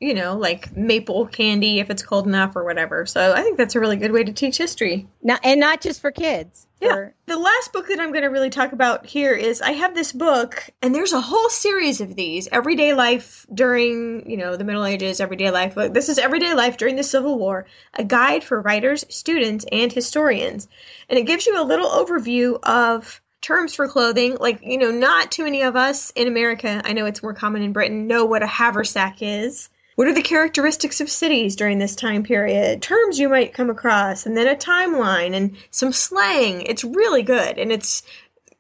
you 0.03 0.13
know, 0.13 0.35
like 0.35 0.75
maple 0.75 1.25
candy 1.27 1.79
if 1.79 1.89
it's 1.89 2.03
cold 2.03 2.27
enough 2.27 2.57
or 2.57 2.65
whatever. 2.65 3.05
So 3.05 3.33
I 3.33 3.41
think 3.41 3.57
that's 3.57 3.75
a 3.75 3.79
really 3.79 3.95
good 3.95 4.11
way 4.11 4.25
to 4.25 4.33
teach 4.33 4.57
history. 4.57 5.07
Now, 5.21 5.37
and 5.43 5.61
not 5.61 5.79
just 5.79 6.01
for 6.01 6.11
kids. 6.11 6.67
Yeah. 6.81 6.89
For- 6.89 7.13
The 7.27 7.37
last 7.37 7.71
book 7.71 7.87
that 7.87 8.01
I'm 8.01 8.11
going 8.11 8.23
to 8.23 8.27
really 8.27 8.49
talk 8.49 8.73
about 8.73 9.05
here 9.05 9.31
is 9.33 9.61
I 9.61 9.71
have 9.71 9.95
this 9.95 10.11
book, 10.11 10.69
and 10.81 10.93
there's 10.93 11.13
a 11.13 11.21
whole 11.21 11.49
series 11.49 12.01
of 12.01 12.17
these 12.17 12.49
everyday 12.51 12.93
life 12.93 13.45
during, 13.53 14.29
you 14.29 14.35
know, 14.35 14.57
the 14.57 14.65
Middle 14.65 14.83
Ages, 14.83 15.21
everyday 15.21 15.51
life. 15.51 15.73
But 15.73 15.93
this 15.93 16.09
is 16.09 16.17
everyday 16.17 16.53
life 16.53 16.75
during 16.75 16.97
the 16.97 17.03
Civil 17.03 17.39
War, 17.39 17.65
a 17.93 18.03
guide 18.03 18.43
for 18.43 18.59
writers, 18.59 19.05
students, 19.07 19.65
and 19.71 19.89
historians. 19.89 20.67
And 21.07 21.17
it 21.17 21.25
gives 21.25 21.47
you 21.47 21.57
a 21.57 21.63
little 21.63 21.89
overview 21.89 22.59
of 22.63 23.21
terms 23.39 23.73
for 23.73 23.87
clothing. 23.87 24.35
Like, 24.37 24.59
you 24.63 24.77
know, 24.77 24.91
not 24.91 25.31
too 25.31 25.45
many 25.45 25.61
of 25.61 25.77
us 25.77 26.11
in 26.11 26.27
America, 26.27 26.81
I 26.83 26.91
know 26.91 27.05
it's 27.05 27.23
more 27.23 27.33
common 27.33 27.61
in 27.61 27.71
Britain, 27.71 28.07
know 28.07 28.25
what 28.25 28.43
a 28.43 28.47
haversack 28.47 29.21
is. 29.21 29.69
What 29.95 30.07
are 30.07 30.13
the 30.13 30.21
characteristics 30.21 31.01
of 31.01 31.09
cities 31.09 31.55
during 31.55 31.77
this 31.77 31.95
time 31.95 32.23
period? 32.23 32.81
Terms 32.81 33.19
you 33.19 33.29
might 33.29 33.53
come 33.53 33.69
across, 33.69 34.25
and 34.25 34.35
then 34.35 34.47
a 34.47 34.55
timeline 34.55 35.35
and 35.35 35.55
some 35.69 35.93
slang. 35.93 36.63
It's 36.63 36.83
really 36.83 37.21
good 37.21 37.59
and 37.59 37.71
it's 37.71 38.03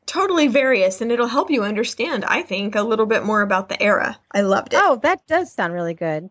totally 0.05 0.47
various 0.47 1.01
and 1.01 1.11
it'll 1.11 1.27
help 1.27 1.49
you 1.49 1.63
understand, 1.63 2.25
I 2.25 2.41
think, 2.41 2.75
a 2.75 2.83
little 2.83 3.05
bit 3.05 3.23
more 3.23 3.41
about 3.41 3.69
the 3.69 3.81
era. 3.81 4.19
I 4.31 4.41
loved 4.41 4.73
it. 4.73 4.79
oh, 4.81 4.97
that 4.97 5.25
does 5.27 5.51
sound 5.51 5.73
really 5.73 5.93
good. 5.93 6.29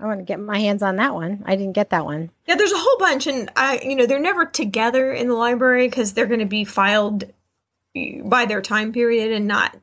I 0.00 0.06
want 0.06 0.20
to 0.20 0.24
get 0.24 0.38
my 0.38 0.58
hands 0.58 0.82
on 0.82 0.96
that 0.96 1.14
one. 1.14 1.42
I 1.44 1.56
didn't 1.56 1.72
get 1.72 1.90
that 1.90 2.04
one. 2.04 2.30
Yeah, 2.46 2.54
there's 2.54 2.72
a 2.72 2.78
whole 2.78 2.98
bunch, 2.98 3.26
and 3.26 3.50
I, 3.56 3.80
you 3.82 3.96
know, 3.96 4.06
they're 4.06 4.20
never 4.20 4.46
together 4.46 5.12
in 5.12 5.26
the 5.26 5.34
library 5.34 5.88
because 5.88 6.12
they're 6.12 6.26
going 6.26 6.38
to 6.38 6.46
be 6.46 6.64
filed 6.64 7.24
by 8.24 8.46
their 8.46 8.62
time 8.62 8.92
period 8.92 9.32
and 9.32 9.48
not 9.48 9.76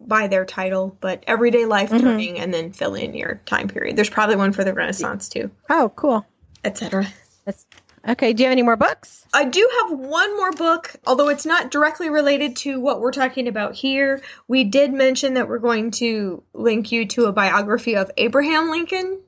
by 0.00 0.26
their 0.26 0.44
title. 0.44 0.96
But 1.00 1.22
everyday 1.26 1.66
life 1.66 1.90
Mhm. 1.90 2.00
during, 2.00 2.38
and 2.38 2.52
then 2.52 2.72
fill 2.72 2.94
in 2.94 3.14
your 3.14 3.40
time 3.46 3.68
period. 3.68 3.96
There's 3.96 4.10
probably 4.10 4.36
one 4.36 4.52
for 4.52 4.64
the 4.64 4.72
Renaissance 4.74 5.28
too, 5.28 5.50
Oh, 5.68 5.92
cool. 5.94 6.26
etc. 6.64 7.06
That's 7.44 7.66
okay. 8.08 8.32
Do 8.32 8.42
you 8.42 8.48
have 8.48 8.52
any 8.52 8.62
more 8.62 8.76
books? 8.76 9.24
I 9.32 9.44
do 9.44 9.68
have 9.82 9.98
one 9.98 10.36
more 10.36 10.50
book, 10.52 10.92
although 11.06 11.28
it's 11.28 11.46
not 11.46 11.70
directly 11.70 12.10
related 12.10 12.56
to 12.56 12.80
what 12.80 13.00
we're 13.00 13.12
talking 13.12 13.46
about 13.46 13.74
here. 13.74 14.20
We 14.48 14.64
did 14.64 14.92
mention 14.92 15.34
that 15.34 15.48
we're 15.48 15.58
going 15.58 15.92
to 15.92 16.42
link 16.52 16.90
you 16.90 17.06
to 17.06 17.26
a 17.26 17.32
biography 17.32 17.94
of 17.96 18.10
Abraham 18.16 18.70
Lincoln. 18.70 19.20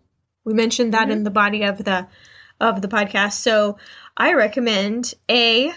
We 0.45 0.55
mentioned 0.55 0.95
that 0.95 1.11
in 1.11 1.23
the 1.23 1.31
body 1.31 1.63
of 1.63 1.85
the 1.85 2.07
of 2.61 2.81
the 2.83 2.89
podcast. 2.89 3.33
So 3.35 3.77
I 4.17 4.35
recommend 4.35 5.15
A. 5.31 5.73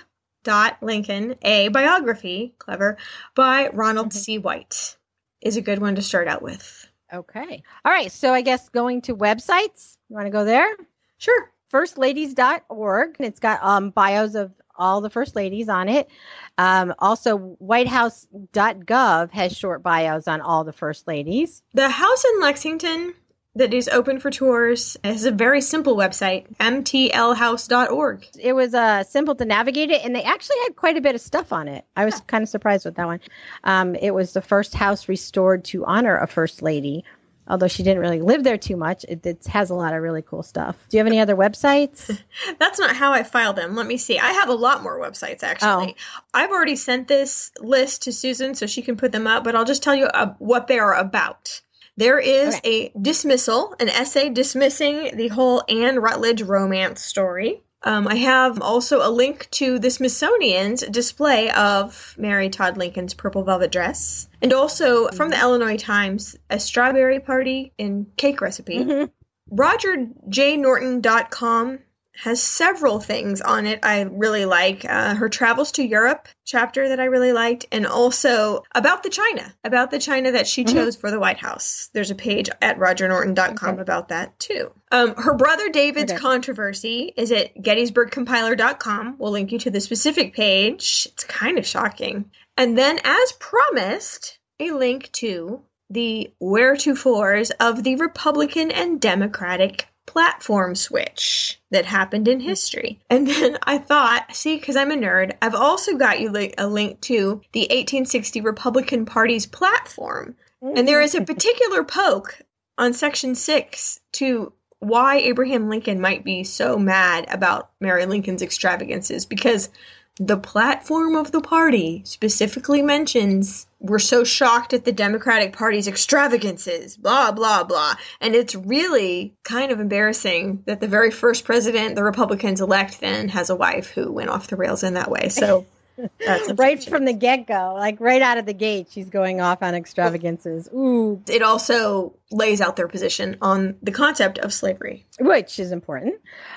Dot 0.46 0.78
Lincoln, 0.82 1.36
a 1.42 1.68
biography, 1.68 2.54
clever, 2.60 2.98
by 3.36 3.70
Ronald 3.74 4.14
C. 4.14 4.38
White, 4.38 4.96
is 5.42 5.58
a 5.58 5.62
good 5.62 5.80
one 5.80 5.96
to 5.96 6.02
start 6.02 6.30
out 6.30 6.42
with. 6.42 6.88
Okay. 7.12 7.64
All 7.84 7.92
right. 7.92 8.12
So 8.12 8.34
I 8.34 8.42
guess 8.42 8.70
going 8.70 9.02
to 9.02 9.16
websites. 9.16 9.98
You 10.08 10.16
want 10.16 10.28
to 10.28 10.32
go 10.32 10.46
there? 10.46 10.70
Sure. 11.18 11.52
firstladies.org. 11.74 13.16
It's 13.20 13.40
got 13.40 13.64
um, 13.64 13.90
bios 13.90 14.36
of 14.36 14.54
all 14.78 15.02
the 15.02 15.10
first 15.10 15.36
ladies 15.36 15.68
on 15.68 15.90
it. 15.90 16.10
Um, 16.58 16.94
also, 17.00 17.38
whitehouse.gov 17.38 19.32
has 19.32 19.58
short 19.58 19.82
bios 19.82 20.28
on 20.28 20.42
all 20.42 20.64
the 20.64 20.74
first 20.74 21.08
ladies. 21.08 21.64
The 21.74 21.90
house 21.90 22.24
in 22.24 22.42
Lexington 22.42 23.14
that 23.56 23.74
is 23.74 23.88
open 23.88 24.20
for 24.20 24.30
tours 24.30 24.98
is 25.04 25.26
a 25.26 25.32
very 25.32 25.62
simple 25.62 25.96
website, 25.96 26.46
mtlhouse.org. 26.58 28.28
It 28.38 28.54
was 28.54 28.74
uh, 28.74 29.04
simple 29.04 29.36
to 29.36 29.46
navigate 29.46 29.92
it, 29.92 30.04
and 30.04 30.14
they 30.14 30.24
actually 30.24 30.58
had 30.64 30.76
quite 30.76 30.98
a 30.98 31.02
bit 31.02 31.16
of 31.16 31.22
stuff 31.22 31.54
on 31.54 31.68
it. 31.68 31.86
I 31.96 32.06
was 32.06 32.20
kind 32.22 32.44
of 32.44 32.50
surprised 32.50 32.86
with 32.86 32.96
that 32.96 33.06
one. 33.06 33.22
Um, 33.64 33.96
it 33.96 34.12
was 34.12 34.34
the 34.34 34.42
first 34.42 34.74
house 34.74 35.08
restored 35.08 35.64
to 35.66 35.86
honor 35.86 36.18
a 36.18 36.28
first 36.28 36.62
lady. 36.62 37.06
Although 37.48 37.68
she 37.68 37.84
didn't 37.84 38.00
really 38.00 38.22
live 38.22 38.44
there 38.44 38.58
too 38.58 38.76
much, 38.76 39.06
it, 39.08 39.24
it 39.24 39.46
has 39.46 39.70
a 39.70 39.76
lot 39.76 39.94
of 39.94 40.02
really 40.02 40.24
cool 40.24 40.42
stuff. 40.42 40.76
Do 40.90 40.98
you 40.98 41.00
have 41.00 41.06
any 41.06 41.20
other 41.20 41.36
websites? 41.36 42.20
That's 42.60 42.80
not 42.80 42.96
how 42.96 43.12
I 43.14 43.22
filed 43.22 43.56
them. 43.56 43.76
Let 43.76 43.86
me 43.86 43.98
see. 43.98 44.18
I 44.18 44.32
have 44.32 44.50
a 44.50 44.56
lot 44.56 44.82
more 44.82 45.00
websites 45.00 45.44
actually. 45.44 45.96
Oh. 45.96 46.22
I've 46.34 46.50
already 46.50 46.76
sent 46.76 47.08
this 47.08 47.52
list 47.60 48.02
to 48.04 48.14
Susan 48.14 48.56
so 48.56 48.66
she 48.66 48.82
can 48.82 48.98
put 48.98 49.12
them 49.12 49.28
up, 49.28 49.44
but 49.44 49.56
I'll 49.56 49.64
just 49.64 49.84
tell 49.84 49.94
you 49.94 50.06
uh, 50.06 50.34
what 50.40 50.66
they 50.66 50.80
are 50.80 50.96
about. 50.96 51.62
There 51.98 52.20
is 52.20 52.60
a 52.66 52.92
dismissal, 53.02 53.74
an 53.80 53.88
essay 53.90 54.30
dismissing 54.30 55.16
the 55.16 55.30
whole 55.30 55.64
Ann 55.70 56.00
Rutledge 56.00 56.42
romance 56.42 57.02
story. 57.02 57.62
Um, 57.84 58.06
I 58.08 58.16
have 58.16 58.62
also 58.62 59.08
a 59.08 59.12
link 59.12 59.48
to 59.52 59.78
the 59.80 59.92
Smithsonian's 59.92 60.82
display 60.82 61.52
of 61.52 62.16
Mary 62.18 62.50
Todd 62.50 62.78
Lincoln's 62.78 63.14
purple 63.14 63.44
velvet 63.44 63.72
dress, 63.72 64.28
and 64.42 64.52
also 64.52 65.08
from 65.10 65.30
the 65.30 65.40
Illinois 65.40 65.78
Times, 65.78 66.36
a 66.50 66.60
strawberry 66.60 67.20
party 67.20 67.72
and 67.78 68.08
cake 68.18 68.42
recipe. 68.42 68.80
Mhm. 68.80 69.12
RogerJNorton.com 69.52 71.80
has 72.18 72.42
several 72.42 73.00
things 73.00 73.42
on 73.42 73.66
it 73.66 73.80
I 73.84 74.02
really 74.04 74.46
like. 74.46 74.86
Uh, 74.86 75.16
her 75.16 75.30
travels 75.30 75.72
to 75.74 75.84
Europe 75.86 76.28
chapter 76.46 76.90
that 76.90 77.00
I 77.00 77.06
really 77.06 77.34
liked, 77.34 77.66
and 77.72 77.86
also 77.86 78.64
about 78.74 79.04
the 79.04 79.10
China, 79.10 79.54
about 79.64 79.92
the 79.92 80.00
China 80.00 80.32
that 80.32 80.48
she 80.48 80.64
Mhm. 80.64 80.74
chose 80.74 80.96
for 80.96 81.12
the 81.12 81.20
White 81.20 81.38
House. 81.40 81.90
There's 81.94 82.12
a 82.12 82.16
page 82.16 82.50
at 82.62 82.78
RogerNorton.com 82.80 83.74
Okay. 83.74 83.82
about 83.82 84.10
that 84.10 84.38
too. 84.40 84.72
Um, 84.92 85.16
her 85.16 85.34
brother 85.34 85.70
David's 85.70 86.12
Okay. 86.14 86.22
controversy 86.22 87.14
is 87.18 87.32
at 87.32 87.56
GettysburgCompiler.com. 87.62 89.16
We'll 89.18 89.32
link 89.32 89.52
you 89.52 89.60
to 89.60 89.72
the 89.72 89.82
specific 89.82 90.34
page. 90.34 91.08
It's 91.12 91.24
kind 91.24 91.58
of 91.58 91.66
shocking. 91.66 92.26
And 92.58 92.78
then, 92.78 93.00
as 93.04 93.32
promised, 93.34 94.40
a 94.60 94.72
link 94.72 95.12
to 95.14 95.62
the 95.90 96.32
wheretofores 96.42 97.52
of 97.60 97.84
the 97.84 97.96
Republican 97.98 98.72
and 98.72 99.00
Democratic 99.00 99.88
platform 100.06 100.76
switch 100.76 101.60
that 101.72 101.86
happened 101.86 102.28
in 102.28 102.40
history. 102.40 103.00
And 103.10 103.28
then 103.28 103.58
I 103.64 103.78
thought, 103.78 104.36
see, 104.36 104.58
because 104.58 104.76
I'm 104.76 104.92
a 104.92 104.96
nerd, 104.96 105.34
I've 105.42 105.56
also 105.56 105.96
got 105.98 106.20
you 106.20 106.30
li- 106.30 106.54
a 106.58 106.68
link 106.68 107.02
to 107.02 107.42
the 107.54 107.62
1860 107.62 108.42
Republican 108.42 109.06
Party's 109.06 109.46
platform. 109.46 110.36
And 110.62 110.88
there 110.88 111.02
is 111.02 111.14
a 111.14 111.22
mm. 111.22 111.28
particular 111.28 111.84
poke 111.84 112.42
on 112.78 112.94
section 112.94 113.36
six 113.36 114.00
to 114.14 114.52
why 114.80 115.18
Abraham 115.18 115.70
Lincoln 115.70 116.02
might 116.02 116.24
be 116.24 116.44
so 116.44 116.78
mad 116.78 117.26
about 117.30 117.70
Mary 117.80 118.06
Lincoln's 118.06 118.42
extravagances 118.42 119.26
because 119.26 119.70
the 120.18 120.38
platform 120.38 121.16
of 121.16 121.32
the 121.32 121.42
party 121.42 122.02
specifically 122.06 122.82
mentions 122.82 123.65
we're 123.80 124.00
so 124.00 124.24
shocked 124.24 124.74
at 124.74 124.86
the 124.86 124.92
Democratic 124.92 125.54
Party's 125.54 125.88
extravagances, 125.88 126.98
blah, 126.98 127.32
blah, 127.32 127.64
blah. 127.64 127.96
And 128.22 128.34
it's 128.36 128.56
really 128.56 129.36
kind 129.44 129.72
of 129.72 129.80
embarrassing 129.80 130.64
that 130.66 130.80
the 130.80 130.88
very 130.88 131.12
first 131.12 131.46
president 131.46 131.96
the 131.96 132.04
Republicans 132.04 132.62
elect 132.62 133.00
then 133.00 133.30
has 133.30 133.50
a 133.50 133.56
wife 133.56 133.90
who 133.90 134.12
went 134.12 134.30
off 134.30 134.48
the 134.48 134.56
rails 134.56 134.84
in 134.84 134.94
that 134.96 135.12
way. 135.12 135.30
So 135.30 135.66
right 136.56 136.84
from 136.84 137.06
the 137.06 137.14
get 137.14 137.48
go, 137.48 137.74
like 137.76 138.00
right 138.00 138.22
out 138.22 138.38
of 138.38 138.46
the 138.46 138.54
gate, 138.54 138.88
she's 138.90 139.10
going 139.10 139.42
off 139.42 139.62
on 139.62 139.76
extravagances. 139.76 140.70
Ooh. 140.74 141.22
It 141.28 141.42
also 141.42 142.14
lays 142.32 142.62
out 142.62 142.76
their 142.76 142.88
position 142.88 143.38
on 143.42 143.76
the 143.82 143.92
concept 143.92 144.38
of 144.40 144.54
slavery, 144.54 145.06
which 145.20 145.60
is 145.60 145.72
important. 145.72 146.16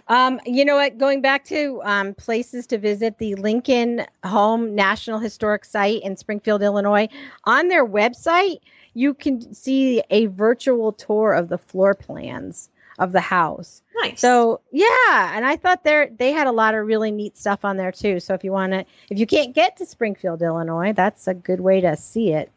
Um, 0.09 0.40
you 0.47 0.65
know 0.65 0.77
what? 0.77 0.98
Going 0.98 1.20
back 1.20 1.44
to 1.47 1.81
um, 1.85 2.15
places 2.15 2.66
to 2.69 2.78
visit, 2.78 3.19
the 3.19 3.35
Lincoln 3.36 4.06
Home 4.24 4.74
National 4.74 5.19
Historic 5.19 5.65
Site 5.65 6.02
in 6.02 6.16
Springfield, 6.16 6.62
Illinois, 6.62 7.09
on 7.44 7.69
their 7.69 7.86
website, 7.86 8.60
you 8.94 9.15
can 9.15 9.55
see 9.55 10.02
a 10.10 10.27
virtual 10.27 10.93
tour 10.93 11.32
of 11.32 11.48
the 11.48 11.59
floor 11.59 11.94
plans 11.94 12.70
of 12.99 13.12
the 13.12 13.20
house. 13.20 13.83
Nice. 14.03 14.20
So 14.20 14.61
yeah, 14.70 15.37
and 15.37 15.45
I 15.45 15.57
thought 15.57 15.85
they 15.85 16.11
they 16.16 16.33
had 16.33 16.47
a 16.47 16.53
lot 16.53 16.75
of 16.75 16.87
really 16.87 17.11
neat 17.11 17.37
stuff 17.37 17.65
on 17.65 17.77
there 17.77 17.93
too. 17.93 18.20
So 18.20 18.35
if 18.35 18.45
you 18.45 18.53
want 18.53 18.73
to, 18.73 18.85
if 19.11 19.19
you 19.19 19.27
can't 19.27 19.55
get 19.55 19.77
to 19.79 19.87
Springfield, 19.87 20.43
Illinois, 20.43 20.93
that's 20.93 21.27
a 21.27 21.35
good 21.35 21.61
way 21.61 21.81
to 21.81 21.97
see 21.97 22.33
it. 22.33 22.51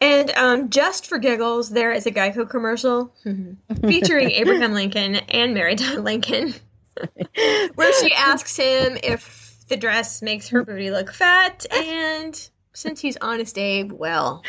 And 0.00 0.30
um, 0.30 0.70
just 0.70 1.06
for 1.08 1.18
giggles, 1.18 1.70
there 1.70 1.92
is 1.92 2.06
a 2.06 2.12
Geico 2.12 2.48
commercial 2.48 3.12
featuring 3.86 4.30
Abraham 4.32 4.72
Lincoln 4.72 5.16
and 5.16 5.54
Mary 5.54 5.74
Todd 5.74 5.98
Lincoln, 5.98 6.54
where 7.74 7.92
she 8.00 8.14
asks 8.14 8.56
him 8.56 8.96
if 9.02 9.66
the 9.66 9.76
dress 9.76 10.22
makes 10.22 10.48
her 10.50 10.64
booty 10.64 10.90
look 10.90 11.12
fat, 11.12 11.66
and 11.72 12.48
since 12.72 13.00
he's 13.00 13.16
honest 13.20 13.58
Abe, 13.58 13.90
well, 13.90 14.44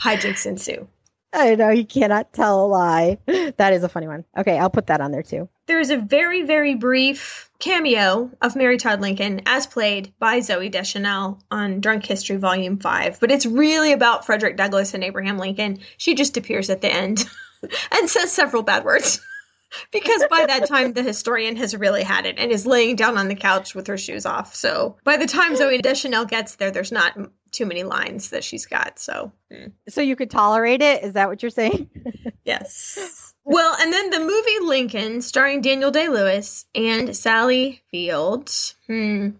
hijinks 0.00 0.46
ensue. 0.46 0.86
I 1.34 1.56
know 1.56 1.70
you 1.70 1.84
cannot 1.84 2.32
tell 2.32 2.64
a 2.64 2.66
lie. 2.66 3.18
That 3.56 3.72
is 3.72 3.84
a 3.84 3.88
funny 3.88 4.08
one. 4.08 4.24
Okay, 4.36 4.58
I'll 4.58 4.70
put 4.70 4.88
that 4.88 5.00
on 5.00 5.12
there 5.12 5.22
too. 5.22 5.48
There 5.66 5.78
is 5.78 5.90
a 5.90 5.96
very, 5.96 6.42
very 6.42 6.74
brief 6.74 7.50
cameo 7.58 8.30
of 8.42 8.56
Mary 8.56 8.78
Todd 8.78 9.00
Lincoln 9.00 9.42
as 9.46 9.66
played 9.66 10.12
by 10.18 10.40
Zooey 10.40 10.70
Deschanel 10.70 11.40
on 11.50 11.80
Drunk 11.80 12.04
History 12.04 12.36
Volume 12.36 12.78
5, 12.78 13.20
but 13.20 13.30
it's 13.30 13.46
really 13.46 13.92
about 13.92 14.26
Frederick 14.26 14.56
Douglass 14.56 14.92
and 14.92 15.04
Abraham 15.04 15.38
Lincoln. 15.38 15.78
She 15.98 16.14
just 16.14 16.36
appears 16.36 16.68
at 16.68 16.80
the 16.80 16.92
end 16.92 17.24
and 17.92 18.10
says 18.10 18.32
several 18.32 18.62
bad 18.62 18.84
words. 18.84 19.20
because 19.90 20.24
by 20.30 20.46
that 20.46 20.68
time 20.68 20.92
the 20.92 21.02
historian 21.02 21.56
has 21.56 21.76
really 21.76 22.02
had 22.02 22.26
it 22.26 22.38
and 22.38 22.50
is 22.50 22.66
laying 22.66 22.96
down 22.96 23.16
on 23.18 23.28
the 23.28 23.34
couch 23.34 23.74
with 23.74 23.86
her 23.86 23.98
shoes 23.98 24.26
off. 24.26 24.54
So 24.54 24.96
by 25.04 25.16
the 25.16 25.26
time 25.26 25.54
Zooey 25.54 25.82
Deschanel 25.82 26.24
gets 26.24 26.56
there, 26.56 26.70
there's 26.70 26.92
not 26.92 27.16
too 27.50 27.66
many 27.66 27.84
lines 27.84 28.30
that 28.30 28.44
she's 28.44 28.66
got. 28.66 28.98
So, 28.98 29.32
so 29.88 30.00
you 30.00 30.16
could 30.16 30.30
tolerate 30.30 30.82
it. 30.82 31.04
Is 31.04 31.14
that 31.14 31.28
what 31.28 31.42
you're 31.42 31.50
saying? 31.50 31.88
yes. 32.44 33.32
Well, 33.44 33.76
and 33.78 33.92
then 33.92 34.10
the 34.10 34.20
movie 34.20 34.66
Lincoln, 34.66 35.20
starring 35.20 35.60
Daniel 35.60 35.90
Day 35.90 36.08
Lewis 36.08 36.66
and 36.74 37.14
Sally 37.14 37.82
Field. 37.90 38.50
Hmm. 38.86 39.30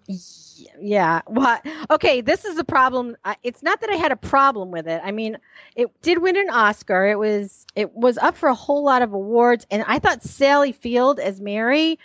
Yeah. 0.81 1.23
Well, 1.27 1.61
okay. 1.91 2.21
This 2.21 2.45
is 2.45 2.59
a 2.59 2.65
problem. 2.65 3.17
It's 3.43 3.63
not 3.63 3.81
that 3.81 3.91
I 3.91 3.95
had 3.97 4.13
a 4.13 4.17
problem 4.17 4.71
with 4.71 4.87
it. 4.87 5.01
I 5.05 5.11
mean, 5.11 5.39
it 5.77 5.89
did 6.03 6.19
win 6.19 6.37
an 6.37 6.51
Oscar. 6.51 7.07
It 7.07 7.19
was 7.19 7.67
it 7.75 7.95
was 7.95 8.19
up 8.19 8.37
for 8.37 8.49
a 8.49 8.55
whole 8.55 8.85
lot 8.85 9.03
of 9.03 9.13
awards, 9.13 9.67
and 9.71 9.85
I 9.87 9.99
thought 9.99 10.23
Sally 10.23 10.73
Field 10.73 11.19
as 11.19 11.41
Mary, 11.41 11.99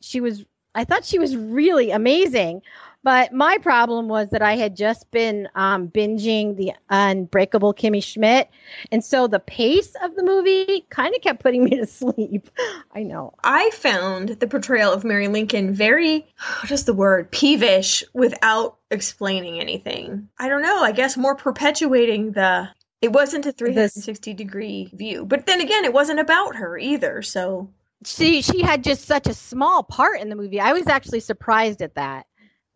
she 0.00 0.20
was. 0.20 0.44
I 0.74 0.84
thought 0.84 1.04
she 1.04 1.18
was 1.18 1.36
really 1.36 1.90
amazing. 1.90 2.62
But 3.04 3.32
my 3.32 3.58
problem 3.58 4.08
was 4.08 4.30
that 4.30 4.42
I 4.42 4.56
had 4.56 4.76
just 4.76 5.10
been 5.10 5.48
um, 5.54 5.88
binging 5.88 6.56
the 6.56 6.72
Unbreakable 6.88 7.74
Kimmy 7.74 8.02
Schmidt. 8.02 8.48
And 8.92 9.04
so 9.04 9.26
the 9.26 9.40
pace 9.40 9.94
of 10.02 10.14
the 10.14 10.22
movie 10.22 10.86
kind 10.90 11.14
of 11.14 11.20
kept 11.20 11.42
putting 11.42 11.64
me 11.64 11.76
to 11.76 11.86
sleep. 11.86 12.48
I 12.94 13.02
know. 13.02 13.34
I 13.42 13.70
found 13.70 14.28
the 14.28 14.46
portrayal 14.46 14.92
of 14.92 15.04
Mary 15.04 15.28
Lincoln 15.28 15.74
very, 15.74 16.26
what 16.60 16.70
is 16.70 16.84
the 16.84 16.94
word, 16.94 17.30
peevish 17.32 18.04
without 18.12 18.76
explaining 18.90 19.58
anything. 19.58 20.28
I 20.38 20.48
don't 20.48 20.62
know. 20.62 20.82
I 20.82 20.92
guess 20.92 21.16
more 21.16 21.34
perpetuating 21.34 22.32
the. 22.32 22.68
It 23.00 23.12
wasn't 23.12 23.46
a 23.46 23.52
360 23.52 24.32
degree 24.34 24.88
view. 24.92 25.24
But 25.24 25.46
then 25.46 25.60
again, 25.60 25.84
it 25.84 25.92
wasn't 25.92 26.20
about 26.20 26.54
her 26.54 26.78
either. 26.78 27.20
So 27.22 27.68
she 28.04 28.42
she 28.42 28.62
had 28.62 28.84
just 28.84 29.06
such 29.06 29.26
a 29.26 29.34
small 29.34 29.82
part 29.82 30.20
in 30.20 30.28
the 30.28 30.36
movie. 30.36 30.60
I 30.60 30.72
was 30.72 30.86
actually 30.86 31.20
surprised 31.20 31.82
at 31.82 31.96
that. 31.96 32.26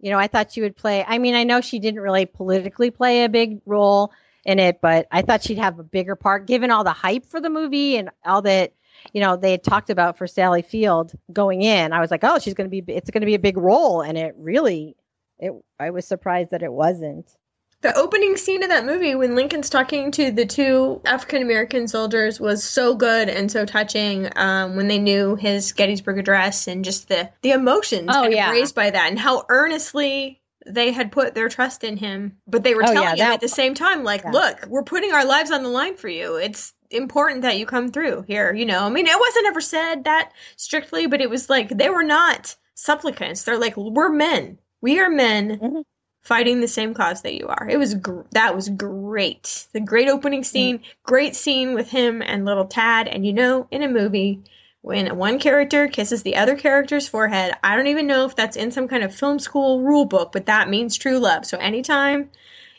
You 0.00 0.10
know, 0.10 0.18
I 0.18 0.26
thought 0.26 0.52
she 0.52 0.60
would 0.60 0.76
play. 0.76 1.04
I 1.06 1.18
mean, 1.18 1.34
I 1.34 1.44
know 1.44 1.60
she 1.60 1.78
didn't 1.78 2.00
really 2.00 2.26
politically 2.26 2.90
play 2.90 3.24
a 3.24 3.28
big 3.28 3.60
role 3.66 4.12
in 4.44 4.58
it, 4.58 4.80
but 4.80 5.06
I 5.10 5.22
thought 5.22 5.42
she'd 5.42 5.58
have 5.58 5.78
a 5.78 5.84
bigger 5.84 6.16
part 6.16 6.46
given 6.46 6.70
all 6.70 6.84
the 6.84 6.92
hype 6.92 7.26
for 7.26 7.40
the 7.40 7.50
movie 7.50 7.96
and 7.96 8.10
all 8.24 8.42
that, 8.42 8.72
you 9.12 9.20
know, 9.20 9.36
they 9.36 9.50
had 9.52 9.64
talked 9.64 9.90
about 9.90 10.18
for 10.18 10.26
Sally 10.26 10.62
Field 10.62 11.12
going 11.32 11.62
in. 11.62 11.92
I 11.92 12.00
was 12.00 12.10
like, 12.10 12.24
oh, 12.24 12.38
she's 12.38 12.54
going 12.54 12.70
to 12.70 12.82
be, 12.82 12.92
it's 12.92 13.10
going 13.10 13.22
to 13.22 13.26
be 13.26 13.34
a 13.34 13.40
big 13.40 13.56
role. 13.56 14.02
And 14.02 14.16
it 14.16 14.34
really, 14.38 14.96
it, 15.38 15.52
I 15.80 15.90
was 15.90 16.06
surprised 16.06 16.50
that 16.50 16.62
it 16.62 16.72
wasn't 16.72 17.34
the 17.82 17.96
opening 17.96 18.36
scene 18.36 18.62
of 18.62 18.68
that 18.70 18.86
movie 18.86 19.14
when 19.14 19.34
Lincoln's 19.34 19.70
talking 19.70 20.10
to 20.12 20.30
the 20.30 20.46
two 20.46 21.00
African 21.04 21.42
American 21.42 21.86
soldiers 21.86 22.40
was 22.40 22.64
so 22.64 22.94
good 22.94 23.28
and 23.28 23.50
so 23.50 23.64
touching. 23.64 24.30
Um, 24.36 24.76
when 24.76 24.88
they 24.88 24.98
knew 24.98 25.36
his 25.36 25.72
Gettysburg 25.72 26.18
Address 26.18 26.66
and 26.66 26.84
just 26.84 27.08
the 27.08 27.30
the 27.42 27.50
emotions 27.50 28.10
oh, 28.12 28.26
yeah. 28.26 28.50
raised 28.50 28.74
by 28.74 28.90
that 28.90 29.10
and 29.10 29.18
how 29.18 29.44
earnestly 29.48 30.40
they 30.66 30.90
had 30.90 31.12
put 31.12 31.34
their 31.34 31.48
trust 31.48 31.84
in 31.84 31.96
him, 31.96 32.38
but 32.46 32.64
they 32.64 32.74
were 32.74 32.82
oh, 32.82 32.92
telling 32.92 33.02
yeah, 33.02 33.14
that, 33.14 33.26
him 33.26 33.32
at 33.32 33.40
the 33.40 33.48
same 33.48 33.74
time, 33.74 34.02
like, 34.02 34.24
yeah. 34.24 34.32
"Look, 34.32 34.66
we're 34.68 34.82
putting 34.82 35.12
our 35.12 35.24
lives 35.24 35.50
on 35.50 35.62
the 35.62 35.68
line 35.68 35.96
for 35.96 36.08
you. 36.08 36.36
It's 36.36 36.72
important 36.90 37.42
that 37.42 37.58
you 37.58 37.66
come 37.66 37.92
through 37.92 38.22
here." 38.22 38.52
You 38.52 38.66
know, 38.66 38.84
I 38.84 38.88
mean, 38.88 39.06
it 39.06 39.20
wasn't 39.20 39.46
ever 39.46 39.60
said 39.60 40.04
that 40.04 40.32
strictly, 40.56 41.06
but 41.06 41.20
it 41.20 41.30
was 41.30 41.48
like 41.48 41.68
they 41.68 41.90
were 41.90 42.02
not 42.02 42.56
supplicants. 42.74 43.44
They're 43.44 43.58
like, 43.58 43.76
"We're 43.76 44.10
men. 44.10 44.58
We 44.80 44.98
are 44.98 45.10
men." 45.10 45.58
Mm-hmm 45.58 45.80
fighting 46.26 46.60
the 46.60 46.66
same 46.66 46.92
cause 46.92 47.22
that 47.22 47.34
you 47.34 47.46
are. 47.46 47.68
It 47.70 47.78
was 47.78 47.94
gr- 47.94 48.22
that 48.32 48.56
was 48.56 48.68
great. 48.68 49.68
The 49.72 49.80
great 49.80 50.08
opening 50.08 50.42
mm. 50.42 50.46
scene, 50.46 50.82
great 51.04 51.36
scene 51.36 51.72
with 51.72 51.88
him 51.88 52.20
and 52.20 52.44
little 52.44 52.66
Tad. 52.66 53.06
And 53.06 53.24
you 53.24 53.32
know, 53.32 53.68
in 53.70 53.84
a 53.84 53.88
movie, 53.88 54.42
when 54.82 55.16
one 55.16 55.38
character 55.38 55.86
kisses 55.86 56.24
the 56.24 56.34
other 56.34 56.56
character's 56.56 57.06
forehead, 57.06 57.54
I 57.62 57.76
don't 57.76 57.86
even 57.86 58.08
know 58.08 58.24
if 58.24 58.34
that's 58.34 58.56
in 58.56 58.72
some 58.72 58.88
kind 58.88 59.04
of 59.04 59.14
film 59.14 59.38
school 59.38 59.82
rule 59.82 60.04
book, 60.04 60.32
but 60.32 60.46
that 60.46 60.68
means 60.68 60.96
true 60.96 61.20
love. 61.20 61.46
So 61.46 61.58
anytime 61.58 62.30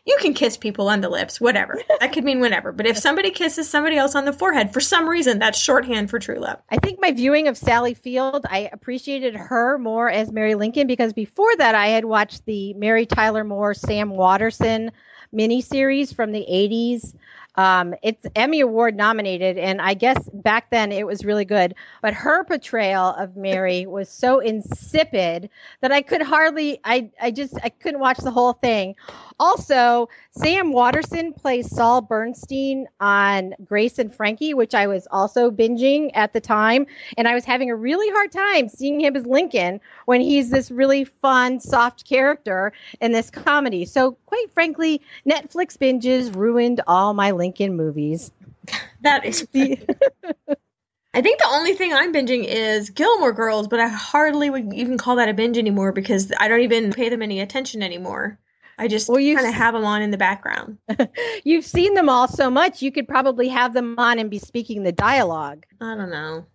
you 0.07 0.17
can 0.21 0.33
kiss 0.33 0.55
people 0.57 0.87
on 0.87 1.01
the 1.01 1.09
lips, 1.09 1.39
whatever. 1.39 1.79
That 1.99 2.13
could 2.13 2.23
mean 2.23 2.39
whatever. 2.39 2.71
But 2.71 2.85
if 2.85 2.95
somebody 2.95 3.31
kisses 3.31 3.67
somebody 3.67 3.97
else 3.97 4.13
on 4.13 4.25
the 4.25 4.31
forehead, 4.31 4.71
for 4.71 4.79
some 4.79 5.09
reason, 5.09 5.39
that's 5.39 5.57
shorthand 5.57 6.11
for 6.11 6.19
true 6.19 6.37
love. 6.37 6.59
I 6.69 6.77
think 6.77 7.01
my 7.01 7.11
viewing 7.11 7.47
of 7.47 7.57
Sally 7.57 7.95
Field, 7.95 8.45
I 8.49 8.69
appreciated 8.71 9.35
her 9.35 9.79
more 9.79 10.07
as 10.07 10.31
Mary 10.31 10.53
Lincoln 10.53 10.85
because 10.85 11.11
before 11.11 11.55
that, 11.57 11.73
I 11.73 11.87
had 11.87 12.05
watched 12.05 12.45
the 12.45 12.75
Mary 12.75 13.07
Tyler 13.07 13.43
Moore, 13.43 13.73
Sam 13.73 14.11
Waterston 14.11 14.91
miniseries 15.33 16.13
from 16.13 16.31
the 16.33 16.45
80s 16.47 17.15
um, 17.57 17.95
it's 18.03 18.25
Emmy 18.35 18.59
Award 18.59 18.95
nominated, 18.95 19.57
and 19.57 19.81
I 19.81 19.95
guess 19.95 20.29
back 20.31 20.69
then 20.69 20.91
it 20.91 21.07
was 21.07 21.25
really 21.25 21.43
good. 21.43 21.73
But 22.03 22.13
her 22.13 22.43
portrayal 22.43 23.15
of 23.17 23.35
Mary 23.35 23.87
was 23.87 24.09
so 24.09 24.39
insipid 24.39 25.49
that 25.81 25.91
I 25.91 26.03
could 26.03 26.21
hardly, 26.21 26.79
I, 26.83 27.09
I 27.19 27.31
just, 27.31 27.55
I 27.63 27.69
couldn't 27.69 27.99
watch 27.99 28.19
the 28.19 28.31
whole 28.31 28.53
thing. 28.53 28.95
Also, 29.39 30.09
Sam 30.31 30.73
Waterston 30.73 31.33
plays 31.33 31.69
Sol 31.69 32.01
Bergstein 32.01 32.85
on 32.99 33.53
Grace 33.63 33.99
and 33.99 34.13
Frankie, 34.13 34.53
which 34.53 34.73
I 34.73 34.87
was 34.87 35.07
also 35.11 35.51
binging 35.51 36.09
at 36.13 36.33
the 36.33 36.41
time. 36.41 36.87
And 37.17 37.27
I 37.27 37.33
was 37.33 37.45
having 37.45 37.69
a 37.69 37.75
really 37.75 38.09
hard 38.09 38.31
time 38.31 38.69
seeing 38.69 38.99
him 38.99 39.15
as 39.15 39.25
Lincoln 39.25 39.79
when 40.05 40.21
he's 40.21 40.49
this 40.49 40.71
really 40.71 41.05
fun, 41.05 41.59
soft 41.59 42.07
character 42.07 42.73
in 43.01 43.11
this 43.11 43.29
comedy. 43.29 43.85
So, 43.85 44.13
quite 44.25 44.51
frankly, 44.53 45.01
Netflix 45.27 45.77
binges 45.77 46.35
ruined 46.35 46.81
all 46.87 47.13
my 47.13 47.31
Lincoln 47.31 47.75
movies. 47.75 48.31
That 49.01 49.23
is 49.25 49.47
the. 49.53 49.79
I 51.13 51.21
think 51.21 51.39
the 51.39 51.47
only 51.49 51.73
thing 51.73 51.93
I'm 51.93 52.13
binging 52.13 52.43
is 52.45 52.89
Gilmore 52.89 53.31
Girls, 53.31 53.67
but 53.67 53.79
I 53.79 53.87
hardly 53.87 54.49
would 54.49 54.73
even 54.73 54.97
call 54.97 55.15
that 55.15 55.29
a 55.29 55.33
binge 55.33 55.57
anymore 55.57 55.91
because 55.91 56.31
I 56.39 56.47
don't 56.47 56.61
even 56.61 56.91
pay 56.91 57.09
them 57.09 57.21
any 57.21 57.39
attention 57.39 57.81
anymore. 57.81 58.39
I 58.77 58.87
just 58.87 59.09
well, 59.09 59.17
kind 59.17 59.47
of 59.47 59.53
have 59.53 59.73
them 59.73 59.85
on 59.85 60.01
in 60.01 60.11
the 60.11 60.17
background. 60.17 60.77
you've 61.43 61.65
seen 61.65 61.95
them 61.95 62.09
all 62.09 62.27
so 62.27 62.49
much, 62.49 62.81
you 62.81 62.91
could 62.91 63.07
probably 63.07 63.47
have 63.47 63.73
them 63.73 63.95
on 63.97 64.19
and 64.19 64.29
be 64.29 64.39
speaking 64.39 64.83
the 64.83 64.91
dialogue. 64.91 65.65
I 65.81 65.95
don't 65.95 66.11
know. 66.11 66.45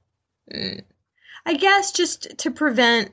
Mm. 0.52 0.82
I 1.44 1.54
guess 1.54 1.90
just 1.90 2.38
to 2.38 2.50
prevent 2.50 3.12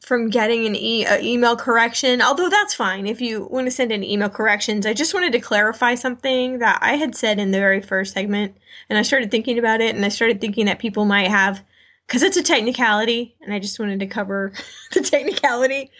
from 0.00 0.30
getting 0.30 0.66
an 0.66 0.74
e- 0.74 1.06
email 1.20 1.56
correction, 1.56 2.22
although 2.22 2.48
that's 2.48 2.74
fine 2.74 3.06
if 3.06 3.20
you 3.20 3.46
want 3.50 3.66
to 3.66 3.70
send 3.70 3.92
in 3.92 4.02
email 4.02 4.30
corrections. 4.30 4.86
I 4.86 4.94
just 4.94 5.14
wanted 5.14 5.32
to 5.32 5.40
clarify 5.40 5.94
something 5.94 6.58
that 6.58 6.78
I 6.82 6.96
had 6.96 7.14
said 7.14 7.38
in 7.38 7.50
the 7.50 7.58
very 7.58 7.82
first 7.82 8.14
segment, 8.14 8.56
and 8.88 8.98
I 8.98 9.02
started 9.02 9.30
thinking 9.30 9.58
about 9.58 9.80
it, 9.80 9.94
and 9.94 10.04
I 10.04 10.08
started 10.08 10.40
thinking 10.40 10.66
that 10.66 10.78
people 10.78 11.04
might 11.04 11.28
have, 11.28 11.62
because 12.06 12.22
it's 12.22 12.38
a 12.38 12.42
technicality, 12.42 13.36
and 13.42 13.52
I 13.52 13.58
just 13.58 13.78
wanted 13.78 14.00
to 14.00 14.06
cover 14.06 14.52
the 14.92 15.00
technicality 15.00 15.90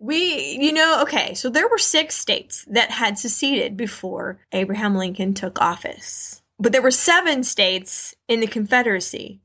We, 0.00 0.58
you 0.60 0.72
know, 0.72 1.02
okay, 1.02 1.34
so 1.34 1.50
there 1.50 1.68
were 1.68 1.78
six 1.78 2.16
states 2.16 2.64
that 2.70 2.90
had 2.90 3.18
seceded 3.18 3.76
before 3.76 4.38
Abraham 4.52 4.96
Lincoln 4.96 5.34
took 5.34 5.60
office. 5.60 6.42
But 6.58 6.72
there 6.72 6.82
were 6.82 6.90
seven 6.90 7.42
states 7.42 8.14
in 8.28 8.40
the 8.40 8.46
Confederacy. 8.46 9.40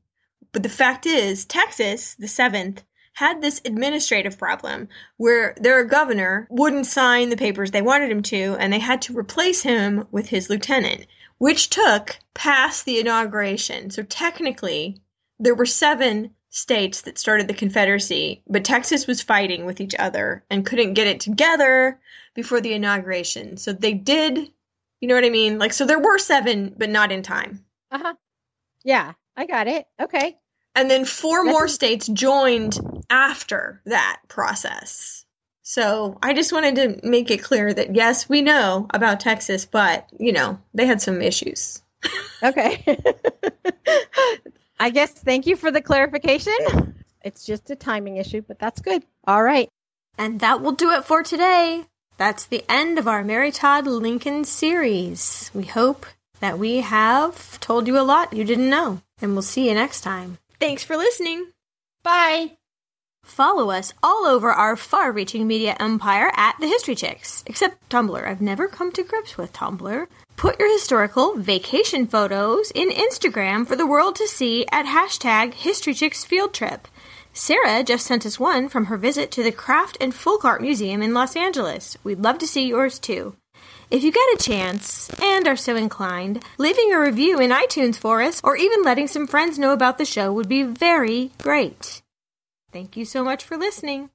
But 0.52 0.62
the 0.62 0.68
fact 0.68 1.06
is, 1.06 1.44
Texas, 1.44 2.14
the 2.14 2.28
seventh, 2.28 2.84
had 3.14 3.40
this 3.40 3.60
administrative 3.64 4.38
problem 4.38 4.88
where 5.16 5.54
their 5.60 5.84
governor 5.84 6.46
wouldn't 6.50 6.86
sign 6.86 7.30
the 7.30 7.36
papers 7.36 7.70
they 7.70 7.82
wanted 7.82 8.10
him 8.10 8.22
to, 8.22 8.56
and 8.58 8.72
they 8.72 8.78
had 8.80 9.02
to 9.02 9.16
replace 9.16 9.62
him 9.62 10.06
with 10.10 10.28
his 10.28 10.50
lieutenant, 10.50 11.06
which 11.38 11.70
took 11.70 12.18
past 12.34 12.84
the 12.84 12.98
inauguration. 12.98 13.90
So 13.90 14.02
technically, 14.02 15.00
there 15.38 15.54
were 15.54 15.66
seven 15.66 16.30
states 16.54 17.00
that 17.00 17.18
started 17.18 17.48
the 17.48 17.54
Confederacy, 17.54 18.40
but 18.48 18.64
Texas 18.64 19.08
was 19.08 19.20
fighting 19.20 19.66
with 19.66 19.80
each 19.80 19.94
other 19.98 20.44
and 20.48 20.64
couldn't 20.64 20.94
get 20.94 21.08
it 21.08 21.18
together 21.18 21.98
before 22.32 22.60
the 22.60 22.72
inauguration. 22.72 23.56
So 23.56 23.72
they 23.72 23.92
did, 23.92 24.38
you 25.00 25.08
know 25.08 25.16
what 25.16 25.24
I 25.24 25.30
mean? 25.30 25.58
Like, 25.58 25.72
so 25.72 25.84
there 25.84 25.98
were 25.98 26.16
seven, 26.16 26.72
but 26.78 26.90
not 26.90 27.10
in 27.10 27.22
time. 27.22 27.64
Uh 27.90 27.98
huh. 27.98 28.14
Yeah, 28.84 29.14
I 29.36 29.46
got 29.46 29.66
it. 29.66 29.88
Okay. 30.00 30.38
And 30.76 30.88
then 30.88 31.04
four 31.04 31.44
That's 31.44 31.52
more 31.52 31.66
states 31.66 32.06
joined 32.06 32.78
after 33.10 33.82
that 33.86 34.20
process. 34.28 35.24
So 35.62 36.18
I 36.22 36.34
just 36.34 36.52
wanted 36.52 36.76
to 36.76 37.08
make 37.08 37.32
it 37.32 37.42
clear 37.42 37.74
that 37.74 37.96
yes, 37.96 38.28
we 38.28 38.42
know 38.42 38.86
about 38.90 39.18
Texas, 39.18 39.66
but 39.66 40.08
you 40.20 40.32
know, 40.32 40.60
they 40.72 40.86
had 40.86 41.02
some 41.02 41.20
issues. 41.20 41.82
Okay. 42.44 42.84
I 44.78 44.90
guess 44.90 45.12
thank 45.12 45.46
you 45.46 45.56
for 45.56 45.70
the 45.70 45.82
clarification. 45.82 46.94
It's 47.22 47.44
just 47.44 47.70
a 47.70 47.76
timing 47.76 48.16
issue, 48.16 48.42
but 48.46 48.58
that's 48.58 48.80
good. 48.80 49.02
All 49.26 49.42
right. 49.42 49.68
And 50.18 50.40
that 50.40 50.60
will 50.60 50.72
do 50.72 50.90
it 50.92 51.04
for 51.04 51.22
today. 51.22 51.84
That's 52.16 52.46
the 52.46 52.64
end 52.68 52.98
of 52.98 53.08
our 53.08 53.24
Mary 53.24 53.50
Todd 53.50 53.86
Lincoln 53.86 54.44
series. 54.44 55.50
We 55.54 55.64
hope 55.64 56.06
that 56.40 56.58
we 56.58 56.80
have 56.80 57.58
told 57.60 57.86
you 57.86 57.98
a 57.98 58.02
lot 58.02 58.32
you 58.32 58.44
didn't 58.44 58.70
know, 58.70 59.00
and 59.20 59.32
we'll 59.32 59.42
see 59.42 59.68
you 59.68 59.74
next 59.74 60.02
time. 60.02 60.38
Thanks 60.60 60.84
for 60.84 60.96
listening. 60.96 61.46
Bye. 62.02 62.58
Follow 63.24 63.70
us 63.70 63.92
all 64.02 64.26
over 64.26 64.52
our 64.52 64.76
far 64.76 65.10
reaching 65.10 65.46
media 65.46 65.74
empire 65.80 66.30
at 66.36 66.56
The 66.60 66.68
History 66.68 66.94
Chicks, 66.94 67.42
except 67.46 67.88
Tumblr. 67.88 68.22
I've 68.22 68.42
never 68.42 68.68
come 68.68 68.92
to 68.92 69.02
grips 69.02 69.36
with 69.38 69.52
Tumblr. 69.52 70.06
Put 70.36 70.60
your 70.60 70.70
historical 70.70 71.34
vacation 71.34 72.06
photos 72.06 72.70
in 72.72 72.90
Instagram 72.90 73.66
for 73.66 73.76
the 73.76 73.86
world 73.86 74.14
to 74.16 74.28
see 74.28 74.66
at 74.70 74.84
hashtag 74.84 75.54
History 75.54 75.94
Chicks 75.94 76.22
Field 76.24 76.52
Trip. 76.52 76.86
Sarah 77.32 77.82
just 77.82 78.06
sent 78.06 78.26
us 78.26 78.38
one 78.38 78.68
from 78.68 78.84
her 78.84 78.96
visit 78.98 79.30
to 79.32 79.42
the 79.42 79.50
Craft 79.50 79.96
and 80.00 80.14
Folk 80.14 80.44
Art 80.44 80.60
Museum 80.60 81.02
in 81.02 81.14
Los 81.14 81.34
Angeles. 81.34 81.96
We'd 82.04 82.20
love 82.20 82.38
to 82.38 82.46
see 82.46 82.68
yours 82.68 82.98
too. 82.98 83.36
If 83.90 84.04
you 84.04 84.12
get 84.12 84.34
a 84.34 84.38
chance 84.38 85.08
and 85.20 85.48
are 85.48 85.56
so 85.56 85.76
inclined, 85.76 86.44
leaving 86.58 86.92
a 86.92 87.00
review 87.00 87.40
in 87.40 87.50
iTunes 87.50 87.96
for 87.96 88.20
us 88.22 88.40
or 88.44 88.56
even 88.56 88.82
letting 88.82 89.08
some 89.08 89.26
friends 89.26 89.58
know 89.58 89.72
about 89.72 89.98
the 89.98 90.04
show 90.04 90.32
would 90.32 90.48
be 90.48 90.62
very 90.62 91.32
great. 91.42 92.02
Thank 92.74 92.96
you 92.96 93.04
so 93.04 93.22
much 93.22 93.44
for 93.44 93.56
listening. 93.56 94.10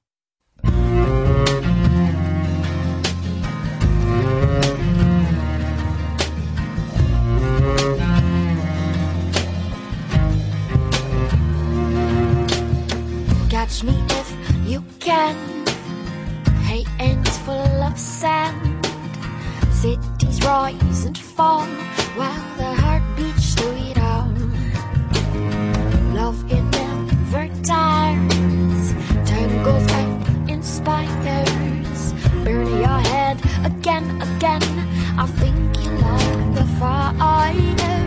Catch 13.48 13.82
me 13.82 13.96
if 14.10 14.28
you 14.66 14.84
can. 14.98 15.34
Hey, 16.64 16.84
ends 16.98 17.38
full 17.38 17.56
of 17.56 17.98
sand. 17.98 18.86
Cities 19.72 20.44
rise 20.44 21.06
and 21.06 21.16
fall 21.16 21.64
while 22.14 22.56
the 22.58 22.74
heart 22.74 23.02
beats 23.16 23.54
through. 23.54 23.70
Love 26.12 26.44
it 26.52 26.62
never 26.76 27.48
tires. 27.64 28.29
Goes 29.64 29.92
and 29.92 30.50
inspires. 30.50 32.12
Burn 32.44 32.66
your 32.78 33.00
head 33.12 33.38
again, 33.64 34.06
again. 34.22 34.62
I 35.18 35.26
think 35.26 35.84
you 35.84 35.90
like 35.90 36.54
the 36.54 36.64
fire. 36.78 37.99